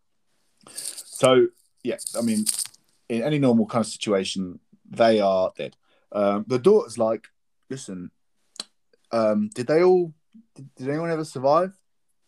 So 0.68 1.48
yeah, 1.86 1.98
I 2.18 2.22
mean, 2.22 2.46
in 3.10 3.22
any 3.22 3.38
normal 3.38 3.68
kind 3.68 3.86
of 3.86 3.92
situation, 3.92 4.60
they 4.90 5.20
are 5.20 5.54
dead. 5.56 5.76
Um, 6.12 6.46
the 6.48 6.60
daughter's 6.60 6.98
like, 6.98 7.28
listen, 7.70 8.12
um, 9.12 9.50
did 9.54 9.68
they 9.68 9.84
all? 9.84 10.14
Did, 10.56 10.74
did 10.76 10.90
anyone 10.90 11.12
ever 11.12 11.24
survive? 11.24 11.78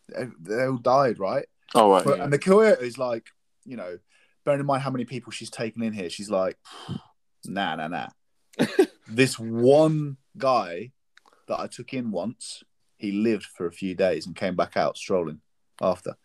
They, 0.08 0.26
they 0.40 0.64
all 0.64 0.76
died, 0.76 1.18
right? 1.18 1.46
Oh 1.74 1.90
right. 1.90 2.04
But, 2.04 2.18
yeah. 2.18 2.24
And 2.24 2.32
the 2.32 2.38
killer 2.38 2.72
is 2.74 2.98
like, 2.98 3.26
you 3.64 3.76
know, 3.76 3.98
bearing 4.44 4.60
in 4.60 4.66
mind 4.66 4.82
how 4.82 4.90
many 4.90 5.04
people 5.04 5.32
she's 5.32 5.50
taken 5.50 5.82
in 5.82 5.92
here, 5.92 6.08
she's 6.08 6.30
like, 6.30 6.56
nah, 7.44 7.74
nah, 7.74 7.88
nah. 7.88 8.08
this 9.08 9.38
one 9.38 10.16
guy 10.36 10.92
that 11.48 11.58
I 11.58 11.66
took 11.66 11.92
in 11.92 12.10
once, 12.12 12.62
he 12.96 13.12
lived 13.12 13.44
for 13.44 13.66
a 13.66 13.72
few 13.72 13.94
days 13.94 14.26
and 14.26 14.36
came 14.36 14.54
back 14.54 14.76
out 14.76 14.96
strolling 14.96 15.40
after. 15.80 16.16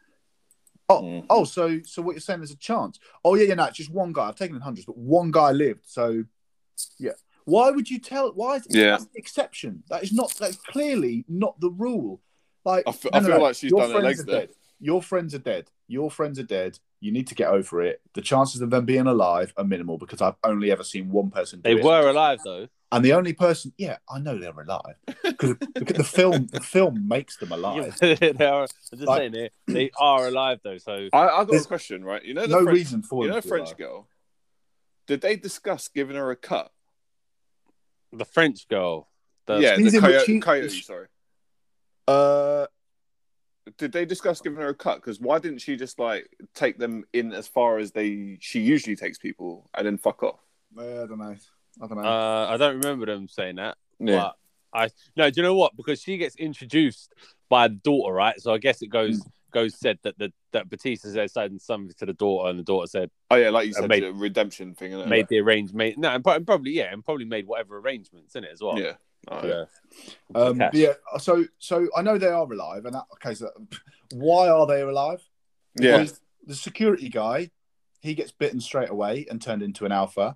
Oh, 1.00 1.04
Mm. 1.04 1.26
oh, 1.30 1.44
so 1.44 1.80
so 1.86 2.02
what 2.02 2.14
you're 2.14 2.22
saying 2.22 2.40
there's 2.40 2.52
a 2.52 2.58
chance? 2.58 3.00
Oh 3.26 3.36
yeah, 3.36 3.46
yeah, 3.48 3.56
no, 3.56 3.66
it's 3.66 3.78
just 3.78 3.92
one 3.92 4.14
guy. 4.14 4.28
I've 4.28 4.36
taken 4.36 4.56
in 4.56 4.62
hundreds, 4.62 4.86
but 4.86 4.98
one 4.98 5.32
guy 5.32 5.52
lived. 5.52 5.82
So 5.86 6.24
yeah, 7.00 7.12
why 7.46 7.72
would 7.72 7.90
you 7.90 8.00
tell? 8.00 8.32
Why 8.34 8.56
is 8.58 8.68
Yeah. 8.70 8.92
that's 8.92 9.06
the 9.06 9.18
exception? 9.20 9.84
That 9.90 10.04
is 10.04 10.14
not. 10.14 10.34
That's 10.40 10.58
clearly 10.58 11.26
not 11.28 11.60
the 11.60 11.70
rule. 11.70 12.22
Like 12.66 12.86
I 12.88 12.92
f- 12.92 13.04
no, 13.06 13.10
I 13.14 13.20
no, 13.20 13.28
feel 13.28 13.38
no. 13.38 13.44
like 13.44 13.56
she's 13.56 13.72
Your 13.72 13.82
done 13.82 13.90
her 13.92 14.00
friends 14.00 14.06
legs 14.06 14.20
are 14.22 14.24
there. 14.24 14.40
dead. 14.48 14.56
Your 14.80 15.02
friends 15.02 15.34
are 15.36 15.40
dead. 15.40 15.70
Your 15.88 16.12
friends 16.12 16.40
are 16.40 16.44
dead. 16.44 16.80
You 17.00 17.12
need 17.12 17.28
to 17.28 17.36
get 17.36 17.50
over 17.50 17.82
it. 17.82 18.02
The 18.14 18.22
chances 18.22 18.62
of 18.62 18.70
them 18.70 18.86
being 18.86 19.08
alive 19.08 19.54
are 19.58 19.66
minimal 19.66 19.98
because 19.98 20.22
I've 20.22 20.36
only 20.44 20.72
ever 20.72 20.84
seen 20.84 21.12
one 21.12 21.30
person. 21.30 21.60
Do 21.60 21.74
They 21.74 21.80
it. 21.80 21.84
were 21.84 22.10
alive 22.10 22.40
though. 22.46 22.68
And 22.96 23.06
the 23.06 23.14
only 23.14 23.34
person, 23.34 23.74
yeah, 23.78 23.98
I 24.10 24.20
know 24.20 24.38
they're 24.38 24.52
alive 24.52 24.96
because 25.24 25.56
the 25.76 26.04
film, 26.04 26.48
the 26.52 26.60
film 26.62 27.08
makes 27.08 27.38
them 27.38 27.52
alive. 27.58 27.98
they 28.02 28.16
are, 28.40 28.62
I'm 28.64 28.68
just 28.68 29.08
Like- 29.08 29.20
saying 29.20 29.32
they, 29.34 29.50
they 29.68 29.92
are 30.00 30.28
alive 30.28 30.60
though. 30.64 30.78
So 30.78 31.10
I, 31.14 31.28
I 31.28 31.44
got 31.46 31.54
a 31.56 31.64
question, 31.66 32.04
right? 32.04 32.24
You 32.24 32.34
know 32.34 32.42
the 32.44 32.48
No 32.50 32.64
French, 32.64 32.76
reason 32.78 33.04
for 33.04 33.26
you 33.26 33.32
know 33.32 33.42
to 33.42 33.48
French 33.48 33.68
alive. 33.70 33.78
girl. 33.78 34.08
Did 35.08 35.22
they 35.22 35.36
discuss 35.36 35.88
giving 35.90 36.16
her 36.16 36.32
a 36.32 36.36
cut? 36.36 36.72
the 38.16 38.26
French 38.26 38.68
girl, 38.68 39.10
the, 39.48 39.58
yeah, 39.58 39.76
She's 39.76 39.92
the 39.94 39.98
in- 39.98 40.04
coyote. 40.04 40.26
she- 40.26 40.40
coyote 40.40 40.70
sorry. 40.82 41.08
Uh, 42.08 42.68
Did 43.78 43.92
they 43.92 44.06
discuss 44.06 44.40
giving 44.42 44.60
her 44.60 44.68
a 44.70 44.76
cut? 44.76 44.96
Because 44.98 45.20
why 45.20 45.40
didn't 45.40 45.60
she 45.60 45.76
just 45.78 45.98
like 45.98 46.30
take 46.54 46.78
them 46.78 47.06
in 47.14 47.34
as 47.34 47.48
far 47.48 47.78
as 47.80 47.92
they 47.92 48.38
she 48.40 48.60
usually 48.60 48.96
takes 48.96 49.18
people 49.18 49.70
and 49.74 49.88
then 49.88 49.98
fuck 49.98 50.22
off? 50.22 50.40
I 50.78 50.82
don't 50.84 51.18
know. 51.18 51.36
I 51.82 51.88
don't 51.88 52.02
know. 52.02 52.08
uh, 52.08 52.48
I 52.52 52.58
don't 52.58 52.78
remember 52.78 53.06
them 53.06 53.28
saying 53.28 53.56
that. 53.58 53.78
Yeah. 54.00 54.16
But 54.18 54.36
I 54.74 54.90
no, 55.16 55.30
do 55.30 55.42
you 55.42 55.44
know 55.44 55.56
what? 55.56 55.76
Because 55.76 56.02
she 56.02 56.18
gets 56.18 56.36
introduced 56.36 57.14
by 57.50 57.68
the 57.68 57.76
daughter, 57.76 58.14
right? 58.14 58.40
So 58.40 58.54
I 58.54 58.58
guess 58.58 58.82
it 58.82 58.88
goes 58.88 59.18
Hmm. 59.22 59.30
goes 59.52 59.80
said 59.80 60.00
that 60.04 60.18
the 60.18 60.32
that 60.52 60.70
Batista 60.70 61.10
said 61.28 61.62
something 61.62 61.94
to 61.98 62.06
the 62.06 62.14
daughter, 62.14 62.50
and 62.50 62.60
the 62.60 62.64
daughter 62.64 62.88
said 62.88 63.10
Oh 63.32 63.36
yeah, 63.36 63.50
like 63.50 63.68
you 63.68 63.74
Uh, 63.78 63.82
said, 63.82 63.90
made- 63.90 64.04
the 64.04 64.14
redemption 64.14 64.74
thing. 64.76 64.92
Innit? 64.92 65.08
made 65.08 65.28
the 65.30 65.40
arrangement. 65.40 65.98
No, 65.98 66.10
and 66.10 66.24
probably 66.24 66.72
yeah, 66.72 66.92
and 66.92 67.04
probably 67.04 67.26
made 67.26 67.46
whatever 67.48 67.78
arrangements 67.78 68.36
in 68.36 68.44
it 68.44 68.52
as 68.52 68.62
well. 68.62 68.80
Yeah. 68.80 68.94
Oh, 69.30 69.48
yeah. 69.48 69.66
Um, 70.36 70.62
yeah. 70.74 70.94
So, 71.18 71.46
so 71.58 71.88
I 71.96 72.02
know 72.02 72.18
they 72.18 72.28
are 72.28 72.44
alive, 72.52 72.86
and 72.86 72.96
that 72.96 73.06
okay. 73.14 73.34
So, 73.36 73.50
why 74.12 74.50
are 74.50 74.68
they 74.68 74.82
alive? 74.82 75.24
Yeah. 75.80 76.00
Because 76.00 76.20
the 76.46 76.56
security 76.56 77.08
guy, 77.08 77.50
he 78.02 78.16
gets 78.16 78.32
bitten 78.32 78.60
straight 78.60 78.90
away 78.90 79.26
and 79.30 79.42
turned 79.42 79.64
into 79.64 79.86
an 79.86 79.94
alpha. 79.94 80.36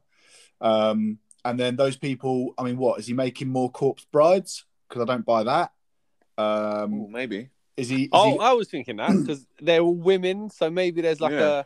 Um, 0.62 1.20
and 1.48 1.58
then 1.58 1.78
those 1.78 1.96
people, 1.96 2.54
I 2.58 2.64
mean, 2.64 2.78
what 2.78 3.00
is 3.00 3.08
he 3.08 3.14
making 3.14 3.48
more 3.48 3.72
corpse 3.72 4.06
brides? 4.12 4.66
Because 4.88 5.04
I 5.04 5.06
don't 5.06 5.26
buy 5.26 5.44
that. 5.44 5.72
Um, 6.38 6.94
Ooh, 6.94 7.08
maybe. 7.08 7.50
is 7.78 7.88
he? 7.88 8.04
Is 8.04 8.10
Oh, 8.12 8.34
he 8.34 8.40
I 8.40 8.52
was 8.52 8.68
thinking 8.68 8.98
that 8.98 9.12
because 9.12 9.48
they're 9.62 9.80
all 9.80 9.96
women, 9.96 10.50
so 10.50 10.70
maybe 10.70 11.02
there's 11.02 11.22
like 11.22 11.32
Yeah. 11.32 11.64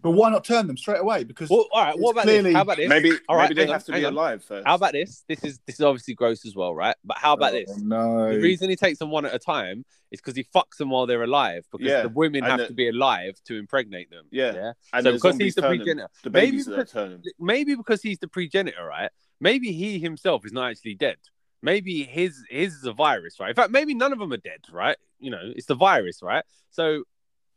But 0.00 0.12
why 0.12 0.30
not 0.30 0.44
turn 0.44 0.66
them 0.66 0.76
straight 0.76 1.00
away? 1.00 1.24
Because. 1.24 1.50
Well, 1.50 1.66
all 1.72 1.84
right. 1.84 1.98
What 1.98 2.12
about 2.12 2.24
clearly- 2.24 2.44
this? 2.50 2.54
How 2.54 2.62
about 2.62 2.76
this? 2.78 2.88
Maybe 2.88 3.12
All 3.28 3.36
right, 3.36 3.44
maybe 3.50 3.54
they 3.54 3.60
hang 3.62 3.68
on, 3.70 3.74
have 3.74 3.84
to 3.84 3.92
be 3.92 4.04
on. 4.04 4.12
alive 4.14 4.42
first. 4.44 4.66
How 4.66 4.74
about 4.76 4.92
this? 4.92 5.24
This 5.28 5.44
is 5.44 5.60
this 5.66 5.76
is 5.76 5.80
obviously 5.82 6.14
gross 6.14 6.46
as 6.46 6.54
well, 6.56 6.74
right? 6.74 6.96
But 7.04 7.18
how 7.18 7.34
about 7.34 7.52
Oh, 7.52 7.56
this? 7.58 7.76
No. 7.78 8.32
The 8.32 8.38
reason 8.40 8.70
he 8.70 8.76
takes 8.76 8.98
them 8.98 9.10
one 9.10 9.26
at 9.26 9.34
a 9.34 9.38
time 9.38 9.84
is 10.10 10.20
because 10.20 10.34
he 10.36 10.44
fucks 10.44 10.76
them 10.78 10.90
while 10.90 11.06
they're 11.06 11.22
alive. 11.22 11.66
Because 11.70 11.86
Yeah, 11.86 12.02
the 12.02 12.08
women 12.08 12.42
and 12.42 12.50
have 12.50 12.60
the- 12.60 12.66
to 12.68 12.72
be 12.74 12.88
alive 12.88 13.38
to 13.46 13.56
impregnate 13.58 14.10
them. 14.10 14.26
Yeah. 14.30 14.54
yeah. 14.54 14.72
And 14.92 15.04
so 15.04 15.10
the 15.12 15.16
because 15.18 15.36
he's 15.36 15.54
the 15.54 15.60
turn 15.62 15.70
them. 15.70 15.78
progenitor, 15.78 16.08
The 16.22 16.30
maybe 16.30 16.46
babies 16.52 16.66
that 16.66 16.76
because- 16.86 17.32
maybe 17.38 17.74
because 17.74 18.02
he's 18.02 18.18
the 18.18 18.28
progenitor, 18.28 18.84
right? 18.86 19.10
Maybe 19.40 19.72
he 19.72 19.98
himself 19.98 20.46
is 20.46 20.52
not 20.52 20.70
actually 20.70 20.94
dead. 20.94 21.16
Maybe 21.64 22.02
his 22.04 22.42
his 22.50 22.74
is 22.74 22.84
a 22.84 22.92
virus, 22.92 23.38
right? 23.38 23.50
In 23.50 23.54
fact, 23.54 23.70
maybe 23.70 23.94
none 23.94 24.12
of 24.12 24.18
them 24.18 24.32
are 24.32 24.36
dead, 24.38 24.60
right? 24.72 24.96
You 25.20 25.30
know, 25.30 25.52
it's 25.54 25.66
the 25.66 25.74
virus, 25.76 26.20
right? 26.22 26.44
So 26.70 27.04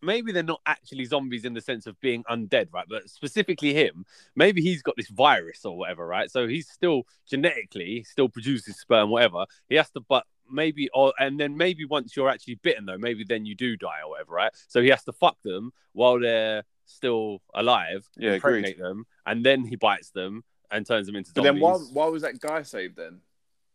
maybe 0.06 0.32
they're 0.32 0.44
not 0.44 0.62
actually 0.66 1.06
zombies 1.06 1.46
in 1.46 1.54
the 1.54 1.62
sense 1.62 1.88
of 1.88 2.00
being 2.00 2.24
undead, 2.26 2.68
right? 2.72 2.86
But 2.88 3.10
specifically 3.10 3.74
him, 3.74 4.06
maybe 4.36 4.62
he's 4.62 4.82
got 4.82 4.96
this 4.96 5.10
virus 5.10 5.66
or 5.66 5.78
whatever, 5.78 6.06
right? 6.06 6.30
So 6.32 6.48
he's 6.48 6.70
still 6.70 7.04
genetically 7.28 8.04
still 8.04 8.30
produces 8.30 8.80
sperm, 8.80 9.10
whatever. 9.10 9.46
He 9.70 9.76
has 9.76 9.90
to, 9.92 10.00
but 10.02 10.26
maybe, 10.50 10.90
or 10.94 11.14
and 11.20 11.40
then 11.40 11.58
maybe 11.58 11.86
once 11.86 12.16
you're 12.16 12.30
actually 12.30 12.56
bitten, 12.56 12.86
though, 12.86 12.98
maybe 12.98 13.26
then 13.28 13.46
you 13.46 13.56
do 13.56 13.76
die 13.76 14.02
or 14.04 14.12
whatever, 14.12 14.34
right? 14.34 14.52
So 14.68 14.82
he 14.82 14.90
has 14.90 15.04
to 15.06 15.12
fuck 15.12 15.42
them 15.42 15.72
while 15.94 16.20
they're 16.20 16.64
still 16.86 17.42
alive, 17.54 18.08
Yeah, 18.18 18.34
impregnate 18.34 18.78
them, 18.78 19.06
and 19.26 19.44
then 19.46 19.66
he 19.66 19.76
bites 19.76 20.12
them 20.12 20.44
and 20.72 20.86
turns 20.86 21.08
them 21.08 21.16
into 21.16 21.32
But 21.34 21.44
zombies. 21.44 21.62
then 21.62 21.72
why 21.72 22.06
why 22.06 22.08
was 22.10 22.22
that 22.22 22.40
guy 22.40 22.62
saved 22.62 22.96
then? 22.96 23.22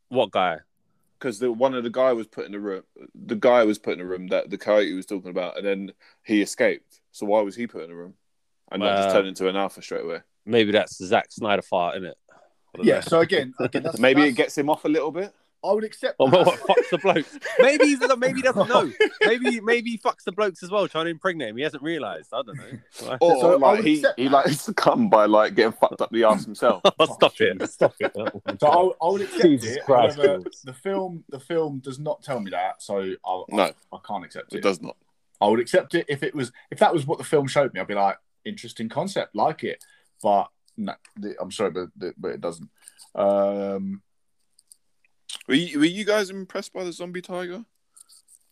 What 0.09 0.31
guy? 0.31 0.59
Because 1.21 1.39
the 1.39 1.53
one 1.53 1.75
of 1.75 1.85
the 1.85 1.91
guy 1.91 2.15
was 2.15 2.27
put 2.27 2.47
in 2.47 2.53
the 2.53 2.59
room. 2.59 2.83
The 3.15 3.37
guy 3.37 3.63
was 3.65 3.79
put 3.79 3.93
in 3.93 4.01
a 4.01 4.07
room 4.07 4.29
that 4.29 4.49
the 4.49 4.57
coyote 4.57 4.95
was 4.95 5.05
talking 5.07 5.31
about, 5.31 5.59
and 5.59 5.67
then 5.67 5.93
he 6.25 6.41
escaped. 6.41 7.01
So 7.13 7.27
why 7.27 7.43
was 7.43 7.55
he 7.55 7.67
put 7.67 7.85
in 7.85 7.91
a 7.91 7.95
room 7.95 8.15
and 8.73 8.83
not 8.83 8.97
just 9.03 9.15
turned 9.15 9.29
into 9.29 9.47
an 9.49 9.57
alpha 9.57 9.83
straight 9.83 10.05
away? 10.05 10.21
Maybe 10.47 10.73
that's 10.73 10.97
Zack 10.97 11.27
Snyder 11.31 11.61
fart, 11.63 11.97
isn't 11.97 12.09
it? 12.09 12.17
Yeah. 12.83 13.01
So 13.01 13.21
again, 13.21 13.53
again 13.61 13.83
that's, 13.83 13.99
Maybe 14.01 14.21
that's- 14.23 14.33
it 14.33 14.37
gets 14.37 14.57
him 14.59 14.71
off 14.71 14.85
a 14.87 14.89
little 14.89 15.11
bit. 15.13 15.33
I 15.63 15.73
would 15.73 15.85
accept. 15.85 16.17
Or 16.19 16.31
that. 16.31 16.47
what 16.47 16.59
fucks 16.61 16.91
the 16.91 16.99
blokes? 16.99 17.39
Maybe 17.59 17.85
he's 17.87 17.99
maybe 18.19 18.37
he 18.37 18.43
doesn't 18.43 18.69
know. 18.69 18.91
Maybe 19.27 19.61
maybe 19.61 19.91
he 19.91 19.99
fucks 19.99 20.25
the 20.25 20.33
blokes 20.33 20.63
as 20.63 20.71
well, 20.71 20.89
trying 20.89 21.05
to 21.05 21.11
impregnate 21.11 21.51
him. 21.51 21.57
He 21.59 21.63
hasn't 21.63 21.83
realised. 21.83 22.31
I 22.33 22.43
don't 22.43 22.57
know. 22.57 23.17
Or 23.21 23.41
So 23.41 23.53
I 23.53 23.57
like 23.57 23.77
would 23.79 23.87
he 23.87 23.95
accept 23.99 24.19
he 24.19 24.25
that. 24.25 24.33
like 24.33 24.49
succumbed 24.49 25.11
by 25.11 25.27
like 25.27 25.55
getting 25.55 25.73
fucked 25.73 26.01
up 26.01 26.11
the 26.11 26.25
ass 26.25 26.45
himself. 26.45 26.81
Stop 27.13 27.41
it! 27.41 27.71
Stop 27.71 27.95
it! 28.01 28.13
So 28.61 28.67
I, 29.03 29.07
I 29.07 29.11
would 29.11 29.21
accept 29.23 29.43
Jesus 29.43 29.77
it. 29.77 29.85
Christ, 29.85 30.17
However, 30.17 30.45
the 30.65 30.73
film, 30.73 31.25
the 31.29 31.41
film 31.41 31.81
does 31.81 31.99
not 31.99 32.23
tell 32.23 32.41
me 32.41 32.51
that, 32.53 32.83
so 32.83 32.99
I, 33.25 33.43
No. 33.51 33.63
I, 33.65 33.73
I 33.93 33.99
can't 34.07 34.25
accept 34.25 34.55
It 34.55 34.59
it. 34.59 34.63
does 34.63 34.81
not. 34.81 34.97
I 35.43 35.49
would 35.49 35.61
accept 35.61 35.95
it 35.95 36.07
if 36.09 36.23
it 36.23 36.35
was 36.35 36.53
if 36.71 36.79
that 36.79 36.93
was 36.95 37.07
what 37.07 37.19
the 37.19 37.25
film 37.25 37.47
showed 37.47 37.75
me. 37.75 37.81
I'd 37.81 37.87
be 37.87 37.95
like, 37.95 38.17
interesting 38.47 38.89
concept, 38.89 39.35
like 39.37 39.63
it. 39.65 39.85
But 40.23 40.49
no, 40.79 40.95
the- 41.17 41.37
I'm 41.41 41.51
sorry, 41.51 41.71
but 41.73 41.89
but 42.19 42.31
it 42.31 42.41
doesn't. 42.41 42.69
Um, 43.15 44.03
Were 45.49 45.55
you, 45.55 45.79
were 45.81 45.85
you 45.85 46.05
guys 46.05 46.31
impressed 46.31 46.73
by 46.73 46.85
the 46.85 46.93
zombie 46.93 47.23
tiger? 47.23 47.65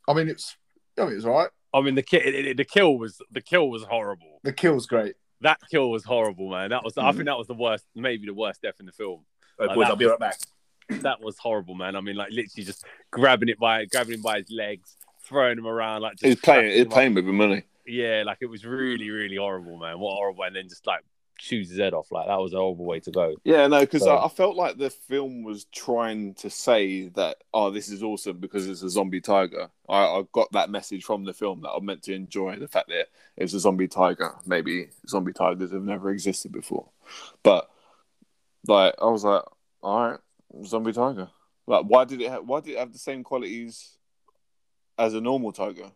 I 0.08 0.14
mean, 0.14 0.28
it's 0.28 0.56
I 0.98 1.04
mean, 1.04 1.14
it's 1.16 1.24
all 1.24 1.38
right. 1.38 1.50
I 1.74 1.80
mean, 1.82 1.94
the 1.94 2.02
ki- 2.02 2.54
the 2.54 2.64
kill 2.64 2.98
was 2.98 3.20
the 3.30 3.40
kill 3.40 3.68
was 3.70 3.82
horrible. 3.84 4.40
The 4.42 4.52
kill's 4.52 4.86
great. 4.86 5.14
That 5.42 5.58
kill 5.70 5.90
was 5.90 6.02
horrible, 6.04 6.50
man. 6.50 6.70
That 6.70 6.82
was 6.82 6.96
I 6.98 7.02
Mhm. 7.02 7.14
think 7.14 7.24
that 7.26 7.38
was 7.38 7.46
the 7.46 7.54
worst, 7.54 7.84
maybe 7.94 8.26
the 8.26 8.34
worst 8.34 8.62
death 8.62 8.80
in 8.80 8.86
the 8.86 8.92
film. 8.92 9.24
Right, 9.58 9.66
Like 9.68 9.74
boys, 9.76 9.84
that 9.84 9.90
I'll 9.90 9.96
be 9.96 10.06
right 10.06 10.18
back. 10.18 10.38
That 11.02 11.20
was 11.20 11.36
horrible, 11.38 11.74
man. 11.74 11.94
I 11.94 12.00
mean, 12.00 12.16
like 12.16 12.30
literally 12.30 12.64
just 12.64 12.84
grabbing 13.10 13.48
it 13.50 13.58
by 13.58 13.84
grabbing 13.84 14.14
him 14.14 14.22
by 14.22 14.38
his 14.38 14.50
legs, 14.50 14.96
throwing 15.22 15.58
him 15.58 15.66
around 15.66 16.00
like 16.02 16.12
just 16.16 16.24
He's 16.24 16.40
playing. 16.40 16.60
cracking 16.62 16.78
He's 16.84 16.92
playing 16.92 17.14
with 17.14 17.26
the 17.26 17.32
money. 17.32 17.64
Yeah, 17.86 18.22
like 18.26 18.38
it 18.40 18.46
was 18.46 18.64
really, 18.64 19.10
really 19.10 19.36
horrible, 19.36 19.76
man. 19.78 19.98
What 20.00 20.14
horrible, 20.14 20.44
and 20.44 20.56
then 20.56 20.68
just 20.68 20.86
like 20.86 21.04
his 21.40 21.78
head 21.78 21.94
off. 21.94 22.10
Like 22.10 22.26
that 22.26 22.38
was 22.40 22.52
a 22.52 22.56
horrible 22.58 22.84
way 22.84 23.00
to 23.00 23.10
go. 23.10 23.34
Yeah, 23.44 23.66
no, 23.66 23.80
because 23.80 24.02
So- 24.02 24.16
I, 24.16 24.26
I 24.26 24.28
felt 24.28 24.56
like 24.56 24.76
the 24.78 24.90
film 24.90 25.42
was 25.42 25.64
trying 25.66 26.34
to 26.34 26.50
say 26.50 27.08
that, 27.10 27.38
oh, 27.54 27.70
this 27.70 27.88
is 27.88 28.02
awesome 28.02 28.38
because 28.38 28.68
it's 28.68 28.82
a 28.82 28.90
zombie 28.90 29.20
tiger. 29.20 29.70
I, 29.88 30.04
I 30.04 30.22
got 30.32 30.50
that 30.52 30.70
message 30.70 31.04
from 31.04 31.24
the 31.24 31.32
film 31.32 31.62
that 31.62 31.70
I'm 31.70 31.84
meant 31.84 32.02
to 32.04 32.14
enjoy 32.14 32.56
the 32.56 32.68
fact 32.68 32.88
that 32.88 33.08
it's 33.36 33.54
a 33.54 33.60
zombie 33.60 33.88
tiger. 33.88 34.34
Maybe 34.46 34.88
zombie 35.08 35.32
tigers 35.32 35.72
have 35.72 35.84
never 35.84 36.10
existed 36.10 36.52
before, 36.52 36.88
but 37.42 37.68
like 38.66 38.94
I 39.00 39.06
was 39.06 39.24
like, 39.24 39.42
all 39.82 40.10
right, 40.10 40.20
zombie 40.64 40.92
tiger. 40.92 41.28
Like, 41.66 41.84
why 41.84 42.04
did 42.04 42.20
it? 42.20 42.30
Ha- 42.30 42.40
why 42.40 42.60
did 42.60 42.72
it 42.72 42.78
have 42.78 42.92
the 42.92 42.98
same 42.98 43.22
qualities 43.22 43.96
as 44.98 45.14
a 45.14 45.20
normal 45.20 45.52
tiger? 45.52 45.90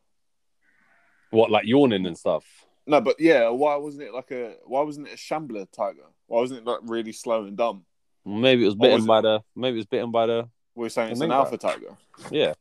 What 1.31 1.51
like 1.51 1.67
yawning 1.67 2.05
and 2.07 2.17
stuff. 2.17 2.45
No, 2.87 3.01
but 3.01 3.21
yeah, 3.21 3.49
why 3.49 3.77
wasn't 3.77 4.03
it 4.05 4.13
like 4.13 4.31
a? 4.33 4.55
Why 4.65 4.83
wasn't 4.83 5.09
it 5.09 5.15
a 5.15 5.17
shambler 5.17 5.67
tiger? 5.67 6.03
Why 6.27 6.41
wasn't 6.41 6.61
it 6.61 6.67
like 6.67 6.81
really 6.83 7.13
slow 7.13 7.45
and 7.45 7.57
dumb? 7.57 7.85
Maybe 8.25 8.63
it 8.63 8.67
was 8.67 8.75
bitten 8.75 8.95
was 8.97 9.05
it- 9.05 9.09
by 9.09 9.21
the. 9.21 9.43
Maybe 9.55 9.75
it 9.77 9.79
was 9.79 9.87
bitten 9.87 10.11
by 10.11 10.27
the. 10.27 10.49
We're 10.75 10.89
saying 10.89 11.11
it's 11.13 11.21
an 11.21 11.29
think 11.29 11.35
alpha 11.35 11.59
tiger. 11.59 11.97
Yeah, 12.31 12.55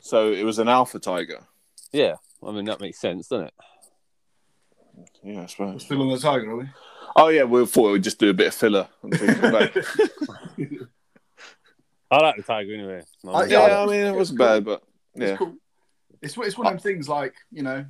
So 0.00 0.30
it 0.32 0.44
was 0.44 0.58
an 0.58 0.68
alpha 0.68 0.98
tiger. 0.98 1.40
yeah. 1.92 2.14
I 2.46 2.52
mean 2.52 2.66
that 2.66 2.80
makes 2.80 3.00
sense, 3.00 3.28
doesn't 3.28 3.46
it? 3.46 3.54
Yeah, 5.24 5.42
I 5.42 5.46
suppose. 5.46 5.84
Still 5.84 6.02
on 6.02 6.08
the 6.10 6.18
tiger, 6.18 6.50
are 6.50 6.56
we? 6.56 6.64
Oh 7.16 7.28
yeah, 7.28 7.44
we 7.44 7.64
thought 7.66 7.92
we'd 7.92 8.04
just 8.04 8.18
do 8.20 8.28
a 8.30 8.34
bit 8.34 8.48
of 8.48 8.54
filler. 8.54 8.86
on 9.02 9.10
things, 9.10 9.40
but- 9.40 9.74
I 12.10 12.16
like 12.18 12.36
the 12.36 12.42
tiger 12.42 12.72
anyway. 12.74 13.02
No, 13.24 13.32
I- 13.32 13.46
yeah, 13.46 13.80
I 13.82 13.86
mean 13.86 14.00
it 14.06 14.14
wasn't 14.14 14.38
bad, 14.38 14.64
but 14.64 14.82
It's 15.14 15.30
yeah, 15.30 15.36
cool. 15.36 15.54
It's 16.22 16.36
it's 16.36 16.56
one 16.56 16.66
of 16.68 16.72
them 16.74 16.78
things 16.80 17.08
like 17.08 17.34
you 17.50 17.62
know, 17.62 17.84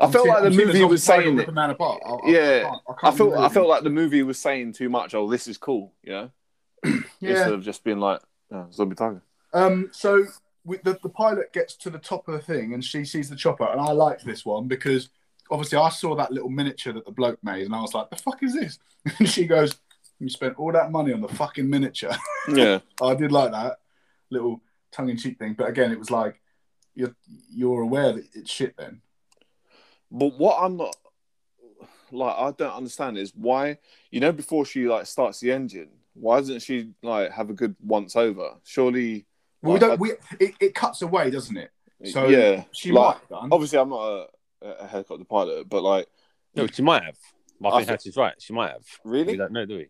I 0.00 0.10
felt 0.10 0.28
like 0.28 0.42
the 0.42 0.48
I'm 0.48 0.56
movie 0.56 0.84
was 0.84 1.02
saying 1.02 1.38
it. 1.38 1.48
a 1.48 1.52
man 1.52 1.70
apart. 1.70 2.02
I, 2.04 2.10
I, 2.10 2.18
Yeah, 2.26 2.72
I, 2.88 2.92
I, 2.92 3.08
I 3.08 3.10
felt 3.12 3.34
I 3.34 3.48
felt 3.48 3.68
like 3.68 3.82
the 3.82 3.90
movie 3.90 4.22
was 4.22 4.38
saying 4.38 4.72
too 4.72 4.88
much. 4.88 5.14
Oh, 5.14 5.30
this 5.30 5.46
is 5.46 5.58
cool, 5.58 5.92
you 6.02 6.12
know, 6.12 6.30
yeah. 6.84 7.30
instead 7.30 7.52
of 7.52 7.62
just 7.62 7.84
being 7.84 7.98
like 7.98 8.20
oh, 8.52 8.66
zombie 8.72 8.96
tiger. 8.96 9.22
Um, 9.52 9.90
so 9.92 10.24
the, 10.64 10.98
the 11.02 11.08
pilot 11.08 11.52
gets 11.52 11.74
to 11.76 11.90
the 11.90 11.98
top 11.98 12.28
of 12.28 12.34
the 12.34 12.40
thing 12.40 12.72
and 12.74 12.84
she 12.84 13.04
sees 13.04 13.28
the 13.28 13.36
chopper, 13.36 13.66
and 13.66 13.80
I 13.80 13.92
like 13.92 14.22
this 14.22 14.44
one 14.44 14.68
because 14.68 15.10
obviously 15.50 15.78
I 15.78 15.90
saw 15.90 16.14
that 16.16 16.32
little 16.32 16.48
miniature 16.48 16.92
that 16.94 17.04
the 17.04 17.12
bloke 17.12 17.38
made, 17.42 17.66
and 17.66 17.74
I 17.74 17.80
was 17.80 17.94
like, 17.94 18.10
"The 18.10 18.16
fuck 18.16 18.42
is 18.42 18.54
this?" 18.54 18.78
And 19.18 19.28
she 19.28 19.46
goes, 19.46 19.74
"You 20.18 20.28
spent 20.28 20.58
all 20.58 20.72
that 20.72 20.90
money 20.90 21.12
on 21.12 21.20
the 21.20 21.28
fucking 21.28 21.68
miniature." 21.68 22.16
Yeah, 22.48 22.80
I 23.00 23.14
did 23.14 23.30
like 23.30 23.52
that 23.52 23.78
little 24.30 24.60
tongue-in-cheek 24.90 25.38
thing, 25.38 25.54
but 25.56 25.68
again, 25.68 25.92
it 25.92 25.98
was 25.98 26.10
like 26.10 26.40
you're 26.96 27.14
you're 27.54 27.82
aware 27.82 28.12
that 28.14 28.24
it's 28.34 28.50
shit. 28.50 28.76
Then 28.76 29.00
but 30.12 30.38
what 30.38 30.58
I'm 30.62 30.76
not 30.76 30.94
like, 32.10 32.36
I 32.36 32.50
don't 32.52 32.74
understand 32.76 33.16
is 33.18 33.32
why 33.34 33.78
you 34.10 34.20
know 34.20 34.32
before 34.32 34.64
she 34.66 34.86
like 34.86 35.06
starts 35.06 35.40
the 35.40 35.50
engine, 35.52 35.88
why 36.14 36.38
doesn't 36.38 36.60
she 36.60 36.90
like 37.02 37.30
have 37.32 37.50
a 37.50 37.54
good 37.54 37.74
once 37.84 38.14
over? 38.16 38.50
Surely, 38.64 39.26
well, 39.62 39.72
we 39.74 39.78
don't. 39.80 39.92
I- 39.92 39.94
We 39.96 40.12
it, 40.38 40.54
it 40.60 40.74
cuts 40.74 41.02
away, 41.02 41.30
doesn't 41.30 41.56
it? 41.56 41.70
So 42.04 42.28
yeah, 42.28 42.64
she 42.72 42.90
like, 42.92 43.06
might 43.16 43.20
have 43.20 43.28
done. 43.28 43.48
Obviously, 43.52 43.78
I'm 43.78 43.88
not 43.90 44.28
a, 44.62 44.66
a 44.66 44.86
helicopter 44.88 45.24
pilot, 45.24 45.68
but 45.68 45.82
like, 45.82 46.06
No, 46.54 46.66
she 46.66 46.82
might 46.82 47.02
have. 47.04 47.16
I 47.64 47.68
I 47.68 47.70
think 47.76 47.86
thi- 47.86 47.90
Hatch's 47.92 48.16
right. 48.16 48.34
She 48.40 48.52
might 48.52 48.72
have. 48.72 48.84
really, 49.04 49.32
We 49.34 49.38
don't 49.38 49.52
know, 49.52 49.64
do 49.64 49.76
we? 49.76 49.88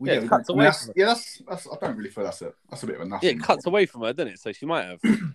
Well, 0.00 0.12
yeah, 0.12 0.20
it 0.22 0.28
cuts 0.28 0.48
don't- 0.48 0.56
I 0.56 0.58
mean, 0.58 0.66
away 0.66 0.66
that's- 0.66 0.90
yeah, 0.96 1.06
that's, 1.06 1.42
that's. 1.48 1.68
I 1.72 1.76
don't 1.86 1.96
really 1.96 2.10
feel 2.10 2.24
that's 2.24 2.42
a 2.42 2.52
that's 2.68 2.82
a 2.82 2.86
bit 2.86 2.96
of 2.96 3.02
a 3.02 3.04
Yeah, 3.04 3.10
nothing. 3.10 3.36
it 3.38 3.42
cuts 3.42 3.64
away 3.66 3.86
from 3.86 4.02
her, 4.02 4.12
doesn't 4.12 4.32
it? 4.32 4.40
So 4.40 4.50
she 4.52 4.66
might 4.66 4.84
have. 4.84 5.00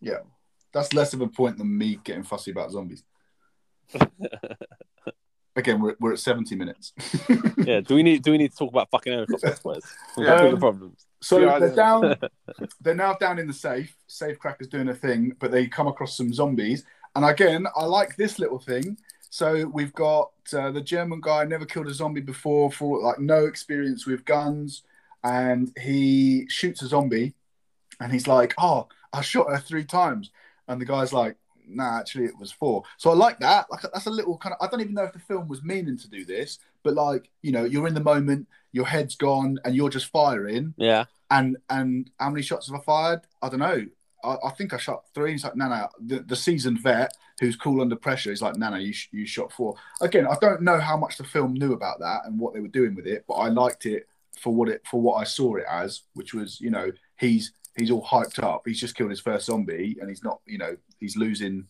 Yeah, 0.00 0.18
that's 0.72 0.92
less 0.92 1.14
of 1.14 1.20
a 1.22 1.28
point 1.28 1.56
than 1.56 1.78
me 1.78 1.98
getting 2.04 2.24
fussy 2.24 2.50
about 2.50 2.70
zombies. 2.72 3.04
Again, 5.56 5.80
we're, 5.80 5.94
we're 6.00 6.12
at 6.14 6.18
seventy 6.18 6.56
minutes. 6.56 6.92
yeah. 7.58 7.80
Do 7.80 7.94
we 7.94 8.02
need 8.02 8.22
do 8.24 8.32
we 8.32 8.38
need 8.38 8.50
to 8.50 8.56
talk 8.56 8.70
about 8.72 8.90
fucking 8.90 9.12
helicopters 9.12 9.58
first? 9.62 9.86
We've 10.16 10.26
Yeah. 10.26 10.38
got 10.42 10.50
the 10.50 10.56
problems. 10.56 11.06
So 11.22 11.38
Yeah, 11.38 11.58
they're 11.60 11.74
down. 11.74 12.16
they're 12.80 12.94
now 12.96 13.14
down 13.14 13.38
in 13.38 13.46
the 13.46 13.52
safe. 13.52 13.94
Safe 14.08 14.36
cracker's 14.38 14.66
doing 14.66 14.88
a 14.88 14.94
thing, 14.94 15.36
but 15.38 15.52
they 15.52 15.68
come 15.68 15.86
across 15.86 16.16
some 16.16 16.32
zombies. 16.34 16.84
And 17.14 17.24
again, 17.24 17.66
I 17.76 17.84
like 17.84 18.16
this 18.16 18.40
little 18.40 18.58
thing. 18.58 18.98
So 19.30 19.66
we've 19.66 19.92
got 19.92 20.32
uh, 20.52 20.72
the 20.72 20.80
German 20.80 21.20
guy 21.20 21.44
never 21.44 21.64
killed 21.66 21.86
a 21.86 21.94
zombie 21.94 22.20
before, 22.20 22.72
for 22.72 23.00
like 23.00 23.20
no 23.20 23.46
experience 23.46 24.06
with 24.06 24.24
guns, 24.24 24.82
and 25.22 25.72
he 25.80 26.46
shoots 26.48 26.82
a 26.82 26.88
zombie, 26.88 27.34
and 28.00 28.12
he's 28.12 28.26
like, 28.26 28.54
"Oh, 28.58 28.88
I 29.12 29.20
shot 29.22 29.50
her 29.50 29.58
three 29.58 29.84
times," 29.84 30.32
and 30.66 30.80
the 30.80 30.84
guy's 30.84 31.12
like. 31.12 31.36
Nah, 31.66 31.98
actually, 31.98 32.24
it 32.26 32.38
was 32.38 32.52
four. 32.52 32.82
So 32.98 33.10
I 33.10 33.14
like 33.14 33.38
that. 33.40 33.66
Like 33.70 33.82
that's 33.82 34.06
a 34.06 34.10
little 34.10 34.36
kind 34.38 34.54
of. 34.58 34.64
I 34.66 34.70
don't 34.70 34.80
even 34.80 34.94
know 34.94 35.04
if 35.04 35.12
the 35.12 35.18
film 35.18 35.48
was 35.48 35.62
meaning 35.62 35.96
to 35.98 36.08
do 36.08 36.24
this, 36.24 36.58
but 36.82 36.94
like 36.94 37.30
you 37.42 37.52
know, 37.52 37.64
you're 37.64 37.86
in 37.88 37.94
the 37.94 38.00
moment, 38.00 38.46
your 38.72 38.86
head's 38.86 39.16
gone, 39.16 39.58
and 39.64 39.74
you're 39.74 39.90
just 39.90 40.06
firing, 40.06 40.74
Yeah. 40.76 41.04
and 41.30 41.56
and 41.70 42.10
how 42.18 42.30
many 42.30 42.42
shots 42.42 42.70
have 42.70 42.80
I 42.80 42.82
fired? 42.84 43.20
I 43.42 43.48
don't 43.48 43.60
know. 43.60 43.86
I, 44.22 44.36
I 44.46 44.50
think 44.56 44.72
I 44.72 44.78
shot 44.78 45.04
three. 45.14 45.32
He's 45.32 45.44
like, 45.44 45.54
no, 45.56 45.68
no. 45.68 45.88
The, 46.00 46.20
the 46.20 46.36
seasoned 46.36 46.80
vet 46.80 47.12
who's 47.40 47.56
cool 47.56 47.80
under 47.82 47.96
pressure 47.96 48.32
is 48.32 48.40
like, 48.40 48.56
no, 48.56 48.70
no, 48.70 48.76
you, 48.76 48.92
sh- 48.92 49.08
you 49.12 49.26
shot 49.26 49.52
four. 49.52 49.74
Again, 50.00 50.26
I 50.26 50.36
don't 50.40 50.62
know 50.62 50.78
how 50.78 50.96
much 50.96 51.18
the 51.18 51.24
film 51.24 51.52
knew 51.54 51.72
about 51.74 51.98
that 52.00 52.22
and 52.24 52.38
what 52.38 52.54
they 52.54 52.60
were 52.60 52.68
doing 52.68 52.94
with 52.94 53.06
it, 53.06 53.24
but 53.28 53.34
I 53.34 53.48
liked 53.48 53.84
it 53.86 54.08
for 54.40 54.54
what 54.54 54.68
it 54.68 54.82
for 54.90 55.00
what 55.00 55.16
I 55.16 55.24
saw 55.24 55.56
it 55.56 55.64
as, 55.70 56.02
which 56.14 56.32
was, 56.34 56.60
you 56.60 56.70
know, 56.70 56.90
he's 57.18 57.52
he's 57.76 57.90
all 57.90 58.04
hyped 58.04 58.42
up. 58.42 58.62
He's 58.66 58.80
just 58.80 58.94
killed 58.94 59.10
his 59.10 59.20
first 59.20 59.46
zombie, 59.46 59.96
and 60.00 60.08
he's 60.08 60.22
not, 60.24 60.40
you 60.46 60.58
know, 60.58 60.76
he's 61.00 61.16
losing. 61.16 61.66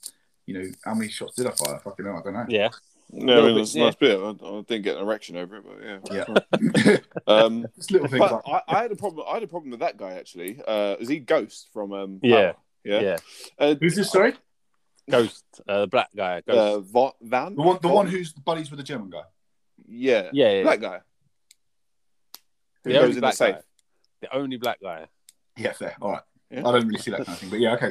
You 0.47 0.59
know, 0.63 0.69
how 0.85 0.95
many 0.95 1.11
shots 1.11 1.37
did 1.37 1.47
I 1.47 1.51
fire? 1.53 1.79
Fucking 1.83 2.05
hell, 2.05 2.19
I 2.19 2.23
don't 2.23 2.35
know. 2.35 2.45
Yeah. 2.49 2.69
no, 3.11 3.39
I 3.39 3.47
mean, 3.47 3.55
bit, 3.55 3.63
it's 3.63 3.75
a 3.75 3.79
nice 3.79 3.95
bit. 3.95 4.19
I, 4.19 4.29
I 4.29 4.61
didn't 4.63 4.83
get 4.83 4.97
an 4.97 5.03
erection 5.03 5.37
over 5.37 5.57
it, 5.57 5.65
but 5.65 6.13
yeah, 6.13 6.25
Yeah. 6.85 6.97
Um, 7.27 7.67
Just 7.77 7.91
little 7.93 8.09
things. 8.09 8.19
but 8.21 8.47
like, 8.47 8.63
I, 8.69 8.77
I 8.77 8.83
had 8.83 8.93
a 8.93 8.97
problem. 8.97 9.27
I 9.29 9.35
had 9.35 9.43
a 9.43 9.47
problem 9.47 9.71
with 9.71 9.81
that 9.81 9.97
guy 9.97 10.13
actually. 10.13 10.61
Uh, 10.67 10.97
is 11.01 11.09
he 11.09 11.19
Ghost 11.19 11.69
from 11.73 11.93
um? 11.93 12.21
Yeah. 12.23 12.53
Power? 12.53 12.57
yeah. 12.85 13.01
Yeah. 13.01 13.17
Uh, 13.59 13.75
Who's 13.81 13.97
this? 13.97 14.11
Sorry, 14.11 14.35
Ghost. 15.11 15.45
Uh, 15.67 15.81
the 15.83 15.87
black 15.87 16.11
guy. 16.15 16.43
uh, 16.47 16.53
Ghost. 16.53 16.91
Va- 16.93 17.13
Van. 17.23 17.55
the 17.55 17.63
one, 17.63 17.79
the 17.81 17.89
one 17.89 18.07
who's 18.07 18.33
buddies 18.35 18.71
with 18.71 18.77
the 18.79 18.85
German 18.85 19.09
guy. 19.09 19.23
Yeah. 19.89 20.29
yeah. 20.35 20.51
yeah. 20.53 20.63
That 20.65 20.81
guy. 20.83 21.01
Who 22.85 22.91
The 22.93 22.95
goes 22.99 23.03
only 23.05 23.15
in 23.17 23.21
the 23.23 23.31
safe. 23.31 23.55
guy. 23.55 23.61
The 24.21 24.37
only 24.37 24.57
black 24.59 24.81
guy. 24.83 25.07
Yeah, 25.57 25.73
fair. 25.73 25.97
All 26.01 26.13
right. 26.13 26.23
Yeah. 26.51 26.61
I 26.69 26.73
don't 26.73 26.87
really 26.87 27.01
see 27.01 27.11
that 27.11 27.25
kind 27.27 27.29
of 27.37 27.39
thing, 27.39 27.51
but 27.51 27.59
yeah, 27.59 27.75
okay. 27.75 27.91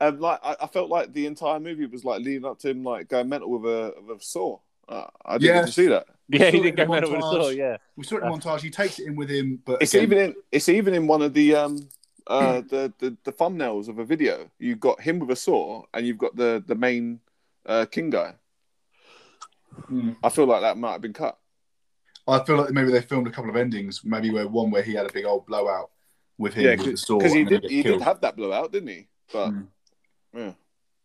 um, 0.00 0.18
like 0.20 0.40
I, 0.42 0.56
I 0.62 0.66
felt 0.66 0.88
like 0.90 1.12
the 1.12 1.26
entire 1.26 1.60
movie 1.60 1.86
was 1.86 2.04
like 2.04 2.20
leading 2.22 2.44
up 2.44 2.58
to 2.60 2.70
him 2.70 2.82
like 2.82 3.08
going 3.08 3.28
mental 3.28 3.50
with 3.50 3.64
a 3.70 3.94
with 4.06 4.20
a 4.20 4.24
saw. 4.24 4.58
Uh, 4.88 5.06
I 5.24 5.38
didn't 5.38 5.54
get 5.54 5.60
to 5.62 5.66
Yes. 5.66 5.74
see 5.74 5.86
that. 5.88 6.06
yeah, 6.28 6.50
he 6.50 6.60
did 6.60 6.66
in 6.70 6.74
go 6.76 6.84
the 6.84 6.90
mental 6.90 7.10
with 7.12 7.18
a 7.20 7.22
saw. 7.22 7.48
Yeah. 7.50 7.76
We 7.96 8.04
saw 8.04 8.16
it 8.16 8.24
in 8.24 8.30
the 8.32 8.36
montage. 8.38 8.60
He 8.60 8.70
takes 8.70 8.98
it 8.98 9.06
in 9.06 9.14
with 9.16 9.30
him, 9.30 9.62
but 9.64 9.82
It's 9.82 9.94
again- 9.94 10.04
even 10.04 10.18
in 10.18 10.34
it's 10.50 10.68
even 10.68 10.94
in 10.94 11.06
one 11.06 11.22
of 11.22 11.32
the 11.34 11.54
um 11.54 11.88
uh 12.26 12.62
the, 12.62 12.92
the 12.98 13.16
the 13.24 13.32
thumbnails 13.32 13.88
of 13.88 13.98
a 13.98 14.04
video. 14.04 14.50
You've 14.58 14.80
got 14.80 15.00
him 15.00 15.18
with 15.20 15.30
a 15.30 15.36
saw, 15.36 15.84
and 15.94 16.06
you've 16.06 16.18
got 16.18 16.34
the 16.34 16.62
the 16.66 16.74
main 16.74 17.20
uh, 17.66 17.86
king 17.90 18.10
guy. 18.10 18.34
Hmm. 19.86 20.12
I 20.22 20.28
feel 20.28 20.46
like 20.46 20.62
that 20.62 20.76
might 20.78 20.92
have 20.92 21.00
been 21.02 21.12
cut. 21.12 21.38
I 22.26 22.42
feel 22.44 22.56
like 22.56 22.70
maybe 22.70 22.90
they 22.90 23.02
filmed 23.02 23.26
a 23.26 23.30
couple 23.30 23.50
of 23.50 23.56
endings. 23.56 24.02
Maybe 24.04 24.30
where 24.30 24.48
one 24.48 24.70
where 24.70 24.82
he 24.82 24.94
had 24.94 25.06
a 25.08 25.12
big 25.12 25.24
old 25.26 25.46
blowout 25.46 25.90
with 26.38 26.54
him 26.54 26.64
Yeah, 26.64 26.76
with 26.76 26.92
the 26.92 26.96
sword. 26.96 27.20
because 27.20 27.34
he 27.34 27.44
did 27.44 27.62
get 27.62 27.70
he 27.70 27.82
killed. 27.82 27.98
did 27.98 28.04
have 28.04 28.20
that 28.22 28.36
blowout, 28.36 28.72
didn't 28.72 28.88
he? 28.88 29.08
But 29.32 29.50
Hmm. 29.50 29.62
yeah, 30.34 30.52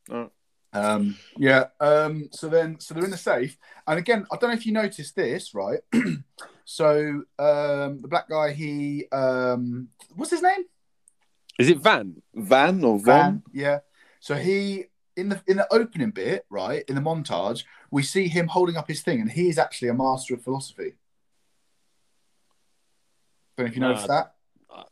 no. 0.10 0.32
Um, 0.72 1.16
yeah. 1.38 1.66
Um, 1.80 2.30
so 2.32 2.48
then, 2.48 2.80
so 2.80 2.94
they're 2.94 3.04
in 3.04 3.10
the 3.12 3.18
safe, 3.18 3.58
and 3.88 3.98
again, 4.00 4.26
I 4.32 4.38
don't 4.38 4.50
know 4.52 4.56
if 4.56 4.66
you 4.66 4.72
noticed 4.72 5.16
this, 5.16 5.54
right? 5.56 5.80
so 6.66 7.24
um, 7.40 8.02
the 8.02 8.08
black 8.08 8.30
guy, 8.30 8.52
he, 8.54 9.06
um, 9.12 9.90
what's 10.16 10.32
his 10.32 10.42
name? 10.44 10.64
Is 11.58 11.70
it 11.70 11.80
Van? 11.80 12.22
Van 12.36 12.84
or 12.84 13.00
Von? 13.00 13.04
Van. 13.04 13.44
Yeah. 13.52 13.80
So 14.20 14.36
he 14.36 14.86
in 15.18 15.30
the 15.30 15.42
in 15.48 15.58
the 15.58 15.68
opening 15.74 16.12
bit, 16.12 16.46
right 16.50 16.84
in 16.88 16.96
the 16.96 17.02
montage, 17.02 17.64
we 17.92 18.04
see 18.04 18.28
him 18.28 18.48
holding 18.48 18.78
up 18.78 18.88
his 18.88 19.02
thing, 19.02 19.20
and 19.22 19.32
he 19.32 19.50
is 19.50 19.58
actually 19.58 19.90
a 19.90 19.94
master 19.94 20.36
of 20.36 20.44
philosophy. 20.44 20.94
Don't 23.60 23.66
know 23.66 23.70
if 23.72 23.76
you 23.76 23.82
No, 23.82 23.88
noticed 23.90 24.08
that. 24.08 24.34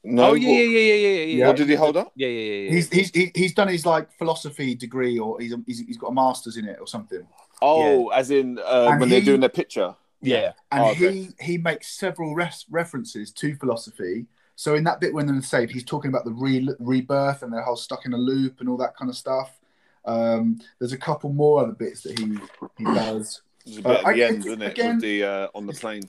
No, 0.04 0.32
oh 0.32 0.34
yeah, 0.34 0.50
yeah, 0.50 0.60
yeah, 0.60 0.80
yeah, 0.94 1.08
yeah, 1.08 1.24
yeah. 1.38 1.48
What 1.48 1.56
did 1.56 1.70
he 1.70 1.76
hold 1.76 1.96
up? 1.96 2.12
Yeah, 2.16 2.28
yeah, 2.28 2.40
yeah. 2.42 2.62
yeah. 2.64 2.72
He's 2.72 2.90
he's 2.90 3.32
he's 3.34 3.54
done 3.54 3.70
his 3.70 3.86
like 3.86 4.12
philosophy 4.18 4.76
degree, 4.76 5.18
or 5.18 5.40
he's 5.40 5.54
he's, 5.66 5.80
he's 5.80 5.98
got 5.98 6.08
a 6.08 6.14
master's 6.14 6.58
in 6.58 6.68
it, 6.68 6.78
or 6.82 6.88
something. 6.88 7.26
Oh, 7.62 8.10
as 8.10 8.30
in 8.30 8.60
uh, 8.60 8.90
And 8.92 9.00
when 9.00 9.08
they're 9.10 9.22
doing 9.22 9.40
their 9.40 9.50
picture. 9.50 9.96
yeah. 10.22 10.52
and 10.74 10.82
Oh, 10.84 10.90
okay. 10.92 11.14
he 11.14 11.30
he 11.40 11.58
makes 11.58 11.88
several 11.98 12.36
res- 12.36 12.66
references 12.70 13.32
to 13.32 13.56
philosophy. 13.56 14.26
So 14.58 14.76
in 14.76 14.84
that 14.84 15.00
bit 15.00 15.14
when 15.14 15.26
they're 15.28 15.36
in 15.36 15.40
the 15.42 15.48
safe, 15.48 15.70
he's 15.70 15.86
talking 15.86 16.10
about 16.10 16.26
the 16.26 16.32
re- 16.34 16.68
rebirth 16.80 17.44
and 17.44 17.54
their 17.54 17.62
whole 17.62 17.78
stuck 17.78 18.06
in 18.06 18.12
a 18.14 18.18
loop 18.18 18.60
and 18.60 18.68
all 18.68 18.78
that 18.78 18.98
kind 18.98 19.10
of 19.10 19.16
stuff. 19.16 19.58
Um, 20.04 20.60
there's 20.80 20.94
a 20.94 20.98
couple 20.98 21.32
more 21.32 21.62
other 21.62 21.72
bits 21.74 22.02
that 22.02 22.20
he 22.20 22.38
he 22.78 22.84
does. 22.84 23.42
There's 23.66 23.78
a 23.78 23.82
bit 23.82 23.92
Uh, 24.06 24.10
at 24.10 24.16
the 24.16 24.24
I- 24.24 24.28
end, 24.28 24.46
isn't 24.46 24.62
it? 24.62 24.72
again- 24.72 24.96
With 24.96 25.04
the 25.04 25.24
uh, 25.24 25.48
on 25.56 25.66
the 25.66 25.74
plane. 25.74 26.04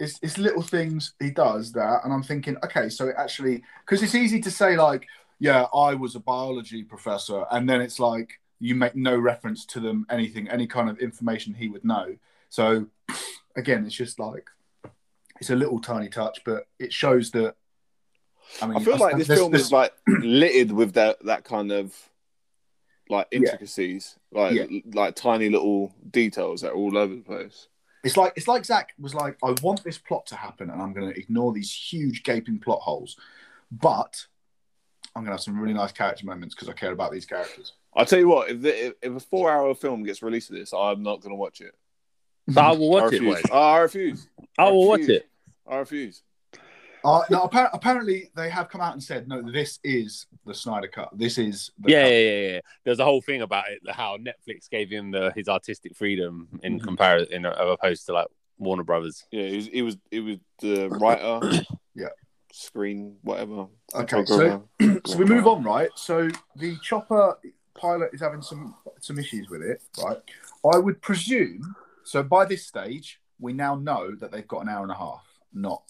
It's, 0.00 0.18
it's 0.22 0.38
little 0.38 0.62
things 0.62 1.14
he 1.20 1.30
does 1.30 1.72
that, 1.72 2.00
and 2.04 2.12
I'm 2.12 2.22
thinking, 2.22 2.56
okay, 2.64 2.88
so 2.88 3.08
it 3.08 3.14
actually 3.16 3.62
because 3.84 4.02
it's 4.02 4.14
easy 4.14 4.40
to 4.40 4.50
say 4.50 4.76
like, 4.76 5.06
yeah, 5.38 5.66
I 5.74 5.94
was 5.94 6.14
a 6.16 6.20
biology 6.20 6.82
professor, 6.82 7.44
and 7.50 7.68
then 7.68 7.80
it's 7.80 8.00
like 8.00 8.40
you 8.58 8.74
make 8.74 8.96
no 8.96 9.16
reference 9.16 9.64
to 9.66 9.80
them, 9.80 10.06
anything, 10.10 10.48
any 10.48 10.66
kind 10.66 10.88
of 10.90 10.98
information 10.98 11.54
he 11.54 11.68
would 11.68 11.84
know. 11.84 12.16
So 12.48 12.86
again, 13.56 13.84
it's 13.86 13.94
just 13.94 14.18
like 14.18 14.48
it's 15.40 15.50
a 15.50 15.56
little 15.56 15.80
tiny 15.80 16.08
touch, 16.08 16.40
but 16.44 16.66
it 16.78 16.92
shows 16.92 17.30
that. 17.32 17.54
I 18.60 18.66
mean, 18.66 18.76
I 18.76 18.84
feel 18.84 18.96
like 18.98 19.16
this 19.16 19.28
film 19.28 19.52
there's- 19.52 19.66
is 19.66 19.72
like 19.72 19.92
littered 20.08 20.72
with 20.72 20.94
that 20.94 21.24
that 21.24 21.44
kind 21.44 21.70
of 21.72 21.94
like 23.08 23.28
intricacies, 23.30 24.16
like 24.32 24.54
Yeah. 24.54 24.80
like 24.92 25.14
tiny 25.14 25.50
little 25.50 25.94
details 26.10 26.62
that 26.62 26.70
are 26.72 26.74
all 26.74 26.96
over 26.96 27.14
the 27.14 27.20
place. 27.22 27.68
It's 28.04 28.16
like 28.16 28.32
it's 28.36 28.48
like 28.48 28.64
Zack 28.64 28.92
was 28.98 29.14
like, 29.14 29.38
I 29.42 29.54
want 29.62 29.82
this 29.82 29.98
plot 29.98 30.26
to 30.26 30.36
happen, 30.36 30.70
and 30.70 30.80
I'm 30.80 30.92
going 30.92 31.12
to 31.12 31.18
ignore 31.18 31.52
these 31.52 31.72
huge 31.72 32.22
gaping 32.22 32.58
plot 32.58 32.80
holes, 32.80 33.16
but 33.72 34.26
I'm 35.14 35.22
going 35.22 35.26
to 35.26 35.32
have 35.32 35.40
some 35.40 35.58
really 35.58 35.74
nice 35.74 35.92
character 35.92 36.26
moments 36.26 36.54
because 36.54 36.68
I 36.68 36.72
care 36.72 36.92
about 36.92 37.12
these 37.12 37.24
characters. 37.24 37.72
I 37.96 38.04
tell 38.04 38.18
you 38.18 38.28
what, 38.28 38.50
if 38.50 38.60
the, 38.62 38.86
if, 38.86 38.94
if 39.02 39.12
a 39.12 39.20
four-hour 39.20 39.74
film 39.76 40.02
gets 40.02 40.22
released 40.22 40.50
of 40.50 40.56
this, 40.56 40.72
I'm 40.72 41.02
not 41.02 41.20
going 41.20 41.30
to 41.30 41.36
watch 41.36 41.60
it. 41.60 41.74
But 42.48 42.64
I 42.64 42.72
will 42.72 42.96
I 42.96 43.02
watch 43.02 43.12
it. 43.12 43.22
refuse. 43.22 43.42
Wes. 43.44 43.50
I 43.52 43.78
refuse. 43.78 44.28
I 44.58 44.70
will 44.70 44.88
watch 44.88 45.00
refuse. 45.00 45.16
it. 45.18 45.28
I 45.66 45.76
refuse. 45.76 46.22
Uh, 47.04 47.22
now, 47.30 47.44
appa- 47.44 47.70
apparently, 47.72 48.30
they 48.34 48.48
have 48.48 48.68
come 48.70 48.80
out 48.80 48.94
and 48.94 49.02
said, 49.02 49.28
no, 49.28 49.42
this 49.42 49.78
is 49.84 50.26
the 50.46 50.54
Snyder 50.54 50.88
cut. 50.88 51.10
This 51.12 51.36
is 51.36 51.70
the 51.78 51.90
Yeah, 51.90 52.02
cut. 52.04 52.10
yeah, 52.12 52.18
yeah, 52.18 52.52
yeah. 52.54 52.60
There's 52.84 52.98
a 52.98 53.04
whole 53.04 53.20
thing 53.20 53.42
about 53.42 53.64
it, 53.70 53.80
how 53.90 54.16
Netflix 54.16 54.70
gave 54.70 54.88
him 54.90 55.10
the 55.10 55.30
his 55.36 55.48
artistic 55.48 55.94
freedom 55.96 56.48
in 56.62 56.80
Mhm. 56.80 56.84
comparison, 56.84 57.32
in 57.32 57.44
opposed 57.44 58.06
to 58.06 58.14
like 58.14 58.26
Warner 58.58 58.84
Brothers. 58.84 59.24
Yeah, 59.30 59.46
he 59.48 59.56
was 59.56 59.66
he 59.68 59.82
was, 59.82 59.96
he 60.10 60.20
was 60.20 60.38
the 60.60 60.88
writer. 60.90 61.40
Yeah. 61.96 62.08
Screen, 62.52 63.16
whatever. 63.22 63.66
Okay, 63.94 64.24
photographer. 64.24 64.62
So 65.06 65.16
we 65.18 65.24
move 65.24 65.46
on, 65.46 65.62
right? 65.62 65.90
So 65.96 66.28
the 66.56 66.76
chopper 66.82 67.38
pilot 67.74 68.10
is 68.14 68.20
having 68.20 68.42
some 68.42 68.74
some 69.00 69.18
issues 69.18 69.48
with 69.48 69.62
it, 69.62 69.82
right? 70.02 70.18
I 70.74 70.78
would 70.78 71.00
presume. 71.02 71.76
So 72.04 72.22
by 72.22 72.46
this 72.46 72.66
stage, 72.66 73.20
we 73.38 73.52
now 73.52 73.74
know 73.76 74.14
that 74.16 74.32
they've 74.32 74.46
got 74.48 74.62
an 74.62 74.68
hour 74.68 74.82
and 74.82 74.90
a 74.92 74.96
half, 74.96 75.24
not 75.52 75.82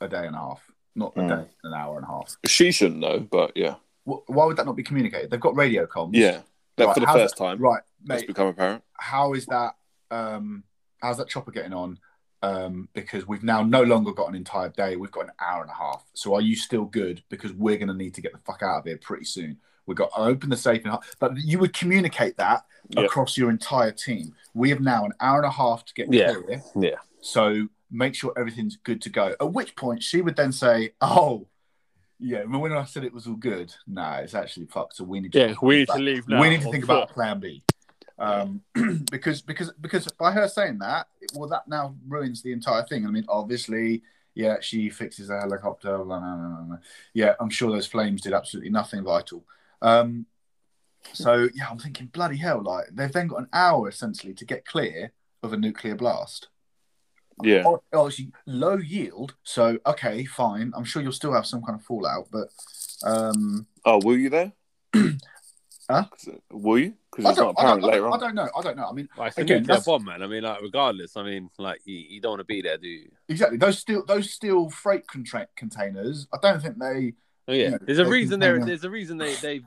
a 0.00 0.08
day 0.08 0.26
and 0.26 0.34
a 0.36 0.38
half, 0.38 0.60
not 0.94 1.12
a 1.16 1.20
Mm. 1.20 1.28
day, 1.28 1.50
an 1.64 1.72
hour 1.74 1.96
and 1.96 2.04
a 2.04 2.08
half. 2.08 2.36
She 2.46 2.70
shouldn't 2.72 3.00
know, 3.00 3.20
but 3.20 3.52
yeah, 3.56 3.76
Wh- 4.04 4.22
Why 4.30 4.44
would 4.44 4.56
that 4.56 4.66
not 4.66 4.76
be 4.76 4.84
communicated? 4.84 5.30
They've 5.32 5.40
got 5.40 5.56
radio 5.56 5.84
comms. 5.86 6.10
yeah. 6.14 6.42
That 6.76 6.84
Right, 6.86 6.94
for 6.94 7.00
the 7.00 7.06
first 7.06 7.36
that- 7.36 7.44
time, 7.44 7.58
right, 7.58 7.82
that's 8.04 8.22
mate. 8.22 8.26
become 8.28 8.46
apparent. 8.48 8.84
How 8.98 9.32
is 9.32 9.46
that? 9.46 9.74
Um, 10.12 10.62
how's 11.02 11.16
that 11.16 11.28
chopper 11.28 11.50
getting 11.50 11.72
on? 11.72 11.98
Um, 12.42 12.88
because 12.92 13.26
we've 13.26 13.42
now 13.42 13.62
no 13.62 13.82
longer 13.82 14.12
got 14.12 14.28
an 14.28 14.34
entire 14.36 14.68
day. 14.68 14.94
We've 14.96 15.10
got 15.10 15.24
an 15.24 15.32
hour 15.40 15.62
and 15.62 15.70
a 15.70 15.74
half. 15.74 16.04
So 16.12 16.34
are 16.34 16.40
you 16.40 16.54
still 16.54 16.84
good? 16.84 17.24
Because 17.30 17.52
we're 17.54 17.78
going 17.78 17.88
to 17.88 17.94
need 17.94 18.14
to 18.14 18.20
get 18.20 18.32
the 18.32 18.38
fuck 18.38 18.62
out 18.62 18.80
of 18.80 18.84
here 18.84 18.98
pretty 18.98 19.24
soon. 19.24 19.58
We've 19.86 19.96
got 19.96 20.10
to 20.12 20.20
open 20.20 20.50
the 20.50 20.56
safe. 20.56 20.84
And, 20.84 20.96
but 21.18 21.36
you 21.38 21.58
would 21.58 21.72
communicate 21.72 22.36
that 22.36 22.64
Yeah. 22.90 23.04
across 23.04 23.36
your 23.36 23.50
entire 23.50 23.90
team. 23.90 24.34
We 24.54 24.68
have 24.70 24.80
now 24.80 25.04
an 25.06 25.14
hour 25.18 25.38
and 25.38 25.46
a 25.46 25.50
half 25.50 25.84
to 25.86 25.94
get 25.94 26.12
Yeah. 26.12 26.34
clear. 26.34 26.62
Yeah. 26.76 26.96
So 27.22 27.68
make 27.96 28.14
sure 28.14 28.32
everything's 28.36 28.76
good 28.76 29.00
to 29.02 29.10
go. 29.10 29.34
At 29.40 29.52
which 29.52 29.74
point 29.76 30.02
she 30.02 30.20
would 30.20 30.36
then 30.36 30.52
say, 30.52 30.92
"Oh, 31.00 31.46
yeah." 32.18 32.38
Remember 32.38 32.58
when 32.58 32.72
I 32.72 32.84
said 32.84 33.04
it 33.04 33.12
was 33.12 33.26
all 33.26 33.34
good? 33.34 33.74
No, 33.86 34.08
it's 34.22 34.34
actually 34.34 34.66
fucked. 34.66 34.96
So 34.96 35.04
we 35.04 35.20
need 35.20 35.32
to 35.32 35.38
Yeah, 35.38 35.54
we 35.62 35.76
need 35.78 35.86
think 35.86 35.86
to 35.88 35.92
about- 35.94 36.00
leave 36.04 36.28
now. 36.28 36.40
We 36.40 36.50
need 36.50 36.60
to 36.62 36.70
think 36.70 36.84
about 36.84 37.10
Plan 37.10 37.40
B. 37.40 37.62
Um, 38.18 38.62
because 39.10 39.42
because 39.42 39.72
because 39.80 40.06
by 40.12 40.32
her 40.32 40.48
saying 40.48 40.78
that, 40.78 41.08
well, 41.34 41.48
that 41.48 41.68
now 41.68 41.96
ruins 42.06 42.42
the 42.42 42.52
entire 42.52 42.82
thing. 42.84 43.06
I 43.06 43.10
mean, 43.10 43.26
obviously, 43.28 44.02
yeah, 44.34 44.56
she 44.60 44.88
fixes 44.90 45.28
a 45.30 45.38
helicopter. 45.40 45.98
Blah, 45.98 46.18
blah, 46.20 46.62
blah. 46.66 46.76
Yeah, 47.14 47.34
I'm 47.40 47.50
sure 47.50 47.70
those 47.70 47.86
flames 47.86 48.22
did 48.22 48.32
absolutely 48.32 48.70
nothing 48.70 49.02
vital. 49.04 49.44
Um, 49.82 50.26
so 51.12 51.48
yeah, 51.54 51.68
I'm 51.70 51.78
thinking 51.78 52.06
bloody 52.06 52.36
hell. 52.38 52.62
Like 52.62 52.86
they've 52.92 53.12
then 53.12 53.28
got 53.28 53.40
an 53.40 53.48
hour 53.52 53.88
essentially 53.88 54.34
to 54.34 54.44
get 54.44 54.64
clear 54.64 55.12
of 55.42 55.52
a 55.52 55.56
nuclear 55.56 55.94
blast. 55.94 56.48
Yeah, 57.42 57.62
Oh, 57.66 57.82
Obviously, 57.92 58.32
low 58.46 58.76
yield. 58.76 59.34
So 59.44 59.78
okay, 59.86 60.24
fine. 60.24 60.72
I'm 60.74 60.84
sure 60.84 61.02
you'll 61.02 61.12
still 61.12 61.32
have 61.34 61.46
some 61.46 61.62
kind 61.62 61.78
of 61.78 61.84
fallout, 61.84 62.28
but 62.30 62.48
um, 63.04 63.66
Oh, 63.84 64.00
were 64.04 64.16
you 64.16 64.30
there? 64.30 64.52
Huh? 65.88 66.04
Were 66.50 66.78
you? 66.78 66.94
Because 67.14 67.30
it's 67.30 67.38
not 67.38 67.50
apparent 67.56 67.84
I, 67.84 67.86
later 67.86 68.00
don't, 68.00 68.12
I 68.14 68.18
don't 68.18 68.34
know. 68.34 68.48
I 68.58 68.60
don't 68.60 68.76
know. 68.76 68.88
I 68.88 68.92
mean, 68.92 69.08
Like, 69.16 69.28
it's 69.28 69.38
a 69.38 69.42
Again, 69.42 69.58
nuclear 69.58 69.66
that's- 69.76 69.86
bomb, 69.86 70.04
man. 70.04 70.20
I 70.20 70.26
mean, 70.26 70.42
like, 70.42 70.60
regardless, 70.60 71.16
I 71.16 71.22
mean, 71.22 71.48
like, 71.58 71.80
you, 71.84 71.94
you 71.96 72.20
don't 72.20 72.32
want 72.32 72.40
to 72.40 72.44
be 72.44 72.60
there, 72.60 72.76
do 72.76 72.88
you? 72.88 73.08
exactly 73.28 73.56
those 73.56 73.78
steel 73.78 74.04
those 74.04 74.30
steel 74.32 74.68
freight 74.68 75.06
contra- 75.06 75.46
containers. 75.56 76.26
I 76.34 76.38
don't 76.42 76.60
think 76.60 76.78
they. 76.80 77.14
Oh 77.46 77.52
yeah, 77.52 77.68
Yeah, 77.70 77.78
there's 77.80 78.00
a 78.00 78.06
reason 78.08 78.40
there. 78.40 78.58
There's 78.64 78.82
a 78.82 78.90
reason 78.90 79.16
they 79.16 79.34
they 79.36 79.60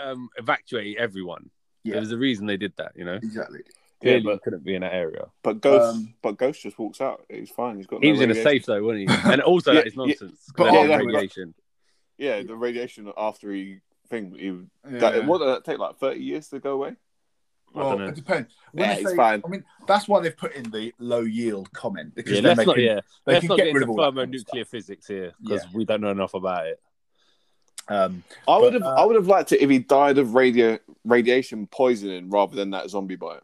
um 0.00 0.28
evacuate 0.36 0.96
everyone. 0.96 1.50
Yeah. 1.82 1.94
There's 1.94 2.12
a 2.12 2.18
reason 2.18 2.46
they 2.46 2.56
did 2.56 2.72
that. 2.76 2.92
You 2.94 3.04
know, 3.06 3.14
Exactly. 3.14 3.62
Yeah, 4.04 4.18
but- 4.24 4.42
couldn't 4.42 4.64
be 4.64 4.74
in 4.74 4.82
that 4.82 4.92
area. 4.94 5.26
But 5.42 5.60
Ghost, 5.60 5.96
Um, 5.96 6.14
but 6.22 6.36
Ghost 6.36 6.62
just 6.62 6.78
walks 6.78 7.00
out. 7.00 7.24
He's 7.28 7.50
fine. 7.50 7.76
He's 7.76 7.86
got. 7.86 8.00
No 8.00 8.06
He 8.06 8.12
was 8.12 8.20
in 8.20 8.30
a 8.30 8.34
safe 8.34 8.66
though, 8.66 8.82
wasn't 8.82 9.10
he? 9.10 9.16
And 9.32 9.40
also 9.42 9.72
Yeah, 9.72 9.80
that 9.80 9.86
is 9.88 9.96
nonsense. 9.96 10.50
But 10.56 10.64
But 10.64 10.72
yeah, 10.74 10.86
that- 10.88 11.04
radiation. 11.04 11.54
Yeah, 12.18 12.42
the 12.42 12.54
radiation 12.56 13.10
after 13.16 13.50
he 13.52 13.78
thing. 14.08 14.34
He, 14.38 14.46
Yeah. 14.92 14.98
that, 15.00 15.26
what 15.26 15.38
did 15.38 15.48
that 15.48 15.64
take? 15.64 15.78
Like 15.78 15.96
thirty 15.96 16.20
years 16.22 16.48
to 16.50 16.60
go 16.60 16.72
away. 16.74 16.94
I 17.74 17.78
well, 17.78 18.00
it 18.02 18.14
depends. 18.14 18.54
When 18.70 18.84
Yeah, 18.84 18.94
they 18.94 19.00
it's 19.00 19.10
say- 19.10 19.16
fine. 19.16 19.42
I 19.44 19.48
mean, 19.48 19.64
that's 19.88 20.06
why 20.06 20.20
they've 20.20 20.36
put 20.36 20.54
in 20.54 20.70
the 20.70 20.92
low 21.00 21.22
yield 21.22 21.72
comment 21.72 22.14
because 22.14 22.32
Yeah, 22.34 22.40
then 22.42 22.56
let's 22.56 22.58
they 22.58 22.66
not. 22.66 22.74
can, 22.76 22.84
Yeah, 22.84 23.00
they 23.24 23.32
let's 23.32 23.40
can 23.42 23.48
not 23.48 23.56
get 23.58 23.64
get 23.64 23.74
rid 23.74 23.82
of 23.82 23.88
into 23.88 23.90
all 23.90 23.96
that 23.96 24.02
kind 24.02 24.08
of 24.08 24.14
thermonuclear 24.30 24.64
stuff. 24.64 24.70
physics 24.70 25.06
here 25.08 25.32
because 25.42 25.62
Yeah. 25.64 25.70
we 25.74 25.84
don't 25.84 26.00
know 26.02 26.10
enough 26.10 26.34
about 26.34 26.66
it. 26.68 26.80
Um, 27.88 28.22
I 28.46 28.58
would 28.58 28.74
have. 28.74 28.82
uh, 28.82 28.94
I 28.94 29.04
would 29.04 29.16
have 29.16 29.26
liked 29.26 29.52
it 29.52 29.60
if 29.60 29.68
he 29.68 29.78
died 29.80 30.18
of 30.18 30.34
radio 30.34 30.78
radiation 31.04 31.66
poisoning 31.66 32.30
rather 32.30 32.54
than 32.54 32.70
that 32.70 32.88
zombie 32.90 33.16
bite. 33.16 33.40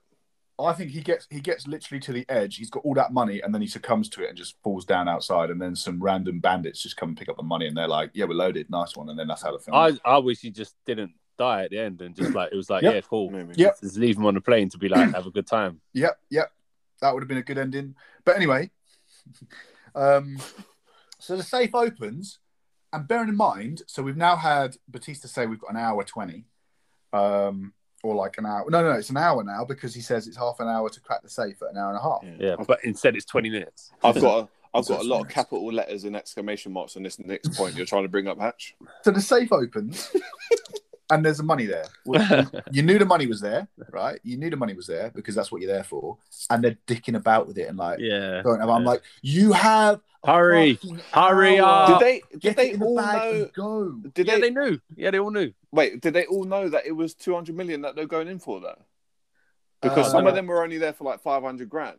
I 0.67 0.73
think 0.73 0.91
he 0.91 1.01
gets 1.01 1.27
he 1.31 1.41
gets 1.41 1.67
literally 1.67 2.01
to 2.01 2.13
the 2.13 2.25
edge. 2.29 2.57
He's 2.57 2.71
got 2.71 2.85
all 2.85 2.95
that 2.95 3.13
money, 3.13 3.41
and 3.41 3.55
then 3.55 3.61
he 3.61 3.67
succumbs 3.69 4.09
to 4.11 4.25
it 4.25 4.29
and 4.29 4.37
just 4.39 4.57
falls 4.63 4.85
down 4.85 5.09
outside. 5.09 5.51
And 5.51 5.61
then 5.61 5.75
some 5.77 6.03
random 6.03 6.41
bandits 6.41 6.83
just 6.83 6.97
come 6.97 7.11
and 7.11 7.19
pick 7.19 7.29
up 7.29 7.37
the 7.37 7.43
money, 7.43 7.67
and 7.67 7.77
they're 7.77 7.89
like, 7.89 8.11
"Yeah, 8.15 8.27
we're 8.27 8.35
loaded, 8.35 8.69
nice 8.71 8.97
one." 8.97 9.09
And 9.09 9.19
then 9.19 9.29
that's 9.29 9.43
how 9.43 9.53
the 9.53 9.59
film. 9.59 9.77
I 9.77 9.99
I 10.05 10.19
wish 10.19 10.41
he 10.41 10.51
just 10.51 10.75
didn't 10.85 11.13
die 11.39 11.65
at 11.65 11.71
the 11.71 11.79
end 11.79 12.03
and 12.03 12.15
just 12.15 12.35
like 12.35 12.53
it 12.53 12.57
was 12.57 12.69
like 12.69 12.83
Yep. 12.83 12.95
yeah 12.95 13.01
cool. 13.01 13.31
Maybe. 13.31 13.55
Yep. 13.57 13.81
Just 13.81 13.97
leave 13.97 14.19
him 14.19 14.27
on 14.27 14.35
the 14.35 14.43
plane 14.43 14.69
to 14.69 14.79
be 14.79 14.89
like 14.89 15.11
have 15.15 15.27
a 15.27 15.31
good 15.31 15.47
time. 15.47 15.81
Yep, 15.95 16.19
yep. 16.29 16.53
That 17.01 17.15
would 17.15 17.23
have 17.23 17.29
been 17.29 17.39
a 17.39 17.43
good 17.43 17.57
ending. 17.57 17.95
But 18.25 18.37
anyway, 18.37 18.71
um, 19.95 20.39
so 21.19 21.37
the 21.37 21.43
safe 21.43 21.75
opens, 21.75 22.41
and 22.93 23.09
bearing 23.09 23.31
in 23.31 23.37
mind, 23.37 23.83
so 23.87 24.03
we've 24.03 24.17
now 24.17 24.37
had 24.37 24.77
Batista 24.89 25.29
say 25.29 25.47
we've 25.47 25.61
got 25.61 25.71
an 25.71 25.77
hour 25.79 26.05
20, 26.05 26.45
um, 27.13 27.73
or 28.03 28.15
like 28.15 28.39
an 28.39 28.47
hour. 28.47 28.65
No, 28.69 28.83
no, 28.83 28.93
it's 28.93 29.11
an 29.11 29.17
hour 29.17 29.43
now 29.45 29.65
because 29.65 29.95
he 29.95 30.01
says 30.01 30.27
it's 30.27 30.37
half 30.37 30.61
an 30.61 30.69
hour 30.69 30.89
to 30.89 31.01
crack 31.01 31.23
the 31.23 31.29
safe 31.29 31.61
at 31.63 31.71
an 31.71 31.77
hour 31.79 31.89
and 31.91 31.99
a 31.99 32.03
half. 32.03 32.25
Yeah, 32.39 32.57
but 32.67 32.79
instead 32.85 33.17
it's 33.17 33.25
twenty 33.25 33.51
minutes. 33.51 33.93
I've 34.03 34.21
got. 34.21 34.45
A, 34.45 34.49
I've 34.73 34.85
So 34.85 34.95
got 34.95 34.99
a 34.99 35.01
it's 35.01 35.09
lot 35.09 35.21
of 35.23 35.29
capital 35.29 35.73
letters 35.73 36.05
and 36.05 36.15
exclamation 36.15 36.71
marks 36.73 36.97
on 36.97 37.03
this 37.03 37.19
next 37.19 37.57
point 37.57 37.75
you're 37.75 37.87
trying 37.87 38.05
to 38.05 38.09
bring 38.09 38.29
up, 38.29 38.39
Hatch. 38.39 38.77
So 39.03 39.11
the 39.11 39.21
safe 39.21 39.51
opens, 39.53 40.15
and 41.11 41.25
there's 41.25 41.39
the 41.39 41.43
money 41.43 41.67
there. 41.67 41.85
You 42.73 42.83
knew 42.83 42.99
the 42.99 43.05
money 43.05 43.27
was 43.27 43.41
there, 43.41 43.69
right? 43.91 44.21
You 44.23 44.37
knew 44.37 44.51
the 44.51 44.57
money 44.57 44.75
was 44.75 44.87
there 44.87 45.11
because 45.15 45.35
that's 45.35 45.51
what 45.51 45.61
you're 45.61 45.73
there 45.73 45.85
for. 45.85 46.19
And 46.51 46.63
they're 46.63 46.79
dicking 46.87 47.17
about 47.17 47.47
with 47.47 47.59
it 47.59 47.69
and 47.69 47.77
like, 47.79 47.99
yeah. 48.01 48.43
going, 48.43 48.61
I'm 48.63 48.85
like, 48.85 49.03
you 49.23 49.53
have 49.53 50.01
Hurry. 50.25 50.79
Hurry 51.13 51.59
hour. 51.61 51.93
up. 51.95 51.99
Did 52.01 52.07
they? 52.07 52.23
Did 52.33 52.41
Get 52.41 52.57
they 52.57 52.71
it 52.73 52.79
the 52.79 52.85
all 52.85 52.97
know? 52.97 53.49
go. 53.55 53.91
Did 54.15 54.27
yeah, 54.27 54.35
they, 54.35 54.41
they 54.43 54.51
knew. 54.51 54.79
Yeah, 54.95 55.11
they 55.11 55.19
all 55.19 55.31
knew. 55.31 55.53
wait? 55.73 56.01
Did 56.03 56.13
they 56.13 56.27
all 56.27 56.45
know 56.45 56.69
that 56.69 56.85
it 56.87 56.93
was 56.93 57.15
two 57.15 57.35
hundred 57.35 57.57
million 57.57 57.81
that 57.83 57.97
they're 57.97 58.05
going 58.07 58.29
in 58.29 58.39
for 58.39 58.61
though? 58.61 58.83
Because 59.81 60.09
Uh, 60.09 60.11
some 60.11 60.27
of 60.27 60.35
them 60.35 60.47
were 60.47 60.63
only 60.63 60.77
there 60.77 60.93
for 60.93 61.05
like 61.05 61.21
five 61.23 61.43
hundred 61.43 61.71
grand, 61.71 61.97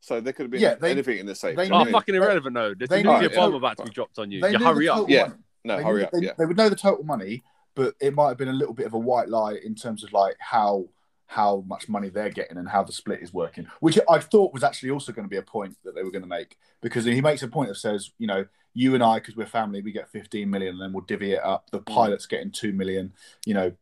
so 0.00 0.20
there 0.20 0.32
could 0.32 0.44
have 0.44 0.50
been 0.50 0.60
Yeah, 0.60 0.74
they- 0.74 0.90
anything 0.90 1.18
in 1.18 1.26
the 1.26 1.34
safe. 1.36 1.56
they 1.56 1.62
Do 1.62 1.66
you 1.66 1.70
know 1.70 1.76
Oh, 1.76 1.80
I 1.80 1.84
mean? 1.84 1.92
fucking 1.92 2.14
irrelevant 2.16 2.54
though. 2.54 2.74
There's 2.74 2.88
they 2.88 3.00
a 3.00 3.04
knew 3.04 3.12
nuclear 3.12 3.28
bomb 3.30 3.54
about 3.54 3.76
to 3.76 3.84
be 3.84 3.90
dropped 3.90 4.18
on 4.18 4.32
you. 4.32 4.40
They 4.40 4.50
You 4.50 4.58
hurry 4.58 4.88
up. 4.88 4.96
total 4.98 5.10
Yeah. 5.14 5.22
money. 5.28 5.34
No, 5.66 5.76
they 5.76 5.82
hurry 5.84 5.98
knew, 6.00 6.04
up. 6.06 6.10
They, 6.12 6.18
Yeah. 6.26 6.32
they 6.36 6.46
would 6.46 6.56
know 6.56 6.68
the 6.68 6.74
total 6.76 7.04
money, 7.04 7.44
but 7.74 7.94
it 8.00 8.14
might 8.14 8.28
have 8.28 8.38
been 8.38 8.48
a 8.48 8.52
little 8.52 8.74
bit 8.74 8.86
of 8.86 8.94
a 8.94 8.98
white 8.98 9.28
lie 9.28 9.58
in 9.64 9.74
terms 9.74 10.04
of 10.04 10.12
like 10.12 10.36
how 10.38 10.86
how 11.26 11.64
much 11.66 11.88
money 11.88 12.08
they're 12.08 12.30
getting 12.30 12.58
and 12.58 12.68
how 12.68 12.84
the 12.84 12.92
split 12.92 13.20
is 13.20 13.32
working, 13.32 13.66
which 13.80 13.98
I 14.08 14.18
thought 14.18 14.52
was 14.52 14.62
actually 14.62 14.90
also 14.90 15.12
going 15.12 15.24
to 15.24 15.30
be 15.30 15.36
a 15.36 15.42
point 15.42 15.76
that 15.84 15.94
they 15.94 16.02
were 16.02 16.10
going 16.10 16.22
to 16.22 16.28
make 16.28 16.56
because 16.80 17.04
he 17.04 17.20
makes 17.20 17.42
a 17.42 17.48
point 17.48 17.68
that 17.68 17.76
says, 17.76 18.10
you 18.18 18.26
know, 18.26 18.46
you 18.74 18.94
and 18.94 19.02
I, 19.02 19.18
because 19.18 19.36
we're 19.36 19.46
family, 19.46 19.82
we 19.82 19.92
get 19.92 20.10
15 20.10 20.48
million 20.48 20.74
and 20.74 20.82
then 20.82 20.92
we'll 20.92 21.04
divvy 21.04 21.32
it 21.32 21.44
up. 21.44 21.70
The 21.70 21.80
pilot's 21.80 22.26
getting 22.26 22.50
2 22.50 22.72
million, 22.72 23.14
you 23.46 23.54
know. 23.54 23.72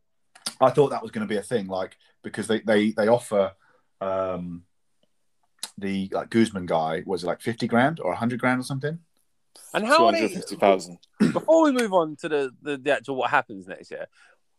I 0.61 0.69
thought 0.71 0.89
that 0.89 1.01
was 1.01 1.11
going 1.11 1.27
to 1.27 1.33
be 1.33 1.37
a 1.37 1.43
thing, 1.43 1.67
like, 1.67 1.97
because 2.21 2.47
they, 2.47 2.59
they, 2.59 2.91
they 2.91 3.07
offer 3.07 3.53
um, 4.01 4.63
the 5.77 6.09
like 6.11 6.29
Guzman 6.29 6.65
guy, 6.65 7.03
was 7.05 7.23
it 7.23 7.27
like 7.27 7.41
50 7.41 7.67
grand 7.67 7.99
or 7.99 8.11
100 8.11 8.39
grand 8.39 8.61
or 8.61 8.63
something? 8.63 8.99
And 9.73 9.85
how 9.85 10.05
are 10.05 10.13
hundred 10.13 10.31
fifty 10.31 10.55
thousand. 10.55 10.99
Before 11.19 11.63
we 11.63 11.71
move 11.71 11.93
on 11.93 12.15
to 12.17 12.29
the, 12.29 12.51
the 12.61 12.77
the 12.77 12.93
actual 12.93 13.15
what 13.15 13.29
happens 13.29 13.67
next 13.67 13.91
year, 13.91 14.07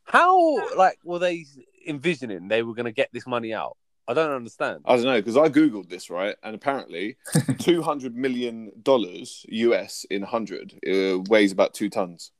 how 0.05 0.77
like 0.77 0.99
were 1.05 1.19
they 1.19 1.47
envisioning 1.87 2.49
they 2.49 2.63
were 2.63 2.75
going 2.75 2.87
to 2.87 2.93
get 2.93 3.11
this 3.13 3.27
money 3.27 3.53
out? 3.55 3.77
I 4.07 4.13
don't 4.13 4.33
understand. 4.33 4.83
I 4.85 4.97
don't 4.97 5.07
know 5.07 5.21
because 5.21 5.37
I 5.37 5.49
googled 5.49 5.89
this 5.89 6.11
right, 6.11 6.37
and 6.43 6.55
apparently, 6.55 7.17
two 7.59 7.83
hundred 7.83 8.15
million 8.15 8.71
dollars 8.83 9.47
US 9.49 10.05
in 10.11 10.23
hundred 10.23 10.75
uh, 10.87 11.21
weighs 11.29 11.53
about 11.53 11.75
two 11.75 11.89
tons. 11.89 12.33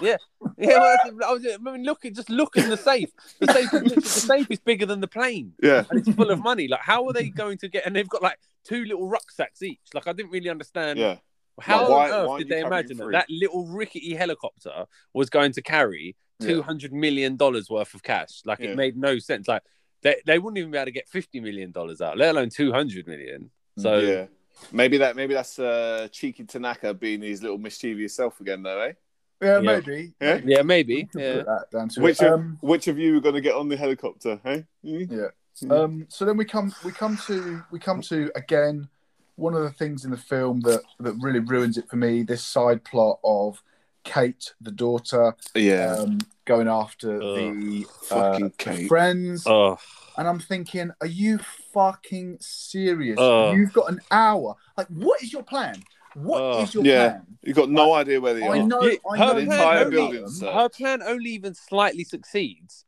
Yeah, 0.00 0.16
well, 0.40 0.96
I 1.26 1.32
was 1.32 1.44
I 1.44 1.56
mean, 1.58 1.84
look 1.84 2.04
at 2.04 2.14
just 2.14 2.30
look 2.30 2.56
in 2.56 2.68
the 2.68 2.76
safe. 2.76 3.10
The 3.40 3.52
safe, 3.52 3.74
is 3.74 3.94
the 3.94 4.00
safe 4.02 4.46
is 4.50 4.60
bigger 4.60 4.86
than 4.86 5.00
the 5.00 5.08
plane, 5.08 5.54
Yeah, 5.62 5.84
and 5.90 5.98
it's 5.98 6.14
full 6.14 6.30
of 6.30 6.40
money. 6.40 6.68
Like, 6.68 6.80
how 6.80 7.06
are 7.06 7.12
they 7.12 7.30
going 7.30 7.58
to 7.58 7.68
get? 7.68 7.86
And 7.86 7.96
they've 7.96 8.08
got 8.08 8.22
like 8.22 8.38
two 8.64 8.84
little 8.84 9.08
rucksacks 9.08 9.62
each. 9.62 9.80
Like, 9.94 10.06
I 10.06 10.12
didn't 10.12 10.30
really 10.30 10.50
understand. 10.50 10.98
yeah. 10.98 11.16
How 11.60 11.80
Like, 11.80 11.88
why- 11.90 12.10
on 12.10 12.20
earth 12.20 12.28
why 12.28 12.38
did 12.38 12.48
they 12.48 12.60
imagine 12.60 12.96
that 12.98 13.10
that 13.12 13.30
little 13.30 13.66
rickety 13.66 14.14
helicopter 14.14 14.86
was 15.12 15.28
going 15.30 15.52
to 15.52 15.62
carry 15.62 16.16
Yeah. 16.40 16.48
two 16.48 16.62
hundred 16.62 16.92
million 16.92 17.36
dollars 17.36 17.68
worth 17.68 17.94
of 17.94 18.02
cash? 18.02 18.42
Like, 18.44 18.60
Yeah. 18.60 18.70
it 18.70 18.76
made 18.76 18.96
no 18.96 19.18
sense. 19.18 19.48
Like, 19.48 19.62
they 20.02 20.20
they 20.26 20.38
wouldn't 20.38 20.58
even 20.58 20.70
be 20.70 20.78
able 20.78 20.86
to 20.86 20.92
get 20.92 21.08
fifty 21.08 21.40
million 21.40 21.72
dollars 21.72 22.00
out, 22.00 22.16
let 22.18 22.30
alone 22.34 22.50
two 22.50 22.72
hundred 22.72 23.06
million. 23.06 23.50
So 23.76 23.98
yeah. 23.98 24.26
Maybe 24.72 24.98
that. 24.98 25.14
Maybe 25.14 25.34
that's 25.34 25.58
uh, 25.60 26.08
cheeky 26.10 26.42
Tanaka 26.44 26.92
being 26.92 27.22
his 27.22 27.42
little 27.42 27.58
mischievous 27.58 28.14
self 28.16 28.40
again, 28.40 28.62
though, 28.64 28.80
eh? 28.80 28.92
Yeah, 29.40 29.54
Yeah. 29.54 29.60
maybe. 29.60 30.12
Yeah? 30.20 30.34
maybe. 30.34 30.52
yeah, 30.52 30.62
maybe. 30.62 31.08
Yeah. 31.14 31.34
put 31.36 31.46
that 31.46 31.70
down 31.70 31.88
to 31.90 32.00
Which 32.00 32.20
of, 32.22 32.32
Um, 32.32 32.58
which 32.60 32.88
of 32.88 32.98
you 32.98 33.16
are 33.18 33.20
going 33.20 33.36
to 33.36 33.40
get 33.40 33.54
on 33.54 33.68
the 33.68 33.76
helicopter? 33.76 34.40
Hey, 34.42 34.66
yeah. 34.82 35.28
Um, 35.70 36.06
so 36.08 36.24
then 36.24 36.36
we 36.36 36.44
come 36.44 36.72
we 36.84 36.90
come 36.92 37.16
to 37.26 37.62
we 37.70 37.78
come 37.78 38.00
to 38.02 38.30
again 38.34 38.88
one 39.38 39.54
of 39.54 39.62
the 39.62 39.70
things 39.70 40.04
in 40.04 40.10
the 40.10 40.16
film 40.16 40.60
that 40.60 40.82
that 41.00 41.14
really 41.20 41.38
ruins 41.40 41.78
it 41.78 41.88
for 41.88 41.96
me. 41.96 42.22
This 42.22 42.44
side 42.44 42.82
plot 42.84 43.18
of 43.24 43.62
Kate, 44.04 44.52
the 44.60 44.70
daughter, 44.70 45.34
yeah. 45.54 45.96
um, 45.98 46.18
going 46.44 46.66
after 46.68 47.16
Ugh. 47.22 47.36
the, 47.36 47.86
Fucking 48.08 48.46
uh, 48.46 48.50
Kate. 48.58 48.88
friends, 48.88 49.44
Oh, 49.46 49.78
and 50.16 50.26
I'm 50.26 50.38
thinking, 50.40 50.90
are 51.00 51.06
you 51.06 51.38
fucking 51.74 52.38
serious? 52.40 53.18
Ugh. 53.18 53.56
You've 53.56 53.72
got 53.72 53.90
an 53.92 54.00
hour. 54.10 54.56
Like, 54.76 54.86
what 54.88 55.22
is 55.22 55.32
your 55.32 55.42
plan? 55.42 55.82
What 56.14 56.62
is 56.62 56.68
Ugh. 56.70 56.74
your 56.76 56.84
Yeah. 56.86 57.08
plan? 57.10 57.26
You've 57.42 57.56
got 57.56 57.68
no 57.70 57.92
idea 57.94 58.20
where 58.20 58.34
they 58.34 58.42
I 58.44 58.58
are. 58.60 58.62
know, 58.66 58.82
Yeah, 58.82 58.96
I 59.10 59.18
her 59.18 59.26
know 59.26 59.34
the 59.34 59.40
you 59.42 59.46
plan 59.46 59.58
entire 59.60 59.78
only- 59.84 59.96
building, 59.96 60.22
them. 60.40 60.52
her 60.54 60.68
plan 60.70 61.02
only 61.02 61.30
even 61.30 61.54
slightly 61.54 62.04
succeeds 62.04 62.84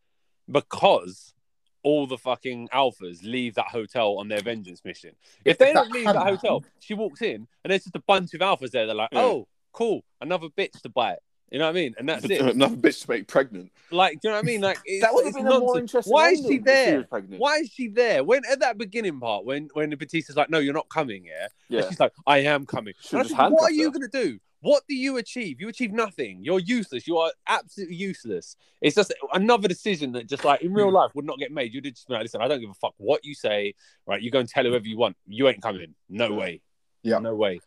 because 0.50 1.34
all 1.82 2.06
the 2.06 2.18
fucking 2.18 2.68
alphas 2.74 3.22
leave 3.22 3.54
that 3.54 3.66
hotel 3.68 4.18
on 4.18 4.28
their 4.28 4.40
vengeance 4.42 4.84
mission. 4.84 5.12
If 5.44 5.58
they 5.58 5.72
don't 5.72 5.90
leave 5.90 6.04
that 6.06 6.16
hotel, 6.16 6.64
she 6.78 6.94
walks 6.94 7.22
in 7.22 7.46
and 7.64 7.70
there's 7.70 7.84
just 7.84 7.96
a 7.96 8.02
bunch 8.06 8.34
of 8.34 8.40
alphas 8.40 8.70
there. 8.70 8.86
They're 8.86 8.94
like, 8.94 9.10
Yeah. 9.12 9.22
oh, 9.22 9.48
cool, 9.72 10.04
another 10.20 10.48
bitch 10.48 10.80
to 10.82 10.88
bite. 10.88 11.18
You 11.50 11.58
know 11.58 11.64
what 11.64 11.70
I 11.70 11.74
mean? 11.74 11.94
And 11.98 12.08
that's 12.08 12.24
it. 12.30 12.40
Another 12.40 12.76
bitch 12.76 13.02
to 13.02 13.10
make 13.10 13.26
pregnant. 13.26 13.72
Like, 13.90 14.20
do 14.20 14.28
you 14.28 14.30
know 14.30 14.36
what 14.36 14.44
I 14.44 14.46
mean? 14.46 14.60
Like, 14.60 14.78
it's, 14.84 15.02
that 15.04 15.12
would 15.12 15.24
have 15.24 15.34
it's 15.34 15.36
been 15.42 15.46
a 15.52 15.58
more 15.58 15.78
interesting. 15.78 16.12
Why 16.12 16.30
is 16.30 16.46
she 16.46 16.58
there? 16.58 16.98
was 16.98 17.06
pregnant. 17.06 17.40
Why 17.40 17.56
is 17.56 17.70
she 17.70 17.88
there? 17.88 18.22
When 18.22 18.42
at 18.48 18.60
that 18.60 18.78
beginning 18.78 19.18
part, 19.18 19.44
when 19.44 19.68
when 19.72 19.90
Batista's 19.90 20.36
like, 20.36 20.48
"No, 20.48 20.58
you're 20.60 20.74
not 20.74 20.88
coming," 20.90 21.24
yeah, 21.24 21.48
Yeah. 21.68 21.80
and 21.80 21.88
she's 21.88 21.98
like, 21.98 22.12
"I 22.24 22.38
am 22.38 22.66
coming." 22.66 22.94
Should've 23.00 23.12
And 23.12 23.20
I 23.20 23.22
just 23.24 23.34
what 23.34 23.62
are 23.62 23.68
handcuffed 23.68 23.74
you 23.74 23.90
gonna 23.90 24.08
do? 24.08 24.38
What 24.62 24.82
do 24.88 24.94
you 24.94 25.16
achieve? 25.16 25.60
You 25.60 25.68
achieve 25.68 25.92
nothing. 25.92 26.40
You're 26.42 26.58
useless. 26.60 27.06
You 27.06 27.16
are 27.18 27.32
absolutely 27.46 27.96
useless. 27.96 28.56
It's 28.82 28.94
just 28.94 29.12
another 29.32 29.68
decision 29.68 30.12
that, 30.12 30.26
just 30.26 30.44
like 30.44 30.60
in 30.60 30.68
Hmm. 30.70 30.76
real 30.76 30.92
life, 30.92 31.12
would 31.14 31.24
not 31.24 31.38
get 31.38 31.50
made. 31.50 31.72
You'd 31.72 31.84
just 31.84 32.06
be 32.08 32.14
like, 32.14 32.24
"Listen, 32.24 32.42
I 32.42 32.48
don't 32.48 32.60
give 32.60 32.70
a 32.70 32.74
fuck 32.74 32.94
what 32.98 33.24
you 33.24 33.34
say. 33.34 33.74
Right? 34.06 34.20
You 34.20 34.30
go 34.30 34.38
and 34.40 34.48
tell 34.48 34.64
whoever 34.64 34.86
you 34.86 34.98
want. 34.98 35.16
You 35.26 35.48
ain't 35.48 35.62
coming. 35.62 35.94
No 36.08 36.32
way. 36.34 36.60
Yeah. 37.02 37.18
no 37.18 37.34
way." 37.34 37.60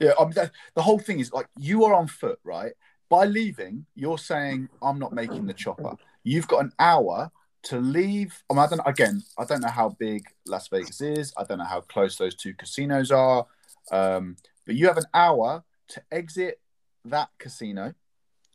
Yeah, 0.00 0.12
I 0.18 0.24
mean, 0.24 0.34
the 0.74 0.82
whole 0.82 0.98
thing 0.98 1.20
is 1.20 1.32
like 1.32 1.46
you 1.58 1.84
are 1.84 1.94
on 1.94 2.06
foot, 2.08 2.38
right? 2.44 2.72
By 3.08 3.24
leaving, 3.26 3.86
you're 3.94 4.18
saying 4.18 4.68
I'm 4.82 4.98
not 4.98 5.12
making 5.12 5.46
the 5.46 5.54
chopper. 5.54 5.96
You've 6.24 6.48
got 6.48 6.64
an 6.64 6.72
hour 6.78 7.30
to 7.64 7.80
leave. 7.80 8.42
I, 8.50 8.54
mean, 8.54 8.62
I 8.64 8.66
don't 8.66 8.80
again. 8.84 9.22
I 9.38 9.44
don't 9.44 9.60
know 9.60 9.68
how 9.68 9.90
big 9.90 10.24
Las 10.46 10.68
Vegas 10.68 11.00
is. 11.00 11.32
I 11.36 11.44
don't 11.44 11.58
know 11.58 11.64
how 11.64 11.80
close 11.82 12.16
those 12.16 12.34
two 12.34 12.52
casinos 12.54 13.10
are. 13.12 13.46
Um, 13.92 14.36
but 14.66 14.74
you 14.74 14.86
have 14.88 14.96
an 14.98 15.06
hour 15.14 15.62
to 15.88 16.02
exit 16.10 16.60
that 17.04 17.28
casino, 17.38 17.94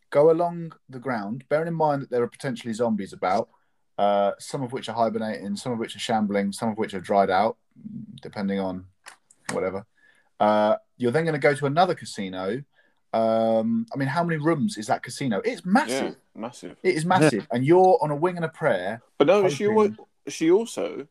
go 0.09 0.31
along 0.31 0.73
the 0.89 0.99
ground, 0.99 1.43
bearing 1.49 1.67
in 1.67 1.73
mind 1.73 2.01
that 2.01 2.09
there 2.09 2.23
are 2.23 2.27
potentially 2.27 2.73
zombies 2.73 3.13
about, 3.13 3.49
uh, 3.97 4.31
some 4.39 4.61
of 4.63 4.71
which 4.73 4.89
are 4.89 4.95
hibernating, 4.95 5.55
some 5.55 5.71
of 5.71 5.79
which 5.79 5.95
are 5.95 5.99
shambling, 5.99 6.51
some 6.51 6.69
of 6.69 6.77
which 6.77 6.93
are 6.93 6.99
dried 6.99 7.29
out, 7.29 7.57
depending 8.21 8.59
on 8.59 8.85
whatever. 9.53 9.85
Uh, 10.39 10.75
you're 10.97 11.11
then 11.11 11.23
going 11.23 11.33
to 11.33 11.39
go 11.39 11.53
to 11.53 11.65
another 11.65 11.95
casino. 11.95 12.63
Um, 13.13 13.85
I 13.93 13.97
mean, 13.97 14.07
how 14.07 14.23
many 14.23 14.37
rooms 14.41 14.77
is 14.77 14.87
that 14.87 15.03
casino? 15.03 15.39
It's 15.43 15.61
Yeah, 15.65 15.71
massive. 15.71 16.15
massive. 16.35 16.77
It 16.83 16.95
is 16.95 17.05
massive, 17.05 17.47
and 17.51 17.65
you're 17.65 17.99
on 18.01 18.09
a 18.11 18.15
wing 18.15 18.37
and 18.37 18.45
a 18.45 18.49
prayer. 18.49 19.01
But 19.17 19.27
no, 19.27 19.47
she 19.49 19.65
hoping- 19.65 19.97
al- 19.99 20.07
she 20.27 20.49
also 20.51 21.07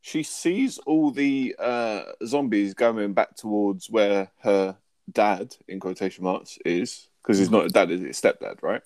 she 0.00 0.22
sees 0.22 0.78
all 0.78 1.10
the 1.12 1.54
uh, 1.58 2.02
zombies 2.26 2.74
going 2.74 3.14
back 3.14 3.36
towards 3.36 3.88
where 3.88 4.30
her 4.42 4.76
dad, 5.10 5.54
in 5.68 5.80
quotation 5.80 6.24
marks, 6.24 6.58
is 6.64 7.08
because 7.22 7.38
he's 7.38 7.50
not 7.50 7.66
a 7.66 7.68
dad, 7.68 7.90
is 7.90 8.02
it? 8.02 8.12
Stepdad, 8.12 8.62
right? 8.62 8.82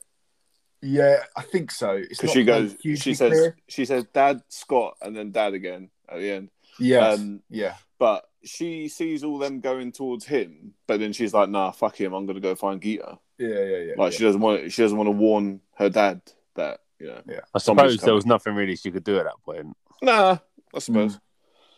Yeah, 0.80 1.24
I 1.36 1.42
think 1.42 1.70
so. 1.70 2.00
Because 2.08 2.30
she 2.30 2.44
goes, 2.44 2.76
she 2.82 2.96
says, 3.14 3.32
clear. 3.32 3.56
she 3.66 3.84
says, 3.84 4.04
Dad 4.12 4.42
Scott, 4.48 4.96
and 5.02 5.16
then 5.16 5.32
Dad 5.32 5.54
again 5.54 5.90
at 6.08 6.18
the 6.18 6.30
end. 6.30 6.50
Yes, 6.78 7.18
Um, 7.18 7.42
yeah, 7.50 7.74
But 7.98 8.28
she 8.44 8.88
sees 8.88 9.24
all 9.24 9.38
them 9.38 9.60
going 9.60 9.90
towards 9.90 10.24
him, 10.24 10.74
but 10.86 11.00
then 11.00 11.12
she's 11.12 11.34
like, 11.34 11.48
"Nah, 11.48 11.72
fuck 11.72 12.00
him. 12.00 12.12
I'm 12.12 12.26
gonna 12.26 12.40
go 12.40 12.54
find 12.54 12.80
Geeta." 12.80 13.18
yeah, 13.38 13.48
yeah, 13.48 13.76
yeah. 13.78 13.94
Like 13.96 14.12
yeah. 14.12 14.18
she 14.18 14.24
doesn't 14.24 14.40
want, 14.40 14.72
she 14.72 14.82
doesn't 14.82 14.96
want 14.96 15.08
to 15.08 15.12
warn 15.12 15.60
her 15.74 15.88
dad 15.88 16.20
that 16.54 16.80
you 17.00 17.08
know. 17.08 17.22
Yeah. 17.26 17.40
I 17.54 17.58
suppose 17.58 17.98
there 17.98 18.14
was 18.14 18.26
nothing 18.26 18.54
really 18.54 18.76
she 18.76 18.90
could 18.90 19.04
do 19.04 19.18
at 19.18 19.24
that 19.24 19.42
point. 19.44 19.76
Nah, 20.02 20.38
I 20.74 20.78
suppose. 20.78 21.18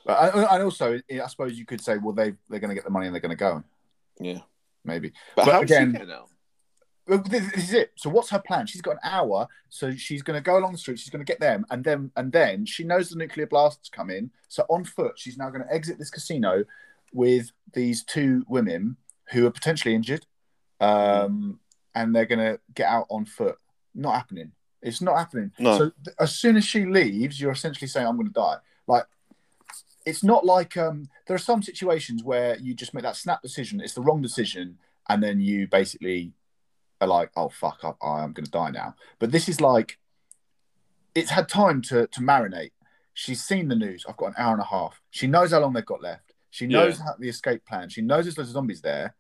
But, 0.04 0.34
and 0.34 0.44
and 0.44 0.62
also, 0.62 1.00
I 1.10 1.26
suppose 1.26 1.58
you 1.58 1.66
could 1.66 1.80
say, 1.80 1.98
well, 1.98 2.14
they 2.14 2.32
they're 2.48 2.60
going 2.60 2.70
to 2.70 2.74
get 2.74 2.84
the 2.84 2.90
money 2.90 3.06
and 3.06 3.14
they're 3.14 3.20
going 3.20 3.30
to 3.30 3.36
go. 3.36 3.62
Yeah, 4.20 4.40
Maybe. 4.84 5.12
but, 5.36 5.47
But 5.47 5.62
again- 5.62 5.88
again, 5.90 5.92
she 5.92 6.06
here 6.06 6.06
This 7.28 7.52
this 7.52 7.64
is 7.64 7.74
it. 7.74 7.92
So 7.97 8.09
what's 8.10 8.30
her 8.30 8.38
plan? 8.38 8.66
She's 8.66 8.82
got 8.82 8.92
an 8.92 9.01
hour, 9.02 9.48
so 9.68 9.90
she's 9.92 10.22
going 10.22 10.36
to 10.36 10.40
go 10.42 10.56
along 10.59 10.72
the 10.72 10.78
street. 10.78 10.98
She's 10.98 11.10
going 11.10 11.24
to 11.24 11.30
get 11.32 11.40
them, 11.40 11.66
and 11.70 11.82
then 11.82 12.12
and 12.16 12.30
then 12.30 12.66
she 12.66 12.84
knows 12.84 13.09
the 13.10 13.16
nuclear 13.16 13.47
blasts 13.47 13.88
come 13.88 14.10
in. 14.10 14.30
So 14.48 14.64
on 14.68 14.84
foot, 14.84 15.18
she's 15.18 15.36
now 15.36 15.51
going 15.51 15.64
to 15.64 15.72
exit 15.74 15.98
this 15.98 16.10
casino 16.10 16.64
with 17.12 17.51
these 17.72 18.05
two 18.05 18.44
women 18.48 18.97
who 19.32 19.44
are 19.47 19.51
potentially 19.51 19.94
injured, 19.94 20.24
um, 20.80 21.59
and 21.94 22.14
they're 22.14 22.26
going 22.26 22.38
to 22.38 22.60
get 22.74 22.88
out 22.88 23.06
on 23.10 23.24
foot. 23.24 23.59
Not 23.94 24.14
happening. 24.14 24.52
It's 24.82 25.01
not 25.02 25.16
happening. 25.16 25.52
No. 25.59 25.78
So 25.78 25.90
th- 26.05 26.16
as 26.20 26.34
soon 26.34 26.56
as 26.56 26.64
she 26.64 26.84
leaves, 26.86 27.40
you're 27.40 27.51
essentially 27.52 27.88
saying, 27.88 28.06
"I'm 28.06 28.16
going 28.16 28.28
to 28.28 28.32
die." 28.32 28.56
Like 28.86 29.05
it's 30.06 30.24
not 30.24 30.44
like 30.44 30.77
um, 30.77 31.09
there 31.27 31.35
are 31.35 31.39
some 31.39 31.62
situations 31.62 32.24
where 32.24 32.56
you 32.59 32.74
just 32.74 32.94
make 32.94 33.02
that 33.02 33.16
snap 33.16 33.43
decision. 33.43 33.81
It's 33.81 33.94
the 33.94 34.01
wrong 34.01 34.22
decision, 34.22 34.78
and 35.09 35.22
then 35.22 35.40
you 35.40 35.66
basically 35.68 36.32
are 37.01 37.09
like, 37.09 37.31
"Oh 37.36 37.48
fuck, 37.48 37.81
I, 37.82 37.93
I 38.05 38.24
am 38.24 38.32
going 38.32 38.44
to 38.44 38.51
die 38.51 38.70
now." 38.70 38.94
But 39.18 39.32
this 39.32 39.48
is 39.48 39.60
like 39.60 39.98
it's 41.14 41.31
had 41.31 41.48
time 41.48 41.82
to 41.82 42.06
to 42.06 42.20
marinate. 42.20 42.72
She's 43.14 43.43
seen 43.43 43.68
the 43.68 43.77
news. 43.77 44.05
I've 44.09 44.16
got 44.16 44.28
an 44.28 44.35
hour 44.39 44.52
and 44.52 44.62
a 44.62 44.66
half. 44.66 45.01
She 45.10 45.27
knows 45.27 45.51
how 45.51 45.60
long 45.60 45.72
they've 45.72 45.85
got 45.85 46.02
left. 46.02 46.32
She 46.51 46.66
knows 46.66 46.98
how, 46.98 47.14
the 47.18 47.28
escape 47.28 47.64
plan. 47.64 47.89
She 47.89 48.02
knows 48.02 48.24
there's 48.24 48.39
loads 48.39 48.51
of 48.51 48.55
zombies 48.55 48.81
there. 48.81 49.14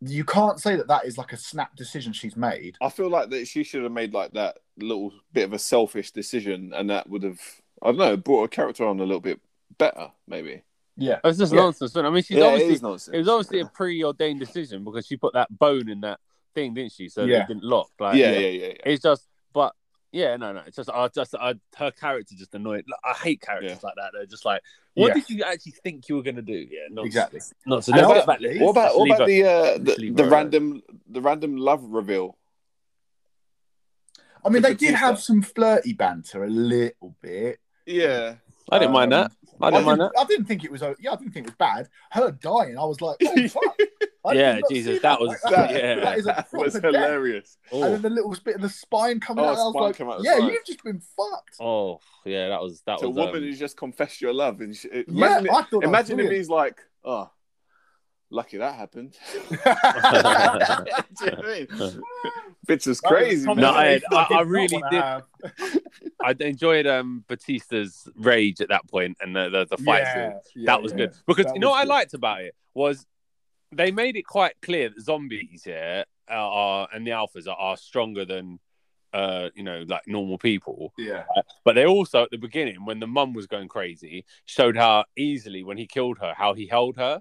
You 0.00 0.24
can't 0.24 0.60
say 0.60 0.76
that 0.76 0.88
that 0.88 1.04
is 1.04 1.18
like 1.18 1.32
a 1.32 1.36
snap 1.36 1.76
decision 1.76 2.12
she's 2.12 2.36
made. 2.36 2.76
I 2.80 2.88
feel 2.88 3.10
like 3.10 3.30
that 3.30 3.48
she 3.48 3.64
should 3.64 3.82
have 3.82 3.92
made 3.92 4.14
like 4.14 4.32
that 4.32 4.58
little 4.78 5.12
bit 5.32 5.44
of 5.44 5.52
a 5.52 5.58
selfish 5.58 6.12
decision, 6.12 6.72
and 6.74 6.88
that 6.90 7.08
would 7.08 7.22
have, 7.22 7.40
I 7.82 7.88
don't 7.88 7.98
know, 7.98 8.16
brought 8.16 8.42
her 8.42 8.48
character 8.48 8.86
on 8.86 9.00
a 9.00 9.04
little 9.04 9.20
bit 9.20 9.40
better, 9.80 10.12
maybe. 10.28 10.62
Yeah, 10.96 11.18
It's 11.24 11.38
just 11.38 11.52
Yeah. 11.52 11.60
nonsense. 11.60 11.92
isn't 11.92 12.04
it? 12.04 12.08
I 12.08 12.12
mean, 12.12 12.22
she's 12.22 12.36
yeah, 12.36 12.44
obviously 12.44 12.68
it 12.70 12.74
is 12.74 12.82
nonsense. 12.82 13.14
It 13.14 13.18
was 13.18 13.28
obviously 13.28 13.60
a 13.60 13.66
preordained 13.66 14.38
decision 14.38 14.84
because 14.84 15.06
she 15.06 15.16
put 15.16 15.32
that 15.34 15.48
bone 15.58 15.88
in 15.88 16.00
that 16.02 16.20
thing, 16.54 16.74
didn't 16.74 16.92
she? 16.92 17.08
So 17.08 17.24
Yeah. 17.24 17.42
it 17.42 17.48
didn't 17.48 17.64
lock. 17.64 17.90
Like, 17.98 18.16
yeah, 18.16 18.32
yeah, 18.32 18.38
yeah, 18.48 18.66
yeah. 18.68 18.72
It's 18.84 19.02
just, 19.02 19.26
but 19.52 19.74
yeah, 20.12 20.36
no, 20.36 20.52
no. 20.52 20.62
It's 20.66 20.76
just, 20.76 20.90
I 20.90 21.08
just, 21.08 21.34
I, 21.34 21.54
her 21.76 21.90
character 21.92 22.34
just 22.36 22.54
annoyed. 22.54 22.84
Like, 22.88 23.00
I 23.14 23.18
hate 23.18 23.40
characters 23.40 23.70
Yeah. 23.82 23.86
like 23.88 23.94
that. 23.96 24.10
They're 24.12 24.26
just 24.26 24.44
like, 24.44 24.60
what 24.94 25.08
Yeah. 25.08 25.14
did 25.14 25.30
you 25.30 25.44
actually 25.44 25.72
think 25.84 26.08
you 26.08 26.16
were 26.16 26.22
gonna 26.22 26.42
do? 26.42 26.52
Yeah, 26.52 26.80
nonsense. 26.90 27.06
exactly. 27.06 27.40
Nonsense. 27.66 27.88
And 27.88 27.96
Let's 27.96 28.08
what 28.08 28.24
about- 28.24 28.40
back- 28.42 28.60
What 28.60 28.70
about 28.70 28.98
what 28.98 29.10
about 29.16 29.26
the 29.26 29.44
uh, 29.44 29.78
let's 29.80 29.96
the, 30.00 30.10
the 30.10 30.24
random 30.24 30.82
the 31.08 31.20
random 31.22 31.56
love 31.56 31.82
reveal? 31.84 32.36
I 34.44 34.48
mean, 34.48 34.62
they 34.62 34.74
did 34.74 34.94
have 34.94 35.20
some 35.20 35.42
flirty 35.42 35.92
banter 35.92 36.44
a 36.44 36.48
little 36.50 37.14
bit. 37.20 37.60
Yeah, 37.86 38.36
I 38.70 38.78
didn't 38.78 38.92
mind 38.92 39.12
Um, 39.12 39.22
that. 39.22 39.32
I 39.60 39.70
didn't 39.70 39.86
mind 39.86 40.00
that. 40.00 40.12
I 40.18 40.24
didn't 40.24 40.46
think 40.46 40.64
it 40.64 40.70
was. 40.72 40.82
Yeah, 41.00 41.12
I 41.12 41.16
didn't 41.16 41.32
think 41.32 41.46
it 41.46 41.50
was 41.50 41.56
bad. 41.56 41.88
Her 42.10 42.30
dying, 42.30 42.78
I 42.78 42.84
was 42.84 43.00
like, 43.00 43.16
oh, 43.24 43.48
fuck. 43.48 43.76
I 44.24 44.32
Yeah, 44.34 44.60
Jesus, 44.70 44.96
see 44.96 44.98
that 45.00 45.20
was- 45.20 45.36
Like, 45.44 45.70
yeah. 45.70 45.94
that 46.00 46.18
is 46.18 46.24
a 46.24 46.28
that 46.28 46.48
was 46.52 46.72
proper 46.72 46.90
death. 46.92 46.92
hilarious. 47.02 47.56
And 47.72 47.82
then 47.82 47.92
Oh, 47.92 47.96
the 47.98 48.10
little 48.10 48.36
bit 48.44 48.56
of 48.56 48.60
the 48.62 48.68
spine 48.68 49.18
coming 49.20 49.44
Oh, 49.44 49.48
out. 49.48 49.58
I 49.58 49.62
was 49.64 49.94
spine 49.94 50.06
like, 50.08 50.16
out 50.18 50.24
yeah, 50.24 50.38
side. 50.38 50.52
you've 50.52 50.64
just 50.66 50.84
been 50.84 51.00
fucked. 51.00 51.56
oh, 51.60 52.00
yeah, 52.24 52.48
that 52.48 52.60
was 52.60 52.82
that 52.86 52.98
To 53.00 53.06
a 53.06 53.10
woman 53.10 53.36
um, 53.36 53.42
who's 53.42 53.58
just 53.58 53.76
confessed 53.76 54.20
your 54.20 54.34
love, 54.34 54.60
and 54.60 54.74
she, 54.76 54.88
Yeah, 54.92 55.02
imagine, 55.08 55.46
it- 55.46 55.52
I 55.52 55.62
thought 55.62 55.84
imagine 55.84 56.20
if 56.20 56.30
he's 56.30 56.48
like, 56.50 56.80
oh, 57.04 57.30
lucky 58.30 58.58
that 58.58 58.74
happened. 58.74 59.16
Do 59.50 59.56
you 59.56 59.56
know 59.64 61.36
what 61.36 61.46
I 61.46 61.66
mean? 61.70 62.02
Bitch 62.70 62.86
was 62.86 63.00
crazy. 63.00 63.46
That. 63.46 63.56
No, 63.56 63.70
I- 63.70 64.00
I- 64.12 64.26
I 64.30 64.40
really 64.42 64.80
did. 64.90 65.02
I 66.22 66.36
enjoyed 66.38 66.86
um 66.86 67.24
Batista's 67.28 68.08
rage 68.14 68.60
at 68.60 68.68
that 68.68 68.86
point 68.88 69.16
and 69.20 69.34
the 69.34 69.48
the, 69.48 69.66
the 69.76 69.82
fight 69.82 70.06
scene. 70.06 70.22
Yeah, 70.22 70.32
yeah, 70.54 70.66
that 70.66 70.82
was 70.82 70.92
yeah. 70.92 70.98
good 70.98 71.14
because 71.26 71.46
That 71.46 71.54
you 71.54 71.60
know 71.60 71.68
was 71.68 71.74
what 71.74 71.80
I 71.80 71.84
liked 71.84 72.14
about 72.14 72.42
it 72.42 72.54
was 72.74 73.06
they 73.72 73.90
made 73.90 74.16
it 74.16 74.22
quite 74.26 74.54
clear 74.62 74.88
that 74.90 75.00
zombies 75.00 75.64
yeah 75.66 76.04
are, 76.28 76.36
are 76.52 76.88
and 76.92 77.06
the 77.06 77.10
alphas 77.10 77.48
are, 77.48 77.56
are 77.56 77.76
stronger 77.76 78.24
than 78.24 78.60
uh 79.12 79.48
you 79.56 79.64
know 79.64 79.84
like 79.88 80.02
normal 80.06 80.38
people 80.38 80.92
Yeah, 80.96 81.24
but 81.64 81.74
they 81.74 81.86
also 81.86 82.22
at 82.22 82.30
the 82.30 82.38
beginning 82.38 82.84
when 82.84 83.00
the 83.00 83.08
mum 83.08 83.32
was 83.32 83.48
going 83.48 83.66
crazy 83.66 84.24
showed 84.44 84.76
how 84.76 85.04
easily 85.16 85.64
when 85.64 85.76
he 85.78 85.86
killed 85.88 86.18
her 86.18 86.32
how 86.36 86.54
he 86.54 86.66
held 86.66 86.96
her 86.96 87.20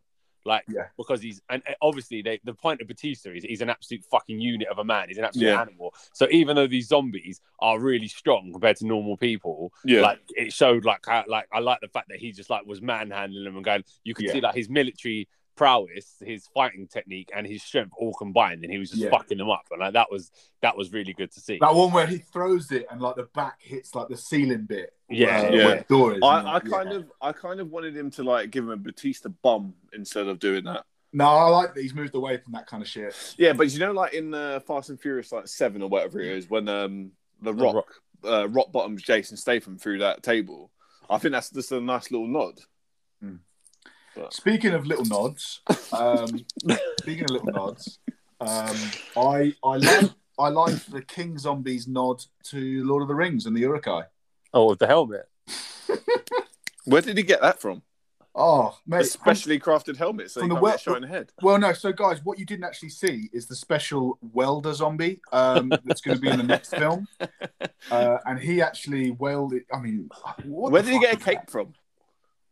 like 0.50 0.66
Yeah. 0.68 0.88
because 0.98 1.22
he's 1.22 1.42
and 1.50 1.64
obviously 1.82 2.22
they, 2.22 2.40
the 2.44 2.54
point 2.54 2.82
of 2.82 2.88
Batista 2.88 3.30
is 3.32 3.44
he's 3.44 3.62
an 3.62 3.70
absolute 3.70 4.04
fucking 4.12 4.40
unit 4.42 4.68
of 4.68 4.80
a 4.80 4.84
man 4.84 5.08
he's 5.08 5.18
an 5.18 5.24
absolute 5.24 5.48
Yeah. 5.48 5.62
animal 5.62 5.94
so 6.14 6.28
even 6.32 6.56
though 6.58 6.68
these 6.68 6.88
zombies 6.90 7.40
are 7.60 7.80
really 7.80 8.08
strong 8.10 8.52
compared 8.52 8.76
to 8.78 8.86
normal 8.86 9.16
people 9.16 9.72
Yeah, 9.86 10.02
like 10.02 10.20
it 10.36 10.52
showed 10.52 10.84
like 10.84 11.00
how, 11.06 11.24
like 11.28 11.48
I 11.54 11.60
like 11.60 11.80
the 11.82 11.88
fact 11.88 12.10
that 12.10 12.20
he 12.20 12.32
just 12.34 12.50
like 12.50 12.66
was 12.66 12.82
manhandling 12.82 13.46
them 13.46 13.56
and 13.56 13.64
going. 13.64 13.84
You 14.04 14.14
could 14.14 14.26
Yeah. 14.26 14.34
see 14.34 14.42
like 14.42 14.56
his 14.56 14.70
military 14.70 15.28
prowess, 15.60 16.16
his 16.26 16.48
fighting 16.56 16.88
technique, 16.88 17.30
and 17.36 17.46
his 17.46 17.62
strength 17.62 17.92
all 17.98 18.14
combined, 18.14 18.64
and 18.64 18.72
he 18.72 18.80
was 18.80 18.92
just 18.92 19.02
Yeah. 19.02 19.10
fucking 19.10 19.38
them 19.38 19.50
up. 19.50 19.66
And 19.72 19.82
like 19.82 19.92
that 19.92 20.10
was 20.10 20.32
that 20.62 20.78
was 20.78 20.94
really 20.94 21.12
good 21.12 21.32
to 21.34 21.42
see. 21.42 21.58
that 21.60 21.76
one 21.76 21.92
where 21.92 22.08
he 22.08 22.20
throws 22.20 22.72
it 22.72 22.86
and 22.90 23.02
like 23.02 23.18
the 23.18 23.28
back 23.36 23.62
hits 23.62 23.94
like 23.94 24.08
the 24.08 24.16
ceiling 24.16 24.64
bit. 24.66 24.94
Yeah, 25.10 25.42
uh, 25.42 25.52
yeah. 25.52 25.66
where 25.66 25.78
the 25.80 25.84
door 25.90 26.14
is. 26.14 26.20
I, 26.24 26.40
and, 26.40 26.48
I 26.48 26.54
yeah. 26.54 26.60
kind 26.60 26.92
of, 26.94 27.12
I 27.22 27.34
kind 27.34 27.60
of 27.60 27.70
wanted 27.72 27.98
him 27.98 28.10
to 28.12 28.24
like 28.24 28.52
give 28.52 28.64
him 28.64 28.70
a 28.70 28.78
Batista 28.78 29.28
bomb 29.42 29.74
instead 29.92 30.28
of 30.28 30.40
doing 30.40 30.64
that. 30.64 30.86
no, 31.12 31.26
I 31.26 31.50
like 31.50 31.74
that 31.74 31.82
he's 31.82 31.94
moved 31.94 32.16
away 32.16 32.38
from 32.38 32.54
that 32.54 32.66
kind 32.66 32.82
of 32.82 32.88
shit. 32.88 33.14
Yeah, 33.38 33.52
but 33.52 33.70
you 33.70 33.80
know, 33.80 33.92
like 33.92 34.14
in 34.14 34.34
uh, 34.34 34.62
Fast 34.62 34.90
and 34.92 35.00
Furious, 35.02 35.34
like 35.34 35.48
seven 35.50 35.82
or 35.82 35.90
whatever 35.90 36.22
it 36.22 36.38
is, 36.38 36.50
when 36.50 36.70
um 36.70 37.12
the 37.42 37.52
The 37.52 37.64
Rock, 37.64 37.76
Rock. 37.76 37.94
Uh, 38.24 38.48
rock 38.48 38.72
bottoms 38.72 39.04
Jason 39.04 39.36
Statham 39.36 39.78
through 39.78 40.00
that 40.00 40.24
table. 40.24 40.72
I 41.10 41.18
think 41.18 41.34
that's 41.34 41.50
just 41.50 41.74
a 41.74 41.82
nice 41.82 42.12
little 42.12 42.28
nod. 42.28 42.60
Speaking 44.32 44.74
of 44.74 44.86
little 44.86 45.06
nods, 45.06 45.62
um, 45.94 46.46
speaking 47.00 47.24
of 47.26 47.30
little 47.32 47.52
nods, 47.52 48.00
um, 48.42 48.76
I 49.18 49.54
I 49.64 49.78
like 49.78 50.12
I 50.38 50.48
liked 50.50 50.92
the 50.92 51.02
King 51.02 51.38
Zombies 51.38 51.88
nod 51.88 52.24
to 52.46 52.84
Lord 52.86 53.02
of 53.02 53.08
the 53.08 53.16
Rings 53.16 53.46
and 53.46 53.56
the 53.56 53.62
Uruk-hai. 53.62 54.04
Oh, 54.54 54.70
with 54.70 54.80
the 54.80 54.88
helmet. 54.88 55.28
Where 56.86 57.02
did 57.02 57.18
he 57.18 57.24
get 57.24 57.42
that 57.42 57.60
from? 57.62 57.82
Oh, 58.36 58.68
A 58.88 58.90
mate. 58.90 59.06
specially 59.06 59.60
crafted 59.60 59.98
helmet, 59.98 60.32
so 60.32 60.40
from 60.40 60.50
the 60.50 60.56
can't 60.56 60.64
wel- 60.64 60.72
get 60.74 60.82
shot 60.82 61.04
head. 61.04 61.32
Well, 61.42 61.58
no. 61.58 61.74
So, 61.74 61.92
guys, 61.92 62.24
what 62.24 62.40
you 62.40 62.46
didn't 62.46 62.64
actually 62.64 62.90
see 62.90 63.30
is 63.34 63.48
the 63.48 63.56
special 63.56 64.18
welder 64.22 64.74
zombie 64.74 65.20
um, 65.34 65.70
that's 65.84 66.00
going 66.00 66.16
to 66.16 66.22
be 66.22 66.30
in 66.30 66.38
the 66.38 66.44
next 66.44 66.70
film, 66.70 67.08
uh, 67.92 68.18
and 68.26 68.40
he 68.40 68.62
actually 68.62 69.12
welded. 69.12 69.64
I 69.74 69.80
mean, 69.80 70.10
what 70.46 70.72
Where 70.72 70.82
the 70.82 70.88
did 70.90 70.94
he 70.94 71.00
get 71.02 71.16
a 71.16 71.18
is 71.18 71.26
that? 71.26 71.36
cape 71.40 71.50
from? 71.50 71.74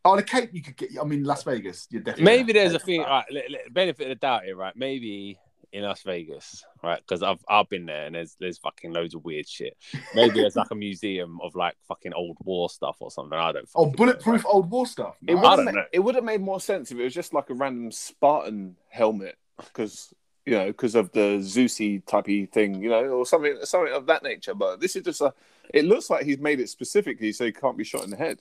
Oh, 0.06 0.16
the 0.16 0.24
cape 0.24 0.52
you 0.54 0.62
could 0.62 0.78
get. 0.78 0.92
I 1.00 1.04
mean, 1.04 1.24
Las 1.24 1.44
Vegas. 1.44 1.88
You're 1.90 2.02
definitely 2.02 2.26
Maybe 2.26 2.54
there's 2.54 2.74
a 2.74 2.80
thing. 2.80 3.02
Right, 3.02 3.26
li- 3.30 3.44
li- 3.50 3.60
benefit 3.72 4.04
of 4.04 4.10
the 4.10 4.16
doubt 4.16 4.46
here, 4.46 4.56
right? 4.56 4.76
Maybe 4.76 5.40
in 5.74 5.84
Las 5.84 6.02
Vegas, 6.04 6.64
right? 6.84 7.00
Because 7.00 7.22
I've 7.24 7.44
I've 7.48 7.70
been 7.70 7.86
there 7.86 8.06
and 8.06 8.16
there's 8.16 8.36
there's 8.40 8.58
fucking 8.58 8.94
loads 8.94 9.16
of 9.16 9.24
weird 9.24 9.48
shit. 9.48 9.78
Maybe 10.16 10.40
there's 10.42 10.56
like 10.56 10.72
a 10.72 10.76
museum 10.76 11.40
of 11.44 11.56
like 11.56 11.76
fucking 11.88 12.14
old 12.14 12.38
war 12.44 12.70
stuff 12.70 12.98
or 13.00 13.12
something. 13.12 13.38
I 13.38 13.52
don't. 13.52 13.70
Oh, 13.76 13.86
fucking 13.86 13.92
know, 13.92 13.96
bulletproof 13.98 14.46
right? 14.46 14.52
old 14.54 14.72
war 14.72 14.88
stuff. 14.88 15.18
It 15.28 15.36
would, 15.36 15.44
have 15.44 15.64
made, 15.66 15.76
it 15.92 16.00
would 16.00 16.16
have 16.16 16.24
made 16.24 16.42
more 16.42 16.60
sense 16.60 16.92
if 16.92 16.98
it 16.98 17.04
was 17.04 17.14
just 17.14 17.34
like 17.34 17.50
a 17.50 17.54
random 17.54 17.92
Spartan 17.92 18.76
helmet, 18.90 19.38
because 19.58 20.14
you 20.46 20.54
know, 20.54 20.68
because 20.68 20.96
of 20.96 21.12
the 21.12 21.40
Zeusy 21.40 22.04
typey 22.06 22.50
thing, 22.50 22.82
you 22.82 22.90
know, 22.90 23.04
or 23.04 23.26
something, 23.26 23.58
something 23.64 23.94
of 23.94 24.06
that 24.06 24.24
nature. 24.24 24.54
But 24.54 24.80
this 24.80 24.96
is 24.96 25.04
just 25.04 25.22
a. 25.22 25.34
It 25.74 25.84
looks 25.84 26.10
like 26.10 26.24
he's 26.24 26.40
made 26.40 26.62
it 26.62 26.70
specifically 26.70 27.34
so 27.34 27.46
he 27.46 27.52
can't 27.52 27.78
be 27.78 27.84
shot 27.84 28.06
in 28.06 28.10
the 28.10 28.16
head. 28.16 28.40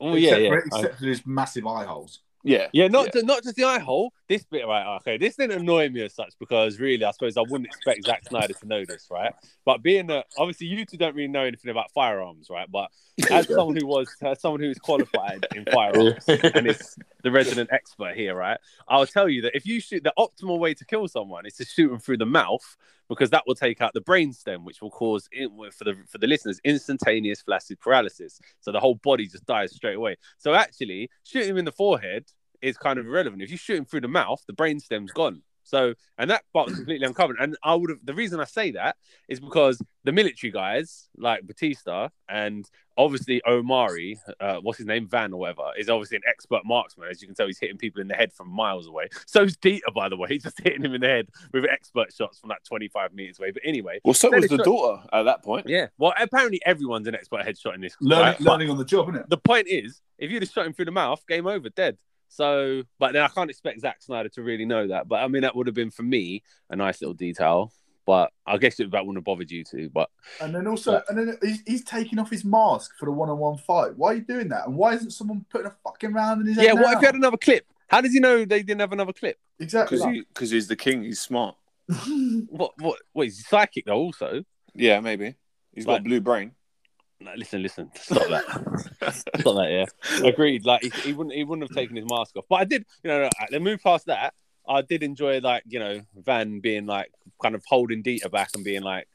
Oh 0.00 0.14
yeah, 0.14 0.36
except 0.36 0.42
yeah. 0.42 0.48
For, 0.48 0.56
I- 0.56 0.78
except 0.80 0.98
for 1.00 1.06
his 1.06 1.26
massive 1.26 1.66
eye 1.66 1.84
holes. 1.84 2.20
Yeah, 2.42 2.68
Yeah, 2.72 2.88
not 2.88 3.12
Ju- 3.12 3.22
not 3.22 3.42
just 3.42 3.56
the 3.56 3.64
eye 3.64 3.80
hole. 3.80 4.14
This 4.26 4.44
bit, 4.44 4.66
right? 4.66 4.96
Okay, 4.96 5.18
this 5.18 5.36
didn't 5.36 5.60
annoy 5.60 5.90
me 5.90 6.00
as 6.00 6.14
such 6.14 6.32
because 6.38 6.80
really, 6.80 7.04
I 7.04 7.10
suppose 7.10 7.36
I 7.36 7.42
wouldn't 7.42 7.66
expect 7.66 8.02
Zack 8.04 8.24
Snyder 8.26 8.54
to 8.54 8.66
know 8.66 8.82
this, 8.86 9.08
right? 9.10 9.34
But 9.66 9.82
being 9.82 10.06
that 10.06 10.24
obviously 10.38 10.68
you 10.68 10.86
two 10.86 10.96
don't 10.96 11.14
really 11.14 11.28
know 11.28 11.42
anything 11.42 11.70
about 11.70 11.90
firearms, 11.92 12.48
right? 12.48 12.66
But 12.70 12.90
as 13.30 13.46
someone 13.46 13.76
who 13.76 13.86
was, 13.86 14.08
as 14.22 14.40
someone 14.40 14.60
who 14.60 14.70
is 14.70 14.78
qualified 14.78 15.46
in 15.54 15.66
firearms 15.66 16.24
and 16.28 16.66
is 16.66 16.96
the 17.22 17.30
resident 17.30 17.68
expert 17.72 18.16
here, 18.16 18.34
right? 18.34 18.58
I'll 18.88 19.06
tell 19.06 19.28
you 19.28 19.42
that 19.42 19.54
if 19.54 19.66
you 19.66 19.78
shoot, 19.78 20.02
the 20.02 20.14
optimal 20.18 20.58
way 20.58 20.72
to 20.72 20.84
kill 20.86 21.08
someone 21.08 21.44
is 21.44 21.56
to 21.56 21.66
shoot 21.66 21.90
them 21.90 21.98
through 21.98 22.16
the 22.16 22.26
mouth 22.26 22.78
because 23.10 23.28
that 23.30 23.42
will 23.46 23.56
take 23.56 23.82
out 23.82 23.92
the 23.92 24.00
brainstem, 24.00 24.64
which 24.64 24.80
will 24.80 24.90
cause 24.90 25.28
for 25.72 25.84
the 25.84 25.96
for 26.08 26.18
the 26.18 26.26
listeners 26.26 26.60
instantaneous 26.64 27.42
flaccid 27.42 27.78
paralysis. 27.80 28.40
So 28.60 28.72
the 28.72 28.80
whole 28.80 28.94
body 28.94 29.26
just 29.26 29.44
dies 29.44 29.74
straight 29.74 29.96
away. 29.96 30.16
So 30.38 30.54
actually, 30.54 31.10
shooting 31.24 31.50
him 31.50 31.58
in 31.58 31.64
the 31.66 31.72
forehead 31.72 32.24
is 32.62 32.78
kind 32.78 32.98
of 32.98 33.06
irrelevant. 33.06 33.42
If 33.42 33.50
you 33.50 33.56
shoot 33.56 33.78
him 33.78 33.84
through 33.84 34.02
the 34.02 34.08
mouth, 34.08 34.42
the 34.46 34.54
brainstem's 34.54 35.10
gone. 35.10 35.42
So 35.70 35.94
and 36.18 36.28
that 36.30 36.42
part's 36.52 36.74
completely 36.74 37.06
uncovered. 37.06 37.36
And 37.40 37.56
I 37.62 37.74
would 37.74 37.90
have 37.90 38.04
the 38.04 38.14
reason 38.14 38.40
I 38.40 38.44
say 38.44 38.72
that 38.72 38.96
is 39.28 39.38
because 39.40 39.80
the 40.04 40.12
military 40.12 40.50
guys 40.50 41.08
like 41.16 41.46
Batista 41.46 42.08
and 42.28 42.68
obviously 42.98 43.40
Omari, 43.46 44.18
uh, 44.40 44.56
what's 44.56 44.78
his 44.78 44.86
name, 44.86 45.06
Van 45.06 45.32
or 45.32 45.40
whatever, 45.40 45.62
is 45.78 45.88
obviously 45.88 46.16
an 46.16 46.22
expert 46.28 46.62
marksman. 46.64 47.08
As 47.08 47.22
you 47.22 47.28
can 47.28 47.34
tell, 47.36 47.46
he's 47.46 47.58
hitting 47.58 47.78
people 47.78 48.00
in 48.02 48.08
the 48.08 48.14
head 48.14 48.32
from 48.32 48.48
miles 48.50 48.86
away. 48.88 49.08
So's 49.26 49.56
Dieter, 49.56 49.94
by 49.94 50.08
the 50.08 50.16
way, 50.16 50.28
he's 50.30 50.42
just 50.42 50.60
hitting 50.60 50.84
him 50.84 50.92
in 50.94 51.00
the 51.00 51.06
head 51.06 51.28
with 51.52 51.64
expert 51.64 52.12
shots 52.12 52.38
from 52.40 52.50
like 52.50 52.62
25 52.64 53.14
meters 53.14 53.38
away. 53.38 53.52
But 53.52 53.62
anyway, 53.64 54.00
Well, 54.04 54.12
so 54.14 54.30
was 54.30 54.48
the 54.48 54.56
not- 54.56 54.64
daughter 54.66 55.02
at 55.12 55.22
that 55.22 55.42
point. 55.44 55.68
yeah. 55.68 55.86
Well, 55.98 56.12
apparently 56.20 56.60
everyone's 56.66 57.06
an 57.06 57.14
expert 57.14 57.46
headshot 57.46 57.74
in 57.74 57.80
this. 57.80 57.96
Learning, 58.00 58.24
right? 58.24 58.40
Learning 58.40 58.70
on 58.70 58.76
the 58.78 58.84
job, 58.84 59.08
isn't 59.10 59.22
it? 59.22 59.30
the 59.30 59.38
point 59.38 59.68
is, 59.68 60.02
if 60.18 60.30
you'd 60.30 60.42
have 60.42 60.50
shot 60.50 60.66
him 60.66 60.72
through 60.74 60.86
the 60.86 60.90
mouth, 60.90 61.24
game 61.26 61.46
over, 61.46 61.68
dead. 61.70 61.96
So, 62.30 62.84
but 63.00 63.12
then 63.12 63.22
I 63.22 63.28
can't 63.28 63.50
expect 63.50 63.80
Zack 63.80 64.00
Snyder 64.00 64.28
to 64.30 64.42
really 64.42 64.64
know 64.64 64.86
that. 64.86 65.08
But 65.08 65.16
I 65.16 65.28
mean, 65.28 65.42
that 65.42 65.54
would 65.56 65.66
have 65.66 65.74
been 65.74 65.90
for 65.90 66.04
me 66.04 66.44
a 66.70 66.76
nice 66.76 67.02
little 67.02 67.12
detail. 67.12 67.72
But 68.06 68.32
I 68.46 68.56
guess 68.56 68.80
it, 68.80 68.90
that 68.92 69.04
wouldn't 69.04 69.18
have 69.18 69.24
bothered 69.24 69.50
you 69.50 69.64
two. 69.64 69.90
But 69.90 70.08
And 70.40 70.54
then 70.54 70.66
also, 70.66 71.02
and 71.08 71.18
then 71.18 71.38
he's, 71.42 71.62
he's 71.66 71.84
taking 71.84 72.18
off 72.18 72.30
his 72.30 72.44
mask 72.44 72.96
for 72.98 73.06
the 73.06 73.12
one-on-one 73.12 73.58
fight. 73.58 73.96
Why 73.96 74.12
are 74.12 74.14
you 74.14 74.22
doing 74.22 74.48
that? 74.48 74.66
And 74.66 74.76
why 74.76 74.94
isn't 74.94 75.10
someone 75.10 75.44
putting 75.50 75.66
a 75.66 75.74
fucking 75.84 76.12
round 76.12 76.40
in 76.40 76.46
his 76.46 76.56
head? 76.56 76.66
yeah, 76.66 76.72
what 76.72 76.82
now? 76.82 76.92
if 76.92 77.00
you 77.00 77.06
had 77.06 77.14
another 77.16 77.36
clip? 77.36 77.66
How 77.88 78.00
does 78.00 78.12
he 78.12 78.20
know 78.20 78.44
they 78.44 78.62
didn't 78.62 78.80
have 78.80 78.92
another 78.92 79.12
clip? 79.12 79.36
exactly? 79.58 79.98
Because 80.28 80.50
he, 80.50 80.56
he's 80.56 80.68
the 80.68 80.76
king, 80.76 81.02
he's 81.02 81.20
smart. 81.20 81.56
What? 82.48 82.72
What? 82.78 83.00
Wait, 83.12 83.26
he's 83.26 83.46
psychic 83.46 83.86
though. 83.86 83.96
Also, 83.96 84.44
Yeah, 84.74 85.00
maybe. 85.00 85.34
He's 85.72 85.86
got 85.86 86.04
blue 86.04 86.20
brain. 86.20 86.52
No, 87.20 87.32
listen, 87.36 87.62
listen, 87.62 87.90
stop 87.94 88.28
that, 88.28 89.14
stop 89.40 89.56
that. 89.56 89.86
Yeah, 90.20 90.26
agreed. 90.26 90.64
Like 90.64 90.82
he, 90.82 90.90
he 91.02 91.12
wouldn't, 91.12 91.34
he 91.34 91.44
wouldn't 91.44 91.68
have 91.68 91.76
taken 91.76 91.96
his 91.96 92.04
mask 92.08 92.36
off. 92.36 92.44
But 92.48 92.56
I 92.56 92.64
did, 92.64 92.84
you 93.04 93.10
know. 93.10 93.28
Then 93.50 93.62
move 93.62 93.80
past 93.82 94.06
that. 94.06 94.34
I 94.68 94.82
did 94.82 95.02
enjoy 95.02 95.40
like 95.40 95.64
you 95.66 95.78
know 95.80 96.00
Van 96.16 96.60
being 96.60 96.86
like 96.86 97.12
kind 97.42 97.54
of 97.54 97.62
holding 97.66 98.02
Dieter 98.02 98.30
back 98.30 98.50
and 98.54 98.64
being 98.64 98.82
like, 98.82 99.08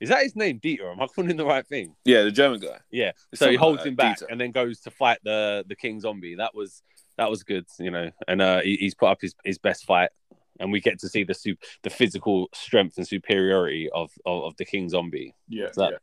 is 0.00 0.08
that 0.08 0.22
his 0.22 0.34
name, 0.36 0.60
Dieter? 0.60 0.90
Am 0.90 1.00
I 1.00 1.06
calling 1.06 1.30
him 1.30 1.36
the 1.36 1.44
right 1.46 1.66
thing? 1.66 1.94
Yeah, 2.04 2.22
the 2.22 2.30
German 2.30 2.60
guy. 2.60 2.78
Yeah. 2.90 3.12
It's 3.32 3.38
So 3.40 3.50
he 3.50 3.56
holds 3.56 3.78
like 3.78 3.88
him 3.88 3.94
back 3.96 4.18
Dieter. 4.20 4.26
and 4.30 4.40
then 4.40 4.50
goes 4.50 4.80
to 4.80 4.90
fight 4.90 5.18
the 5.24 5.64
the 5.68 5.76
king 5.76 6.00
zombie. 6.00 6.34
That 6.36 6.54
was 6.54 6.82
that 7.18 7.30
was 7.30 7.42
good, 7.44 7.66
you 7.78 7.90
know. 7.90 8.10
And 8.26 8.40
uh, 8.42 8.60
he, 8.62 8.76
he's 8.76 8.94
put 8.94 9.06
up 9.06 9.18
his, 9.20 9.34
his 9.44 9.58
best 9.58 9.84
fight, 9.84 10.10
and 10.58 10.72
we 10.72 10.80
get 10.80 10.98
to 11.00 11.08
see 11.08 11.22
the 11.24 11.56
the 11.82 11.90
physical 11.90 12.48
strength 12.54 12.96
and 12.96 13.06
superiority 13.06 13.88
of 13.90 14.10
of, 14.24 14.44
of 14.44 14.56
the 14.56 14.64
king 14.64 14.88
zombie. 14.88 15.34
yeah, 15.48 15.68
So- 15.72 15.90
yeah. 15.90 15.96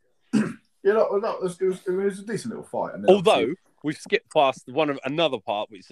Yeah, 0.82 0.92
no, 0.94 1.16
no, 1.16 1.32
it, 1.36 1.42
was, 1.42 1.60
it, 1.60 1.64
was, 1.66 1.80
it 1.86 1.90
was 1.90 2.18
a 2.18 2.24
decent 2.26 2.50
little 2.50 2.64
fight. 2.64 2.94
And 2.94 3.06
Although 3.06 3.30
obviously- 3.32 3.54
we've 3.84 3.96
skipped 3.96 4.32
past 4.32 4.64
one 4.68 4.90
of 4.90 4.98
another 5.04 5.38
part 5.38 5.70
which 5.70 5.90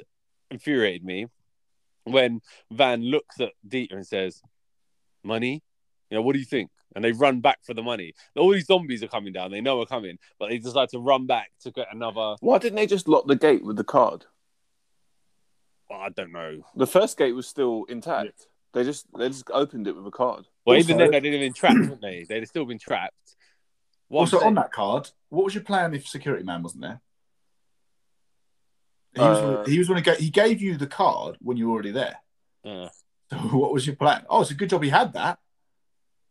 infuriated 0.51 1.05
me 1.05 1.27
when 2.05 2.41
Van 2.71 3.03
looks 3.03 3.41
at 3.41 3.53
Dieter 3.67 3.93
and 3.93 4.07
says, 4.07 4.43
"Money, 5.23 5.63
you 6.11 6.17
know, 6.17 6.23
what 6.23 6.33
do 6.33 6.39
you 6.39 6.45
think?" 6.45 6.71
And 6.97 7.05
they 7.05 7.13
run 7.13 7.41
back 7.41 7.59
for 7.63 7.73
the 7.75 7.83
money. 7.85 8.15
All 8.37 8.51
these 8.51 8.67
zombies 8.67 9.03
are 9.05 9.09
coming 9.09 9.33
down. 9.33 9.53
They 9.53 9.61
know 9.61 9.81
are 9.81 9.87
coming, 9.87 10.19
but 10.41 10.49
they 10.49 10.59
decide 10.59 10.89
to 10.89 10.99
run 10.99 11.27
back 11.27 11.53
to 11.61 11.71
get 11.71 11.87
another. 11.93 12.35
Why 12.41 12.59
didn't 12.59 12.77
they 12.77 12.87
just 12.87 13.07
lock 13.07 13.27
the 13.29 13.37
gate 13.37 13.65
with 13.65 13.77
the 13.77 13.85
card? 13.85 14.25
Well, 15.89 16.01
I 16.01 16.09
don't 16.09 16.33
know. 16.33 16.65
The 16.75 16.87
first 16.87 17.17
gate 17.19 17.33
was 17.33 17.47
still 17.47 17.85
intact. 17.89 18.47
They 18.73 18.85
just 18.85 19.07
they 19.17 19.29
just 19.29 19.51
opened 19.53 19.87
it 19.89 19.97
with 19.97 20.07
a 20.07 20.11
card. 20.11 20.47
Well, 20.65 20.77
Also- 20.77 20.87
even 20.95 20.99
then, 20.99 21.11
they'd 21.11 21.33
have 21.33 21.41
been 21.41 21.53
trapped, 21.53 21.79
wouldn't 21.81 22.01
they? 22.01 22.25
They'd 22.29 22.41
have 22.41 22.49
still 22.49 22.65
been 22.65 22.79
trapped. 22.79 23.37
What 24.11 24.21
also 24.23 24.39
saying- 24.39 24.49
on 24.49 24.55
that 24.57 24.73
card, 24.73 25.09
what 25.29 25.45
was 25.45 25.55
your 25.55 25.63
plan 25.63 25.95
if 25.95 26.07
security 26.09 26.43
man 26.45 26.63
wasn't 26.65 26.83
there? 26.83 27.01
He 29.15 29.21
was, 29.21 29.39
Uh, 29.39 29.65
he 29.71 29.79
was 29.79 29.89
going 29.89 30.03
to 30.03 30.11
go. 30.11 30.17
He 30.17 30.31
gave 30.31 30.61
you 30.61 30.77
the 30.77 30.87
card 30.87 31.37
when 31.41 31.57
you 31.57 31.69
were 31.69 31.75
already 31.75 31.93
there. 31.93 32.17
Uh, 32.65 32.89
So 33.31 33.37
what 33.57 33.73
was 33.73 33.87
your 33.87 33.95
plan? 33.95 34.27
Oh, 34.29 34.41
it's 34.43 34.51
a 34.51 34.55
good 34.55 34.69
job 34.69 34.83
he 34.83 34.91
had 34.91 35.13
that. 35.15 35.39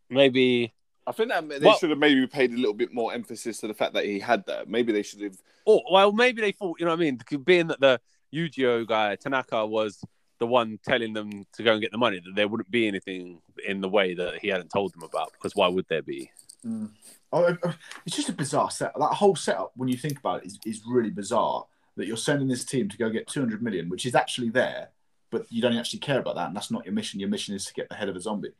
maybe, 0.09 0.73
I 1.07 1.11
think 1.13 1.29
that 1.29 1.47
they 1.47 1.59
Well- 1.59 1.77
should 1.77 1.91
have 1.91 1.99
maybe 1.99 2.25
paid 2.27 2.51
a 2.51 2.55
little 2.57 2.73
bit 2.73 2.91
more 2.93 3.13
emphasis 3.13 3.59
to 3.59 3.67
the 3.67 3.73
fact 3.73 3.93
that 3.93 4.03
he 4.05 4.19
had 4.19 4.45
that. 4.47 4.67
Maybe 4.67 4.91
they 4.91 5.03
should 5.03 5.21
have. 5.21 5.37
or 5.65 5.81
well, 5.89 6.11
maybe 6.11 6.41
they 6.41 6.51
thought, 6.51 6.79
you 6.79 6.85
know 6.85 6.91
what 6.91 6.99
I 6.99 7.03
mean? 7.03 7.21
Being 7.45 7.67
that 7.67 7.79
the 7.79 8.01
Yu-Gi-Oh 8.31 8.83
guy 8.85 9.15
Tanaka 9.15 9.65
was 9.65 10.03
the 10.39 10.47
one 10.47 10.79
telling 10.83 11.13
them 11.13 11.45
to 11.53 11.63
go 11.63 11.73
and 11.73 11.81
get 11.81 11.91
the 11.91 11.97
money, 11.97 12.19
that 12.19 12.33
there 12.35 12.47
wouldn't 12.47 12.71
be 12.71 12.87
anything 12.87 13.41
in 13.65 13.81
the 13.81 13.89
way 13.89 14.13
that 14.15 14.39
he 14.39 14.47
hadn't 14.49 14.69
told 14.69 14.93
them 14.93 15.03
about. 15.03 15.31
Because 15.33 15.55
why 15.55 15.67
would 15.67 15.85
there 15.89 16.01
be? 16.01 16.31
Oh, 16.65 16.69
uh, 16.85 16.87
Oh, 17.31 17.43
uh, 17.63 17.73
it's 18.05 18.15
just 18.15 18.29
a 18.29 18.33
bizarre 18.33 18.71
set. 18.71 18.91
That 18.97 19.13
whole 19.13 19.35
setup, 19.35 19.71
when 19.75 19.87
you 19.89 19.97
think 19.97 20.17
about 20.19 20.41
it, 20.43 20.47
is, 20.47 20.59
is 20.65 20.81
really 20.87 21.09
bizarre. 21.11 21.65
That 21.97 22.07
you're 22.07 22.17
sending 22.17 22.47
this 22.47 22.63
team 22.65 22.87
to 22.89 22.97
go 22.97 23.09
get 23.09 23.27
200 23.27 23.61
million, 23.61 23.89
which 23.89 24.05
is 24.05 24.15
actually 24.15 24.49
there, 24.49 24.89
but 25.31 25.45
you 25.51 25.61
don't 25.61 25.75
actually 25.77 25.99
care 25.99 26.19
about 26.19 26.35
that, 26.35 26.47
and 26.47 26.55
that's 26.55 26.71
not 26.71 26.85
your 26.85 26.93
mission. 26.93 27.19
Your 27.19 27.29
mission 27.29 27.53
is 27.55 27.65
to 27.65 27.73
get 27.73 27.89
the 27.89 27.95
head 27.95 28.07
of 28.09 28.15
a 28.15 28.21
zombie. 28.21 28.53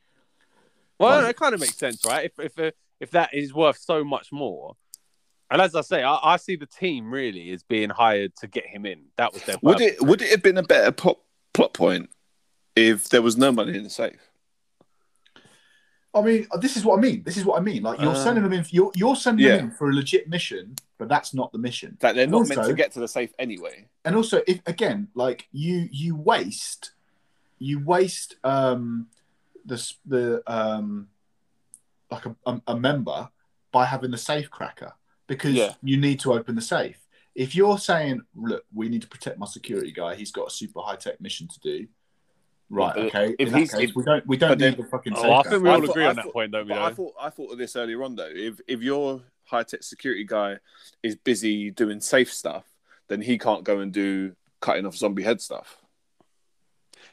Well, 0.98 1.22
Right. 1.22 1.30
it 1.30 1.36
kind 1.36 1.54
of 1.54 1.60
makes 1.60 1.76
sense, 1.76 2.04
right? 2.04 2.26
If 2.26 2.38
if 2.38 2.58
uh, 2.58 2.70
if 3.00 3.10
that 3.12 3.32
is 3.32 3.54
worth 3.54 3.78
so 3.78 4.04
much 4.04 4.30
more. 4.30 4.76
And 5.50 5.60
as 5.60 5.74
I 5.74 5.80
say, 5.80 6.02
I, 6.04 6.18
I 6.22 6.36
see 6.36 6.54
the 6.56 6.66
team 6.66 7.10
really 7.10 7.50
as 7.50 7.62
being 7.64 7.90
hired 7.90 8.36
to 8.36 8.46
get 8.46 8.66
him 8.66 8.86
in. 8.86 9.06
That 9.16 9.32
was 9.32 9.42
their 9.44 9.56
Would 9.62 9.78
purpose. 9.78 9.94
it 10.00 10.02
would 10.02 10.22
it 10.22 10.30
have 10.30 10.42
been 10.42 10.58
a 10.58 10.62
better 10.62 10.92
plot 10.92 11.18
plot 11.54 11.72
point 11.72 12.10
if 12.76 13.08
there 13.08 13.22
was 13.22 13.36
no 13.38 13.50
money 13.50 13.76
in 13.76 13.82
the 13.84 13.90
safe? 13.90 14.29
I 16.12 16.22
mean, 16.22 16.46
this 16.60 16.76
is 16.76 16.84
what 16.84 16.98
I 16.98 17.00
mean. 17.02 17.22
This 17.22 17.36
is 17.36 17.44
what 17.44 17.58
I 17.58 17.62
mean. 17.62 17.82
Like 17.84 18.00
you're 18.00 18.10
Uh, 18.10 18.24
sending 18.24 18.42
them 18.42 18.52
in. 18.52 18.64
You're, 18.70 18.90
you're 18.96 19.14
sending 19.14 19.46
yeah. 19.46 19.56
them 19.58 19.66
in 19.66 19.70
for 19.70 19.90
a 19.90 19.92
legit 19.92 20.28
mission, 20.28 20.74
but 20.98 21.08
that's 21.08 21.32
not 21.34 21.52
the 21.52 21.58
mission. 21.58 21.96
That 22.00 22.14
they're 22.16 22.24
And 22.24 22.32
not 22.32 22.48
meant 22.48 22.64
to 22.66 22.74
get 22.74 22.90
to 22.92 23.00
the 23.00 23.06
safe 23.08 23.32
anyway. 23.38 23.88
and 24.04 24.16
also 24.16 24.42
if 24.48 24.60
again 24.66 25.08
like 25.14 25.46
you 25.52 25.88
you 25.92 26.16
waste 26.16 26.92
you 27.58 27.78
waste 27.84 28.36
um 28.44 29.06
the 29.66 29.76
the 30.06 30.42
um 30.46 31.08
like 32.10 32.26
a, 32.26 32.34
a, 32.46 32.60
a 32.68 32.76
member 32.76 33.28
by 33.70 33.84
having 33.84 34.10
the 34.10 34.18
safe 34.18 34.50
cracker 34.50 34.92
because 35.28 35.54
Yeah. 35.54 35.74
you 35.82 35.96
need 35.96 36.18
to 36.20 36.32
open 36.32 36.54
the 36.56 36.62
safe 36.62 36.98
if 37.36 37.54
you're 37.54 37.78
saying 37.78 38.22
look 38.34 38.64
we 38.74 38.88
need 38.88 39.02
to 39.02 39.08
protect 39.08 39.38
my 39.38 39.46
security 39.46 39.92
guy 39.92 40.14
he's 40.16 40.32
got 40.32 40.48
a 40.48 40.50
super 40.50 40.80
high-tech 40.80 41.20
mission 41.20 41.46
to 41.48 41.60
do 41.60 41.86
right 42.72 42.94
but 42.94 43.04
okay 43.06 43.34
if 43.38 43.48
in 43.48 43.54
he's- 43.54 43.72
case 43.74 43.90
if- 43.90 43.96
we 43.96 44.02
don't 44.04 44.26
we 44.26 44.36
don't 44.36 44.50
need 44.52 44.58
then- 44.60 44.76
the 44.76 44.84
fucking 44.84 45.12
Oh, 45.16 45.32
I 45.32 45.42
think 45.42 45.62
we 45.62 45.68
all 45.68 45.76
I 45.76 45.80
thought- 45.80 45.90
agree 45.90 46.04
I 46.04 46.08
on 46.10 46.16
that 46.16 46.32
point, 46.32 46.52
don't 46.52 46.64
we? 46.66 46.70
But 46.70 46.78
I 46.82 46.92
thought 46.92 47.14
I 47.20 47.30
thought 47.30 47.52
of 47.52 47.58
this 47.58 47.74
earlier 47.76 48.02
on 48.04 48.14
though. 48.16 48.30
If 48.32 48.60
if 48.68 48.80
your 48.80 49.22
high 49.44 49.64
tech 49.64 49.82
security 49.82 50.24
guy 50.24 50.58
is 51.02 51.16
busy 51.16 51.70
doing 51.72 52.00
safe 52.00 52.32
stuff, 52.32 52.64
then 53.08 53.20
he 53.22 53.36
can't 53.38 53.64
go 53.64 53.80
and 53.80 53.92
do 53.92 54.34
cutting 54.60 54.86
off 54.86 54.94
zombie 54.96 55.24
head 55.24 55.40
stuff. 55.40 55.78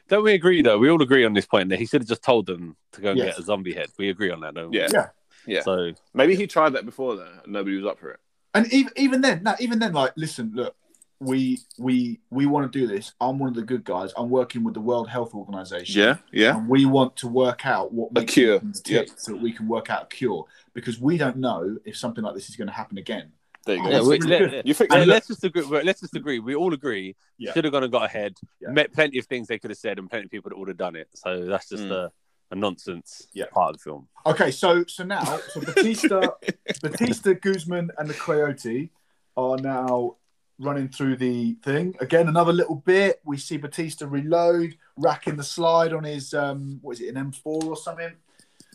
Don't 0.08 0.22
we 0.24 0.32
agree 0.34 0.62
though? 0.62 0.78
We 0.78 0.88
all 0.90 1.02
agree 1.02 1.24
on 1.24 1.32
this 1.34 1.46
point 1.46 1.68
that 1.70 1.78
he 1.78 1.86
should 1.86 2.02
have 2.02 2.08
just 2.08 2.22
told 2.22 2.46
them 2.46 2.76
to 2.92 3.00
go 3.00 3.10
and 3.10 3.18
Yes. 3.18 3.34
get 3.36 3.38
a 3.40 3.42
zombie 3.42 3.74
head. 3.74 3.88
We 3.98 4.08
agree 4.08 4.30
on 4.30 4.40
that, 4.40 4.54
don't 4.54 4.70
we? 4.70 4.78
Yeah. 4.78 4.88
Yeah. 4.92 5.08
Yeah. 5.46 5.62
So 5.62 5.92
Maybe 6.14 6.34
he 6.36 6.46
tried 6.46 6.70
that 6.74 6.84
before 6.84 7.16
though, 7.16 7.32
and 7.44 7.52
nobody 7.52 7.76
was 7.76 7.86
up 7.86 7.98
for 7.98 8.10
it. 8.10 8.20
And 8.54 8.72
even 8.72 8.92
even 8.96 9.20
then, 9.20 9.42
no, 9.42 9.54
even 9.60 9.78
then, 9.78 9.92
like, 9.92 10.12
listen, 10.16 10.52
look, 10.54 10.74
we 11.20 11.58
we 11.78 12.20
we 12.30 12.46
want 12.46 12.70
to 12.72 12.78
do 12.78 12.86
this. 12.86 13.12
I'm 13.20 13.38
one 13.38 13.48
of 13.48 13.54
the 13.56 13.62
good 13.62 13.84
guys. 13.84 14.12
I'm 14.16 14.30
working 14.30 14.62
with 14.62 14.74
the 14.74 14.80
World 14.80 15.08
Health 15.08 15.34
Organization. 15.34 16.00
Yeah, 16.00 16.16
yeah. 16.32 16.56
And 16.56 16.68
we 16.68 16.84
want 16.84 17.16
to 17.16 17.28
work 17.28 17.66
out 17.66 17.92
what 17.92 18.10
A 18.16 18.24
cure, 18.24 18.60
things 18.60 18.80
tick 18.80 19.10
so 19.16 19.32
that 19.32 19.40
we 19.42 19.52
can 19.52 19.66
work 19.66 19.90
out 19.90 20.04
a 20.04 20.06
cure 20.06 20.44
because 20.74 21.00
we 21.00 21.18
don't 21.18 21.36
know 21.38 21.76
if 21.84 21.96
something 21.96 22.22
like 22.22 22.34
this 22.34 22.48
is 22.48 22.56
going 22.56 22.68
to 22.68 22.74
happen 22.74 22.98
again. 22.98 23.32
There 23.66 23.76
you 23.76 23.82
go. 23.82 23.88
Oh, 23.88 23.92
yeah, 23.92 24.00
we, 24.02 24.06
really 24.18 24.28
let, 24.28 24.38
good. 24.38 24.52
let- 24.52 24.66
you 24.66 24.74
think? 24.74 24.92
yeah, 24.92 24.98
And 24.98 25.06
look- 25.08 25.14
let's 25.14 25.26
just 25.26 25.44
agree. 25.44 25.62
Let's 25.82 26.00
just 26.00 26.14
agree. 26.14 26.38
We 26.38 26.54
all 26.54 26.72
agree. 26.72 27.16
Yeah. 27.36 27.52
Should 27.52 27.64
have 27.64 27.72
gone 27.72 27.82
and 27.82 27.92
got 27.92 28.04
ahead. 28.04 28.34
Yeah. 28.60 28.70
Met 28.70 28.92
plenty 28.92 29.18
of 29.18 29.26
things 29.26 29.48
they 29.48 29.58
could 29.58 29.70
have 29.70 29.78
said, 29.78 29.98
and 29.98 30.08
plenty 30.08 30.26
of 30.26 30.30
people 30.30 30.50
that 30.50 30.58
would 30.58 30.68
have 30.68 30.76
done 30.78 30.94
it. 30.96 31.08
So 31.14 31.44
that's 31.46 31.68
just 31.68 31.82
Mm. 31.82 31.90
a, 31.90 32.12
a 32.52 32.54
nonsense 32.54 33.26
Yeah. 33.34 33.46
part 33.52 33.70
of 33.70 33.78
the 33.78 33.82
film. 33.82 34.06
Okay, 34.24 34.52
so 34.52 34.84
so 34.86 35.02
now, 35.02 35.40
so 35.48 35.60
Batista, 35.60 36.20
Batista, 36.82 37.32
Guzman, 37.34 37.90
and 37.98 38.08
the 38.08 38.14
Coyote 38.14 38.90
are 39.36 39.56
now 39.58 40.16
running 40.58 40.88
through 40.88 41.16
the 41.16 41.54
thing 41.62 41.94
again. 42.00 42.28
Another 42.28 42.52
little 42.52 42.76
bit. 42.76 43.20
We 43.24 43.36
see 43.36 43.56
Batista 43.56 44.06
reload, 44.06 44.76
racking 44.96 45.36
the 45.36 45.44
slide 45.44 45.92
on 45.92 46.04
his 46.04 46.34
um, 46.34 46.78
what 46.82 46.92
is 46.92 47.00
it, 47.00 47.14
an 47.14 47.30
M4 47.32 47.64
or 47.64 47.76
something? 47.76 48.12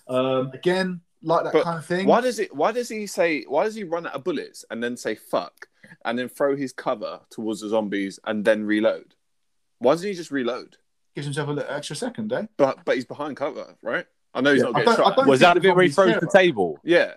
Um, 0.07 0.51
again, 0.53 1.01
like 1.21 1.43
that 1.45 1.53
But 1.53 1.63
kind 1.63 1.77
of 1.77 1.85
thing. 1.85 2.07
Why 2.07 2.21
does 2.21 2.39
it? 2.39 2.53
Why 2.55 2.71
does 2.71 2.89
he 2.89 3.07
say? 3.07 3.43
Why 3.43 3.63
does 3.63 3.75
he 3.75 3.83
run 3.83 4.07
out 4.07 4.13
of 4.15 4.23
bullets 4.23 4.65
and 4.69 4.83
then 4.83 4.97
say 4.97 5.15
fuck, 5.15 5.67
and 6.05 6.17
then 6.17 6.29
throw 6.29 6.55
his 6.55 6.73
cover 6.73 7.21
towards 7.29 7.61
the 7.61 7.69
zombies 7.69 8.19
and 8.25 8.43
then 8.43 8.65
reload? 8.65 9.15
Why 9.79 9.93
doesn't 9.93 10.07
he 10.07 10.13
just 10.15 10.31
reload? 10.31 10.77
Gives 11.15 11.25
himself 11.27 11.49
a 11.49 11.51
little 11.51 11.71
extra 11.71 11.95
second, 11.95 12.33
eh? 12.33 12.47
But 12.57 12.83
but 12.85 12.95
he's 12.95 13.05
behind 13.05 13.37
cover, 13.37 13.75
right? 13.81 14.05
I 14.33 14.41
know 14.41 14.51
he's 14.51 14.61
Yeah, 14.63 14.71
not 14.71 14.75
getting 14.75 14.95
shot. 14.95 15.27
Was 15.27 15.39
that 15.41 15.53
the 15.53 15.59
bit 15.59 15.75
where 15.75 15.83
he 15.83 15.89
the 15.89 15.95
throws 15.95 16.19
the 16.19 16.27
table? 16.27 16.79
yeah, 16.83 17.13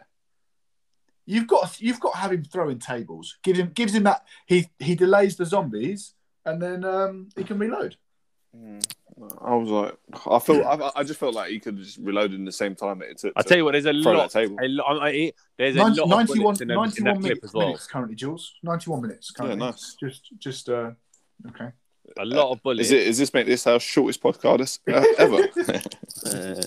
You've 1.27 1.47
got 1.49 1.81
you've 1.81 2.01
got 2.01 2.13
to 2.13 2.19
have 2.19 2.33
him 2.33 2.45
throwing 2.45 2.79
tables. 2.79 3.37
Give 3.43 3.57
him 3.57 3.71
gives 3.75 3.95
him 3.95 4.05
that 4.05 4.25
he 4.47 4.69
he 4.79 4.95
delays 4.95 5.37
the 5.37 5.45
zombies 5.45 6.15
and 6.45 6.63
then 6.63 6.85
um, 6.85 7.29
he 7.37 7.43
can 7.45 7.59
reload. 7.59 7.97
I 9.43 9.55
was 9.55 9.69
like, 9.69 9.99
I 10.31 10.39
felt, 10.39 10.65
I, 10.65 10.91
I 11.01 11.03
just 11.03 11.19
felt 11.21 11.35
like 11.35 11.51
he 11.51 11.59
could 11.59 11.77
have 11.77 11.85
just 11.85 11.99
reloaded 11.99 12.39
in 12.39 12.45
the 12.47 12.53
same 12.53 12.75
time 12.75 13.03
it 13.03 13.19
took. 13.19 13.33
I 13.37 13.43
tell 13.43 13.57
you 13.59 13.65
what, 13.65 13.73
there's 13.73 13.85
a 13.87 13.93
lot. 13.93 14.31
that 14.33 14.39
table. 14.41 14.57
A 14.63 14.69
lot 14.69 15.03
I, 15.03 15.09
I- 15.09 15.33
there's 15.59 15.75
a 15.75 15.79
90, 15.79 16.01
lot 16.01 16.05
of 16.05 16.11
91, 16.11 16.43
bullets 16.43 16.61
in, 16.61 16.71
a- 16.71 16.73
in 16.73 16.77
91 16.79 17.05
that 17.05 17.21
clip 17.21 17.23
minutes, 17.23 17.45
as 17.45 17.53
well. 17.55 17.67
minutes 17.67 17.87
currently, 17.87 18.15
Jules. 18.15 18.53
91 18.63 19.03
minutes 19.03 19.31
currently. 19.31 19.59
nice. 19.59 19.97
Just, 20.01 20.31
just, 20.39 20.69
uh, 20.69 20.91
okay. 21.49 21.71
A 22.19 22.25
lot 22.25 22.51
of 22.53 22.63
bullets. 22.63 22.87
Is 22.89 22.93
it? 22.93 23.07
Is 23.09 23.19
this 23.19 23.35
make 23.35 23.47
this 23.47 23.67
our 23.67 23.81
shortest 23.81 24.23
podcast 24.23 24.79
uh, 24.89 25.05
ever? 25.19 26.63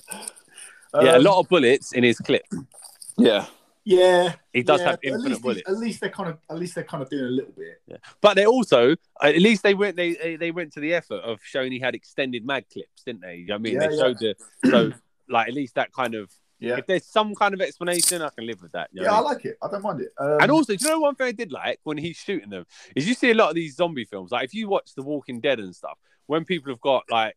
Uh, 0.92 1.02
yeah, 1.04 1.12
a 1.12 1.16
Um, 1.18 1.22
lot 1.22 1.38
of 1.38 1.48
bullets 1.48 1.92
in 1.92 2.02
his 2.02 2.18
clip. 2.18 2.42
yeah. 3.16 3.46
Yeah. 3.84 4.34
He 4.52 4.62
does 4.62 4.80
yeah, 4.80 4.90
have 4.90 4.98
infinite 5.02 5.24
least, 5.28 5.42
bullets. 5.42 5.62
At 5.66 5.76
least 5.78 6.00
they're 6.00 6.10
kind 6.10 6.28
of, 6.30 6.38
at 6.50 6.58
least 6.58 6.74
they're 6.74 6.84
kind 6.84 7.02
of 7.02 7.08
doing 7.10 7.24
a 7.24 7.28
little 7.28 7.52
bit. 7.52 7.80
Yeah. 7.86 7.96
But 8.20 8.34
they 8.34 8.46
also, 8.46 8.94
at 9.22 9.36
least 9.36 9.62
they 9.62 9.74
went, 9.74 9.96
they 9.96 10.36
they- 10.36 10.50
went 10.50 10.72
to 10.74 10.80
the 10.80 10.94
effort 10.94 11.20
of 11.22 11.40
showing 11.42 11.72
he 11.72 11.78
had 11.78 11.94
extended 11.94 12.44
mag 12.44 12.64
clips, 12.72 13.02
didn't 13.04 13.22
they? 13.22 13.46
I 13.52 13.58
mean, 13.58 13.74
Yeah, 13.74 13.88
they 13.88 13.96
showed 13.96 14.18
the 14.18 14.34
so 14.66 14.92
like 15.28 15.48
at 15.48 15.54
least 15.54 15.74
that 15.76 15.92
kind 15.92 16.14
of. 16.14 16.30
Yeah. 16.58 16.76
If 16.76 16.86
there's 16.86 17.06
some 17.06 17.34
kind 17.34 17.54
of 17.54 17.62
explanation, 17.62 18.20
I 18.20 18.28
can 18.28 18.46
live 18.46 18.60
with 18.60 18.72
that. 18.72 18.90
you 18.92 19.00
know 19.00 19.06
Yeah, 19.06 19.14
I 19.14 19.18
I 19.18 19.20
like 19.20 19.44
it. 19.46 19.56
I 19.62 19.70
don't 19.70 19.82
mind 19.82 20.02
it. 20.02 20.12
Um, 20.18 20.38
And 20.42 20.50
also, 20.50 20.76
do 20.76 20.84
you 20.84 20.90
know 20.90 21.00
one 21.00 21.14
thing 21.14 21.28
I 21.28 21.32
did 21.32 21.50
like 21.50 21.80
when 21.84 21.96
he's 21.96 22.18
shooting 22.18 22.50
them 22.50 22.66
is 22.94 23.08
you 23.08 23.14
see 23.14 23.30
a 23.30 23.34
lot 23.34 23.48
of 23.48 23.54
these 23.54 23.76
zombie 23.76 24.04
films. 24.04 24.30
Like 24.30 24.44
if 24.44 24.52
you 24.52 24.68
watch 24.68 24.94
The 24.94 25.02
Walking 25.02 25.40
Dead 25.40 25.58
and 25.58 25.74
stuff, 25.74 25.96
when 26.26 26.44
people 26.44 26.70
have 26.70 26.80
got 26.82 27.04
like 27.10 27.34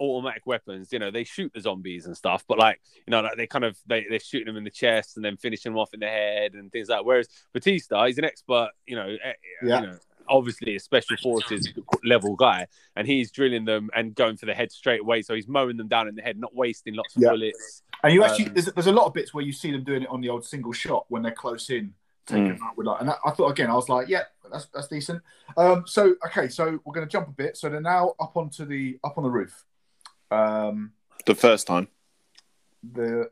automatic 0.00 0.42
weapons, 0.46 0.92
you 0.92 0.98
know, 0.98 1.10
they 1.10 1.24
shoot 1.24 1.52
the 1.54 1.60
zombies 1.60 2.06
and 2.06 2.16
stuff. 2.16 2.44
But 2.48 2.58
like 2.58 2.80
you 3.06 3.10
know, 3.10 3.20
like 3.20 3.36
they 3.36 3.46
kind 3.46 3.64
of 3.64 3.76
they 3.86 4.04
they're 4.08 4.18
shooting 4.18 4.46
them 4.46 4.56
in 4.56 4.64
the 4.64 4.70
chest 4.70 5.16
and 5.16 5.24
then 5.24 5.36
finishing 5.36 5.72
them 5.72 5.78
off 5.78 5.94
in 5.94 6.00
the 6.00 6.06
head 6.08 6.54
and 6.54 6.70
things 6.72 6.88
like. 6.88 6.98
that. 6.98 7.04
Whereas 7.04 7.28
Batista, 7.52 8.06
he's 8.06 8.18
an 8.18 8.24
expert, 8.24 8.70
you 8.86 8.96
know, 8.96 9.08
eh, 9.22 9.32
Yeah. 9.62 9.80
you 9.80 9.86
know, 9.86 9.98
obviously 10.28 10.74
a 10.76 10.80
special 10.80 11.16
forces 11.22 11.68
level 12.02 12.34
guy, 12.34 12.66
and 12.96 13.06
he's 13.06 13.30
drilling 13.30 13.64
them 13.66 13.90
and 13.94 14.14
going 14.14 14.36
for 14.36 14.46
the 14.46 14.54
head 14.54 14.72
straight 14.72 15.00
away. 15.00 15.22
So 15.22 15.34
he's 15.34 15.48
mowing 15.48 15.76
them 15.76 15.88
down 15.88 16.08
in 16.08 16.14
the 16.14 16.22
head, 16.22 16.38
not 16.38 16.54
wasting 16.54 16.94
lots 16.94 17.14
of 17.16 17.22
Yeah. 17.22 17.30
bullets. 17.30 17.82
and 18.02 18.12
you 18.14 18.24
actually, 18.24 18.46
um, 18.46 18.54
there's, 18.54 18.66
there's 18.66 18.86
a 18.86 18.92
lot 18.92 19.06
of 19.06 19.12
bits 19.14 19.32
where 19.34 19.44
you 19.44 19.52
see 19.52 19.70
them 19.70 19.84
doing 19.84 20.02
it 20.02 20.08
on 20.08 20.20
the 20.20 20.28
old 20.28 20.44
single 20.44 20.72
shot 20.72 21.04
when 21.08 21.22
they're 21.22 21.32
close 21.32 21.68
in, 21.70 21.94
taking 22.26 22.44
Mm. 22.46 22.58
them 22.58 22.62
out 22.66 22.76
with 22.76 22.86
like, 22.86 23.00
and 23.00 23.08
that, 23.10 23.18
I 23.24 23.30
thought 23.32 23.50
again, 23.50 23.70
I 23.70 23.74
was 23.74 23.88
like, 23.90 24.08
yeah, 24.08 24.22
that's 24.50 24.66
that's 24.66 24.88
decent. 24.88 25.22
Um, 25.58 25.84
so 25.86 26.14
okay, 26.26 26.48
so 26.48 26.78
we're 26.84 26.92
going 26.94 27.06
to 27.06 27.10
jump 27.10 27.28
a 27.28 27.32
bit. 27.32 27.56
So 27.56 27.68
they're 27.68 27.80
now 27.80 28.14
up 28.20 28.36
onto 28.36 28.64
the 28.64 28.98
up 29.04 29.16
on 29.18 29.24
the 29.24 29.30
roof. 29.30 29.64
Um, 30.34 30.92
The 31.26 31.34
first 31.34 31.66
time 31.66 31.88
the 32.92 33.30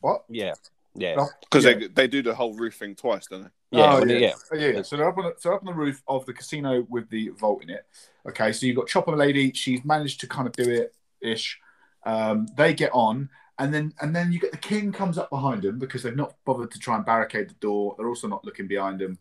what? 0.00 0.24
Yeah, 0.28 0.54
yeah, 0.94 1.16
Oh, 1.18 1.28
because 1.40 1.64
Yeah. 1.64 1.74
they 1.74 1.86
they 1.88 2.08
do 2.08 2.22
the 2.22 2.34
whole 2.34 2.54
roof 2.54 2.76
thing 2.76 2.94
twice, 2.94 3.26
don't 3.26 3.42
they? 3.42 3.78
yeah, 3.78 3.94
Oh, 3.94 4.04
yeah. 4.04 4.16
yeah. 4.18 4.34
Oh, 4.52 4.56
yeah, 4.56 4.68
yeah. 4.68 4.82
So 4.82 4.96
they're 4.96 5.08
up 5.08 5.18
on 5.18 5.24
the, 5.24 5.34
so 5.38 5.54
up 5.54 5.60
on 5.62 5.66
the 5.66 5.72
roof 5.72 6.02
of 6.06 6.26
the 6.26 6.32
casino 6.32 6.86
with 6.88 7.08
the 7.10 7.30
vault 7.30 7.62
in 7.62 7.70
it. 7.70 7.86
Okay, 8.28 8.52
so 8.52 8.66
you've 8.66 8.76
got 8.76 8.88
Chopper 8.88 9.16
Lady. 9.16 9.52
She's 9.52 9.84
managed 9.84 10.20
to 10.20 10.26
kind 10.28 10.46
of 10.46 10.52
do 10.52 10.68
it 10.70 10.94
ish. 11.20 11.58
Um, 12.04 12.46
they 12.56 12.74
get 12.74 12.90
on, 12.92 13.28
and 13.58 13.72
then 13.72 13.92
and 14.00 14.14
then 14.14 14.32
you 14.32 14.38
get 14.40 14.52
the 14.52 14.58
king 14.58 14.92
comes 14.92 15.18
up 15.18 15.30
behind 15.30 15.62
them 15.62 15.78
because 15.78 16.02
they've 16.02 16.16
not 16.16 16.34
bothered 16.44 16.70
to 16.72 16.78
try 16.78 16.96
and 16.96 17.04
barricade 17.06 17.48
the 17.50 17.54
door. 17.54 17.94
They're 17.96 18.08
also 18.08 18.28
not 18.28 18.44
looking 18.44 18.66
behind 18.68 19.00
them. 19.00 19.18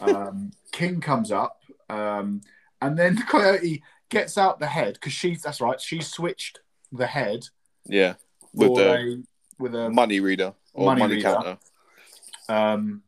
Um, 0.00 0.50
king 0.72 1.00
comes 1.00 1.32
up, 1.32 1.62
um, 1.90 2.42
and 2.82 2.98
then 2.98 3.16
the 3.16 3.22
Coyote 3.28 3.82
gets 4.10 4.38
out 4.38 4.58
the 4.60 4.66
head 4.66 4.94
because 4.94 5.12
she's 5.12 5.42
that's 5.42 5.60
right. 5.60 5.80
She 5.80 6.00
switched 6.00 6.60
the 6.92 7.06
head 7.06 7.46
Yeah, 7.86 8.14
with 8.54 8.74
the 8.76 8.94
a 8.94 9.16
with 9.58 9.74
a 9.74 9.90
money 9.90 10.20
reader 10.20 10.54
or 10.74 10.86
money 10.86 11.00
money, 11.00 11.14
reader. 11.16 11.28
counter. 11.34 11.58
um, 12.48 13.02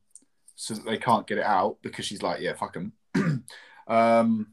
so 0.56 0.74
that 0.74 0.84
they 0.84 0.98
can't 0.98 1.26
get 1.26 1.38
it 1.38 1.44
out 1.44 1.78
because 1.82 2.04
she's 2.04 2.22
like, 2.22 2.40
yeah, 2.40 2.52
fuck 2.54 2.74
them. 2.74 2.92
um, 3.86 4.48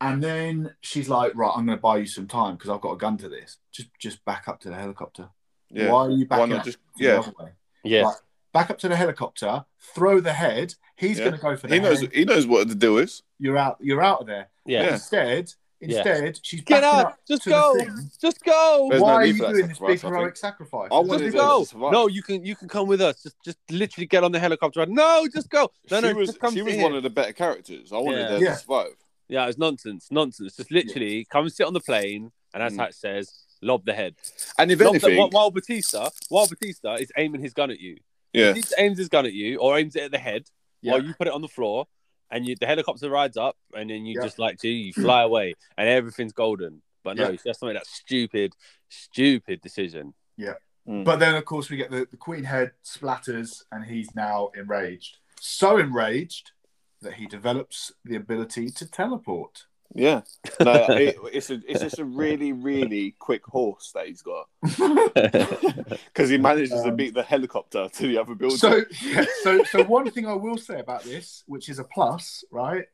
and 0.00 0.22
then 0.22 0.74
she's 0.80 1.08
like, 1.08 1.32
right, 1.34 1.52
I'm 1.54 1.66
going 1.66 1.76
to 1.76 1.82
buy 1.82 1.98
you 1.98 2.06
some 2.06 2.26
time 2.28 2.54
because 2.54 2.70
I've 2.70 2.80
got 2.80 2.92
a 2.92 2.96
gun 2.96 3.16
to 3.18 3.28
this. 3.28 3.58
Just, 3.72 3.88
just 3.98 4.24
back 4.24 4.46
up 4.48 4.60
to 4.60 4.68
the 4.70 4.76
helicopter. 4.76 5.28
Yeah, 5.70 5.90
Why 5.92 6.02
are 6.06 6.10
you 6.10 6.24
why 6.28 6.38
backing 6.38 6.54
up 6.54 6.64
just 6.64 6.78
the 6.96 7.04
yeah? 7.04 7.18
other 7.18 7.32
way? 7.38 7.50
yeah. 7.84 8.02
Right. 8.02 8.14
Back 8.54 8.70
up 8.70 8.78
to 8.78 8.88
the 8.88 8.96
helicopter. 8.96 9.64
Throw 9.94 10.20
the 10.20 10.32
head. 10.32 10.74
He's 10.96 11.18
Yeah. 11.18 11.24
going 11.26 11.36
to 11.36 11.42
go 11.42 11.56
for 11.56 11.66
the 11.66 11.74
He 11.74 11.80
knows 11.80 12.00
head. 12.00 12.12
he 12.14 12.24
knows 12.24 12.46
what 12.46 12.68
the 12.68 12.74
deal 12.74 12.96
is. 12.96 13.22
You're 13.38 13.58
out. 13.58 13.76
You're 13.80 14.02
out 14.02 14.20
of 14.22 14.26
there. 14.26 14.48
Yeah. 14.68 14.82
Yeah. 14.84 14.92
Instead, 14.94 15.52
Yeah. 15.80 15.96
instead, 15.96 16.38
she's 16.42 16.60
Get 16.62 16.82
backing 16.82 17.00
up, 17.00 17.06
up 17.08 17.18
just 17.28 17.44
go, 17.44 17.76
just 18.20 18.44
go. 18.44 18.88
There's 18.90 19.02
Why 19.02 19.08
no 19.10 19.14
are 19.16 19.24
you 19.26 19.34
doing 19.38 19.68
this 19.68 19.78
big 19.78 20.00
heroic 20.00 20.36
sacrifice? 20.36 20.88
I 20.92 20.98
wanted 20.98 21.32
Just 21.32 21.70
to 21.72 21.78
go. 21.78 21.90
No, 21.90 22.06
you 22.08 22.22
can 22.22 22.44
you 22.44 22.54
can 22.56 22.68
come 22.68 22.86
with 22.88 23.00
us. 23.00 23.22
Just 23.22 23.36
just 23.44 23.58
literally 23.70 24.06
get 24.06 24.24
on 24.24 24.32
the 24.32 24.38
helicopter. 24.40 24.84
No, 24.86 25.26
just 25.32 25.48
go. 25.50 25.70
No, 25.90 26.00
she 26.00 26.06
no, 26.08 26.14
was 26.14 26.28
just 26.28 26.40
come 26.40 26.54
she 26.54 26.62
was 26.62 26.74
here. 26.74 26.82
one 26.82 26.94
of 26.94 27.02
the 27.02 27.10
better 27.10 27.32
characters. 27.32 27.92
I 27.92 27.98
wanted 27.98 28.18
Yeah. 28.20 28.28
her 28.30 28.38
Yeah. 28.38 28.50
to 28.54 28.56
survive. 28.58 28.96
Yeah, 29.28 29.46
it's 29.46 29.58
nonsense, 29.58 30.08
nonsense. 30.10 30.56
Just 30.56 30.70
literally 30.70 31.24
come 31.26 31.44
and 31.44 31.52
sit 31.52 31.66
on 31.66 31.74
the 31.74 31.80
plane, 31.80 32.32
and 32.54 32.62
as 32.62 32.72
Mm. 32.72 32.78
how 32.78 32.84
it 32.86 32.94
says, 32.94 33.30
lob 33.60 33.84
the 33.84 33.92
head. 33.92 34.14
And 34.58 34.70
if 34.72 34.80
Lob 34.80 34.94
anything, 34.94 35.18
while, 35.18 35.30
while 35.30 35.50
Batista, 35.50 36.08
while 36.28 36.46
Batista 36.48 36.94
is 36.94 37.12
aiming 37.16 37.40
his 37.42 37.52
gun 37.52 37.70
at 37.70 37.78
you. 37.78 37.98
yeah, 38.32 38.52
Batista 38.52 38.74
aims 38.78 38.98
his 38.98 39.08
gun 39.08 39.26
at 39.26 39.32
you, 39.32 39.58
or 39.58 39.78
aims 39.78 39.96
it 39.96 40.02
at 40.04 40.10
the 40.12 40.18
head, 40.18 40.44
Yeah. 40.80 40.92
while 40.92 41.04
you 41.04 41.12
put 41.14 41.26
it 41.26 41.32
on 41.32 41.40
the 41.42 41.48
floor, 41.48 41.86
and 42.30 42.46
you, 42.46 42.56
the 42.56 42.66
helicopter 42.66 43.08
rides 43.10 43.36
up, 43.36 43.56
and 43.74 43.90
then 43.90 44.04
you 44.06 44.16
Yeah. 44.18 44.26
just 44.26 44.38
like, 44.38 44.60
gee, 44.60 44.70
you 44.72 44.92
fly 44.92 45.22
away, 45.22 45.54
and 45.76 45.88
everything's 45.88 46.32
golden. 46.32 46.82
But 47.04 47.16
no, 47.16 47.24
Yeah. 47.24 47.30
it's 47.34 47.44
just 47.44 47.60
something 47.60 47.74
that 47.74 47.86
stupid, 47.86 48.54
stupid 48.88 49.60
decision. 49.60 50.14
Yeah. 50.36 50.54
Mm. 50.86 51.04
But 51.04 51.18
then, 51.18 51.34
of 51.34 51.44
course, 51.44 51.70
we 51.70 51.76
get 51.76 51.90
the, 51.90 52.06
the 52.10 52.16
Queen 52.16 52.44
head 52.44 52.72
splatters, 52.84 53.62
and 53.72 53.84
he's 53.84 54.14
now 54.14 54.50
enraged. 54.56 55.18
So 55.40 55.78
enraged 55.78 56.52
that 57.00 57.14
he 57.14 57.26
develops 57.26 57.92
the 58.04 58.16
ability 58.16 58.70
to 58.70 58.90
teleport. 58.90 59.66
Yeah. 59.94 60.22
No, 60.60 60.72
it, 60.88 61.16
it's 61.32 61.50
a 61.50 61.60
it's 61.66 61.80
just 61.80 61.98
a 61.98 62.04
really 62.04 62.52
really 62.52 63.14
quick 63.18 63.44
horse 63.46 63.90
that 63.94 64.06
he's 64.06 64.22
got 64.22 64.48
because 64.62 66.28
he 66.28 66.38
manages 66.48 66.82
to 66.82 66.90
Um, 66.90 66.96
beat 66.96 67.14
the 67.14 67.22
helicopter 67.22 67.88
to 67.88 68.06
the 68.06 68.18
other 68.18 68.34
building. 68.34 68.58
So, 68.58 68.82
yeah, 69.02 69.24
so, 69.42 69.62
so 69.64 69.84
one 69.84 70.10
thing 70.10 70.26
I 70.26 70.34
will 70.34 70.58
say 70.58 70.80
about 70.80 71.04
this, 71.04 71.44
which 71.46 71.68
is 71.68 71.78
a 71.78 71.84
plus, 71.84 72.44
right? 72.50 72.84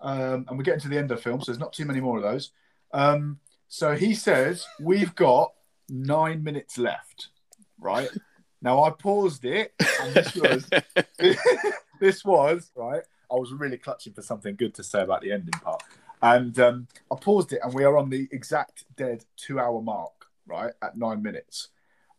Um, 0.00 0.46
and 0.48 0.58
we're 0.58 0.64
getting 0.64 0.80
to 0.80 0.88
the 0.88 0.98
end 0.98 1.10
of 1.10 1.18
the 1.18 1.22
film, 1.22 1.40
so 1.40 1.52
there's 1.52 1.60
not 1.60 1.72
too 1.72 1.84
many 1.84 2.00
more 2.00 2.16
of 2.16 2.22
those. 2.22 2.50
Um, 2.92 3.38
so 3.68 3.94
he 3.94 4.14
says 4.14 4.66
we've 4.80 5.14
got 5.14 5.52
nine 5.88 6.42
minutes 6.42 6.76
left, 6.76 7.28
right? 7.78 8.10
Now 8.60 8.82
I 8.84 8.90
paused 8.90 9.44
it, 9.44 9.72
and 10.00 10.14
this 10.14 10.34
was 10.34 10.68
this 12.00 12.24
was 12.24 12.70
right. 12.76 13.02
I 13.30 13.34
was 13.34 13.52
really 13.52 13.78
clutching 13.78 14.12
for 14.12 14.22
something 14.22 14.56
good 14.56 14.74
to 14.74 14.84
say 14.84 15.00
about 15.02 15.22
the 15.22 15.32
ending 15.32 15.58
part, 15.62 15.82
and 16.22 16.58
um, 16.60 16.86
I 17.10 17.16
paused 17.20 17.52
it, 17.52 17.60
and 17.62 17.74
we 17.74 17.84
are 17.84 17.96
on 17.98 18.08
the 18.10 18.28
exact 18.32 18.84
dead 18.96 19.24
two-hour 19.36 19.82
mark, 19.82 20.12
right 20.46 20.72
at 20.82 20.96
nine 20.96 21.22
minutes. 21.22 21.68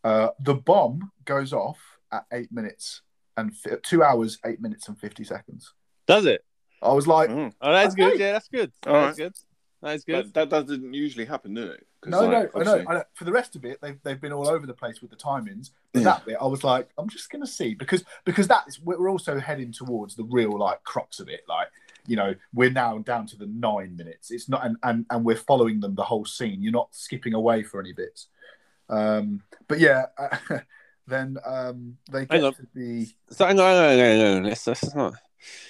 Uh, 0.04 0.30
the 0.40 0.54
bomb 0.56 1.12
goes 1.26 1.54
off 1.54 1.80
at 2.12 2.26
eight 2.34 2.52
minutes 2.52 3.02
and 3.38 3.56
fi- 3.56 3.78
two 3.82 4.04
hours, 4.04 4.38
eight 4.46 4.62
minutes 4.62 4.88
and 4.90 5.00
fifty 5.00 5.24
seconds. 5.24 5.74
Does 6.08 6.26
it? 6.26 6.44
I 6.82 6.92
was 6.92 7.08
like, 7.08 7.30
Mm. 7.30 7.54
Oh, 7.62 7.72
that's 7.72 7.94
Okay. 7.94 8.12
good. 8.12 8.20
Yeah, 8.20 8.32
that's 8.34 8.50
good. 8.50 8.72
All 8.86 8.94
that's 8.94 9.18
good. 9.18 9.34
That's 9.82 10.04
good. 10.04 10.34
That, 10.34 10.50
that 10.50 10.68
doesn't 10.68 10.94
usually 10.94 11.26
happen, 11.26 11.54
do 11.54 11.64
it? 11.68 11.86
'Cause, 12.02 12.12
No, 12.12 12.22
like, 12.22 12.30
no, 12.30 12.36
I 12.38 12.42
know, 12.42 12.50
obviously- 12.56 12.88
I 12.88 12.94
know. 12.96 13.04
For 13.16 13.24
the 13.24 13.32
rest 13.32 13.56
of 13.56 13.64
it, 13.66 13.80
they've, 13.82 13.98
they've 14.04 14.20
been 14.20 14.34
all 14.34 14.48
over 14.50 14.66
the 14.68 14.74
place 14.74 15.02
with 15.02 15.10
the 15.12 15.18
timings. 15.18 15.72
But 15.94 16.04
that 16.04 16.26
bit, 16.26 16.38
I 16.42 16.46
was 16.46 16.64
like, 16.64 16.90
I'm 16.98 17.08
just 17.10 17.30
going 17.30 17.42
to 17.44 17.50
see 17.52 17.74
because 17.76 18.04
because 18.26 18.48
that's 18.48 18.80
we're 18.82 19.10
also 19.10 19.40
heading 19.40 19.72
towards 19.72 20.16
the 20.16 20.24
real 20.26 20.58
like 20.58 20.84
crux 20.84 21.20
of 21.22 21.30
it. 21.30 21.42
Like, 21.48 21.68
you 22.08 22.16
know, 22.16 22.36
we're 22.54 22.70
now 22.70 22.98
down 23.00 23.26
to 23.28 23.38
the 23.38 23.46
nine 23.48 23.96
minutes. 23.96 24.32
It's 24.32 24.50
not, 24.50 24.66
and 24.66 24.78
and, 24.84 25.06
and 25.10 25.24
we're 25.26 25.36
following 25.36 25.80
them 25.80 25.96
the 25.96 26.04
whole 26.04 26.26
scene. 26.26 26.62
You're 26.62 26.72
not 26.72 26.94
skipping 26.94 27.34
away 27.34 27.64
for 27.64 27.80
any 27.80 27.94
bits. 27.94 28.28
Um, 28.90 29.42
but 29.68 29.80
yeah, 29.80 30.06
then 31.08 31.38
um, 31.46 31.98
they 32.12 32.20
Hang 32.20 32.28
get 32.30 32.44
on. 32.44 32.54
to 32.54 32.68
the 32.74 33.08
So 33.30 33.46
hang 33.46 33.60
on, 33.60 33.66
hang 33.66 33.92
on, 33.92 33.98
hang 33.98 34.38
on. 34.38 34.44
Let's, 34.44 34.68
let's 34.68 34.94
not. 34.96 35.14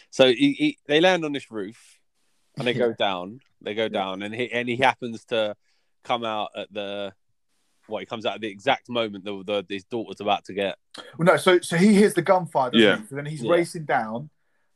So 0.10 0.28
he, 0.28 0.54
he, 0.54 0.78
they 0.88 1.02
land 1.02 1.26
on 1.26 1.32
this 1.32 1.52
roof, 1.52 2.00
and 2.58 2.68
they 2.68 2.74
go 2.74 2.94
down. 2.98 3.40
They 3.62 3.74
go 3.76 3.88
down, 3.88 4.22
and 4.24 4.34
he 4.34 4.52
and 4.52 4.68
he 4.68 4.76
happens 4.78 5.26
to 5.26 5.56
come 6.04 6.24
out 6.26 6.50
at 6.56 6.74
the. 6.74 7.14
What 7.88 8.00
he 8.00 8.06
comes 8.06 8.26
out 8.26 8.36
at 8.36 8.42
the 8.42 8.48
exact 8.48 8.88
moment 8.88 9.26
that 9.26 9.44
the, 9.46 9.66
his 9.68 9.84
daughter's 9.84 10.22
about 10.22 10.46
to 10.46 10.54
get. 10.54 10.78
Well, 11.18 11.26
no, 11.26 11.36
so 11.36 11.60
so 11.60 11.76
he 11.76 11.94
hears 11.94 12.14
the 12.14 12.22
gunfire. 12.22 12.70
Yeah. 12.72 12.98
he? 13.00 13.08
So 13.08 13.16
then 13.16 13.26
he's 13.26 13.44
Yeah. 13.44 13.52
racing 13.52 13.84
down, 13.84 14.30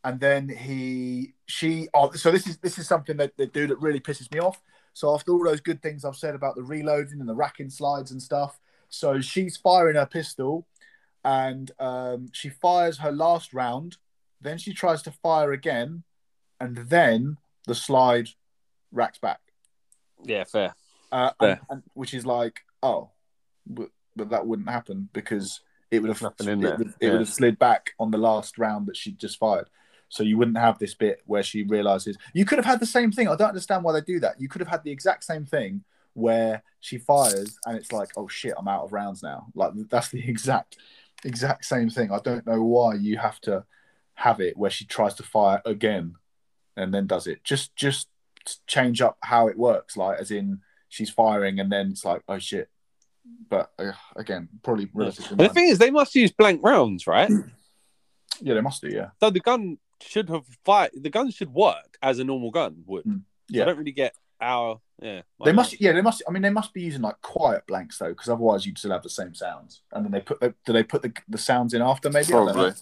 and 0.07 0.21
then 0.21 0.47
he 0.47 1.33
she. 1.47 1.89
Oh, 1.93 2.11
so 2.13 2.31
this 2.31 2.47
is 2.47 2.57
this 2.59 2.77
is 2.77 2.87
something 2.87 3.17
that 3.17 3.35
they 3.35 3.45
do 3.45 3.67
that 3.67 3.79
really 3.81 3.99
pisses 3.99 4.33
me 4.33 4.39
off. 4.39 4.61
So 4.93 5.13
after 5.13 5.33
all 5.33 5.43
those 5.43 5.59
good 5.59 5.81
things 5.81 6.05
I've 6.05 6.15
said 6.15 6.33
about 6.33 6.55
the 6.55 6.63
reloading 6.63 7.19
and 7.19 7.27
the 7.27 7.35
racking 7.35 7.69
slides 7.69 8.11
and 8.11 8.21
stuff, 8.21 8.57
so 8.87 9.19
she's 9.19 9.57
firing 9.57 9.97
her 9.97 10.05
pistol, 10.05 10.65
and 11.25 11.69
um, 11.79 12.29
she 12.31 12.47
fires 12.49 12.99
her 12.99 13.11
last 13.11 13.53
round. 13.53 13.97
Then 14.39 14.57
she 14.57 14.73
tries 14.73 15.01
to 15.03 15.11
fire 15.11 15.51
again, 15.51 16.03
and 16.61 16.77
then 16.77 17.37
the 17.67 17.75
slide 17.75 18.29
racks 18.93 19.19
back 19.19 19.41
Yeah, 20.23 20.45
fair. 20.45 20.73
uh, 21.11 21.31
Fair. 21.37 21.49
and, 21.49 21.59
and, 21.69 21.83
which 21.95 22.13
is 22.13 22.25
like, 22.25 22.61
oh, 22.81 23.09
but, 23.65 23.89
but 24.15 24.29
that 24.29 24.47
wouldn't 24.47 24.69
happen 24.69 25.09
because 25.11 25.59
it 25.91 25.99
would 25.99 26.09
have 26.09 26.21
Nothing 26.21 26.47
in 26.47 26.59
it, 26.59 26.61
there. 26.61 26.77
would, 26.77 26.87
it 26.87 26.95
Yeah. 27.01 27.11
would 27.11 27.19
have 27.19 27.29
slid 27.29 27.59
back 27.59 27.91
on 27.99 28.11
the 28.11 28.17
last 28.17 28.57
round 28.57 28.85
that 28.87 28.95
she 28.95 29.11
just 29.11 29.37
fired. 29.37 29.69
So 30.09 30.23
you 30.23 30.37
wouldn't 30.37 30.57
have 30.57 30.79
this 30.79 30.93
bit 30.93 31.21
where 31.25 31.43
she 31.43 31.63
realizes 31.63 32.17
you 32.33 32.45
could 32.45 32.57
have 32.57 32.65
had 32.65 32.79
the 32.79 32.85
same 32.85 33.11
thing. 33.11 33.27
I 33.27 33.35
don't 33.35 33.49
understand 33.49 33.83
why 33.83 33.93
they 33.93 34.01
do 34.01 34.19
that. 34.21 34.39
You 34.39 34.47
could 34.47 34.61
have 34.61 34.69
had 34.69 34.83
the 34.83 34.91
exact 34.91 35.23
same 35.23 35.45
thing 35.45 35.83
where 36.13 36.63
she 36.79 36.97
fires 36.97 37.59
and 37.65 37.77
it's 37.77 37.91
like, 37.91 38.09
oh 38.17 38.27
shit, 38.27 38.53
I'm 38.57 38.67
out 38.67 38.83
of 38.83 38.93
rounds 38.93 39.21
now. 39.21 39.47
Like 39.53 39.73
that's 39.89 40.09
the 40.09 40.19
exact 40.29 40.77
exact 41.23 41.65
same 41.65 41.89
thing. 41.89 42.11
I 42.11 42.19
don't 42.19 42.45
know 42.45 42.63
why 42.63 42.95
you 42.95 43.17
have 43.17 43.39
to 43.41 43.65
have 44.15 44.41
it 44.41 44.57
where 44.57 44.71
she 44.71 44.85
tries 44.85 45.13
to 45.15 45.23
fire 45.23 45.61
again 45.65 46.15
and 46.75 46.93
then 46.93 47.05
does 47.05 47.27
it. 47.27 47.43
Just 47.43 47.75
just 47.75 48.07
change 48.65 49.01
up 49.01 49.17
how 49.21 49.47
it 49.47 49.57
works. 49.57 49.97
Like 49.97 50.19
as 50.19 50.31
in 50.31 50.61
she's 50.89 51.09
firing 51.09 51.59
and 51.59 51.71
then 51.71 51.91
it's 51.91 52.05
like, 52.05 52.23
oh 52.27 52.39
shit. 52.39 52.69
But 53.49 53.71
uh, 53.77 53.91
again, 54.15 54.47
probably 54.63 54.89
relatively. 54.93 55.35
The 55.35 55.53
thing 55.53 55.67
is, 55.67 55.79
they 55.79 55.91
must 55.91 56.15
use 56.15 56.31
blank 56.31 56.61
rounds, 56.63 57.07
right? 57.07 57.29
yeah, 58.41 58.53
they 58.53 58.61
must 58.61 58.81
do. 58.81 58.87
Yeah, 58.87 59.09
so 59.19 59.29
the 59.29 59.41
gun 59.41 59.77
should 60.01 60.29
have 60.29 60.45
fired. 60.65 60.91
The 60.95 61.09
gun 61.09 61.31
should 61.31 61.53
work 61.53 61.97
as 62.01 62.19
a 62.19 62.23
normal 62.23 62.51
gun 62.51 62.83
would. 62.85 63.05
Mm, 63.05 63.21
yeah. 63.49 63.63
I 63.63 63.65
don't 63.65 63.77
really 63.77 63.91
get 63.91 64.13
our. 64.41 64.79
Yeah, 65.01 65.21
they 65.45 65.51
must. 65.51 65.79
Yeah, 65.79 65.91
they 65.93 66.01
must. 66.01 66.23
I 66.27 66.31
mean, 66.31 66.41
they 66.41 66.49
must 66.49 66.73
be 66.73 66.81
using 66.81 67.01
like 67.01 67.21
quiet 67.21 67.67
blanks 67.67 67.97
though, 67.99 68.09
because 68.09 68.29
otherwise 68.29 68.65
you'd 68.65 68.77
still 68.77 68.91
have 68.91 69.03
the 69.03 69.09
same 69.09 69.33
sounds. 69.35 69.81
And 69.91 70.03
then 70.05 70.11
they 70.11 70.21
put. 70.21 70.39
The, 70.39 70.53
do 70.65 70.73
they 70.73 70.83
put 70.83 71.01
the, 71.03 71.13
the 71.29 71.37
sounds 71.37 71.73
in 71.73 71.81
after? 71.81 72.09
Maybe. 72.09 72.27
I 72.27 72.29
don't 72.31 72.45
know. 72.47 72.53
Probably. 72.53 72.73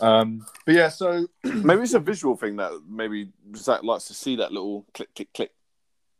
Um, 0.00 0.46
but 0.64 0.74
yeah, 0.74 0.88
so 0.88 1.26
Maybe 1.44 1.82
it's 1.82 1.92
a 1.94 2.00
visual 2.00 2.34
thing 2.36 2.56
that 2.56 2.72
maybe 2.88 3.32
Zack 3.54 3.82
likes 3.82 4.06
to 4.06 4.14
see 4.14 4.36
that 4.36 4.50
little 4.50 4.86
click, 4.94 5.14
click, 5.14 5.28
click. 5.34 5.50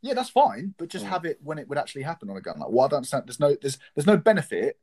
yeah, 0.03 0.13
that's 0.13 0.29
fine. 0.29 0.75
But 0.77 0.89
just 0.89 1.05
Mm. 1.05 1.09
have 1.09 1.25
it 1.25 1.39
when 1.41 1.57
it 1.57 1.67
would 1.67 1.79
actually 1.79 2.03
happen 2.03 2.29
on 2.29 2.37
a 2.37 2.41
gun. 2.41 2.59
Like, 2.59 2.69
well, 2.69 2.85
I 2.85 2.89
don't 2.89 2.97
understand. 2.97 3.23
There's 3.25 3.39
no. 3.39 3.55
There's 3.59 3.79
there's 3.95 4.05
no 4.05 4.17
benefit 4.17 4.77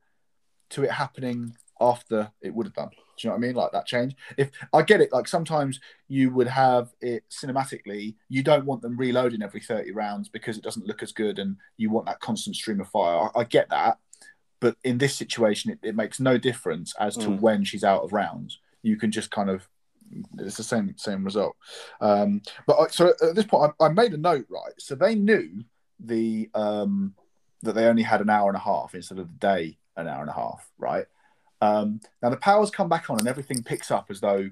to 0.70 0.82
it 0.82 0.90
happening 0.90 1.56
after 1.80 2.32
it 2.40 2.52
would 2.54 2.66
have 2.66 2.74
done. 2.74 2.90
Do 3.18 3.26
you 3.26 3.30
know 3.30 3.36
what 3.36 3.44
I 3.44 3.46
mean? 3.46 3.56
Like 3.56 3.72
that 3.72 3.86
change. 3.86 4.14
If 4.36 4.50
I 4.72 4.82
get 4.82 5.00
it, 5.00 5.12
like 5.12 5.28
sometimes 5.28 5.80
you 6.08 6.30
would 6.30 6.46
have 6.46 6.92
it 7.00 7.24
cinematically. 7.30 8.14
You 8.28 8.42
don't 8.42 8.64
want 8.64 8.82
them 8.82 8.96
reloading 8.96 9.42
every 9.42 9.60
thirty 9.60 9.92
rounds 9.92 10.28
because 10.28 10.56
it 10.56 10.64
doesn't 10.64 10.86
look 10.86 11.02
as 11.02 11.12
good, 11.12 11.38
and 11.38 11.56
you 11.76 11.90
want 11.90 12.06
that 12.06 12.20
constant 12.20 12.56
stream 12.56 12.80
of 12.80 12.88
fire. 12.88 13.28
I, 13.34 13.40
I 13.40 13.44
get 13.44 13.68
that, 13.70 13.98
but 14.60 14.76
in 14.84 14.98
this 14.98 15.14
situation, 15.16 15.70
it, 15.72 15.78
it 15.82 15.96
makes 15.96 16.20
no 16.20 16.38
difference 16.38 16.94
as 16.98 17.16
to 17.16 17.28
Mm. 17.28 17.40
when 17.40 17.64
she's 17.64 17.84
out 17.84 18.02
of 18.02 18.12
rounds. 18.12 18.60
You 18.82 18.96
can 18.96 19.10
just 19.10 19.30
kind 19.30 19.50
of. 19.50 19.68
It's 20.38 20.56
the 20.56 20.62
same 20.62 20.94
same 20.96 21.22
result. 21.22 21.54
Um, 22.00 22.40
but 22.66 22.78
I, 22.78 22.86
so 22.86 23.12
at 23.22 23.34
this 23.34 23.44
point, 23.44 23.74
I, 23.78 23.86
I 23.86 23.88
made 23.90 24.14
a 24.14 24.16
note. 24.16 24.46
Right, 24.48 24.72
so 24.78 24.94
they 24.94 25.14
knew 25.14 25.64
the 26.00 26.48
um, 26.54 27.14
that 27.62 27.74
they 27.74 27.86
only 27.86 28.02
had 28.04 28.20
an 28.20 28.30
hour 28.30 28.48
and 28.48 28.56
a 28.56 28.60
half 28.60 28.94
instead 28.94 29.18
of 29.18 29.28
the 29.28 29.34
day 29.34 29.76
an 29.96 30.08
hour 30.08 30.20
and 30.20 30.30
a 30.30 30.32
half. 30.32 30.70
Right. 30.78 31.06
Um, 31.60 32.00
now 32.22 32.30
the 32.30 32.36
powers 32.36 32.70
come 32.70 32.88
back 32.88 33.10
on 33.10 33.18
and 33.18 33.28
everything 33.28 33.62
picks 33.62 33.90
up 33.90 34.06
as 34.10 34.20
though 34.20 34.50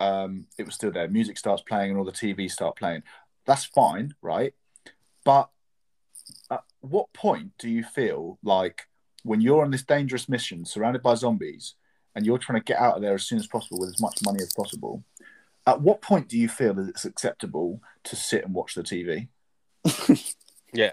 um, 0.00 0.46
it 0.58 0.66
was 0.66 0.74
still 0.74 0.90
there. 0.92 1.08
Music 1.08 1.38
starts 1.38 1.62
playing 1.62 1.90
and 1.90 1.98
all 1.98 2.04
the 2.04 2.12
TV 2.12 2.50
start 2.50 2.76
playing. 2.76 3.02
That's 3.46 3.64
fine, 3.64 4.14
right? 4.22 4.54
But 5.24 5.50
at 6.50 6.64
what 6.80 7.12
point 7.12 7.52
do 7.58 7.68
you 7.68 7.82
feel 7.82 8.38
like 8.42 8.82
when 9.22 9.40
you're 9.40 9.64
on 9.64 9.70
this 9.70 9.82
dangerous 9.82 10.28
mission 10.28 10.64
surrounded 10.64 11.02
by 11.02 11.14
zombies 11.14 11.74
and 12.14 12.26
you're 12.26 12.38
trying 12.38 12.60
to 12.60 12.64
get 12.64 12.78
out 12.78 12.96
of 12.96 13.02
there 13.02 13.14
as 13.14 13.24
soon 13.24 13.38
as 13.38 13.46
possible 13.46 13.80
with 13.80 13.90
as 13.90 14.00
much 14.00 14.18
money 14.24 14.42
as 14.42 14.52
possible? 14.52 15.04
At 15.66 15.80
what 15.80 16.02
point 16.02 16.28
do 16.28 16.38
you 16.38 16.48
feel 16.48 16.74
that 16.74 16.88
it's 16.88 17.06
acceptable 17.06 17.80
to 18.04 18.16
sit 18.16 18.44
and 18.44 18.54
watch 18.54 18.74
the 18.74 18.82
TV? 18.82 19.28
Yeah. 20.74 20.90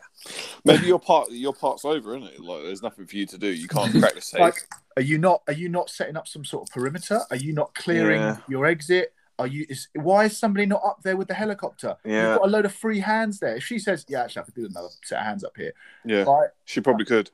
Maybe 0.63 0.85
your 0.85 0.99
part 0.99 1.31
your 1.31 1.53
part's 1.53 1.83
over, 1.83 2.15
isn't 2.15 2.29
it? 2.29 2.39
Like 2.39 2.63
there's 2.63 2.83
nothing 2.83 3.07
for 3.07 3.15
you 3.17 3.25
to 3.25 3.37
do. 3.37 3.47
You 3.47 3.67
can't 3.67 3.91
practice. 3.99 4.29
the 4.29 4.37
safe. 4.37 4.39
Like, 4.39 4.67
are 4.97 5.01
you 5.01 5.17
not? 5.17 5.41
Are 5.47 5.53
you 5.53 5.69
not 5.69 5.89
setting 5.89 6.17
up 6.17 6.27
some 6.27 6.43
sort 6.45 6.67
of 6.67 6.73
perimeter? 6.73 7.21
Are 7.29 7.35
you 7.35 7.53
not 7.53 7.73
clearing 7.73 8.21
Yeah. 8.21 8.37
your 8.47 8.65
exit? 8.65 9.13
Are 9.39 9.47
you? 9.47 9.65
Is 9.69 9.87
why 9.95 10.25
is 10.25 10.37
somebody 10.37 10.65
not 10.65 10.81
up 10.85 11.01
there 11.03 11.17
with 11.17 11.27
the 11.27 11.33
helicopter? 11.33 11.95
Yeah. 12.05 12.29
You've 12.31 12.39
got 12.39 12.47
a 12.47 12.51
load 12.51 12.65
of 12.65 12.73
free 12.73 12.99
hands 12.99 13.39
there. 13.39 13.55
If 13.55 13.63
she 13.63 13.79
says, 13.79 14.05
"Yeah, 14.07 14.23
actually, 14.23 14.41
I 14.41 14.45
could 14.45 14.53
do 14.55 14.65
another 14.65 14.89
set 15.03 15.19
of 15.19 15.25
hands 15.25 15.43
up 15.43 15.55
here," 15.57 15.73
yeah, 16.05 16.23
like, 16.25 16.51
she 16.65 16.81
probably 16.81 17.05
could. 17.05 17.31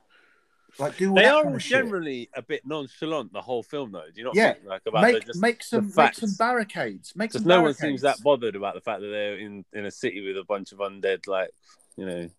like 0.80 0.96
do 0.98 1.12
They 1.14 1.26
are 1.26 1.38
kind 1.42 1.48
all 1.50 1.56
of 1.56 1.64
shit. 1.64 1.72
generally 1.72 2.30
a 2.36 2.42
bit 2.42 2.62
nonchalant 2.66 3.34
the 3.34 3.42
whole 3.42 3.64
film, 3.64 3.92
though. 3.94 4.06
Do 4.14 4.20
you 4.22 4.26
not 4.26 4.36
Yeah. 4.36 4.54
think 4.54 4.66
like 4.66 4.82
about 4.86 5.02
Make 5.02 5.26
just, 5.26 5.42
make 5.42 5.64
some 5.64 5.90
the 5.90 6.02
make 6.04 6.14
some 6.14 6.30
barricades. 6.38 7.16
Make 7.16 7.32
some 7.32 7.40
Because 7.42 7.48
no 7.48 7.62
one 7.64 7.74
seems 7.74 8.02
that 8.02 8.22
bothered 8.22 8.56
about 8.56 8.76
the 8.76 8.82
fact 8.82 9.02
that 9.02 9.08
they're 9.08 9.38
in, 9.40 9.66
in 9.74 9.86
a 9.86 9.92
city 9.92 10.22
with 10.26 10.38
a 10.38 10.44
bunch 10.44 10.72
of 10.74 10.78
undead, 10.78 11.26
like 11.28 11.50
you 11.96 12.06
know. 12.06 12.30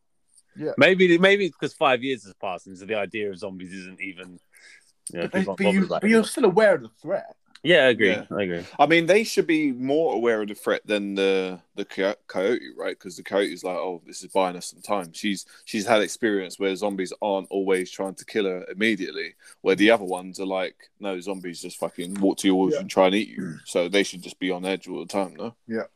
Yeah. 0.57 0.71
Maybe 0.79 1.19
maybe 1.19 1.49
because 1.49 1.75
five 1.75 2.03
years 2.05 2.25
has 2.25 2.35
passed, 2.35 2.69
and 2.69 2.79
so 2.79 2.85
the 2.87 2.95
idea 2.95 3.29
of 3.31 3.39
zombies 3.39 3.73
isn't 3.73 4.01
even. 4.01 4.39
You 5.13 5.21
know, 5.21 5.29
But, 5.29 5.33
they- 5.33 5.45
but 5.67 5.73
you, 5.75 5.87
but 5.87 6.05
you're 6.09 6.25
still 6.25 6.45
aware 6.45 6.75
of 6.75 6.83
the 6.83 6.89
threat. 7.01 7.35
Yeah, 7.65 7.87
I 7.87 7.89
agree. 7.89 8.11
Yeah. 8.11 8.25
I 8.31 8.43
agree. 8.45 8.65
I 8.79 8.87
mean, 8.87 9.07
they 9.07 9.25
should 9.25 9.49
be 9.49 9.73
more 9.73 10.15
aware 10.15 10.41
of 10.41 10.47
the 10.49 10.55
threat 10.55 10.83
than 10.87 11.17
the 11.17 11.61
the 11.75 11.85
coyote, 11.85 12.61
right? 12.77 12.97
Because 12.97 13.17
the 13.17 13.25
coyote's 13.25 13.65
like, 13.65 13.77
oh, 13.77 14.01
this 14.07 14.23
is 14.23 14.31
buying 14.31 14.55
us 14.57 14.67
some 14.67 14.81
time. 14.81 15.13
She's 15.13 15.45
she's 15.65 15.85
had 15.85 16.01
experience 16.01 16.61
where 16.61 16.75
zombies 16.77 17.13
aren't 17.21 17.51
always 17.51 17.91
trying 17.91 18.15
to 18.15 18.25
kill 18.25 18.45
her 18.45 18.65
immediately, 18.71 19.35
where 19.63 19.75
the 19.75 19.91
other 19.91 20.05
ones 20.05 20.39
are 20.39 20.47
like, 20.47 20.77
no, 21.01 21.19
zombies 21.21 21.61
just 21.61 21.79
fucking 21.79 22.15
walk 22.21 22.39
to 22.39 22.47
yours 22.47 22.75
Yeah. 22.75 22.81
and 22.81 22.89
try 22.91 23.07
and 23.07 23.17
eat 23.17 23.29
you. 23.29 23.59
So 23.65 23.89
they 23.89 24.05
should 24.05 24.23
just 24.23 24.39
be 24.39 24.53
on 24.53 24.65
edge 24.65 24.87
all 24.87 25.01
the 25.01 25.07
time, 25.07 25.35
no? 25.35 25.57
Yeah. 25.67 25.87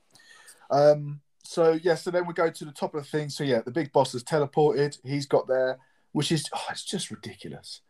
Um, 0.70 1.20
so 1.44 1.78
yeah, 1.80 1.94
so 1.94 2.10
then 2.10 2.26
we 2.26 2.34
go 2.34 2.50
to 2.50 2.64
the 2.64 2.72
top 2.72 2.94
of 2.94 3.04
the 3.04 3.08
thing. 3.08 3.28
So 3.28 3.44
yeah, 3.44 3.60
the 3.60 3.70
big 3.70 3.92
boss 3.92 4.12
has 4.14 4.24
teleported. 4.24 4.98
He's 5.04 5.26
got 5.26 5.46
there, 5.46 5.78
which 6.10 6.32
is 6.32 6.44
oh, 6.52 6.64
it's 6.70 6.84
just 6.84 7.12
ridiculous. 7.12 7.82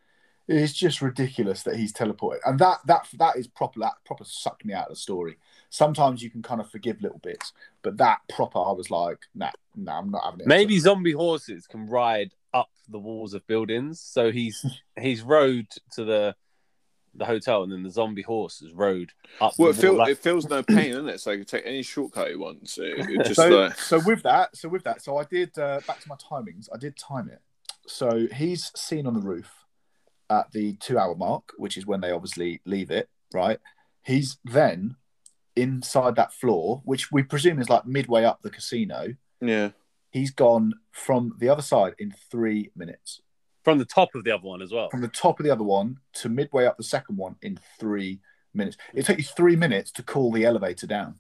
It's 0.52 0.72
just 0.74 1.00
ridiculous 1.00 1.62
that 1.62 1.76
he's 1.76 1.92
teleported, 1.92 2.40
and 2.44 2.58
that 2.58 2.78
that 2.86 3.08
that 3.18 3.36
is 3.36 3.46
proper. 3.46 3.80
That 3.80 3.94
proper 4.04 4.24
sucked 4.24 4.64
me 4.64 4.74
out 4.74 4.84
of 4.84 4.90
the 4.90 4.96
story. 4.96 5.38
Sometimes 5.70 6.22
you 6.22 6.28
can 6.28 6.42
kind 6.42 6.60
of 6.60 6.70
forgive 6.70 7.00
little 7.00 7.20
bits, 7.20 7.52
but 7.82 7.96
that 7.96 8.18
proper, 8.28 8.58
I 8.58 8.72
was 8.72 8.90
like, 8.90 9.18
nah, 9.34 9.50
nah, 9.74 9.98
I'm 9.98 10.10
not 10.10 10.24
having 10.24 10.40
it. 10.40 10.46
Maybe 10.46 10.78
zombie 10.78 11.12
horses 11.12 11.66
can 11.66 11.86
ride 11.88 12.34
up 12.52 12.68
the 12.88 12.98
walls 12.98 13.32
of 13.32 13.46
buildings. 13.46 14.00
So 14.00 14.30
he's 14.30 14.64
he's 15.00 15.22
rode 15.22 15.68
to 15.92 16.04
the 16.04 16.36
the 17.14 17.24
hotel, 17.24 17.62
and 17.62 17.72
then 17.72 17.82
the 17.82 17.90
zombie 17.90 18.22
horse 18.22 18.60
is 18.60 18.72
rode 18.72 19.12
up. 19.40 19.54
Well, 19.58 19.70
it, 19.70 19.76
the 19.76 19.82
feel. 19.82 19.94
Like- 19.94 20.10
it 20.10 20.18
feels 20.18 20.48
no 20.48 20.62
pain, 20.62 20.90
isn't 20.90 21.08
it? 21.08 21.20
So 21.20 21.30
you 21.30 21.38
can 21.38 21.46
take 21.46 21.66
any 21.66 21.82
shortcut 21.82 22.30
you 22.30 22.40
want. 22.40 22.68
So 22.68 22.84
just 23.24 23.36
so, 23.36 23.48
like, 23.48 23.78
so 23.78 24.00
with 24.04 24.22
that, 24.24 24.54
so 24.56 24.68
with 24.68 24.84
that, 24.84 25.02
so 25.02 25.16
I 25.16 25.24
did 25.24 25.56
uh, 25.58 25.80
back 25.86 26.00
to 26.00 26.08
my 26.08 26.16
timings. 26.16 26.68
I 26.74 26.76
did 26.76 26.96
time 26.96 27.30
it. 27.30 27.40
So 27.86 28.26
he's 28.32 28.70
seen 28.76 29.06
on 29.06 29.14
the 29.14 29.20
roof 29.20 29.61
at 30.40 30.50
the 30.52 30.74
two-hour 30.76 31.14
mark, 31.16 31.52
which 31.56 31.76
is 31.76 31.86
when 31.86 32.00
they 32.00 32.10
obviously 32.10 32.60
leave 32.64 32.90
it. 32.90 33.08
Right. 33.34 33.58
He's 34.04 34.38
then 34.44 34.96
inside 35.56 36.16
that 36.16 36.32
floor, 36.32 36.80
which 36.84 37.12
we 37.12 37.22
presume 37.22 37.60
is 37.60 37.68
like 37.68 37.86
midway 37.86 38.24
up 38.24 38.40
the 38.42 38.50
casino. 38.50 39.14
yeah. 39.40 39.70
He's 40.10 40.30
gone 40.30 40.74
from 40.90 41.36
the 41.38 41.48
other 41.48 41.62
side 41.62 41.94
in 41.98 42.12
three 42.30 42.70
minutes. 42.76 43.22
from 43.64 43.78
the 43.78 43.86
top 43.86 44.10
of 44.14 44.24
the 44.24 44.30
other 44.30 44.42
one 44.46 44.60
as 44.60 44.70
well. 44.70 44.90
From 44.90 45.00
the 45.00 45.08
top 45.08 45.40
of 45.40 45.44
the 45.44 45.50
other 45.52 45.64
one 45.64 45.96
to 46.14 46.28
midway 46.28 46.66
up 46.66 46.76
the 46.76 46.82
second 46.82 47.16
one 47.16 47.36
in 47.40 47.58
three 47.80 48.20
minutes. 48.52 48.76
It 48.92 49.06
took 49.06 49.16
you 49.16 49.24
three 49.24 49.56
minutes 49.56 49.90
to 49.92 50.02
call 50.02 50.30
the 50.30 50.44
elevator 50.44 50.86
down. 50.86 51.14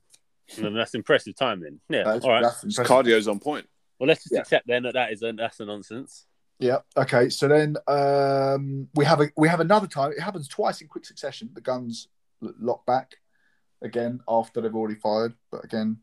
And 0.58 0.76
that's 0.76 0.94
impressive 0.94 1.36
timing. 1.36 1.80
Yeah. 1.88 2.02
That's, 2.04 2.24
All 2.26 2.32
right. 2.32 2.42
that's 2.42 2.60
His 2.62 2.78
cardio's 2.80 3.28
on 3.28 3.38
point. 3.38 3.66
Well, 3.98 4.08
let's 4.08 4.24
just 4.24 4.34
Yeah. 4.34 4.40
accept 4.40 4.66
then 4.66 4.82
that 4.82 4.92
that 4.94 5.10
is 5.12 5.22
a 5.22 5.32
that's 5.32 5.60
a 5.60 5.64
nonsense. 5.64 6.26
Yeah. 6.62 6.78
Okay. 6.96 7.28
So 7.28 7.48
then 7.48 7.76
um, 7.88 8.88
we 8.94 9.04
have 9.04 9.20
a 9.20 9.30
we 9.36 9.48
have 9.48 9.58
another 9.58 9.88
time. 9.88 10.12
It 10.12 10.20
happens 10.20 10.46
twice 10.46 10.80
in 10.80 10.86
quick 10.86 11.04
succession. 11.04 11.50
The 11.52 11.60
guns 11.60 12.06
lock 12.40 12.86
back 12.86 13.16
again 13.82 14.20
after 14.28 14.60
they've 14.60 14.74
already 14.74 14.94
fired. 14.94 15.34
But 15.50 15.64
again, 15.64 15.98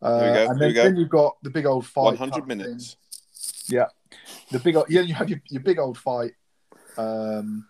uh, 0.00 0.20
Here 0.20 0.30
we 0.30 0.34
go, 0.34 0.50
and 0.50 0.60
then, 0.60 0.74
then 0.74 0.96
you've 0.96 1.10
got 1.10 1.36
the 1.42 1.50
big 1.50 1.66
old 1.66 1.86
fight. 1.86 2.04
One 2.04 2.16
hundred 2.16 2.46
thing. 2.46 2.58
minutes. 2.58 2.96
The 4.50 4.60
big 4.60 4.76
old 4.76 4.86
yeah. 4.88 5.02
You 5.02 5.12
have 5.12 5.28
your, 5.28 5.42
your 5.50 5.62
big 5.62 5.78
old 5.78 5.98
fight, 5.98 6.32
um, 6.96 7.66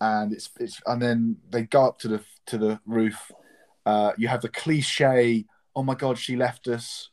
and 0.00 0.32
it's 0.32 0.50
it's 0.60 0.80
and 0.86 1.02
then 1.02 1.36
they 1.50 1.62
go 1.62 1.84
up 1.84 1.98
to 2.00 2.08
the 2.08 2.20
to 2.46 2.58
the 2.58 2.80
roof. 2.86 3.32
Uh, 3.84 4.12
you 4.16 4.28
have 4.28 4.42
the 4.42 4.48
cliche. 4.48 5.46
Oh 5.74 5.82
my 5.82 5.96
God, 5.96 6.16
she 6.16 6.36
left 6.36 6.68
us, 6.68 7.10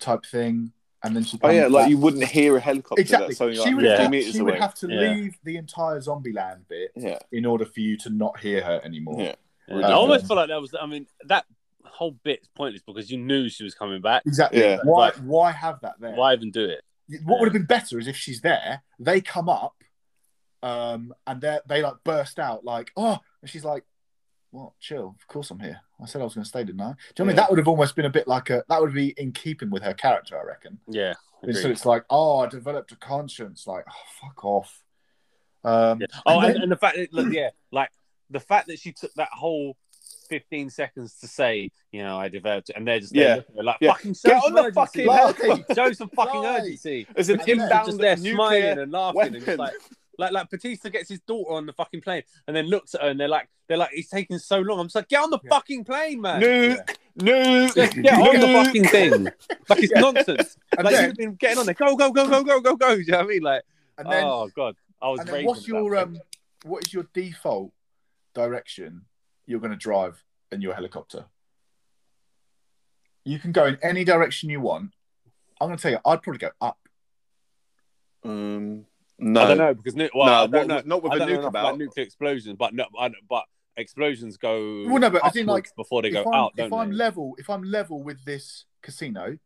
type 0.00 0.26
thing, 0.26 0.72
and 1.04 1.14
then 1.14 1.22
she. 1.24 1.38
Oh 1.42 1.50
yeah, 1.50 1.62
comes 1.64 1.74
like 1.74 1.90
you 1.90 1.98
wouldn't 1.98 2.24
hear 2.24 2.56
a 2.56 2.60
helicopter 2.60 3.00
Exactly. 3.00 3.34
that's 3.34 3.38
She 3.62 3.70
like 3.70 3.76
would, 3.76 3.84
have, 3.84 4.10
meters 4.10 4.32
she 4.32 4.38
away. 4.40 4.52
would 4.52 4.60
have 4.60 4.74
to 4.76 4.88
Yeah. 4.88 5.00
leave 5.12 5.36
the 5.44 5.56
entire 5.56 6.00
zombie 6.00 6.32
land 6.32 6.64
bit 6.68 6.90
Yeah, 6.96 7.18
in 7.30 7.46
order 7.46 7.64
for 7.64 7.80
you 7.80 7.96
to 7.98 8.10
not 8.10 8.40
hear 8.40 8.62
her 8.62 8.80
anymore. 8.82 9.20
yeah. 9.20 9.34
Yeah. 9.68 9.76
Uh, 9.76 9.88
I 9.88 9.92
almost 9.92 10.26
feel 10.26 10.36
like 10.36 10.48
that 10.48 10.60
was. 10.60 10.74
I 10.78 10.86
mean, 10.86 11.06
that 11.26 11.44
whole 11.84 12.12
bit's 12.24 12.48
pointless 12.48 12.82
because 12.86 13.10
you 13.10 13.18
knew 13.18 13.48
she 13.48 13.62
was 13.64 13.74
coming 13.74 14.00
back. 14.02 14.22
Exactly. 14.26 14.60
Yeah. 14.60 14.78
Why? 14.82 15.06
Like- 15.06 15.14
why 15.16 15.52
have 15.52 15.80
that 15.82 15.94
there? 16.00 16.14
Why 16.14 16.34
even 16.34 16.50
do 16.50 16.64
it? 16.64 16.82
What 17.24 17.38
would 17.40 17.46
have 17.46 17.52
been 17.52 17.66
better 17.66 17.98
is 17.98 18.06
if 18.08 18.16
she's 18.16 18.40
there, 18.40 18.82
they 18.98 19.20
come 19.20 19.48
up, 19.48 19.74
um, 20.62 21.12
and 21.26 21.40
they 21.40 21.58
they 21.68 21.82
like 21.82 21.96
burst 22.04 22.38
out 22.38 22.64
like, 22.64 22.90
oh, 22.96 23.18
and 23.42 23.50
she's 23.50 23.64
like, 23.64 23.84
"What? 24.54 24.72
Chill. 24.80 25.16
Of 25.20 25.26
course 25.28 25.50
I'm 25.50 25.58
here. 25.60 25.80
I 26.00 26.06
said 26.06 26.20
I 26.20 26.24
was 26.24 26.34
going 26.34 26.44
to 26.44 26.48
stay, 26.48 26.64
didn't 26.64 26.80
I?" 26.80 26.90
Do 26.90 26.90
you 26.90 26.96
know 27.18 27.24
I 27.24 27.26
mean? 27.28 27.36
That 27.36 27.50
would 27.50 27.58
have 27.58 27.68
almost 27.68 27.96
been 27.96 28.04
a 28.04 28.10
bit 28.10 28.28
like 28.28 28.50
a. 28.50 28.62
That 28.68 28.80
would 28.80 28.94
be 28.94 29.08
in 29.16 29.32
keeping 29.32 29.70
with 29.70 29.82
her 29.82 29.94
character, 29.94 30.38
I 30.40 30.44
reckon. 30.44 30.78
Yeah. 30.88 31.14
So 31.52 31.68
it's 31.68 31.84
like, 31.84 32.04
oh, 32.08 32.38
I 32.38 32.46
developed 32.46 32.92
a 32.92 32.96
conscience. 32.96 33.66
Like, 33.66 33.84
oh, 33.88 33.92
fuck 34.20 34.44
off. 34.44 34.82
Um, 35.62 36.00
Yeah. 36.00 36.06
Oh, 36.24 36.40
and 36.40 36.54
then- 36.54 36.62
and 36.62 36.72
the 36.72 36.76
fact 36.76 36.96
that 36.96 37.12
look, 37.12 37.32
yeah, 37.32 37.50
like 37.72 37.90
the 38.30 38.40
fact 38.40 38.68
that 38.68 38.78
she 38.78 38.92
took 38.92 39.12
that 39.14 39.28
whole 39.32 39.76
fifteen 40.28 40.70
seconds 40.70 41.18
to 41.20 41.28
say, 41.28 41.70
you 41.92 42.02
know, 42.02 42.18
I 42.18 42.28
developed, 42.28 42.70
it, 42.70 42.76
and 42.76 42.86
they're 42.88 43.00
just 43.00 43.14
Yeah. 43.14 43.40
like 43.54 43.76
Yeah. 43.80 43.92
fucking 43.92 44.12
Get 44.12 44.16
some 44.42 44.56
on 44.56 44.64
the 44.64 44.72
fucking 44.72 45.06
Like, 45.06 45.66
show 45.74 45.92
some 45.92 46.08
fucking 46.10 46.44
urgency. 46.46 47.06
There's 47.14 47.28
an 47.28 47.40
inbound 47.46 47.86
just 47.88 47.98
there 47.98 48.16
smiling 48.16 48.78
and 48.78 48.90
laughing, 48.92 49.34
and 49.36 49.44
just 49.44 49.58
like, 49.58 49.74
like, 50.18 50.32
like 50.32 50.50
Bautista 50.50 50.90
gets 50.90 51.08
his 51.08 51.20
daughter 51.20 51.52
on 51.54 51.66
the 51.66 51.72
fucking 51.72 52.00
plane, 52.00 52.22
and 52.46 52.56
then 52.56 52.66
looks 52.66 52.94
at 52.94 53.02
her, 53.02 53.08
and 53.08 53.18
they're 53.20 53.28
like, 53.28 53.48
they're 53.68 53.76
like, 53.78 53.90
he's 53.92 54.08
taking 54.08 54.38
so 54.38 54.58
long. 54.60 54.78
I'm 54.80 54.86
just 54.86 54.94
like, 54.96 55.08
get 55.08 55.22
on 55.22 55.30
the 55.30 55.38
Yeah. 55.42 55.50
fucking 55.50 55.84
plane, 55.84 56.20
man. 56.20 56.42
Nuke, 56.42 56.96
nuke, 57.18 57.74
Just 57.74 57.94
get 58.02 58.12
on 58.14 58.40
the 58.40 58.48
fucking 58.48 58.88
thing. 58.88 59.24
Like 59.68 59.82
it's 59.82 59.92
Yeah. 59.94 60.00
nonsense. 60.00 60.56
and 60.76 60.84
Like 60.84 60.94
then, 60.94 61.04
you've 61.06 61.16
been 61.16 61.34
getting 61.34 61.58
on 61.58 61.66
there. 61.66 61.74
Go, 61.74 61.96
go, 61.96 62.10
go, 62.12 62.28
go, 62.28 62.42
go, 62.44 62.60
go, 62.60 62.76
go. 62.76 62.94
Do 62.96 63.00
you 63.02 63.12
know 63.12 63.18
what 63.18 63.24
I 63.24 63.28
mean? 63.28 63.42
Like, 63.42 63.62
and 63.98 64.10
then 64.10 64.24
oh 64.24 64.50
god, 64.54 64.76
I 65.00 65.08
was. 65.08 65.20
and 65.20 65.28
then 65.28 65.44
what's 65.44 65.66
your 65.68 65.82
point. 65.88 65.98
um 66.16 66.20
what 66.64 66.84
is 66.86 66.92
your 66.92 67.06
default 67.14 67.72
direction 68.34 69.02
you're 69.46 69.60
going 69.60 69.70
to 69.70 69.76
drive 69.76 70.24
in 70.50 70.60
your 70.60 70.74
helicopter 70.74 71.26
you 73.24 73.38
can 73.38 73.52
go 73.52 73.64
in 73.66 73.78
any 73.82 74.02
direction 74.04 74.50
you 74.50 74.60
want 74.60 74.90
i'm 75.60 75.68
going 75.68 75.76
to 75.76 75.82
tell 75.82 75.92
you 75.92 75.98
i'd 76.06 76.22
probably 76.22 76.38
go 76.38 76.50
up 76.60 76.78
Um, 78.24 78.86
no, 79.18 79.42
I 79.42 79.48
don't 79.48 79.58
know 79.58 79.74
because 79.74 79.94
nu- 79.94 80.08
well, 80.14 80.46
No, 80.48 80.58
don't 80.58 80.68
know. 80.68 80.76
with- 80.76 80.86
not 80.86 81.02
with 81.02 81.12
I 81.12 81.16
a 81.16 81.18
nuke 81.20 81.38
enough 81.38 81.44
about. 81.50 81.78
nuclear 81.78 82.04
explosions, 82.04 82.56
but 82.58 82.74
no, 82.74 82.86
I, 82.98 83.10
but 83.28 83.44
explosions 83.76 84.36
go. 84.36 84.84
Well, 84.88 84.98
no, 84.98 85.10
but 85.10 85.24
I 85.24 85.30
think, 85.30 85.48
like, 85.48 85.68
before 85.76 86.02
they 86.02 86.10
go 86.10 86.24
i'm, 86.24 86.34
out, 86.34 86.52
if 86.56 86.70
don't 86.70 86.78
I'm 86.80 86.90
they? 86.90 86.96
level 86.96 87.34
if 87.38 87.50
i'm 87.50 87.62
level 87.64 88.02
with 88.02 88.24
this 88.24 88.66
casino 88.82 89.36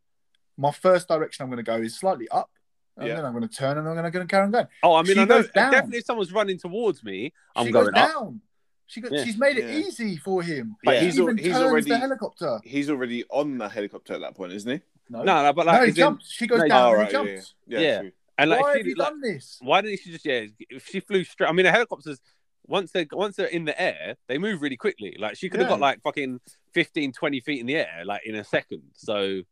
my 0.59 0.71
first 0.71 1.09
direction 1.09 1.45
i'm 1.45 1.49
going 1.51 1.57
to 1.57 1.63
go 1.63 1.77
is 1.77 1.99
slightly 1.99 2.29
up 2.29 2.51
and 2.99 3.07
Yeah. 3.09 3.15
then 3.17 3.25
i'm 3.25 3.33
going 3.33 3.49
to 3.49 3.55
turn 3.55 3.79
and 3.79 3.89
i'm 3.89 3.95
going 3.95 4.13
to 4.13 4.27
carry 4.27 4.45
on 4.45 4.51
going 4.51 4.67
oh, 4.83 4.95
I 4.95 5.03
mean, 5.03 5.15
she 5.15 5.21
I 5.21 5.25
know 5.25 5.43
down. 5.43 5.73
definitely 5.73 5.99
if 5.99 6.05
someone's 6.05 6.33
running 6.33 6.59
towards 6.59 7.03
me, 7.05 7.33
I'm 7.57 7.67
she 7.67 7.73
going 7.73 7.87
goes 7.93 7.95
up. 8.03 8.11
down 8.13 8.41
she 8.87 9.01
got, 9.01 9.13
Yeah. 9.13 9.25
she's 9.25 9.39
made 9.39 9.57
it 9.59 9.65
Yeah. 9.65 9.87
easy 9.87 10.17
for 10.19 10.43
him 10.43 10.77
But 10.85 10.99
he 10.99 11.07
he's 11.07 11.19
al- 11.19 11.25
even 11.25 11.39
he's 11.39 11.53
turns 11.53 11.59
already- 11.65 11.89
the 11.91 11.99
helicopter 11.99 12.61
he's 12.65 12.91
already 12.91 13.25
on 13.31 13.57
the 13.59 13.69
helicopter 13.69 14.13
at 14.15 14.21
that 14.21 14.35
point, 14.35 14.53
isn't 14.53 14.71
he? 14.71 14.81
no 15.09 15.23
No, 15.23 15.43
no, 15.43 15.53
but 15.55 15.65
no 15.67 15.73
like, 15.73 15.81
he 15.83 15.83
as 15.85 15.89
in- 15.91 15.95
jumps 15.95 16.31
she 16.31 16.47
goes 16.47 16.59
No, 16.61 16.69
down 16.69 16.83
Oh, 16.83 16.89
and 16.91 16.99
right, 16.99 17.07
he 17.09 17.13
yeah, 17.17 17.25
jumps 17.35 17.55
yeah, 17.67 17.79
Yeah. 17.81 18.03
And 18.39 18.51
like, 18.51 18.61
why 18.61 18.71
if 18.71 18.77
have 18.77 18.85
she, 18.85 18.91
you 18.91 18.95
like, 18.97 19.09
done 19.09 19.21
this 19.21 19.59
why 19.61 19.81
didn't 19.81 20.01
she 20.01 20.11
just 20.13 20.25
yeah? 20.25 20.47
If 20.71 20.87
she 20.87 21.01
flew 21.01 21.25
straight, 21.25 21.49
I 21.49 21.53
mean, 21.53 21.65
the 21.65 21.73
helicopters 21.73 22.21
once 22.67 22.93
they 22.93 23.07
once 23.13 23.37
they're 23.37 23.47
in 23.47 23.65
the 23.65 23.81
air, 23.81 24.17
they 24.29 24.39
move 24.39 24.61
really 24.63 24.77
quickly. 24.77 25.17
Like 25.19 25.37
she 25.37 25.49
could 25.49 25.61
have 25.61 25.69
Yeah. 25.69 25.75
got 25.75 25.81
like 25.81 26.03
fucking 26.03 26.41
15, 26.75 27.13
20 27.13 27.41
feet 27.41 27.61
in 27.61 27.67
the 27.67 27.77
air, 27.77 28.03
like 28.05 28.23
in 28.27 28.35
a 28.35 28.45
second. 28.45 28.83
So 28.95 29.43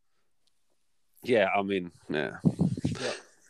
yeah, 1.22 1.48
I 1.56 1.62
mean, 1.62 1.90
yeah. 2.08 2.32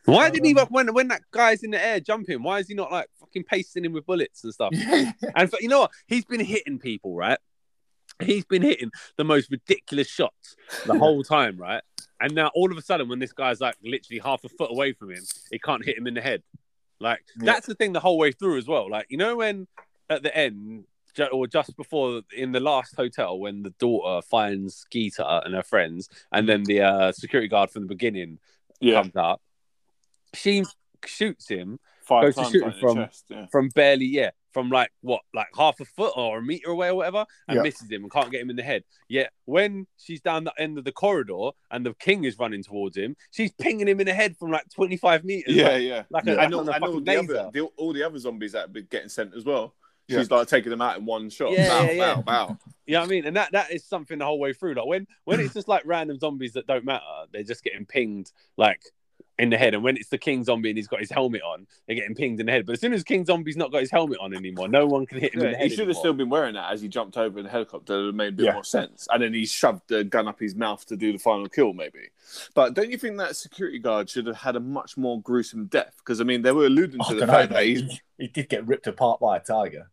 Why 0.04 0.30
didn't 0.30 0.46
he 0.46 0.54
when 0.70 0.94
when 0.94 1.08
that 1.08 1.22
guy's 1.32 1.64
in 1.64 1.72
the 1.72 1.84
air 1.84 1.98
jumping? 1.98 2.42
Why 2.42 2.60
is 2.60 2.68
he 2.68 2.74
not 2.74 2.92
like 2.92 3.08
fucking 3.18 3.42
pasting 3.44 3.84
him 3.84 3.92
with 3.92 4.06
bullets 4.06 4.44
and 4.44 4.54
stuff? 4.54 4.70
yeah, 4.72 5.10
And 5.34 5.50
for, 5.50 5.58
you 5.60 5.68
know 5.68 5.80
what? 5.80 5.90
He's 6.06 6.24
been 6.24 6.40
hitting 6.40 6.78
people, 6.78 7.16
right? 7.16 7.38
He's 8.22 8.44
been 8.44 8.62
hitting 8.62 8.92
the 9.16 9.24
most 9.24 9.50
ridiculous 9.50 10.06
shots 10.08 10.54
the 10.86 10.94
whole 10.96 11.22
time, 11.24 11.58
right? 11.58 11.82
And 12.20 12.34
now 12.34 12.51
all 12.55 12.70
of 12.70 12.78
a 12.78 12.82
sudden, 12.82 13.09
when 13.09 13.18
this 13.18 13.32
guy's 13.32 13.60
like 13.60 13.76
literally 13.82 14.20
half 14.20 14.44
a 14.44 14.48
foot 14.48 14.70
away 14.70 14.93
from 14.93 15.10
him, 15.10 15.22
he 15.51 15.59
can't 15.59 15.84
hit 15.84 15.98
him 15.98 16.06
in 16.06 16.14
the 16.14 16.22
head. 16.22 16.43
Like 16.98 17.22
Yeah. 17.36 17.52
that's 17.52 17.66
the 17.66 17.74
thing 17.74 17.93
the 17.93 18.01
whole 18.01 18.18
way 18.18 18.32
through 18.32 18.59
as 18.59 18.66
well. 18.66 18.88
Like 18.90 19.06
you 19.10 19.18
know 19.18 19.36
when 19.36 19.66
at 20.09 20.22
the 20.22 20.34
end 20.36 20.84
or 21.32 21.47
just 21.47 21.74
before 21.76 22.20
in 22.34 22.52
the 22.52 22.60
last 22.60 22.94
hotel 22.94 23.38
when 23.38 23.62
the 23.62 23.70
daughter 23.78 24.20
finds 24.26 24.86
Geeta 24.93 25.44
and 25.44 25.55
her 25.55 25.62
friends, 25.62 26.09
and 26.32 26.48
then 26.48 26.64
the 26.64 26.82
uh, 26.82 27.12
security 27.12 27.48
guard 27.48 27.70
from 27.70 27.82
the 27.82 27.88
beginning 27.88 28.38
Yeah, 28.80 29.02
comes 29.02 29.16
up, 29.16 29.40
she 30.34 30.64
shoots 31.05 31.48
him 31.48 31.80
five 32.06 32.22
goes 32.24 32.34
to 32.36 32.40
times 32.42 32.52
shoot 32.52 32.62
right 32.62 32.74
him 32.74 32.80
from- 32.80 32.96
chest. 32.96 33.24
Yeah. 33.28 33.46
from 33.50 33.68
barely, 33.70 34.06
yeah, 34.06 34.30
from 34.52 34.70
like 34.70 34.90
what, 35.02 35.20
like 35.34 35.48
half 35.56 35.80
a 35.80 35.84
foot 35.84 36.12
or 36.16 36.38
a 36.38 36.42
meter 36.42 36.70
away 36.70 36.88
or 36.88 36.94
whatever, 36.94 37.26
and 37.48 37.56
Yeah. 37.56 37.62
misses 37.62 37.90
him 37.90 38.02
and 38.02 38.10
can't 38.12 38.30
get 38.30 38.40
him 38.40 38.48
in 38.50 38.56
the 38.56 38.62
head. 38.62 38.84
Yet 39.08 39.32
when 39.44 39.86
she's 39.98 40.20
down 40.20 40.44
the 40.44 40.52
end 40.58 40.78
of 40.78 40.84
the 40.84 40.92
corridor 40.92 41.50
and 41.70 41.84
the 41.84 41.94
king 41.94 42.24
is 42.24 42.38
running 42.38 42.62
towards 42.62 42.96
him, 42.96 43.16
she's 43.32 43.52
pinging 43.52 43.88
him 43.88 44.00
in 44.00 44.06
the 44.06 44.14
head 44.14 44.36
from 44.36 44.50
like 44.50 44.68
25 44.70 45.24
meters. 45.24 45.54
Yeah, 45.54 45.68
like, 45.68 45.82
yeah. 45.82 46.02
like 46.10 46.24
Yeah. 46.26 46.32
a, 46.34 46.38
And 46.38 46.54
on 46.54 46.60
all, 46.60 46.68
a 46.68 46.72
and 46.72 46.84
all 46.84 47.00
the 47.00 47.18
other, 47.18 47.50
the, 47.52 47.60
all 47.76 47.92
the 47.92 48.02
other 48.02 48.18
zombies 48.18 48.52
that 48.52 48.60
have 48.62 48.72
been 48.72 48.86
getting 48.90 49.08
sent 49.08 49.34
as 49.34 49.44
well. 49.44 49.74
Yeah. 50.08 50.18
She's 50.20 50.30
like 50.30 50.46
taking 50.46 50.70
them 50.70 50.80
out 50.80 50.96
in 50.98 51.04
one 51.04 51.28
shot. 51.30 51.50
Yeah, 51.50 51.68
bow, 51.68 51.82
yeah, 51.86 51.90
yeah. 51.90 52.14
bow, 52.14 52.22
bow. 52.22 52.58
You 52.86 52.94
know 52.94 53.00
what 53.00 53.06
I 53.06 53.10
mean? 53.10 53.26
And 53.26 53.34
that 53.36 53.50
that 53.50 53.72
is 53.72 53.84
something 53.84 54.18
the 54.18 54.24
whole 54.24 54.38
way 54.38 54.52
through. 54.52 54.74
Like 54.74 54.86
when 54.86 55.04
when 55.24 55.40
it's 55.40 55.52
just 55.52 55.66
like 55.66 55.82
random 55.84 56.20
zombies 56.20 56.52
that 56.52 56.68
don't 56.68 56.84
matter, 56.84 57.02
they're 57.32 57.42
just 57.42 57.64
getting 57.64 57.84
pinged 57.84 58.30
like 58.56 58.80
in 59.38 59.50
the 59.50 59.58
head. 59.58 59.74
And 59.74 59.82
when 59.84 59.96
it's 59.96 60.08
the 60.08 60.16
king 60.18 60.44
zombie 60.44 60.70
and 60.70 60.78
he's 60.78 60.88
got 60.88 61.00
his 61.00 61.10
helmet 61.10 61.42
on, 61.42 61.66
they're 61.86 61.96
getting 61.96 62.14
pinged 62.14 62.40
in 62.40 62.46
the 62.46 62.52
head. 62.52 62.64
But 62.64 62.72
as 62.74 62.80
soon 62.80 62.92
as 62.94 63.04
King 63.04 63.24
Zombie's 63.26 63.56
not 63.56 63.70
got 63.70 63.80
his 63.80 63.90
helmet 63.90 64.18
on 64.20 64.34
anymore, 64.34 64.66
no 64.68 64.86
one 64.86 65.04
can 65.04 65.18
hit 65.18 65.34
him 65.34 65.40
in 65.40 65.46
the 65.46 65.52
Yeah, 65.52 65.58
head. 65.58 65.70
he 65.70 65.76
should 65.76 65.88
have 65.88 65.96
still 65.98 66.14
been 66.14 66.30
wearing 66.30 66.54
that 66.54 66.72
as 66.72 66.80
he 66.80 66.88
jumped 66.88 67.16
over 67.18 67.38
in 67.38 67.44
the 67.44 67.50
helicopter. 67.50 67.92
It 67.92 67.96
would 67.98 68.06
have 68.06 68.14
made 68.14 68.28
a 68.28 68.32
bit 68.32 68.46
Yeah. 68.46 68.52
more 68.54 68.64
sense. 68.64 69.06
And 69.12 69.22
then 69.22 69.34
he 69.34 69.44
shoved 69.44 69.82
the 69.88 70.04
gun 70.04 70.26
up 70.26 70.40
his 70.40 70.54
mouth 70.54 70.86
to 70.86 70.96
do 70.96 71.12
the 71.12 71.18
final 71.18 71.48
kill, 71.48 71.74
maybe. 71.74 72.08
But 72.54 72.72
don't 72.74 72.90
you 72.90 72.96
think 72.96 73.18
that 73.18 73.36
security 73.36 73.78
guard 73.78 74.08
should 74.08 74.26
have 74.26 74.36
had 74.36 74.56
a 74.56 74.60
much 74.60 74.96
more 74.96 75.20
gruesome 75.20 75.66
death? 75.66 75.94
Because 75.98 76.20
I 76.20 76.24
mean, 76.24 76.40
they 76.42 76.52
were 76.52 76.66
alluding 76.66 77.00
to 77.08 77.14
the 77.14 77.26
fact 77.26 77.50
know, 77.50 77.56
that 77.58 77.66
he's 77.66 77.80
he, 77.82 78.00
he 78.18 78.28
did 78.28 78.48
get 78.48 78.66
ripped 78.66 78.86
apart 78.86 79.20
by 79.20 79.36
a 79.36 79.40
tiger. 79.40 79.90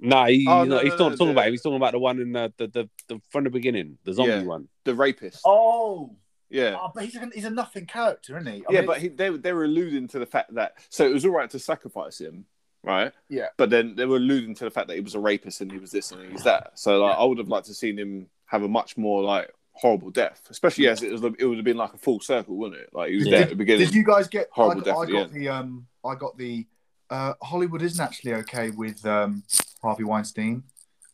Nah, 0.00 0.26
he, 0.26 0.44
Oh, 0.48 0.62
he's 0.62 0.68
no, 0.68 0.74
not, 0.74 0.82
he's 0.84 0.90
no, 0.94 0.98
not 0.98 1.10
no, 1.10 1.10
talking 1.16 1.26
the- 1.26 1.32
about 1.32 1.46
him. 1.46 1.52
He's 1.52 1.62
talking 1.62 1.76
about 1.76 1.92
the 1.92 1.98
one 2.00 2.20
in 2.20 2.32
the 2.32 2.52
the, 2.56 2.66
the, 2.66 2.88
the 3.06 3.20
from 3.30 3.44
the 3.44 3.50
beginning, 3.50 3.98
the 4.04 4.12
zombie 4.12 4.32
Yeah. 4.32 4.42
one. 4.42 4.68
the 4.82 4.94
rapist. 4.94 5.40
Oh, 5.46 6.16
Yeah. 6.54 6.76
oh, 6.80 6.90
but 6.94 7.04
he's 7.04 7.16
a, 7.16 7.28
he's 7.34 7.44
a 7.44 7.50
nothing 7.50 7.86
character, 7.86 8.38
isn't 8.38 8.52
he? 8.52 8.60
I 8.60 8.72
yeah, 8.72 8.80
mean, 8.80 8.86
but 8.86 8.98
he, 9.00 9.08
they, 9.08 9.30
they 9.30 9.52
were 9.52 9.64
alluding 9.64 10.08
to 10.08 10.18
the 10.18 10.26
fact 10.26 10.54
that 10.54 10.74
so 10.88 11.04
it 11.06 11.12
was 11.12 11.24
all 11.24 11.32
right 11.32 11.50
to 11.50 11.58
sacrifice 11.58 12.18
him, 12.20 12.44
right? 12.82 13.12
Yeah. 13.28 13.48
But 13.56 13.70
then 13.70 13.96
they 13.96 14.06
were 14.06 14.16
alluding 14.18 14.54
to 14.56 14.64
the 14.64 14.70
fact 14.70 14.88
that 14.88 14.94
he 14.94 15.00
was 15.00 15.14
a 15.14 15.20
rapist 15.20 15.60
and 15.60 15.70
he 15.72 15.78
was 15.78 15.90
this 15.90 16.12
and 16.12 16.22
he 16.24 16.32
was 16.32 16.44
that. 16.44 16.78
So 16.78 17.02
like, 17.02 17.16
I 17.18 17.24
would 17.24 17.38
have 17.38 17.48
liked 17.48 17.66
to 17.66 17.74
seen 17.74 17.98
him 17.98 18.28
have 18.46 18.62
a 18.62 18.68
much 18.68 18.96
more 18.96 19.22
like 19.22 19.50
horrible 19.72 20.10
death, 20.10 20.42
especially 20.50 20.86
as 20.86 21.02
it 21.02 21.10
was. 21.10 21.22
It 21.38 21.44
would 21.44 21.56
have 21.58 21.64
been 21.64 21.76
like 21.76 21.92
a 21.94 21.98
full 21.98 22.20
circle, 22.20 22.56
wouldn't 22.56 22.80
it? 22.80 22.90
Like 22.92 23.10
he 23.10 23.16
was 23.16 23.26
Yeah. 23.26 23.30
there 23.32 23.42
at 23.42 23.48
the 23.48 23.56
beginning. 23.56 23.86
Did 23.86 23.94
you 23.96 24.04
guys 24.04 24.28
get? 24.28 24.46
I, 24.52 24.54
Horrible 24.54 24.82
got- 24.82 24.84
death 24.84 24.96
I 24.96 25.02
at 25.02 25.08
the 25.08 25.18
end. 25.18 25.32
the 25.32 25.48
um. 25.48 25.86
I 26.04 26.14
got 26.14 26.38
the. 26.38 26.66
Uh, 27.10 27.34
Hollywood 27.42 27.82
isn't 27.82 28.02
actually 28.02 28.34
okay 28.34 28.70
with 28.70 29.04
um, 29.06 29.42
Harvey 29.82 30.04
Weinstein, 30.04 30.62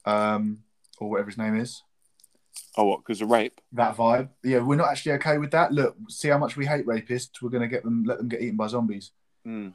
um, 0.05 0.59
or 0.99 1.09
whatever 1.11 1.31
his 1.31 1.39
name 1.39 1.57
is. 1.57 1.83
Oh, 2.77 2.85
what? 2.85 3.05
Because 3.05 3.21
of 3.21 3.31
rape? 3.31 3.61
That 3.73 3.97
vibe. 3.97 4.29
Yeah, 4.45 4.59
we're 4.61 4.77
not 4.77 4.91
actually 4.91 5.13
okay 5.13 5.39
with 5.39 5.51
that. 5.53 5.73
Look, 5.73 5.97
see 6.09 6.29
how 6.29 6.39
much 6.39 6.57
we 6.57 6.67
hate 6.67 6.87
rapists. 6.87 7.43
We're 7.43 7.51
gonna 7.51 7.69
get 7.69 7.85
them, 7.85 8.05
let 8.05 8.19
them 8.19 8.29
get 8.29 8.43
eaten 8.43 8.57
by 8.57 8.69
zombies. 8.69 9.13
Mm. 9.47 9.75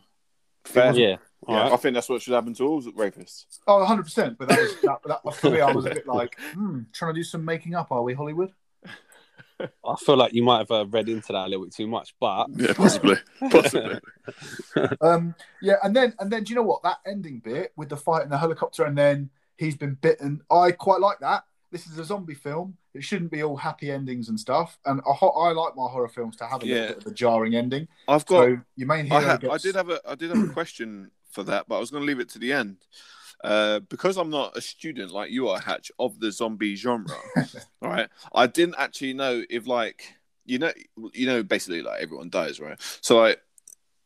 Fair. 0.64 0.94
Yeah. 0.94 1.18
Yeah, 1.48 1.64
right. 1.64 1.72
I 1.74 1.78
think 1.78 1.94
that's 1.94 2.10
what 2.10 2.22
should 2.22 2.34
happen 2.34 2.54
to 2.56 2.64
all 2.68 2.82
rapists. 2.82 3.46
Oh, 3.68 3.80
100 3.80 4.04
percent. 4.04 4.38
But 4.38 4.50
that 4.50 4.60
was 4.60 4.76
that, 4.82 5.22
that, 5.24 5.36
for 5.36 5.52
me. 5.52 5.62
I 5.62 5.72
was 5.72 5.86
a 5.86 5.90
bit 5.90 6.08
like, 6.08 6.40
hmm, 6.54 6.82
trying 6.92 7.14
to 7.14 7.20
do 7.20 7.24
some 7.24 7.46
making 7.46 7.76
up. 7.76 7.92
Are 7.92 8.02
we 8.02 8.14
Hollywood? 8.14 8.52
I 9.60 9.96
feel 10.00 10.18
like 10.18 10.34
you 10.34 10.44
might 10.44 10.60
have 10.60 10.72
uh, 10.72 10.86
read 10.88 11.08
into 11.08 11.32
that 11.32 11.46
a 11.46 11.48
little 11.48 11.66
bit 11.66 11.74
too 11.74 11.88
much, 11.88 12.14
but 12.20 12.48
Yeah, 12.56 12.74
possibly, 12.74 13.16
possibly. 13.52 14.00
Um, 15.00 15.36
yeah, 15.62 15.76
and 15.84 15.96
then 15.96 16.14
and 16.20 16.32
then 16.32 16.44
do 16.44 16.50
you 16.50 16.56
know 16.56 16.64
what? 16.64 16.84
That 16.84 16.98
ending 17.06 17.40
bit 17.40 17.72
with 17.78 17.90
the 17.90 17.98
fight 17.98 18.24
in 18.24 18.30
the 18.30 18.38
helicopter, 18.38 18.84
and 18.84 18.98
then 18.98 19.30
he's 19.58 19.78
been 19.78 19.96
bitten. 19.96 20.42
I 20.52 20.72
quite 20.72 21.00
like 21.00 21.20
that. 21.20 21.46
This 21.76 21.88
is 21.88 21.98
a 21.98 22.06
zombie 22.06 22.34
film. 22.34 22.78
It 22.94 23.04
shouldn't 23.04 23.32
be 23.32 23.44
all 23.44 23.58
happy 23.58 23.92
endings 23.92 24.30
and 24.30 24.40
stuff. 24.40 24.80
And 24.86 25.02
I, 25.02 25.12
ho- 25.12 25.32
I 25.32 25.52
like 25.52 25.76
my 25.76 25.90
horror 25.90 26.08
films 26.08 26.38
to 26.38 26.46
have 26.46 26.64
a 26.64 26.66
Yeah. 26.66 26.76
little 26.76 26.96
bit 26.96 27.06
of 27.06 27.12
a 27.12 27.16
jarring 27.16 27.54
ending. 27.54 27.90
I've 28.08 28.26
got. 28.26 28.46
So 28.46 28.58
your 28.78 28.88
main 28.88 29.06
hero 29.08 29.20
I, 29.20 29.24
ha- 29.24 29.36
gets... 29.38 29.54
I 29.54 29.58
did 29.58 29.76
have 29.76 29.90
a. 29.90 30.00
I 30.08 30.16
did 30.16 30.30
have 30.30 30.50
a 30.50 30.54
question 30.54 31.12
for 31.32 31.44
that, 31.44 31.68
but 31.68 31.76
I 31.76 31.80
was 31.80 31.92
going 31.92 32.02
to 32.02 32.08
leave 32.08 32.22
it 32.22 32.30
to 32.30 32.40
the 32.40 32.54
end. 32.54 32.78
Uh, 33.44 33.82
because 33.82 34.16
I'm 34.16 34.30
not 34.30 34.56
a 34.56 34.62
student 34.62 35.12
like 35.12 35.32
you 35.32 35.50
are, 35.50 35.60
Hatch, 35.60 35.92
of 36.00 36.18
the 36.22 36.32
zombie 36.32 36.78
genre. 36.78 37.14
all 37.82 37.90
right, 37.90 38.08
I 38.34 38.48
didn't 38.48 38.76
actually 38.78 39.14
know 39.14 39.44
if 39.50 39.68
like 39.68 40.16
you 40.46 40.60
know 40.60 40.72
you 41.12 41.28
know 41.28 41.44
basically 41.44 41.82
like 41.82 42.02
everyone 42.02 42.30
dies, 42.30 42.62
right? 42.62 42.80
So 43.02 43.20
like 43.20 43.42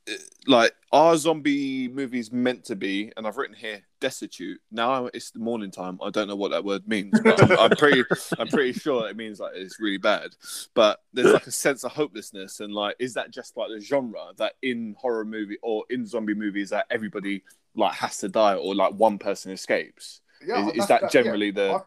uh, 0.10 0.14
like 0.48 0.74
are 0.91 1.16
zombie 1.18 1.88
movies 1.88 2.32
meant 2.32 2.66
to 2.66 2.76
be? 2.76 3.12
And 3.16 3.28
I've 3.28 3.38
written 3.38 3.56
here 3.56 3.84
destitute. 3.99 4.59
Now 4.71 5.07
it's 5.13 5.31
the 5.31 5.39
morning 5.39 5.71
time. 5.71 5.99
I 6.03 6.09
don't 6.09 6.27
know 6.27 6.35
what 6.35 6.51
that 6.51 6.63
word 6.63 6.88
means, 6.88 7.19
but 7.23 7.41
I'm, 7.51 7.59
I'm 7.59 7.69
pretty 7.77 8.03
I'm 8.38 8.47
pretty 8.47 8.73
sure 8.73 9.07
it 9.09 9.17
means 9.17 9.39
like 9.39 9.53
it's 9.55 9.80
really 9.80 9.97
bad. 9.97 10.35
But 10.73 11.01
there's 11.13 11.34
like 11.34 11.47
a 11.47 11.51
sense 11.51 11.84
of 11.84 11.91
hopelessness, 11.91 12.59
and 12.59 12.73
like 12.73 12.95
is 12.99 13.13
that 13.15 13.31
just 13.31 13.55
like 13.57 13.69
the 13.69 13.80
genre 13.80 14.27
that 14.38 14.53
in 14.61 14.95
horror 14.99 15.26
movie 15.26 15.57
or 15.61 15.84
in 15.89 16.05
zombie 16.05 16.34
movies 16.34 16.69
that 16.71 16.85
everybody 16.89 17.43
like 17.76 17.93
has 17.93 18.17
to 18.19 18.30
die 18.30 18.55
or 18.55 18.76
like 18.76 18.93
one 18.93 19.17
person 19.19 19.51
escapes? 19.51 20.21
Yeah, 20.45 20.67
is, 20.69 20.73
is 20.73 20.88
that's- 20.88 20.88
that 20.88 21.01
yeah. 21.03 21.09
generally 21.09 21.51
the 21.51 21.71
I- 21.73 21.80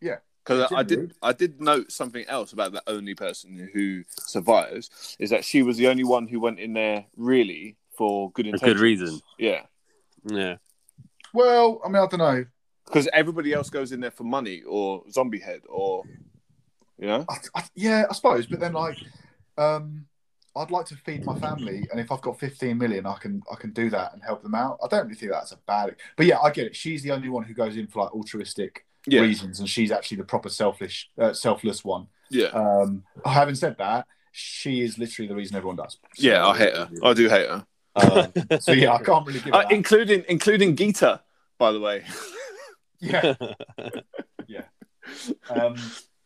yeah. 0.00 0.16
because 0.44 0.72
I 0.72 0.82
did 0.82 1.14
I 1.22 1.32
did 1.32 1.60
note 1.60 1.92
something 1.92 2.24
else 2.26 2.52
about 2.52 2.72
the 2.72 2.82
only 2.86 3.14
person 3.14 3.70
who 3.72 4.02
survives 4.08 5.16
is 5.20 5.30
that 5.30 5.44
she 5.44 5.62
was 5.62 5.76
the 5.76 5.88
only 5.88 6.04
one 6.04 6.26
who 6.26 6.40
went 6.40 6.58
in 6.58 6.72
there 6.72 7.04
really 7.16 7.76
for 7.96 8.30
good 8.32 8.46
A 8.46 8.48
intentions. 8.50 8.74
good 8.74 8.82
reason. 8.82 9.20
Yeah, 9.38 9.62
Yeah. 10.24 10.56
Well, 11.32 11.80
I 11.84 11.88
mean, 11.88 11.96
I 12.02 12.06
don't 12.06 12.18
know. 12.18 12.44
because 12.86 13.08
everybody 13.12 13.52
else 13.52 13.70
goes 13.70 13.92
in 13.92 14.00
there 14.00 14.10
for 14.10 14.24
money 14.24 14.62
or 14.66 15.02
zombie 15.10 15.38
head 15.40 15.60
or 15.68 16.04
you 16.98 17.06
know. 17.08 17.24
I, 17.28 17.36
I, 17.54 17.64
yeah, 17.74 18.04
I 18.08 18.12
suppose. 18.12 18.46
But 18.46 18.60
then, 18.60 18.72
like, 18.74 18.96
um, 19.58 20.06
I'd 20.54 20.70
like 20.70 20.86
to 20.86 20.96
feed 20.96 21.24
my 21.24 21.38
family, 21.38 21.86
and 21.90 21.98
if 21.98 22.12
I've 22.12 22.20
got 22.20 22.38
15 22.38 22.76
million, 22.76 23.06
I 23.06 23.14
can 23.14 23.42
I 23.50 23.56
can 23.56 23.70
do 23.72 23.88
that 23.90 24.12
and 24.12 24.22
help 24.22 24.42
them 24.42 24.54
out. 24.54 24.78
I 24.84 24.88
don't 24.88 25.04
really 25.06 25.14
think 25.16 25.32
that's 25.32 25.52
a 25.52 25.58
bad. 25.66 25.96
But 26.16 26.26
yeah, 26.26 26.38
I 26.40 26.50
get 26.50 26.66
it. 26.66 26.76
She's 26.76 27.02
the 27.02 27.10
only 27.12 27.28
one 27.28 27.44
who 27.44 27.54
goes 27.54 27.76
in 27.76 27.86
for 27.86 28.04
like 28.04 28.12
altruistic 28.14 28.84
Yeah, 29.06 29.22
reasons, 29.22 29.58
and 29.60 29.68
she's 29.68 29.90
actually 29.90 30.18
the 30.18 30.24
proper 30.24 30.48
selfish, 30.50 31.10
uh, 31.18 31.32
selfless 31.32 31.82
one. 31.84 32.06
yeah, 32.30 32.48
Um, 32.48 33.02
having 33.24 33.54
said 33.54 33.76
that, 33.78 34.06
she 34.30 34.82
is 34.82 34.98
literally 34.98 35.26
the 35.28 35.34
reason 35.34 35.56
everyone 35.56 35.76
does. 35.76 35.98
So- 36.14 36.28
yeah. 36.28 36.46
I 36.46 36.56
hate 36.56 36.76
her. 36.76 36.88
I 37.02 37.14
do 37.14 37.28
hate 37.28 37.48
her, 37.48 37.66
Um, 37.94 38.32
so 38.60 38.72
yeah, 38.72 38.92
I 38.92 39.02
can't 39.02 39.26
really 39.26 39.40
give 39.40 39.54
uh, 39.54 39.64
including 39.70 40.24
including 40.28 40.76
Geeta, 40.76 41.20
by 41.58 41.72
the 41.72 41.80
way. 41.80 42.04
yeah. 43.00 43.34
Yeah. 44.46 44.62
Um, 45.50 45.76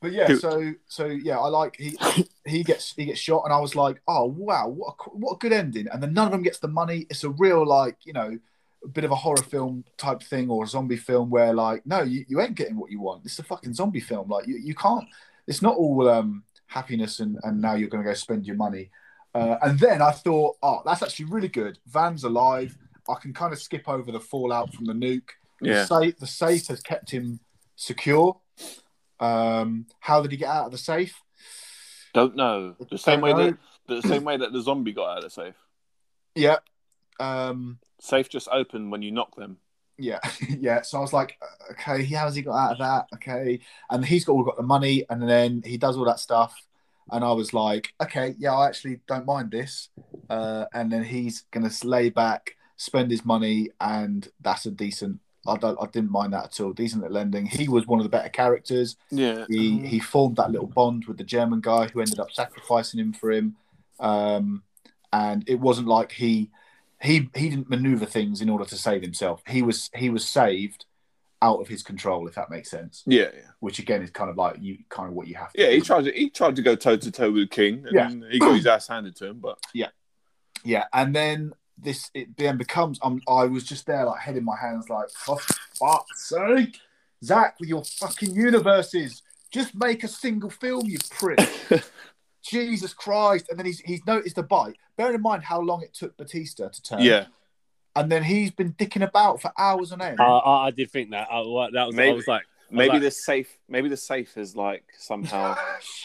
but 0.01 0.13
yeah, 0.13 0.37
so 0.37 0.73
so 0.87 1.07
yeah, 1.07 1.39
I 1.39 1.49
like 1.49 1.77
he 1.77 1.97
he 2.45 2.63
gets 2.63 2.95
he 2.95 3.07
gets 3.07 3.19
shot, 3.19 3.43
and 3.45 3.53
I 3.53 3.59
was 3.59 3.75
like, 3.75 4.01
oh 4.07 4.27
wow, 4.27 4.69
what 4.69 4.95
a, 4.95 5.11
what 5.11 5.33
a 5.33 5.39
good 5.39 5.53
ending. 5.53 5.89
And 5.91 6.03
then 6.03 6.13
none 6.13 6.27
of 6.27 6.33
them 6.33 6.43
gets 6.43 6.59
the 6.59 6.69
money. 6.69 7.07
It's 7.09 7.25
a 7.25 7.31
real 7.31 7.67
like 7.67 7.97
you 8.05 8.13
know, 8.13 8.39
a 8.85 8.89
bit 8.89 9.05
of 9.05 9.11
a 9.11 9.17
horror 9.17 9.43
film 9.43 9.85
type 9.97 10.23
thing 10.23 10.51
or 10.51 10.65
a 10.65 10.69
zombie 10.69 10.97
film 10.97 11.31
where 11.31 11.55
like 11.55 11.85
no, 11.87 12.03
you, 12.03 12.25
you 12.29 12.41
ain't 12.41 12.55
getting 12.55 12.77
what 12.77 12.91
you 12.91 13.01
want. 13.01 13.23
This 13.23 13.33
is 13.33 13.39
a 13.41 13.45
fucking 13.45 13.75
zombie 13.75 14.01
film. 14.01 14.29
Like 14.29 14.47
you, 14.47 14.57
you 14.57 14.75
can't. 14.75 15.07
It's 15.47 15.63
not 15.63 15.77
all 15.77 16.09
um, 16.09 16.45
happiness 16.67 17.21
and 17.21 17.39
and 17.43 17.61
now 17.61 17.75
you're 17.75 17.89
going 17.89 18.05
to 18.05 18.09
go 18.09 18.15
spend 18.15 18.47
your 18.47 18.57
money. 18.57 18.91
Uh, 19.37 19.59
and 19.63 19.79
then 19.79 20.01
I 20.03 20.11
thought, 20.13 20.57
oh, 20.63 20.83
that's 20.85 21.03
actually 21.03 21.27
really 21.27 21.49
good. 21.49 21.79
Van's 21.87 22.25
alive. 22.25 22.77
I 23.09 23.15
can 23.21 23.33
kind 23.33 23.53
of 23.53 23.59
skip 23.61 23.89
over 23.89 24.11
the 24.11 24.21
fallout 24.21 24.73
from 24.75 24.87
the 24.87 24.93
nuke. 24.93 25.31
Yeah, 25.61 25.83
The 25.83 25.87
safe, 25.87 26.19
the 26.19 26.27
safe 26.27 26.67
has 26.69 26.81
kept 26.81 27.11
him 27.11 27.41
secure. 27.77 28.41
Um, 29.21 29.87
how 30.01 30.23
did 30.23 30.31
he 30.31 30.37
get 30.37 30.49
out 30.49 30.67
of 30.67 30.73
the 30.73 30.79
safe? 30.79 31.15
don't 32.15 32.35
know 32.35 32.75
the 32.91 32.97
same 32.99 33.21
Don't 33.21 33.23
way 33.23 33.33
know. 33.33 33.51
that 33.51 33.59
the 33.89 34.03
same 34.03 34.25
way 34.25 34.37
that 34.39 34.53
the 34.53 34.63
zombie 34.63 34.93
got 34.93 35.11
out 35.11 35.19
of 35.19 35.25
the 35.25 35.31
safe. 35.31 35.55
Yeah. 36.35 36.59
Um, 37.21 37.79
Safe 38.01 38.29
just 38.29 38.49
open 38.51 38.91
when 38.91 39.03
you 39.03 39.11
knock 39.11 39.37
them. 39.37 39.59
yeah, 39.99 40.21
yeah. 40.49 40.83
So 40.83 40.99
I 40.99 41.01
was 41.01 41.13
like, 41.13 41.39
okay, 41.73 42.05
how 42.05 42.25
has 42.27 42.35
he 42.35 42.43
got 42.43 42.57
out 42.57 42.73
of 42.73 42.79
that? 42.79 43.07
Okay, 43.15 43.61
and 43.91 44.05
he's 44.05 44.25
got 44.25 44.33
all 44.33 44.45
got 44.45 44.57
the 44.57 44.63
money, 44.63 45.05
and 45.09 45.27
then 45.29 45.63
he 45.65 45.77
does 45.79 45.97
all 45.97 46.05
that 46.07 46.21
stuff, 46.21 46.55
and 47.13 47.25
I 47.25 47.33
was 47.33 47.53
like, 47.55 47.93
okay, 48.03 48.35
yeah, 48.39 48.55
I 48.55 48.67
actually 48.67 49.01
don't 49.07 49.27
mind 49.27 49.51
this. 49.51 49.89
Uh, 50.29 50.67
and 50.75 50.91
then 50.91 51.05
he's 51.05 51.45
gonna 51.53 51.71
lay 51.85 52.11
back, 52.11 52.57
spend 52.77 53.11
his 53.11 53.25
money, 53.25 53.71
and 53.81 54.29
that's 54.41 54.67
a 54.67 54.71
decent. 54.71 55.21
I 55.49 55.57
don't, 55.57 55.79
I 55.81 55.87
didn't 55.87 56.11
mind 56.11 56.33
that 56.33 56.47
at 56.47 56.61
all. 56.61 56.73
Decent 56.73 57.05
at 57.05 57.13
lending. 57.13 57.47
He 57.47 57.69
was 57.69 57.87
one 57.87 58.01
of 58.01 58.05
the 58.05 58.11
better 58.11 58.29
characters. 58.29 58.97
Yeah, 59.11 59.45
He 59.49 59.79
he 59.87 59.99
formed 60.01 60.37
that 60.37 60.51
little 60.51 60.67
bond 60.67 61.05
with 61.07 61.19
the 61.19 61.25
German 61.25 61.61
guy 61.61 61.87
who 61.87 62.01
ended 62.01 62.19
up 62.19 62.33
sacrificing 62.33 62.99
him 62.99 63.13
for 63.13 63.31
him, 63.31 63.57
um, 64.01 64.65
and 65.13 65.45
it 65.49 65.61
wasn't 65.61 65.87
like 65.87 66.13
he 66.13 66.51
he 67.01 67.31
he 67.35 67.49
didn't 67.49 67.71
maneuver 67.71 68.07
things 68.07 68.41
in 68.41 68.49
order 68.49 68.65
to 68.65 68.77
save 68.77 69.03
himself. 69.03 69.43
He 69.47 69.63
was 69.63 69.91
he 69.95 70.11
was 70.11 70.27
saved 70.27 70.87
out 71.47 71.61
of 71.61 71.69
his 71.69 71.83
control, 71.83 72.27
if 72.29 72.35
that 72.35 72.51
makes 72.51 72.71
sense. 72.71 73.03
yeah, 73.07 73.31
yeah. 73.35 73.51
Which 73.61 73.79
again 73.79 74.03
is 74.03 74.11
kind 74.11 74.31
of 74.31 74.37
like 74.37 74.57
you 74.61 74.79
kind 74.89 75.09
of 75.09 75.15
what 75.15 75.27
you 75.29 75.37
have. 75.37 75.53
to 75.53 75.63
Yeah, 75.63 75.71
he 75.71 75.81
tried 75.81 76.05
to 76.07 76.13
he 76.13 76.29
tried 76.31 76.57
to 76.57 76.63
go 76.63 76.75
toe 76.75 76.97
to 76.97 77.11
toe 77.11 77.31
with 77.31 77.51
King, 77.51 77.85
and 77.91 78.25
he 78.31 78.39
got 78.39 78.57
his 78.57 78.67
ass 78.67 78.89
handed 78.89 79.15
to 79.17 79.27
him. 79.27 79.39
But 79.39 79.59
Yeah, 79.75 79.91
yeah, 80.65 80.85
and 80.93 81.15
then 81.15 81.53
this 81.79 82.11
it 82.15 82.37
then 82.37 82.57
becomes. 82.57 82.99
Um, 83.03 83.21
I 83.29 83.45
was 83.45 83.65
just 83.65 83.87
there 83.87 84.05
like 84.05 84.21
head 84.21 84.37
in 84.37 84.45
my 84.45 84.57
hands, 84.61 84.89
like 84.89 85.09
for 85.11 85.39
fuck's 85.79 86.29
sake, 86.29 86.79
Zack, 87.23 87.57
with 87.61 87.69
your 87.69 87.85
fucking 87.85 88.35
universes, 88.35 89.23
just 89.53 89.75
make 89.75 90.03
a 90.05 90.09
single 90.09 90.51
film, 90.51 90.87
you 90.87 90.99
prick. 91.11 91.41
Jesus 92.45 92.95
Christ! 92.95 93.47
And 93.51 93.59
then 93.59 93.67
he's 93.67 93.81
he's 93.81 94.05
noticed 94.07 94.39
a 94.39 94.43
bite. 94.43 94.77
Bearing 94.97 95.17
in 95.17 95.23
mind 95.23 95.43
how 95.43 95.61
long 95.61 95.83
it 95.83 95.93
took 95.95 96.17
Bautista 96.17 96.71
to 96.73 96.83
turn. 96.83 97.01
yeah, 97.01 97.27
And 97.97 98.13
then 98.13 98.23
he's 98.23 98.51
been 98.51 98.73
dicking 98.75 99.03
about 99.03 99.41
for 99.43 99.51
hours 99.59 99.91
on 99.93 100.01
end. 100.03 100.21
I, 100.21 100.25
I, 100.25 100.67
I 100.67 100.71
did 100.71 100.91
think 100.91 101.11
that. 101.11 101.29
I, 101.31 101.39
that 101.73 101.87
was. 101.87 101.95
I 101.95 101.97
Maybe. 101.97 102.15
was 102.17 102.29
like, 102.29 102.43
maybe 102.71 102.93
like- 102.95 103.03
the 103.03 103.11
safe, 103.11 103.59
maybe 103.69 103.89
the 103.89 103.97
safe 103.97 104.37
is 104.37 104.55
like 104.55 104.85
somehow. 104.99 105.57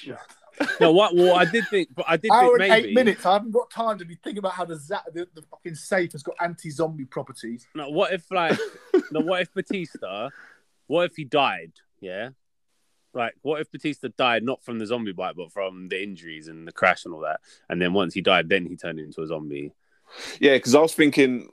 no. 0.79 0.91
What? 0.91 1.15
Well, 1.15 1.35
I 1.35 1.45
did 1.45 1.65
think, 1.69 1.89
but 1.95 2.05
I 2.07 2.17
did 2.17 2.31
Hour 2.31 2.57
think 2.57 2.61
and 2.61 2.69
maybe. 2.69 2.87
eight 2.89 2.95
minutes. 2.95 3.25
I 3.25 3.33
haven't 3.33 3.51
got 3.51 3.69
time 3.71 3.97
to 3.99 4.05
be 4.05 4.15
thinking 4.15 4.39
about 4.39 4.53
how 4.53 4.65
the 4.65 4.77
za- 4.77 5.03
the, 5.13 5.27
the 5.33 5.41
fucking 5.43 5.75
safe 5.75 6.11
has 6.13 6.23
got 6.23 6.35
anti-zombie 6.41 7.05
properties. 7.05 7.67
No, 7.75 7.89
what 7.89 8.13
if 8.13 8.29
like, 8.31 8.57
no, 9.11 9.21
what 9.21 9.41
if 9.41 9.53
Bautista? 9.53 10.29
What 10.87 11.05
if 11.09 11.15
he 11.15 11.23
died? 11.23 11.73
Yeah. 11.99 12.29
Like, 13.13 13.33
what 13.41 13.59
if 13.59 13.71
Bautista 13.71 14.09
died 14.09 14.43
not 14.43 14.63
from 14.63 14.79
the 14.79 14.85
zombie 14.85 15.11
bite, 15.11 15.35
but 15.35 15.51
from 15.51 15.89
the 15.89 16.01
injuries 16.01 16.47
and 16.47 16.65
the 16.67 16.71
crash 16.71 17.03
and 17.05 17.13
all 17.13 17.19
that? 17.21 17.41
And 17.69 17.81
then 17.81 17.93
once 17.93 18.13
he 18.13 18.21
died, 18.21 18.47
then 18.47 18.65
he 18.65 18.75
turned 18.77 18.99
into 18.99 19.21
a 19.21 19.27
zombie. 19.27 19.73
Yeah, 20.39 20.53
because 20.55 20.75
I 20.75 20.79
was 20.81 20.93
thinking, 20.93 21.47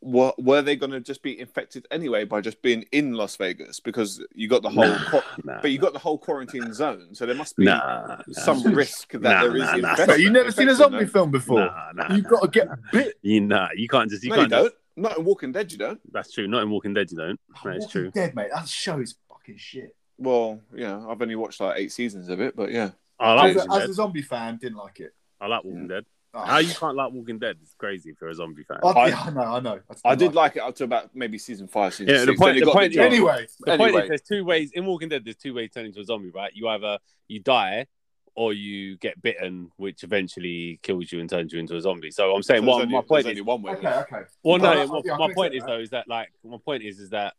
what 0.00 0.42
were 0.42 0.62
they 0.62 0.76
going 0.76 0.90
to 0.92 1.00
just 1.00 1.22
be 1.22 1.38
infected 1.38 1.86
anyway 1.90 2.24
by 2.24 2.40
just 2.40 2.60
being 2.62 2.84
in 2.92 3.12
Las 3.14 3.36
Vegas? 3.36 3.78
Because 3.80 4.22
you 4.34 4.48
got 4.48 4.62
the 4.62 4.70
whole, 4.70 4.84
Nah, 4.88 5.10
qu- 5.10 5.42
nah. 5.44 5.60
but 5.60 5.70
you 5.70 5.78
got 5.78 5.92
the 5.92 5.98
whole 5.98 6.18
quarantine 6.18 6.72
zone, 6.74 7.08
so 7.14 7.24
there 7.26 7.34
must 7.36 7.56
be 7.56 7.64
Nah, 7.64 8.06
nah. 8.06 8.22
some 8.32 8.62
risk 8.74 9.12
that 9.12 9.22
Nah, 9.22 9.42
there 9.42 9.56
is. 9.56 9.62
nah, 9.62 9.76
nah. 9.76 9.90
infection- 9.90 10.06
So 10.08 10.14
you've 10.16 10.32
never 10.32 10.50
seen 10.52 10.68
a 10.68 10.74
zombie 10.74 11.00
no? 11.00 11.06
film 11.06 11.30
before. 11.30 11.60
Nah, 11.60 11.92
nah, 11.94 12.14
You've 12.14 12.26
got 12.28 12.42
to 12.42 12.48
get 12.48 12.68
bit. 12.92 13.14
You 13.22 13.40
nah, 13.42 13.68
you 13.76 13.88
can't 13.88 14.10
just. 14.10 14.24
You 14.24 14.30
no, 14.30 14.36
can't. 14.36 14.50
just- 14.50 14.62
don't. 14.64 14.74
Not 14.94 15.16
in 15.16 15.24
Walking 15.24 15.52
Dead, 15.52 15.72
you 15.72 15.78
don't. 15.78 15.98
that's 16.12 16.32
true. 16.32 16.46
Not 16.46 16.62
in 16.64 16.70
Walking 16.70 16.92
Dead, 16.92 17.10
you 17.10 17.16
don't. 17.16 17.40
Oh, 17.56 17.60
that 17.64 17.76
is 17.76 17.84
Walking 17.84 17.88
true. 18.02 18.10
Dead, 18.10 18.34
mate. 18.34 18.48
That 18.54 18.68
show 18.68 18.98
is 19.00 19.14
fucking 19.28 19.56
shit. 19.56 19.96
Well, 20.18 20.60
yeah, 20.74 20.98
I've 21.08 21.22
only 21.22 21.34
watched 21.34 21.60
like 21.60 21.78
eight 21.78 21.92
seasons 21.92 22.28
of 22.28 22.40
it, 22.42 22.54
but 22.54 22.70
yeah. 22.70 22.90
I 23.18 23.32
like 23.32 23.56
As 23.56 23.64
a, 23.66 23.72
as 23.72 23.90
a 23.90 23.94
zombie 23.94 24.20
fan, 24.20 24.58
didn't 24.58 24.76
like 24.76 25.00
it. 25.00 25.14
I 25.40 25.46
like 25.46 25.64
Walking 25.64 25.88
Dead. 25.88 26.04
Oh, 26.34 26.40
How 26.40 26.58
you 26.58 26.72
can't 26.72 26.96
like 26.96 27.12
Walking 27.12 27.38
Dead? 27.38 27.58
It's 27.60 27.74
crazy 27.74 28.08
if 28.10 28.16
you're 28.20 28.30
a 28.30 28.34
zombie 28.34 28.62
fan. 28.64 28.78
I, 28.82 28.88
I- 28.88 29.08
yeah, 29.08 29.20
I 29.26 29.30
know, 29.30 29.40
I 29.42 29.60
know. 29.60 29.80
just 29.90 30.00
I 30.06 30.14
didn't 30.14 30.34
like 30.34 30.56
it 30.56 30.62
up 30.62 30.74
to 30.76 30.84
about 30.84 31.10
maybe 31.14 31.36
season 31.36 31.68
five, 31.68 31.92
season 31.92 32.14
Yeah, 32.14 32.24
the 32.24 32.34
point- 32.34 32.58
the 32.58 32.66
point 32.66 32.76
bit 32.76 32.90
is- 32.92 32.92
it. 32.92 32.94
jarring. 32.96 33.12
Anyway, 33.12 33.46
The 33.60 33.76
point 33.76 33.96
is, 33.96 34.08
there's 34.08 34.22
two 34.22 34.44
ways 34.44 34.70
in 34.72 34.86
Walking 34.86 35.10
Dead. 35.10 35.24
There's 35.24 35.36
two 35.36 35.52
ways 35.52 35.70
turning 35.74 35.92
to 35.92 35.96
turn 35.96 36.00
into 36.00 36.00
a 36.00 36.04
zombie, 36.04 36.30
right? 36.30 36.50
You 36.54 36.68
either 36.68 36.98
you 37.28 37.40
die 37.40 37.86
or 38.34 38.54
you 38.54 38.96
get 38.96 39.20
bitten, 39.20 39.70
which 39.76 40.04
eventually 40.04 40.80
kills 40.82 41.12
you 41.12 41.20
and 41.20 41.28
turns 41.28 41.52
you 41.52 41.58
into 41.58 41.76
a 41.76 41.80
zombie. 41.82 42.10
So 42.10 42.34
I'm 42.34 42.42
saying, 42.42 42.62
So 42.62 42.66
what 42.66 42.82
only, 42.82 42.94
my 42.94 43.02
point 43.02 43.26
is, 43.26 43.30
only 43.30 43.40
one 43.42 43.60
way. 43.60 43.72
okay, 43.72 43.88
okay. 43.88 44.22
well, 44.42 44.56
no, 44.58 44.72
Oh, 44.72 44.86
my, 44.86 45.00
yeah, 45.04 45.16
my 45.18 45.34
point 45.34 45.52
is 45.54 45.60
that. 45.60 45.66
though 45.66 45.80
is 45.80 45.90
that 45.90 46.08
like 46.08 46.32
my 46.42 46.56
point 46.64 46.82
is 46.82 46.98
is 46.98 47.10
that 47.10 47.34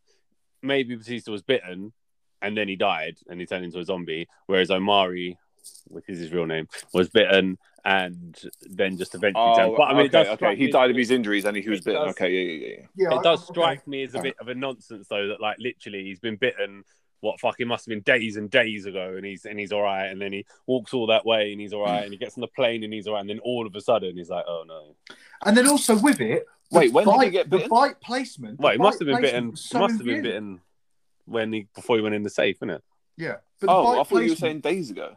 maybe 0.62 0.96
Bautista 0.96 1.32
was 1.32 1.42
bitten 1.42 1.94
and 2.44 2.56
then 2.56 2.68
he 2.68 2.76
died 2.76 3.18
and 3.28 3.40
he 3.40 3.48
turned 3.48 3.66
into 3.66 3.80
a 3.80 3.86
zombie, 3.86 4.28
whereas 4.46 4.70
Omari, 4.70 5.40
which 5.86 6.06
is 6.10 6.20
his 6.20 6.32
real 6.32 6.46
name, 6.46 6.68
was 6.94 7.10
bitten 7.10 7.58
and 7.86 8.40
then 8.62 8.98
just 8.98 9.14
eventually 9.16 9.44
Oh, 9.46 9.56
turned. 9.58 9.76
But 9.78 9.84
I 9.84 9.94
mean, 9.94 10.06
it 10.06 10.16
okay, 10.16 10.24
does 10.24 10.28
okay. 10.42 10.56
He 10.56 10.72
died 10.72 10.90
of 10.90 10.96
his 10.96 11.12
injuries 11.12 11.46
and 11.46 11.56
he 11.58 11.70
was 11.70 11.82
bitten. 11.82 12.02
does- 12.02 12.12
Okay, 12.16 12.30
yeah, 12.32 12.52
yeah, 12.68 12.68
yeah. 12.68 13.10
Yeah, 13.12 13.18
it 13.18 13.24
does 13.24 13.44
okay. 13.44 13.54
strike 13.54 13.88
me 13.88 14.04
as 14.04 14.16
a 14.16 14.22
bit 14.22 14.36
of 14.40 14.48
a 14.48 14.56
nonsense 14.56 15.08
though 15.10 15.28
that 15.28 15.42
like 15.42 15.58
literally 15.60 16.04
he's 16.06 16.20
been 16.20 16.36
bitten 16.38 16.84
what 17.20 17.40
fuck 17.40 17.56
it 17.60 17.66
must 17.68 17.86
have 17.86 17.90
been 17.92 18.02
days 18.02 18.36
and 18.36 18.50
days 18.52 18.86
ago 18.86 19.14
and 19.16 19.26
he's 19.26 19.46
and 19.46 19.58
he's 19.58 19.72
all 19.72 19.82
right 19.82 20.08
and 20.08 20.22
then 20.22 20.34
he 20.34 20.46
walks 20.68 20.94
all 20.94 21.08
that 21.08 21.26
way 21.26 21.52
and 21.54 21.62
he's 21.62 21.72
all 21.72 21.82
right 21.84 22.04
and 22.04 22.12
he 22.12 22.18
gets 22.18 22.38
on 22.38 22.42
the 22.42 22.48
plane 22.48 22.84
and 22.84 22.92
he's 22.94 23.08
all 23.08 23.14
right 23.14 23.22
and 23.22 23.30
then 23.30 23.40
all 23.40 23.66
of 23.66 23.74
a 23.76 23.80
sudden 23.82 24.18
he's 24.18 24.30
like 24.30 24.44
oh 24.48 24.64
no 24.68 24.94
And 25.46 25.56
then 25.56 25.68
also 25.68 25.98
with 25.98 26.20
it, 26.20 26.46
Wait, 26.72 26.92
when 26.92 27.06
did 27.06 27.12
he 27.14 27.18
bite- 27.18 27.30
get 27.32 27.50
the 27.50 27.66
bite 27.70 28.02
placement? 28.02 28.58
the 28.58 28.64
well 28.64 28.72
he 28.74 28.78
must 28.78 29.00
have 29.00 29.08
been 29.08 29.22
bitten 29.22 29.56
so 29.56 29.80
must 29.80 29.98
have 30.00 30.06
been 30.06 30.22
bitten 30.22 30.60
when 31.26 31.54
he 31.54 31.68
before 31.76 31.96
he 31.96 32.02
went 32.02 32.14
in 32.16 32.24
the 32.24 32.30
safe 32.30 32.60
innit 32.60 32.82
Yeah, 33.16 33.36
but 33.62 33.68
the 33.68 33.74
Oh, 33.74 34.00
I 34.02 34.04
thought 34.04 34.24
you 34.24 34.32
were 34.32 34.36
saying 34.36 34.60
days 34.60 34.90
ago. 34.92 35.16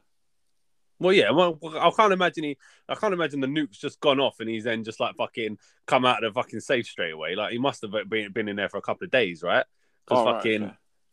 Well, 0.98 1.12
yeah. 1.12 1.30
Well, 1.30 1.58
I 1.78 1.90
can't 1.90 2.12
imagine 2.12 2.44
he. 2.44 2.56
I 2.88 2.94
can't 2.94 3.12
imagine 3.14 3.40
the 3.40 3.46
nuke's 3.46 3.78
just 3.78 4.00
gone 4.00 4.20
off 4.20 4.40
and 4.40 4.48
he's 4.48 4.64
then 4.64 4.82
just 4.84 4.98
like 5.00 5.14
fucking 5.16 5.58
come 5.86 6.04
out 6.06 6.24
of 6.24 6.32
the 6.34 6.40
fucking 6.40 6.60
safe 6.60 6.86
straight 6.86 7.12
away. 7.12 7.34
Like 7.34 7.52
he 7.52 7.58
must 7.58 7.82
have 7.82 7.92
been 8.08 8.32
been 8.32 8.48
in 8.48 8.56
there 8.56 8.68
for 8.68 8.78
a 8.78 8.82
couple 8.82 9.04
of 9.04 9.10
days, 9.10 9.42
right? 9.42 9.64
Because 10.06 10.22
Oh, 10.22 10.24
right, 10.26 10.36
fucking 10.36 10.62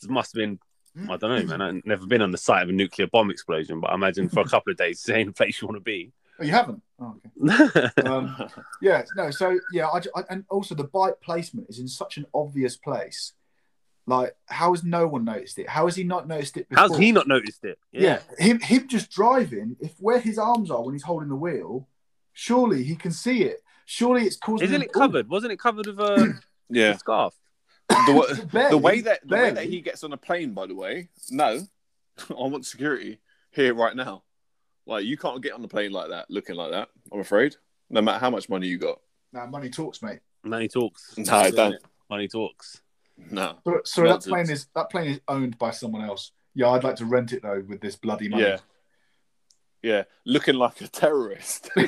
it 0.04 0.10
must 0.10 0.34
have 0.36 0.40
been. 0.42 0.60
I 1.10 1.18
don't 1.18 1.22
know, 1.48 1.58
man. 1.58 1.62
I've 1.62 1.86
never 1.86 2.06
been 2.06 2.22
on 2.22 2.32
the 2.32 2.38
site 2.38 2.64
of 2.64 2.70
a 2.70 2.72
nuclear 2.72 3.08
bomb 3.08 3.32
explosion, 3.32 3.80
but 3.80 3.90
I 3.90 3.96
imagine 3.96 4.30
for 4.30 4.42
a 4.42 4.46
couple 4.48 4.72
of 4.72 4.78
days, 4.78 5.08
ain't 5.14 5.28
the 5.28 5.34
place 5.34 5.62
you 5.62 5.68
want 5.68 5.78
to 5.78 5.84
be. 5.84 6.12
Oh, 6.40 6.44
you 6.44 6.52
haven't. 6.52 6.82
Oh, 7.00 7.16
okay. 7.44 7.90
Um, 8.06 8.36
yeah, 8.82 9.04
no. 9.16 9.32
So 9.32 9.60
yeah, 9.72 9.88
I, 9.88 10.02
I- 10.16 10.24
and 10.30 10.46
also 10.50 10.76
the 10.76 10.84
bike 10.86 11.20
placement 11.22 11.70
is 11.70 11.80
in 11.80 11.88
such 11.88 12.18
an 12.18 12.26
obvious 12.34 12.78
place. 12.78 13.34
Like, 14.06 14.36
how 14.48 14.74
has 14.74 14.84
no 14.84 15.08
one 15.08 15.24
noticed 15.24 15.60
it? 15.60 15.70
How 15.70 15.86
has 15.86 15.96
he 15.96 16.04
not 16.04 16.28
noticed 16.28 16.58
it 16.58 16.68
before? 16.68 16.82
How's 16.88 16.98
he 16.98 17.12
not 17.12 17.28
noticed 17.28 17.64
it? 17.64 17.80
Yeah. 17.92 18.20
him 18.38 18.60
him 18.60 18.88
just 18.88 19.10
driving. 19.10 19.78
If 19.80 19.94
where 20.00 20.20
his 20.20 20.38
arms 20.38 20.70
are 20.72 20.82
when 20.84 20.94
he's 20.94 21.04
holding 21.04 21.30
the 21.30 21.36
wheel, 21.36 21.88
surely 22.34 22.84
he 22.84 22.96
can 22.96 23.12
see 23.12 23.44
it. 23.44 23.64
Surely 23.86 24.24
it's 24.24 24.36
causing. 24.36 24.66
Isn't 24.66 24.76
him- 24.76 24.82
it 24.84 24.92
covered? 24.94 25.30
Wasn't 25.30 25.52
it 25.52 25.60
covered 25.60 25.88
with 25.88 26.00
uh, 26.00 26.04
a, 26.16 26.28
Yeah. 26.70 26.92
a 26.92 27.00
scarf? 27.00 27.34
The, 27.90 28.48
Barely, 28.52 28.70
the 28.72 28.78
way 28.78 29.02
that 29.02 29.28
the 29.28 29.36
way 29.36 29.52
that 29.52 29.66
he 29.66 29.82
gets 29.82 30.04
on 30.04 30.14
a 30.14 30.18
plane, 30.18 30.54
by 30.54 30.66
the 30.68 30.76
way, 30.76 31.10
no, 31.30 31.62
I 32.30 32.34
want 32.34 32.66
security 32.66 33.20
here 33.52 33.74
right 33.74 33.96
now. 33.96 34.24
Like 34.86 35.06
you 35.06 35.18
can't 35.18 35.42
get 35.42 35.54
on 35.54 35.62
the 35.62 35.68
plane 35.68 35.92
like 35.92 36.10
that, 36.10 36.26
looking 36.30 36.56
like 36.56 36.72
that. 36.72 36.90
I'm 37.12 37.20
afraid. 37.20 37.56
No 37.90 38.02
matter 38.02 38.20
how 38.20 38.30
much 38.30 38.50
money 38.50 38.68
you 38.68 38.78
got. 38.78 39.00
Nah, 39.32 39.46
money 39.46 39.70
talks, 39.70 40.02
mate. 40.02 40.20
Money 40.44 40.68
talks. 40.68 41.14
No, 41.18 41.34
I 41.36 41.52
don't. 41.52 41.76
Money 42.10 42.28
talks. 42.28 42.82
No. 43.18 43.58
So, 43.66 43.82
so 43.86 44.04
that 44.04 44.22
plane 44.24 44.50
is 44.50 44.68
that 44.76 44.90
plane 44.90 45.12
is 45.12 45.22
owned 45.28 45.58
by 45.58 45.72
someone 45.72 46.04
else. 46.04 46.32
Yeah, 46.56 46.70
I'd 46.70 46.84
like 46.84 46.96
to 46.98 47.06
rent 47.06 47.32
it 47.34 47.42
though 47.44 47.64
with 47.68 47.82
this 47.82 47.96
bloody 47.96 48.30
money. 48.30 48.44
Yeah. 48.44 48.58
Yeah, 49.82 50.04
looking 50.26 50.56
like 50.56 50.80
a 50.82 50.88
terrorist. 50.88 51.70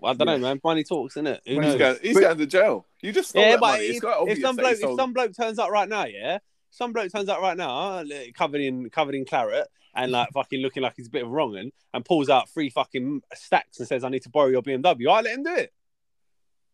Well, 0.00 0.12
I 0.12 0.14
don't 0.14 0.28
Yeah. 0.28 0.36
know, 0.36 0.38
man. 0.38 0.60
Money 0.62 0.84
talks, 0.84 1.14
isn't 1.16 1.26
it? 1.26 1.40
Who 1.44 1.56
Money 1.56 1.66
he's 1.66 1.74
knows? 1.74 1.78
going, 1.78 1.98
he's 2.02 2.14
But- 2.14 2.20
going 2.20 2.38
to 2.38 2.46
jail. 2.46 2.86
You 3.02 3.10
just 3.12 3.30
stole 3.30 3.42
Yeah, 3.42 3.50
that 3.52 3.60
but 3.60 3.66
money. 3.72 3.84
It's 3.86 3.96
if, 3.96 4.02
quite 4.02 4.28
if 4.28 4.38
some 4.40 4.54
bloke, 4.56 4.72
if 4.80 4.96
some 4.96 5.12
bloke 5.12 5.36
turns 5.36 5.58
up 5.58 5.70
right 5.70 5.88
now, 5.88 6.04
yeah, 6.04 6.38
some 6.70 6.92
bloke 6.92 7.10
turns 7.10 7.28
up 7.28 7.40
right 7.40 7.56
now, 7.56 7.70
uh, 7.98 8.04
covered 8.34 8.60
in 8.60 8.90
covered 8.90 9.16
in 9.16 9.24
claret 9.24 9.66
and 9.96 10.12
like 10.12 10.28
fucking 10.32 10.60
looking 10.60 10.84
like 10.84 10.94
he's 10.96 11.08
a 11.08 11.10
bit 11.10 11.24
of 11.24 11.30
wrong 11.30 11.56
and, 11.56 11.72
and 11.94 12.04
pulls 12.04 12.28
out 12.28 12.48
three 12.48 12.70
fucking 12.70 13.22
stacks 13.34 13.80
and 13.80 13.88
says, 13.88 14.04
"I 14.04 14.08
need 14.08 14.22
to 14.22 14.30
borrow 14.30 14.46
your 14.46 14.62
BMW." 14.62 15.10
I 15.10 15.20
let 15.22 15.34
him 15.36 15.42
do 15.42 15.54
it. 15.54 15.72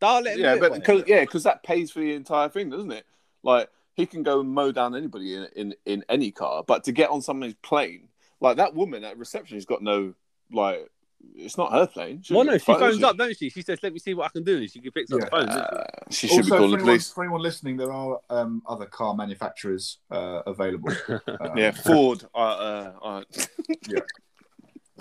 I'll 0.04 0.24
yeah, 0.36 0.56
but 0.56 0.74
because 0.74 1.04
yeah, 1.06 1.20
because 1.20 1.44
that 1.44 1.62
pays 1.62 1.90
for 1.90 2.00
the 2.00 2.12
entire 2.14 2.48
thing, 2.48 2.70
doesn't 2.70 2.92
it? 2.92 3.06
Like 3.42 3.68
he 3.94 4.06
can 4.06 4.22
go 4.22 4.40
and 4.40 4.48
mow 4.50 4.72
down 4.72 4.94
anybody 4.94 5.34
in, 5.34 5.48
in 5.56 5.74
in 5.86 6.04
any 6.08 6.30
car, 6.30 6.64
but 6.66 6.84
to 6.84 6.92
get 6.92 7.10
on 7.10 7.22
somebody's 7.22 7.56
plane, 7.62 8.08
like 8.40 8.56
that 8.56 8.74
woman 8.74 9.04
at 9.04 9.18
reception 9.18 9.56
has 9.56 9.64
got 9.64 9.82
no 9.82 10.14
like, 10.52 10.88
it's 11.34 11.56
not 11.56 11.72
her 11.72 11.86
plane. 11.86 12.20
She 12.22 12.34
well, 12.34 12.44
no, 12.44 12.52
she 12.58 12.64
phone, 12.64 12.80
phones 12.80 12.96
has 12.96 13.04
up, 13.04 13.16
don't 13.16 13.36
she? 13.36 13.48
She 13.48 13.62
says, 13.62 13.78
"Let 13.82 13.92
me 13.92 13.98
see 13.98 14.14
what 14.14 14.26
I 14.26 14.28
can 14.28 14.44
do," 14.44 14.58
and 14.58 14.70
she 14.70 14.80
picks 14.80 15.10
up 15.12 15.20
Yeah. 15.20 15.24
the 15.24 15.30
phone. 15.30 15.46
doesn't 15.46 15.62
she? 15.62 15.76
Uh, 15.76 15.84
she 16.10 16.26
should 16.28 16.36
also, 16.38 16.42
be 16.44 16.50
calling 16.50 16.60
for 16.60 16.68
the 16.68 16.74
anyone, 16.74 16.86
police. 16.86 17.10
for 17.10 17.24
anyone 17.24 17.42
listening, 17.42 17.76
there 17.76 17.92
are 17.92 18.20
um, 18.30 18.62
other 18.68 18.86
car 18.86 19.14
manufacturers 19.14 19.98
uh, 20.10 20.42
available. 20.46 20.92
Um, 21.40 21.56
Yeah, 21.56 21.70
Ford. 21.72 22.24
Uh, 22.34 22.38
uh, 22.38 22.92
uh, 23.02 23.22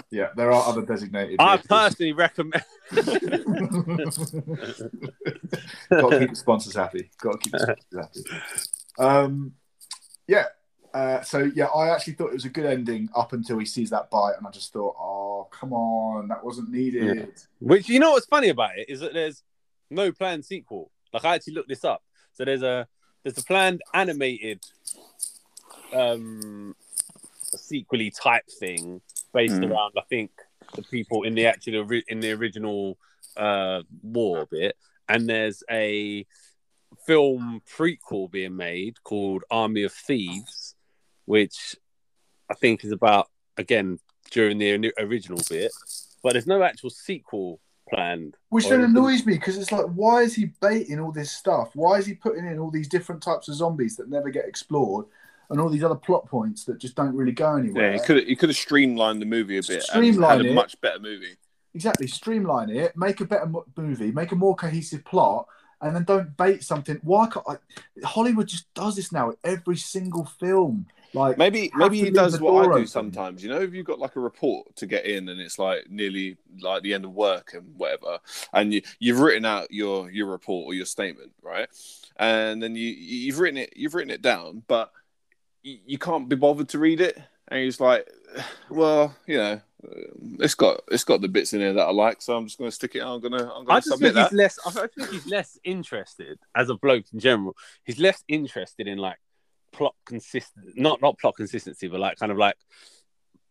yeah, 0.09 0.29
there 0.35 0.51
are 0.51 0.67
other 0.67 0.81
designated. 0.81 1.37
I 1.39 1.57
vehicles. 1.57 1.67
personally 1.67 2.13
recommend. 2.13 2.63
Got 5.89 6.09
to 6.09 6.19
keep 6.19 6.29
the 6.29 6.35
sponsors 6.35 6.75
happy. 6.75 7.09
Got 7.21 7.33
to 7.33 7.37
keep 7.39 7.51
the 7.51 7.59
sponsors 7.59 7.85
happy. 7.95 8.19
Um, 8.99 9.53
yeah. 10.27 10.45
Uh, 10.93 11.21
so 11.21 11.49
yeah, 11.55 11.65
I 11.65 11.89
actually 11.89 12.13
thought 12.13 12.27
it 12.27 12.33
was 12.33 12.45
a 12.45 12.49
good 12.49 12.67
ending 12.67 13.09
up 13.15 13.33
until 13.33 13.57
he 13.57 13.65
sees 13.65 13.89
that 13.89 14.11
bite, 14.11 14.35
and 14.37 14.45
I 14.45 14.51
just 14.51 14.71
thought, 14.71 14.95
oh 14.99 15.47
come 15.51 15.73
on, 15.73 16.27
that 16.27 16.43
wasn't 16.43 16.69
needed. 16.69 17.33
Which 17.59 17.89
you 17.89 17.99
know 17.99 18.11
what's 18.11 18.27
funny 18.27 18.49
about 18.49 18.77
it 18.77 18.89
is 18.89 18.99
that 18.99 19.13
there's 19.13 19.41
no 19.89 20.11
planned 20.11 20.45
sequel. 20.45 20.91
Like 21.11 21.25
I 21.25 21.35
actually 21.35 21.53
looked 21.53 21.69
this 21.69 21.83
up. 21.83 22.03
So 22.33 22.45
there's 22.45 22.61
a 22.61 22.87
there's 23.23 23.37
a 23.37 23.43
planned 23.43 23.81
animated 23.93 24.59
um 25.93 26.75
sequely 27.43 28.11
type 28.11 28.43
thing 28.59 29.01
based 29.33 29.57
Hmm. 29.57 29.71
around 29.71 29.93
I 29.97 30.01
think 30.09 30.31
the 30.75 30.83
people 30.83 31.23
in 31.23 31.35
the 31.35 31.45
actual 31.47 31.89
in 32.07 32.19
the 32.19 32.31
original 32.31 32.97
uh 33.35 33.81
war 34.01 34.47
bit 34.49 34.75
and 35.09 35.27
there's 35.27 35.63
a 35.69 36.25
film 37.05 37.61
prequel 37.69 38.31
being 38.31 38.55
made 38.55 39.03
called 39.03 39.43
Army 39.51 39.83
of 39.83 39.91
Thieves 39.91 40.75
which 41.25 41.75
I 42.49 42.53
think 42.53 42.83
is 42.85 42.91
about 42.91 43.29
again 43.57 43.99
during 44.31 44.57
the 44.57 44.93
original 44.99 45.41
bit 45.49 45.71
but 46.23 46.33
there's 46.33 46.47
no 46.47 46.63
actual 46.63 46.89
sequel 46.89 47.59
planned 47.89 48.35
Which 48.49 48.69
then 48.69 48.81
annoys 48.81 49.25
me 49.25 49.33
because 49.33 49.57
it's 49.57 49.71
like, 49.71 49.87
why 49.87 50.21
is 50.21 50.33
he 50.33 50.45
baiting 50.61 50.99
all 50.99 51.11
this 51.11 51.31
stuff? 51.31 51.71
Why 51.75 51.97
is 51.97 52.05
he 52.05 52.13
putting 52.13 52.45
in 52.47 52.57
all 52.57 52.71
these 52.71 52.87
different 52.87 53.21
types 53.21 53.49
of 53.49 53.55
zombies 53.55 53.97
that 53.97 54.09
never 54.09 54.29
get 54.29 54.45
explored, 54.45 55.05
and 55.53 55.61
all 55.61 55.69
these 55.69 55.83
other 55.83 55.95
plot 55.95 56.25
points 56.27 56.65
that 56.65 56.79
just 56.79 56.95
don't 56.95 57.15
really 57.15 57.31
go 57.31 57.55
anywhere? 57.55 57.91
yeah, 57.91 57.97
he 57.97 58.03
could 58.05 58.27
he 58.27 58.35
could 58.35 58.49
have 58.49 58.57
streamlined 58.57 59.21
the 59.21 59.25
movie 59.25 59.57
a 59.57 59.61
bit 59.63 59.83
Streamline 59.83 60.31
and 60.39 60.41
had 60.47 60.51
a 60.51 60.53
much 60.53 60.79
better 60.81 60.99
movie. 60.99 61.37
exactly 61.73 62.07
streamline 62.07 62.69
it 62.69 62.97
make 62.97 63.21
a 63.21 63.25
better 63.25 63.49
movie 63.77 64.11
make 64.11 64.31
a 64.31 64.35
more 64.35 64.55
cohesive 64.55 65.05
plot 65.05 65.47
and 65.81 65.95
then 65.95 66.03
don't 66.03 66.35
bait 66.35 66.63
something 66.63 66.99
why 67.03 67.27
can't 67.27 67.45
I, 67.47 67.55
hollywood 68.03 68.47
just 68.47 68.73
does 68.73 68.95
this 68.95 69.11
now 69.11 69.33
every 69.43 69.77
single 69.77 70.25
film 70.25 70.87
like 71.15 71.37
Maybe 71.37 71.71
maybe 71.75 71.99
he 71.99 72.09
does 72.09 72.41
what 72.41 72.59
I 72.59 72.63
do 72.63 72.71
open. 72.71 72.87
sometimes. 72.87 73.43
You 73.43 73.49
know, 73.51 73.61
if 73.61 73.71
you've 73.71 73.85
got 73.85 73.99
like 73.99 74.15
a 74.15 74.19
report 74.19 74.75
to 74.77 74.87
get 74.87 75.05
in 75.05 75.29
and 75.29 75.39
it's 75.39 75.59
like 75.59 75.87
nearly 75.87 76.37
like 76.59 76.81
the 76.81 76.95
end 76.95 77.05
of 77.05 77.11
work 77.13 77.53
and 77.53 77.75
whatever, 77.77 78.17
and 78.51 78.73
you 78.73 78.81
you've 78.97 79.19
written 79.19 79.45
out 79.45 79.69
your 79.69 80.09
your 80.09 80.25
report 80.25 80.65
or 80.65 80.73
your 80.73 80.87
statement, 80.87 81.31
right? 81.43 81.69
And 82.17 82.63
then 82.63 82.75
you 82.75 82.87
you've 82.89 83.37
written 83.37 83.57
it 83.59 83.73
you've 83.75 83.93
written 83.93 84.09
it 84.09 84.23
down, 84.23 84.63
but 84.67 84.91
you, 85.63 85.79
you 85.85 85.97
can't 85.97 86.29
be 86.29 86.35
bothered 86.35 86.69
to 86.69 86.79
read 86.79 87.01
it, 87.01 87.17
and 87.47 87.61
you're 87.63 87.87
like, 87.87 88.07
well, 88.69 89.15
you 89.27 89.37
know. 89.37 89.61
It's 90.39 90.55
got 90.55 90.79
it's 90.89 91.03
got 91.03 91.19
the 91.19 91.27
bits 91.27 91.51
in 91.51 91.59
there 91.59 91.73
that 91.73 91.81
I 91.87 91.91
like, 91.91 92.21
so 92.21 92.37
I'm 92.37 92.45
just 92.45 92.57
going 92.57 92.69
to 92.69 92.73
stick 92.73 92.95
it. 92.95 93.01
I'm 93.01 93.19
gonna 93.19 93.51
I'm 93.53 93.65
gonna 93.65 93.79
just 93.81 93.89
submit 93.89 94.13
think 94.13 94.29
he's 94.29 94.29
that. 94.29 94.35
less. 94.37 94.59
I 94.65 94.87
think 94.87 95.09
he's 95.11 95.27
less 95.27 95.59
interested 95.65 96.39
as 96.55 96.69
a 96.69 96.75
bloke 96.75 97.03
in 97.11 97.19
general. 97.19 97.53
He's 97.83 97.99
less 97.99 98.23
interested 98.29 98.87
in 98.87 98.97
like 98.97 99.17
plot 99.73 99.93
consistent, 100.05 100.77
not 100.77 101.01
not 101.01 101.19
plot 101.19 101.33
consistency, 101.35 101.89
but 101.89 101.99
like 101.99 102.17
kind 102.17 102.31
of 102.31 102.37
like 102.37 102.55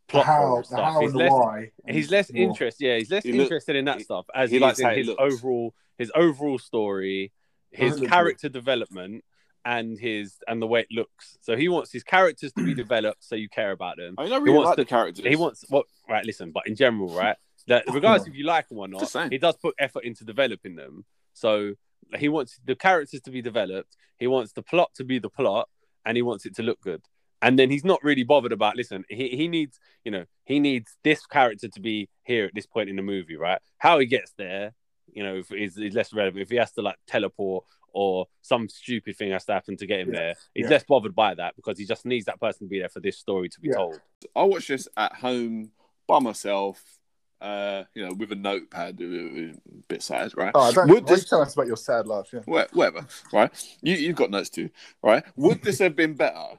plot 0.09 0.25
how 0.25 0.47
hole 0.47 0.57
the 0.59 0.65
stuff. 0.65 0.81
how 0.95 1.01
He's 1.03 1.15
less. 1.15 1.31
why 1.31 1.71
He's 1.87 2.11
less 2.11 2.33
More- 2.33 2.43
interested. 2.45 2.87
Yeah, 2.87 2.97
he's 2.97 3.11
less 3.11 3.25
He 3.25 3.33
look- 3.33 3.43
interested 3.43 3.77
in 3.77 3.85
that 3.85 3.99
he- 3.99 4.05
stuff 4.05 4.25
as 4.35 4.51
he 4.51 4.57
he, 4.57 4.63
likes 4.63 4.79
is 4.79 4.81
in 4.81 4.87
how 4.87 4.93
it 4.93 4.97
his 4.99 5.07
looks. 5.09 5.21
overall 5.35 5.75
his 5.99 6.13
overall 6.15 6.59
story, 6.59 7.31
his 7.71 7.93
Does 7.93 8.03
it 8.05 8.09
character 8.09 8.49
development, 8.49 9.23
and 9.65 9.99
his 9.99 10.37
and 10.49 10.61
the 10.61 10.67
way 10.67 10.81
it 10.81 10.89
looks. 10.91 11.39
So 11.41 11.57
he 11.57 11.69
wants 11.69 11.93
his 11.93 12.03
characters 12.03 12.53
to 12.55 12.65
be 12.65 12.75
developed, 12.85 13.25
so 13.25 13.35
you 13.37 13.49
care 13.49 13.71
about 13.73 13.97
them. 13.97 14.15
I 14.19 14.25
mean, 14.25 14.33
I 14.33 14.37
He 14.37 14.43
really 14.43 14.57
wants 14.57 14.67
like 14.69 14.77
to- 14.77 14.83
the 14.85 14.89
characters. 14.89 15.25
He 15.27 15.37
wants 15.37 15.65
what? 15.69 15.87
Right, 16.09 16.25
listen. 16.25 16.51
But 16.53 16.67
in 16.67 16.75
general, 16.77 17.09
right, 17.17 17.37
that 17.69 17.85
regardless 17.93 18.29
if 18.29 18.35
you 18.35 18.45
like 18.45 18.69
them 18.69 18.79
or 18.79 18.89
not, 18.89 19.01
he 19.31 19.39
does 19.39 19.57
put 19.57 19.75
effort 19.79 20.05
into 20.05 20.25
developing 20.25 20.75
them. 20.77 21.05
So 21.33 21.75
he 22.19 22.29
wants 22.29 22.59
the 22.65 22.75
characters 22.75 23.21
to 23.23 23.31
be 23.31 23.41
developed. 23.43 23.97
He 24.19 24.27
wants 24.27 24.53
the 24.53 24.63
plot 24.63 24.91
to 24.97 25.05
be 25.05 25.19
the 25.19 25.31
plot, 25.31 25.69
and 26.05 26.17
he 26.17 26.23
wants 26.23 26.45
it 26.47 26.55
to 26.57 26.63
look 26.63 26.81
good. 26.81 27.03
And 27.41 27.59
then 27.59 27.71
he's 27.71 27.85
not 27.85 28.03
really 28.05 28.23
bothered 28.23 28.53
about. 28.53 28.77
Listen, 28.77 29.05
he, 29.09 29.29
he 29.31 29.49
needs 29.49 29.79
you 30.05 30.11
know 30.13 30.25
he 30.45 30.61
needs 30.61 30.97
this 31.05 31.25
character 31.27 31.69
to 31.69 31.81
be 31.81 32.09
here 32.25 32.45
at 32.47 32.55
this 32.55 32.67
point 32.67 32.89
in 32.89 32.97
the 32.97 33.03
movie, 33.03 33.37
right? 33.37 33.61
How 33.79 33.99
he 33.99 34.07
gets 34.07 34.33
there, 34.39 34.75
you 35.13 35.23
know, 35.25 35.37
if- 35.37 35.53
is, 35.53 35.77
is 35.77 35.95
less 35.95 36.13
relevant. 36.13 36.43
If 36.43 36.51
he 36.51 36.57
has 36.57 36.71
to 36.73 36.83
like 36.83 36.97
teleport 37.07 37.65
or 37.93 38.27
some 38.41 38.69
stupid 38.69 39.17
thing 39.17 39.31
has 39.33 39.45
to 39.47 39.53
happen 39.53 39.77
to 39.77 39.87
get 39.87 40.01
him 40.01 40.13
Yeah. 40.13 40.19
there, 40.21 40.35
he's 40.55 40.65
Yeah. 40.65 40.71
less 40.71 40.85
bothered 40.85 41.15
by 41.15 41.35
that 41.35 41.57
because 41.57 41.79
he 41.79 41.85
just 41.85 42.05
needs 42.07 42.27
that 42.27 42.41
person 42.41 42.67
to 42.67 42.71
be 42.71 42.79
there 42.81 42.89
for 42.89 43.01
this 43.01 43.19
story 43.19 43.49
to 43.49 43.61
be 43.61 43.69
Yeah. 43.69 43.75
told. 43.75 44.01
I 44.35 44.43
watched 44.45 44.69
this 44.69 44.89
at 44.97 45.15
home 45.15 45.73
by 46.07 46.19
myself, 46.19 46.99
uh, 47.41 47.85
you 47.95 48.05
know, 48.07 48.15
with 48.15 48.33
a 48.33 48.37
notepad. 48.37 49.01
A 49.01 49.55
bit 49.89 50.03
sad, 50.03 50.37
right? 50.37 50.53
oh, 50.55 50.73
don't, 50.73 50.89
Would 50.89 51.07
this, 51.07 51.21
you 51.23 51.27
tell 51.27 51.43
us 51.43 51.55
about 51.55 51.67
your 51.67 51.77
sad 51.77 52.07
life 52.07 52.29
yeah 52.33 52.41
whatever, 52.45 53.07
right? 53.33 53.51
You 53.83 53.95
you've 53.97 54.17
got 54.17 54.31
notes 54.31 54.51
too, 54.51 54.71
right? 55.03 55.25
Would 55.37 55.63
this 55.63 55.79
have 55.81 55.97
been 55.97 56.15
better 56.15 56.59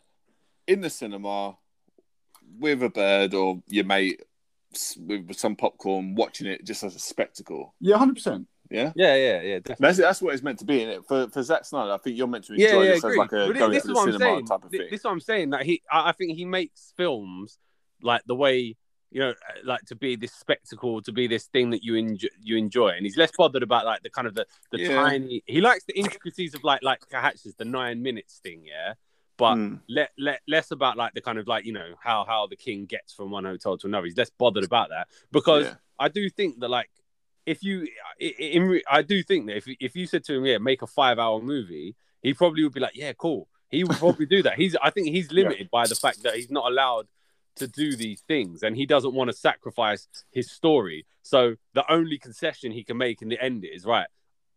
in 0.68 0.82
the 0.82 0.90
cinema 0.90 1.58
with 2.60 2.84
a 2.84 2.90
bird 2.90 3.34
or 3.34 3.62
your 3.68 3.86
mate 3.86 4.22
with 5.00 5.36
some 5.38 5.56
popcorn 5.56 6.16
watching 6.16 6.48
it 6.48 6.66
just 6.66 6.84
as 6.84 6.96
a 6.96 7.00
spectacle? 7.00 7.74
yeah 7.80 7.96
100% 7.98 8.46
Yeah. 8.70 8.92
Yeah, 8.96 9.16
yeah, 9.16 9.42
yeah, 9.42 9.60
definitely. 9.60 9.76
That's, 9.88 9.98
that's 9.98 10.22
what 10.22 10.34
it's 10.34 10.44
meant 10.44 10.60
to 10.60 10.66
be 10.66 10.82
in 10.82 10.90
it 10.90 11.06
for 11.08 11.28
for 11.30 11.44
Zack 11.44 11.66
Snyder. 11.66 11.92
I 11.92 11.98
think 11.98 12.18
you're 12.18 12.28
meant 12.28 12.46
to 12.46 12.54
enjoy 12.54 12.84
yeah, 12.84 12.94
this 12.94 13.04
as 13.04 13.16
like 13.18 13.32
a 13.32 13.48
But 13.48 13.58
going 13.58 13.72
this 13.72 13.84
to 13.84 13.92
is 13.92 13.96
the 13.96 14.02
cinema 14.04 14.20
saying. 14.20 14.46
type 14.48 14.64
of 14.64 14.72
thing. 14.72 14.88
This 14.90 15.00
is 15.02 15.04
what 15.04 15.12
I'm 15.12 15.20
saying. 15.20 15.50
That 15.52 15.64
he, 15.64 15.82
I 15.92 16.10
I 16.10 16.12
think 16.14 16.36
he 16.36 16.46
makes 16.46 16.94
films 16.98 17.60
like 18.02 18.24
the 18.26 18.36
way 18.36 18.76
you 19.12 19.20
know, 19.20 19.34
like 19.64 19.82
to 19.86 19.96
be 19.96 20.16
this 20.16 20.32
spectacle, 20.34 21.00
to 21.00 21.12
be 21.12 21.28
this 21.28 21.44
thing 21.46 21.70
that 21.70 21.84
you 21.84 21.94
enjoy, 21.94 22.30
you 22.42 22.58
enjoy, 22.58 22.88
and 22.90 23.06
he's 23.06 23.16
less 23.16 23.30
bothered 23.38 23.62
about 23.62 23.86
like 23.86 24.02
the 24.02 24.10
kind 24.10 24.26
of 24.28 24.34
the, 24.34 24.44
the 24.72 24.80
Yeah. 24.80 25.04
tiny. 25.04 25.44
He 25.46 25.62
likes 25.62 25.84
the 25.84 25.96
intricacies 25.96 26.56
of 26.56 26.64
like 26.64 26.82
like 26.82 27.02
Kahatsis, 27.12 27.56
the 27.56 27.64
nine 27.66 28.02
minutes 28.02 28.40
thing, 28.42 28.64
yeah. 28.66 28.96
but 29.38 29.54
Mm. 29.54 29.82
let, 29.88 30.10
let 30.18 30.42
less 30.48 30.72
about 30.72 30.98
like 30.98 31.14
the 31.14 31.22
kind 31.22 31.38
of 31.38 31.48
like 31.48 31.64
you 31.64 31.74
know 31.74 31.94
how 32.02 32.26
how 32.26 32.48
the 32.48 32.56
king 32.56 32.86
gets 32.88 33.14
from 33.14 33.30
one 33.30 33.44
hotel 33.46 33.78
to 33.78 33.86
another. 33.86 34.06
He's 34.08 34.18
less 34.18 34.32
bothered 34.32 34.64
about 34.64 34.90
that 34.90 35.10
because 35.32 35.66
Yeah. 35.66 35.76
I 36.00 36.08
do 36.08 36.28
think 36.28 36.60
that 36.62 36.70
like 36.70 36.90
if 37.46 37.64
you 37.64 37.88
in 38.20 38.82
I 38.90 39.02
do 39.02 39.24
think 39.24 39.48
that 39.48 39.58
if 39.58 39.68
if 39.80 39.96
you 39.96 40.06
said 40.06 40.24
to 40.26 40.36
him 40.36 40.46
yeah 40.46 40.58
make 40.58 40.82
a 40.82 40.88
five 40.88 41.20
hour 41.20 41.42
movie 41.42 41.96
he 42.22 42.34
probably 42.34 42.64
would 42.64 42.74
be 42.74 42.80
like 42.80 42.96
yeah 42.96 43.14
cool 43.14 43.48
he 43.74 43.84
would 43.84 43.98
probably 43.98 44.28
do 44.28 44.44
that. 44.44 44.54
He's 44.56 44.76
I 44.82 44.92
think 44.92 45.08
he's 45.08 45.32
limited 45.32 45.70
by 45.72 45.88
the 45.88 45.96
fact 45.96 46.22
that 46.24 46.36
he's 46.36 46.52
not 46.52 46.72
allowed 46.72 47.08
to 47.56 47.68
do 47.68 47.96
these 47.96 48.22
things 48.22 48.62
and 48.62 48.76
he 48.76 48.86
doesn't 48.86 49.16
want 49.16 49.32
to 49.32 49.36
sacrifice 49.36 50.08
his 50.32 50.52
story. 50.52 51.08
So 51.24 51.56
the 51.74 51.84
only 51.92 52.20
concession 52.20 52.72
he 52.72 52.84
can 52.84 52.98
make 52.98 53.24
in 53.24 53.30
the 53.30 53.44
end 53.44 53.66
is 53.66 53.84
right. 53.84 54.08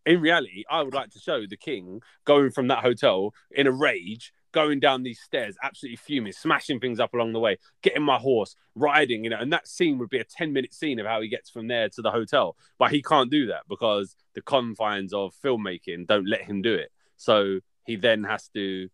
In 0.05 0.21
reality, 0.21 0.63
I 0.69 0.83
would 0.83 0.93
like 0.93 1.09
to 1.11 1.19
show 1.19 1.45
the 1.47 1.57
king 1.57 2.01
going 2.25 2.51
from 2.51 2.67
that 2.67 2.83
hotel 2.83 3.33
in 3.49 3.65
a 3.65 3.71
rage, 3.71 4.31
going 4.51 4.79
down 4.79 5.03
these 5.03 5.19
stairs, 5.19 5.55
absolutely 5.63 5.97
fuming, 5.97 6.33
smashing 6.33 6.79
things 6.79 6.99
up 6.99 7.13
along 7.13 7.33
the 7.33 7.39
way, 7.39 7.57
getting 7.81 8.03
my 8.03 8.17
horse, 8.17 8.55
riding, 8.75 9.23
you 9.23 9.29
know, 9.29 9.39
and 9.39 9.51
that 9.53 9.67
scene 9.67 9.97
would 9.97 10.09
be 10.09 10.19
a 10.19 10.23
10 10.23 10.53
minute 10.53 10.73
scene 10.73 10.99
of 10.99 11.05
how 11.05 11.21
he 11.21 11.27
gets 11.27 11.49
from 11.49 11.67
there 11.67 11.89
to 11.89 12.01
the 12.01 12.11
hotel. 12.11 12.55
But 12.79 12.91
he 12.91 13.01
can't 13.01 13.31
do 13.31 13.47
that 13.47 13.63
because 13.67 14.15
the 14.33 14.41
confines 14.41 15.13
of 15.13 15.33
filmmaking 15.43 16.07
don't 16.07 16.27
let 16.27 16.43
him 16.43 16.61
do 16.61 16.73
it. 16.73 16.91
So 17.17 17.59
he 17.85 17.95
then 17.95 18.23
has 18.23 18.49
to 18.49 18.89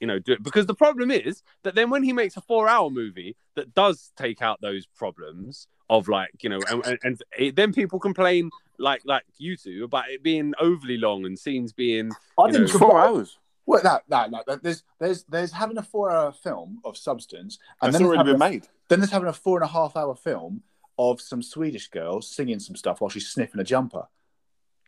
you 0.00 0.06
know, 0.06 0.18
do 0.18 0.32
it 0.32 0.42
because 0.42 0.66
the 0.66 0.74
problem 0.74 1.10
is 1.10 1.42
that 1.64 1.74
then 1.74 1.90
when 1.90 2.02
he 2.02 2.12
makes 2.12 2.36
a 2.36 2.40
four-hour 2.40 2.90
movie 2.90 3.36
that 3.56 3.74
does 3.74 4.12
take 4.16 4.40
out 4.42 4.60
those 4.60 4.86
problems 4.86 5.66
of 5.90 6.08
like, 6.08 6.30
you 6.42 6.48
know, 6.48 6.60
and, 6.70 6.86
and, 6.86 6.98
and 7.02 7.22
it, 7.36 7.56
then 7.56 7.72
people 7.72 7.98
complain 7.98 8.50
like 8.78 9.02
like 9.04 9.24
you 9.38 9.56
two 9.56 9.82
about 9.84 10.08
it 10.08 10.22
being 10.22 10.54
overly 10.60 10.96
long 10.96 11.26
and 11.26 11.38
scenes 11.38 11.72
being 11.72 12.12
I 12.38 12.46
You 12.46 12.52
didn't 12.52 12.72
know, 12.72 12.78
Four 12.78 13.00
hours. 13.00 13.38
Well, 13.68 13.82
that, 13.82 14.04
that, 14.08 14.30
that, 14.30 14.46
that- 14.46 14.62
there's, 14.62 14.82
there's, 14.98 15.24
there's 15.24 15.52
having 15.52 15.76
a 15.76 15.82
four-hour 15.82 16.32
film 16.32 16.80
of 16.84 16.96
substance, 16.96 17.58
and 17.82 17.92
That's 17.92 18.00
then 18.00 18.06
already 18.08 18.24
been 18.24 18.36
a- 18.36 18.38
made. 18.38 18.66
then 18.88 19.00
there's 19.00 19.10
having 19.12 19.28
a 19.28 19.32
four 19.34 19.58
and 19.58 19.64
a 19.64 19.72
half 19.72 19.94
hour 19.94 20.14
film 20.14 20.62
of 20.98 21.20
some 21.20 21.42
Swedish 21.42 21.88
girl 21.88 22.22
singing 22.22 22.58
some 22.60 22.74
stuff 22.76 23.00
while 23.02 23.10
she's 23.10 23.28
sniffing 23.28 23.60
a 23.60 23.64
jumper. 23.64 24.04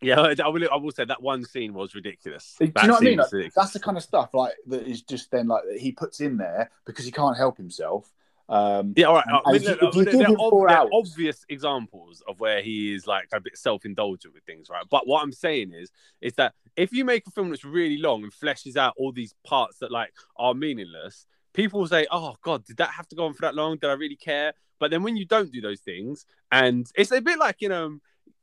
yeah. 0.01 0.19
I 0.43 0.49
will 0.49 0.67
I 0.73 0.77
will 0.77 0.91
say 0.93 1.05
that 1.05 1.23
one 1.23 1.45
scene 1.45 1.75
was 1.75 1.95
ridiculous. 1.95 2.57
Do 2.59 2.65
you 2.65 2.73
know 2.89 2.95
what 2.95 3.03
I 3.03 3.05
mean? 3.05 3.19
Like, 3.19 3.53
that's 3.55 3.73
the 3.75 3.81
kind 3.81 3.97
of 3.99 4.03
stuff 4.03 4.33
like 4.33 4.55
that 4.69 4.89
is 4.89 5.03
just 5.03 5.31
then 5.31 5.47
like 5.49 5.63
that 5.69 5.79
he 5.79 5.93
puts 5.93 6.21
in 6.21 6.39
there 6.39 6.71
because 6.87 7.05
he 7.05 7.13
can't 7.13 7.37
help 7.37 7.59
himself. 7.59 8.11
Um, 8.51 8.95
Yeah, 8.97 9.07
all 9.07 9.15
right. 9.15 9.25
I 9.29 9.53
mean, 9.53 9.57
if 9.57 9.63
you- 9.63 9.69
look, 9.81 9.95
if 9.95 9.97
you 10.13 10.19
they're, 10.19 10.29
ob- 10.41 10.51
they're 10.69 10.79
obvious 10.93 11.45
examples 11.49 12.23
of 12.29 12.41
where 12.41 12.61
he 12.61 12.93
is 12.93 13.07
like 13.07 13.29
a 13.33 13.41
bit 13.41 13.57
self-indulgent 13.57 14.35
with 14.35 14.43
things, 14.43 14.69
right? 14.69 14.85
But 14.91 15.07
what 15.07 15.23
I'm 15.23 15.33
saying 15.33 15.73
is, 15.73 15.91
is 16.21 16.35
that 16.35 16.55
if 16.77 16.93
you 16.93 17.05
make 17.05 17.27
a 17.27 17.31
film 17.31 17.51
that's 17.51 17.65
really 17.65 17.99
long 17.99 18.25
and 18.25 18.33
fleshes 18.33 18.77
out 18.77 18.95
all 18.99 19.13
these 19.13 19.35
parts 19.45 19.79
that 19.79 19.93
like 19.93 20.13
are 20.37 20.53
meaningless, 20.53 21.27
people 21.55 21.87
say, 21.87 22.07
"Oh 22.11 22.35
God, 22.43 22.65
did 22.65 22.79
that 22.79 22.91
have 22.91 23.07
to 23.09 23.17
go 23.17 23.27
on 23.27 23.35
for 23.35 23.43
that 23.43 23.55
long? 23.55 23.77
Did 23.79 23.91
I 23.91 23.95
really 23.95 24.17
care?" 24.17 24.53
But 24.81 24.91
then 24.91 25.03
when 25.05 25.17
you 25.17 25.27
don't 25.27 25.53
do 25.53 25.61
those 25.61 25.81
things, 25.81 26.27
and 26.51 26.91
it's 26.97 27.13
a 27.13 27.21
bit 27.21 27.39
like 27.39 27.57
you 27.61 27.69
know. 27.69 27.99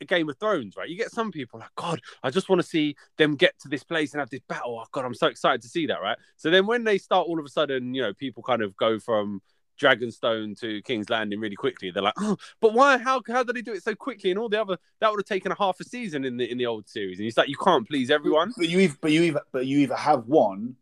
Game 0.06 0.30
of 0.30 0.38
Thrones, 0.38 0.76
right? 0.78 0.88
You 0.88 0.96
get 0.96 1.10
some 1.10 1.32
people 1.32 1.60
like, 1.60 1.74
God, 1.76 2.00
I 2.22 2.30
just 2.30 2.50
want 2.50 2.62
to 2.62 2.68
see 2.68 2.96
them 3.18 3.36
get 3.36 3.58
to 3.62 3.68
this 3.68 3.84
place 3.84 4.14
and 4.14 4.20
have 4.20 4.30
this 4.30 4.42
battle. 4.48 4.80
Oh, 4.80 4.86
God, 4.92 5.06
I'm 5.06 5.16
so 5.16 5.26
excited 5.26 5.64
to 5.64 5.68
see 5.68 5.88
that, 5.88 6.00
right? 6.04 6.18
So 6.36 6.52
then 6.52 6.68
when 6.68 6.84
they 6.84 7.00
start 7.00 7.26
all 7.28 7.40
of 7.40 7.46
a 7.46 7.50
sudden, 7.50 7.96
you 7.96 8.04
know, 8.04 8.14
people 8.14 8.44
kind 8.44 8.62
of 8.62 8.78
go 8.78 9.00
from 9.00 9.42
Dragonstone 9.78 10.60
to 10.60 10.82
King's 10.84 11.10
Landing 11.10 11.40
really 11.40 11.56
quickly. 11.56 11.91
They're 11.91 12.04
like, 12.04 12.16
oh, 12.20 12.38
but 12.60 12.74
why? 12.74 12.98
How 12.98 13.22
how 13.28 13.44
did 13.44 13.56
they 13.56 13.62
do 13.62 13.74
it 13.74 13.84
so 13.84 13.95
quickly? 13.95 14.32
And 14.32 14.40
all 14.40 14.49
the 14.49 14.62
other 14.62 14.78
that 14.99 15.10
would 15.10 15.20
have 15.20 15.26
taken 15.26 15.52
a 15.52 15.56
half 15.56 15.80
a 15.80 15.84
season 15.84 16.26
in 16.26 16.38
the 16.38 16.49
in 16.49 16.58
the 16.58 16.66
old 16.66 16.88
series. 16.88 17.20
And 17.20 17.26
he's 17.26 17.38
like 17.38 17.49
you 17.49 17.58
can't 17.58 17.88
please 17.88 18.12
everyone. 18.12 18.54
But 18.58 18.70
you, 18.70 18.80
either, 18.80 18.98
but 19.02 19.12
you, 19.12 19.40
but 19.52 19.66
you 19.66 19.80
either 19.80 19.95
have 19.95 20.28
one 20.28 20.76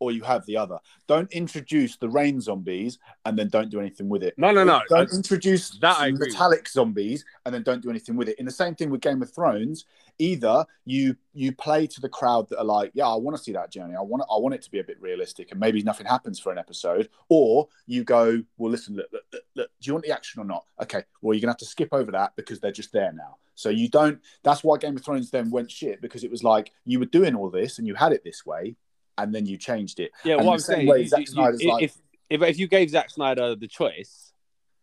or 0.00 0.10
you 0.10 0.22
have 0.22 0.44
the 0.46 0.56
other. 0.56 0.78
Don't 1.06 1.30
introduce 1.32 1.96
the 1.96 2.08
rain 2.08 2.40
zombies 2.40 2.98
and 3.24 3.38
then 3.38 3.48
don't 3.48 3.70
do 3.70 3.78
anything 3.78 4.08
with 4.08 4.22
it. 4.22 4.34
No, 4.36 4.50
no, 4.50 4.64
no. 4.64 4.80
Don't 4.88 5.12
introduce 5.12 5.70
That 5.78 5.98
I 5.98 6.10
metallic 6.10 6.68
zombies 6.68 7.24
and 7.46 7.54
then 7.54 7.62
don't 7.62 7.82
do 7.82 7.90
anything 7.90 8.16
with 8.16 8.28
it. 8.28 8.38
In 8.38 8.46
the 8.46 8.50
same 8.50 8.74
thing 8.74 8.90
with 8.90 9.00
Game 9.00 9.22
of 9.22 9.32
Thrones, 9.32 9.84
either 10.18 10.64
you 10.84 11.16
you 11.32 11.52
play 11.52 11.86
to 11.86 12.00
the 12.00 12.08
crowd 12.08 12.48
that 12.48 12.58
are 12.58 12.64
like, 12.64 12.90
yeah, 12.94 13.06
I 13.06 13.14
want 13.16 13.36
to 13.36 13.42
see 13.42 13.52
that 13.52 13.70
journey. 13.70 13.94
I 13.94 14.02
want 14.02 14.22
I 14.30 14.38
want 14.38 14.54
it 14.54 14.62
to 14.62 14.70
be 14.70 14.80
a 14.80 14.84
bit 14.84 15.00
realistic, 15.00 15.50
and 15.50 15.60
maybe 15.60 15.82
nothing 15.82 16.06
happens 16.06 16.40
for 16.40 16.50
an 16.50 16.58
episode. 16.58 17.08
Or 17.28 17.68
you 17.86 18.04
go, 18.04 18.42
well, 18.58 18.70
listen, 18.70 18.96
look, 18.96 19.08
look, 19.12 19.22
look, 19.32 19.42
look, 19.54 19.70
do 19.80 19.86
you 19.88 19.92
want 19.94 20.04
the 20.04 20.12
action 20.12 20.40
or 20.40 20.44
not? 20.44 20.64
Okay, 20.82 21.02
well, 21.22 21.34
you're 21.34 21.40
gonna 21.40 21.52
have 21.52 21.58
to 21.58 21.64
skip 21.66 21.90
over 21.92 22.10
that 22.12 22.34
because 22.36 22.60
they're 22.60 22.72
just 22.72 22.92
there 22.92 23.12
now. 23.12 23.36
So 23.54 23.68
you 23.68 23.88
don't. 23.88 24.20
That's 24.42 24.64
why 24.64 24.78
Game 24.78 24.96
of 24.96 25.04
Thrones 25.04 25.30
then 25.30 25.50
went 25.50 25.70
shit 25.70 26.00
because 26.00 26.24
it 26.24 26.30
was 26.30 26.42
like 26.42 26.72
you 26.84 26.98
were 26.98 27.06
doing 27.06 27.34
all 27.34 27.50
this 27.50 27.78
and 27.78 27.86
you 27.86 27.94
had 27.94 28.12
it 28.12 28.24
this 28.24 28.46
way, 28.46 28.76
and 29.22 29.34
then 29.34 29.46
you 29.46 29.56
changed 29.56 30.00
it. 30.00 30.10
Yeah, 30.24 30.36
And 30.36 30.46
what 30.46 30.54
I'm 30.54 30.58
saying, 30.60 30.86
way 30.86 31.02
you- 31.02 31.24
you- 31.26 31.68
like- 31.70 31.82
if 31.82 31.96
if 32.28 32.42
if 32.42 32.58
you 32.58 32.68
gave 32.68 32.90
Zack 32.90 33.10
Snyder 33.10 33.54
the 33.56 33.66
choice, 33.68 34.32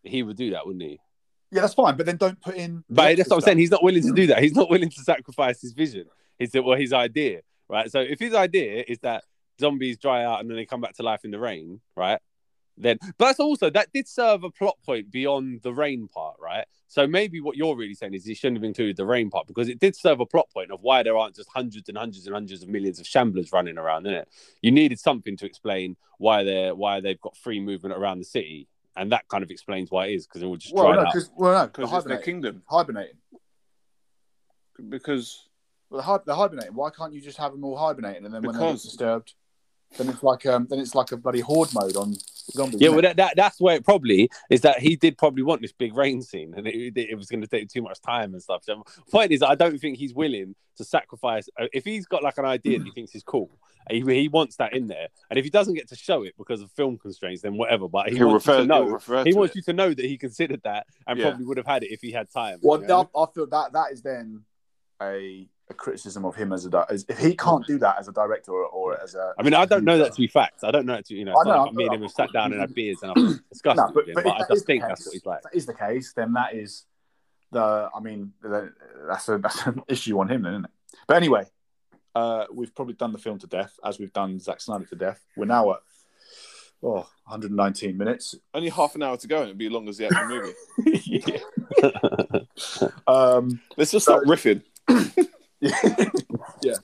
he 0.02 0.22
would 0.22 0.36
do 0.36 0.50
that, 0.50 0.66
wouldn't 0.66 0.82
he? 0.82 1.00
Yeah, 1.50 1.62
that's 1.62 1.74
fine, 1.74 1.96
but 1.96 2.04
then 2.06 2.16
don't 2.18 2.40
put 2.40 2.56
in. 2.56 2.84
But 2.90 3.16
that's 3.16 3.30
what 3.30 3.36
I'm 3.36 3.40
stuff. 3.40 3.44
saying. 3.44 3.58
He's 3.58 3.70
not 3.70 3.82
willing 3.82 4.02
to 4.02 4.12
do 4.12 4.26
that. 4.28 4.42
He's 4.42 4.54
not 4.54 4.68
willing 4.70 4.90
to 4.90 5.00
sacrifice 5.00 5.60
his 5.62 5.72
vision. 5.72 6.04
His 6.38 6.52
well, 6.54 6.76
his 6.76 6.92
idea, 6.92 7.40
right? 7.68 7.90
So 7.90 8.00
if 8.00 8.18
his 8.18 8.34
idea 8.34 8.84
is 8.86 8.98
that 9.00 9.24
zombies 9.60 9.98
dry 9.98 10.24
out 10.24 10.40
and 10.40 10.48
then 10.50 10.56
they 10.56 10.66
come 10.66 10.80
back 10.80 10.94
to 10.96 11.02
life 11.02 11.24
in 11.24 11.30
the 11.30 11.38
rain, 11.38 11.80
right? 11.96 12.20
Then, 12.80 12.98
but 13.18 13.26
that's 13.26 13.40
also 13.40 13.70
that 13.70 13.88
did 13.92 14.06
serve 14.06 14.44
a 14.44 14.50
plot 14.50 14.76
point 14.86 15.10
beyond 15.10 15.62
the 15.62 15.72
rain 15.72 16.08
part, 16.08 16.36
right? 16.40 16.64
So 16.86 17.06
maybe 17.06 17.40
what 17.40 17.56
you're 17.56 17.76
really 17.76 17.94
saying 17.94 18.14
is 18.14 18.24
he 18.24 18.34
shouldn't 18.34 18.58
have 18.58 18.64
included 18.64 18.96
the 18.96 19.04
rain 19.04 19.30
part 19.30 19.46
because 19.46 19.68
it 19.68 19.78
did 19.80 19.96
serve 19.96 20.20
a 20.20 20.26
plot 20.26 20.48
point 20.54 20.70
of 20.70 20.80
why 20.82 21.02
there 21.02 21.16
aren't 21.16 21.34
just 21.34 21.48
hundreds 21.54 21.88
and 21.88 21.98
hundreds 21.98 22.26
and 22.26 22.34
hundreds 22.34 22.62
of 22.62 22.68
millions 22.68 23.00
of 23.00 23.06
shamblers 23.06 23.52
running 23.52 23.78
around 23.78 24.06
in 24.06 24.14
it. 24.14 24.28
You 24.62 24.70
needed 24.70 24.98
something 25.00 25.36
to 25.38 25.46
explain 25.46 25.96
why 26.18 26.44
they're 26.44 26.74
why 26.74 27.00
they've 27.00 27.20
got 27.20 27.36
free 27.36 27.60
movement 27.60 27.94
around 27.96 28.18
the 28.20 28.24
city, 28.24 28.68
and 28.96 29.12
that 29.12 29.26
kind 29.28 29.42
of 29.42 29.50
explains 29.50 29.90
why 29.90 30.06
it 30.06 30.14
is 30.14 30.26
because 30.26 30.42
it 30.42 30.46
will 30.46 30.56
just 30.56 30.72
Well, 30.74 30.86
dry 30.86 30.94
no, 30.94 31.00
out. 31.02 31.12
because 31.12 31.30
well, 31.36 31.52
no, 31.62 31.66
Because 31.66 31.90
they're 31.90 31.98
it's 31.98 32.06
their 32.06 32.16
hibernating. 32.16 32.24
kingdom. 32.24 32.62
hibernating. 32.70 33.16
Because 34.88 35.48
Well, 35.90 36.00
they're, 36.00 36.06
hi- 36.06 36.22
they're 36.24 36.34
hibernating. 36.36 36.74
Why 36.74 36.90
can't 36.90 37.12
you 37.12 37.20
just 37.20 37.38
have 37.38 37.52
them 37.52 37.64
all 37.64 37.76
hibernating 37.76 38.24
and 38.24 38.32
then 38.32 38.42
when 38.42 38.56
they're 38.56 38.72
disturbed, 38.72 39.34
then 39.96 40.08
it's 40.08 40.22
like 40.22 40.44
um, 40.46 40.66
then 40.68 40.78
it's 40.78 40.94
like 40.94 41.12
a 41.12 41.16
bloody 41.16 41.40
horde 41.40 41.72
mode 41.74 41.96
on 41.96 42.14
zombies. 42.50 42.80
Yeah, 42.80 42.90
well, 42.90 43.02
that, 43.02 43.16
that 43.16 43.34
that's 43.36 43.60
where 43.60 43.76
it 43.76 43.84
probably 43.84 44.30
is 44.50 44.60
that 44.62 44.80
he 44.80 44.96
did 44.96 45.16
probably 45.16 45.42
want 45.42 45.62
this 45.62 45.72
big 45.72 45.96
rain 45.96 46.22
scene, 46.22 46.54
and 46.56 46.66
it, 46.66 46.96
it, 46.96 47.16
was 47.16 47.28
going 47.28 47.40
to 47.40 47.46
take 47.46 47.68
too 47.68 47.82
much 47.82 48.00
time 48.00 48.32
and 48.34 48.42
stuff. 48.42 48.64
So, 48.64 48.84
point 49.10 49.32
is, 49.32 49.42
I 49.42 49.54
don't 49.54 49.78
think 49.78 49.96
he's 49.98 50.14
willing 50.14 50.54
to 50.76 50.84
sacrifice. 50.84 51.48
uh, 51.60 51.66
If 51.72 51.84
he's 51.84 52.06
got 52.06 52.22
like 52.22 52.38
an 52.38 52.44
idea 52.44 52.78
that 52.78 52.84
he 52.84 52.90
thinks 52.92 53.14
is 53.14 53.22
cool, 53.22 53.50
he, 53.90 54.00
he 54.02 54.28
wants 54.28 54.56
that 54.56 54.74
in 54.74 54.86
there, 54.86 55.08
and 55.30 55.38
if 55.38 55.44
he 55.44 55.50
doesn't 55.50 55.74
get 55.74 55.88
to 55.88 55.96
show 55.96 56.22
it 56.22 56.34
because 56.36 56.60
of 56.60 56.70
film 56.72 56.98
constraints, 56.98 57.42
then 57.42 57.56
whatever. 57.56 57.88
But 57.88 58.10
he 58.10 58.16
he'll 58.16 58.28
wants 58.28 58.46
you 58.46 58.52
to 58.54 58.66
know. 58.66 58.84
he'll 58.84 58.92
refer 58.94 59.24
He 59.24 59.32
to 59.32 59.38
wants 59.38 59.52
it. 59.52 59.56
you 59.56 59.62
to 59.62 59.72
know 59.72 59.94
that 59.94 60.04
he 60.04 60.18
considered 60.18 60.60
that 60.64 60.86
and 61.06 61.18
Yeah. 61.18 61.28
probably 61.30 61.46
would 61.46 61.56
have 61.56 61.66
had 61.66 61.82
it 61.82 61.90
if 61.92 62.00
he 62.02 62.12
had 62.12 62.30
time. 62.30 62.58
well, 62.62 62.80
you 62.80 62.86
know? 62.86 63.10
I, 63.16 63.22
I 63.22 63.26
feel 63.34 63.46
that 63.46 63.72
that 63.72 63.92
is 63.92 64.02
then 64.02 64.42
a, 65.00 65.48
a 65.70 65.74
criticism 65.74 66.24
of 66.24 66.34
him 66.34 66.52
as 66.52 66.64
a 66.64 66.70
di- 66.70 66.86
as, 66.88 67.04
if 67.08 67.18
he 67.18 67.34
can't 67.34 67.66
do 67.66 67.78
that 67.78 67.98
as 67.98 68.08
a 68.08 68.12
director 68.12 68.52
or, 68.52 68.66
or 68.66 69.00
as 69.00 69.14
a. 69.14 69.34
I 69.38 69.42
mean, 69.42 69.54
I 69.54 69.64
don't 69.64 69.84
know 69.84 69.98
that 69.98 70.14
to 70.14 70.20
be 70.20 70.26
fact. 70.26 70.64
I 70.64 70.70
don't 70.70 70.86
know 70.86 70.94
it 70.94 71.06
to 71.06 71.14
you 71.14 71.24
know. 71.24 71.32
I 71.32 71.48
know, 71.48 71.62
like 71.62 71.70
I 71.70 71.74
me 71.74 71.84
and 71.84 71.94
him 71.94 72.02
have 72.02 72.10
sat 72.10 72.32
down 72.32 72.52
and 72.52 72.60
had 72.60 72.74
beers 72.74 72.98
and 73.02 73.12
I've 73.12 73.48
discussed 73.52 73.76
No, 73.76 73.84
it 73.84 73.94
but, 73.94 73.94
with 73.94 74.08
him, 74.08 74.14
but, 74.14 74.24
but, 74.24 74.36
if 74.36 74.42
I 74.42 74.54
just 74.54 74.66
think 74.66 74.82
case, 74.82 74.88
that's 74.88 75.06
what 75.06 75.12
he's 75.12 75.26
like. 75.26 75.38
If 75.38 75.42
that 75.44 75.56
is 75.56 75.66
the 75.66 75.74
case, 75.74 76.12
then 76.14 76.32
that 76.34 76.54
is 76.54 76.84
the. 77.52 77.88
I 77.94 78.00
mean, 78.00 78.32
the, 78.42 78.72
that's 79.08 79.28
a 79.28 79.38
that's 79.38 79.66
an 79.66 79.82
issue 79.88 80.18
on 80.20 80.30
him, 80.30 80.42
then, 80.42 80.54
isn't 80.54 80.64
it? 80.64 80.70
But 81.06 81.16
anyway, 81.16 81.44
uh, 82.14 82.46
we've 82.52 82.74
probably 82.74 82.94
done 82.94 83.12
the 83.12 83.18
film 83.18 83.38
to 83.40 83.46
death, 83.46 83.78
as 83.84 83.98
we've 83.98 84.12
done 84.12 84.38
Zack 84.38 84.60
Snyder 84.60 84.86
to 84.86 84.96
death. 84.96 85.24
We're 85.36 85.44
now 85.46 85.72
at 85.72 85.80
oh 86.82 87.06
119 87.26 87.96
minutes. 87.96 88.34
Only 88.54 88.70
half 88.70 88.94
an 88.94 89.02
hour 89.02 89.18
to 89.18 89.28
go, 89.28 89.42
and 89.42 89.50
it'll 89.50 89.58
be 89.58 89.66
as 89.66 89.72
long 89.72 89.88
as 89.88 89.98
the 89.98 90.06
actual 90.06 90.28
movie. 90.28 91.34
um, 93.06 93.60
Let's 93.76 93.90
just 93.90 94.06
stop 94.06 94.22
riffing. 94.22 94.62
yeah. 96.62 96.74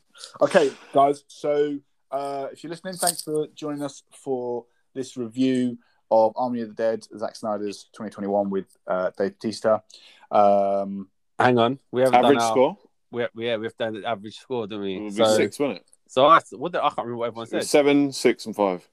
Okay, 0.40 0.72
guys. 0.92 1.24
So 1.28 1.78
uh, 2.10 2.48
if 2.52 2.62
you're 2.62 2.70
listening, 2.70 2.94
thanks 2.94 3.22
for 3.22 3.46
joining 3.54 3.82
us 3.82 4.02
for 4.12 4.66
this 4.94 5.16
review 5.16 5.78
of 6.10 6.32
Army 6.36 6.60
of 6.60 6.68
the 6.68 6.74
Dead, 6.74 7.06
Zack 7.16 7.36
Snyder's 7.36 7.84
2021 7.92 8.50
with 8.50 8.66
uh, 8.86 9.10
Dave 9.16 9.32
Bautista. 9.32 9.82
Um, 10.30 11.08
Hang 11.38 11.58
on, 11.58 11.78
we 11.90 12.02
haven't 12.02 12.14
Average 12.16 12.38
done 12.38 12.42
our, 12.44 12.52
score 12.52 12.78
We 13.10 13.22
have, 13.22 13.30
yeah, 13.36 13.56
we 13.56 13.66
have 13.66 13.76
done 13.76 14.00
the 14.00 14.08
average 14.08 14.36
score, 14.38 14.66
don't 14.66 14.80
we? 14.80 14.98
will 14.98 15.10
be 15.10 15.16
So, 15.16 15.36
six, 15.36 15.58
won't 15.58 15.78
it? 15.78 15.84
so 16.06 16.26
I, 16.26 16.40
what 16.52 16.72
the, 16.72 16.78
I 16.78 16.88
can't 16.88 16.98
remember 16.98 17.16
what 17.16 17.26
everyone 17.28 17.46
said. 17.48 17.64
Seven, 17.64 18.12
six, 18.12 18.46
and 18.46 18.54
five. 18.54 18.88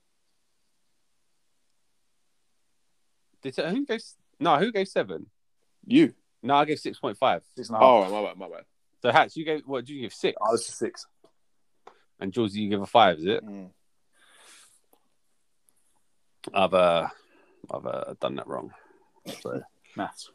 Did 3.44 3.56
who 3.56 3.86
gave 3.86 4.02
no? 4.40 4.58
Who 4.58 4.72
gave 4.72 4.88
seven? 4.88 5.28
You. 5.86 6.14
No, 6.44 6.56
I 6.56 6.66
gave 6.66 6.80
six 6.80 7.00
point 7.00 7.18
five. 7.18 7.44
six 7.56 7.70
and 7.70 7.76
a 7.76 7.80
half. 7.80 7.88
Oh, 7.88 8.10
my 8.10 8.28
bad, 8.28 8.38
my 8.38 8.50
bad. 8.50 8.64
So 9.02 9.12
Hatch, 9.12 9.36
you 9.36 9.46
gave 9.46 9.62
what? 9.66 9.86
Did 9.86 9.94
you 9.94 10.02
give 10.02 10.14
six? 10.14 10.38
Oh, 10.42 10.52
this 10.52 10.68
is 10.70 10.76
six. 10.76 11.06
And 12.20 12.32
Jules, 12.32 12.54
you 12.56 12.70
give 12.70 12.82
a 12.82 12.86
five, 12.86 13.18
is 13.18 13.26
it? 13.26 13.44
Mm. 13.44 13.70
I've 16.54 16.74
uh, 16.74 17.08
I've 17.74 17.86
uh, 17.86 18.14
done 18.20 18.36
that 18.36 18.48
wrong. 18.48 18.72
So 19.42 19.62
Maths. 19.96 20.30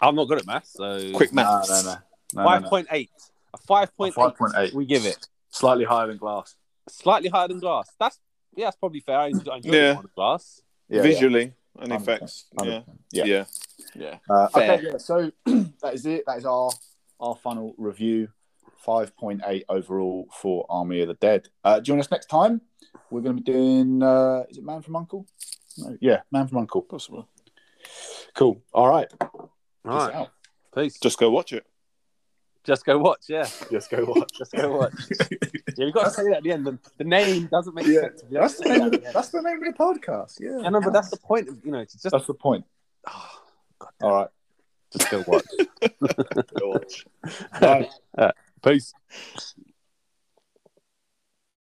I'm 0.00 0.14
not 0.14 0.28
good 0.28 0.38
at 0.38 0.46
maths. 0.46 0.72
So 0.72 1.12
Quick 1.12 1.32
No, 1.34 1.42
maths. 1.42 1.68
no, 1.84 1.92
no. 1.92 1.98
no, 2.34 2.44
five 2.44 2.60
no, 2.62 2.64
no. 2.64 2.70
point 2.70 2.86
eight. 2.92 3.10
A 3.52 3.58
five 3.58 3.90
5.8. 3.98 4.72
We 4.72 4.86
give 4.86 5.04
it 5.04 5.26
Slightly 5.50 5.84
higher 5.84 6.06
than 6.06 6.16
glass. 6.18 6.54
slightly 6.88 7.28
higher 7.28 7.48
than 7.48 7.58
glass. 7.58 7.90
That's 7.98 8.18
Yeah, 8.54 8.66
that's 8.66 8.76
probably 8.76 9.00
fair. 9.00 9.18
I 9.18 9.26
enjoyed 9.28 9.48
I 9.48 9.56
enjoyed 9.56 9.74
Yeah. 9.74 9.90
it 9.92 9.96
on 9.96 10.02
the 10.04 10.08
class. 10.08 10.60
Yeah, 10.88 11.02
Visually 11.02 11.52
and 11.78 11.92
effects. 11.92 12.46
Yeah. 12.62 12.82
Yeah. 13.10 13.24
Yeah. 13.24 13.44
Yeah. 13.94 14.16
Uh, 14.28 14.48
Fair. 14.48 14.72
okay, 14.74 14.84
yeah. 14.86 14.96
So 14.98 15.32
that 15.82 15.94
is 15.94 16.06
it. 16.06 16.22
That 16.26 16.38
is 16.38 16.46
our 16.46 16.70
our 17.20 17.36
final 17.36 17.74
review. 17.78 18.28
Five 18.78 19.14
point 19.16 19.42
eight 19.46 19.64
overall 19.68 20.26
for 20.32 20.64
Army 20.70 21.02
of 21.02 21.08
the 21.08 21.14
Dead. 21.14 21.48
Uh, 21.62 21.80
join 21.80 22.00
us 22.00 22.10
next 22.10 22.26
time. 22.26 22.62
We're 23.10 23.20
going 23.20 23.36
to 23.36 23.42
be 23.42 23.52
doing. 23.52 24.02
Uh, 24.02 24.44
is 24.48 24.56
it 24.56 24.64
Man 24.64 24.80
from 24.80 24.96
Uncle? 24.96 25.26
No, 25.76 25.96
yeah, 26.00 26.20
Man 26.32 26.46
from 26.48 26.58
Uncle. 26.58 26.80
Possible. 26.82 27.28
Cool. 28.34 28.60
All 28.72 28.88
right. 28.88 29.06
All 29.20 29.50
Peace 29.84 29.92
right. 29.92 30.14
out. 30.14 30.30
Peace. 30.74 30.98
Just 30.98 31.18
go 31.18 31.30
watch 31.30 31.52
it. 31.52 31.66
Just 32.64 32.84
go 32.86 32.98
watch. 32.98 33.24
Yeah. 33.28 33.46
Just 33.70 33.90
go 33.90 34.04
watch. 34.04 34.30
Just 34.38 34.52
go 34.52 34.76
watch. 34.76 34.92
Yeah, 35.76 35.84
we've 35.86 35.94
got 35.94 36.04
to 36.04 36.10
say 36.10 36.24
that 36.24 36.38
at 36.38 36.42
the 36.42 36.52
end. 36.52 36.66
The, 36.66 36.78
the 36.98 37.04
name 37.04 37.46
doesn't 37.46 37.74
make 37.74 37.86
Yeah, 37.86 38.00
sense. 38.00 38.22
That's 38.30 38.58
the 38.58 38.68
name. 38.68 38.80
Of 38.82 38.90
the, 38.92 38.98
the 38.98 39.10
that's 39.14 39.28
the 39.28 39.40
name 39.40 39.62
of 39.62 39.72
the 39.72 39.78
podcast. 39.78 40.38
Yeah. 40.40 40.58
Yeah, 40.62 40.68
no, 40.68 40.80
but 40.80 40.92
that's 40.92 41.08
the 41.10 41.16
point. 41.16 41.48
Of, 41.48 41.58
you 41.64 41.70
know, 41.70 41.78
it's 41.78 41.94
just 41.94 42.10
that's 42.12 42.26
the 42.26 42.34
point. 42.34 42.66
oh, 43.08 43.30
God, 43.78 43.90
All 44.02 44.12
right. 44.14 44.28
Just 44.92 45.10
go 45.10 45.24
watch. 45.26 45.44
Go 46.58 46.68
watch. 46.70 47.06
Bye. 47.60 47.88
Peace. 48.62 48.92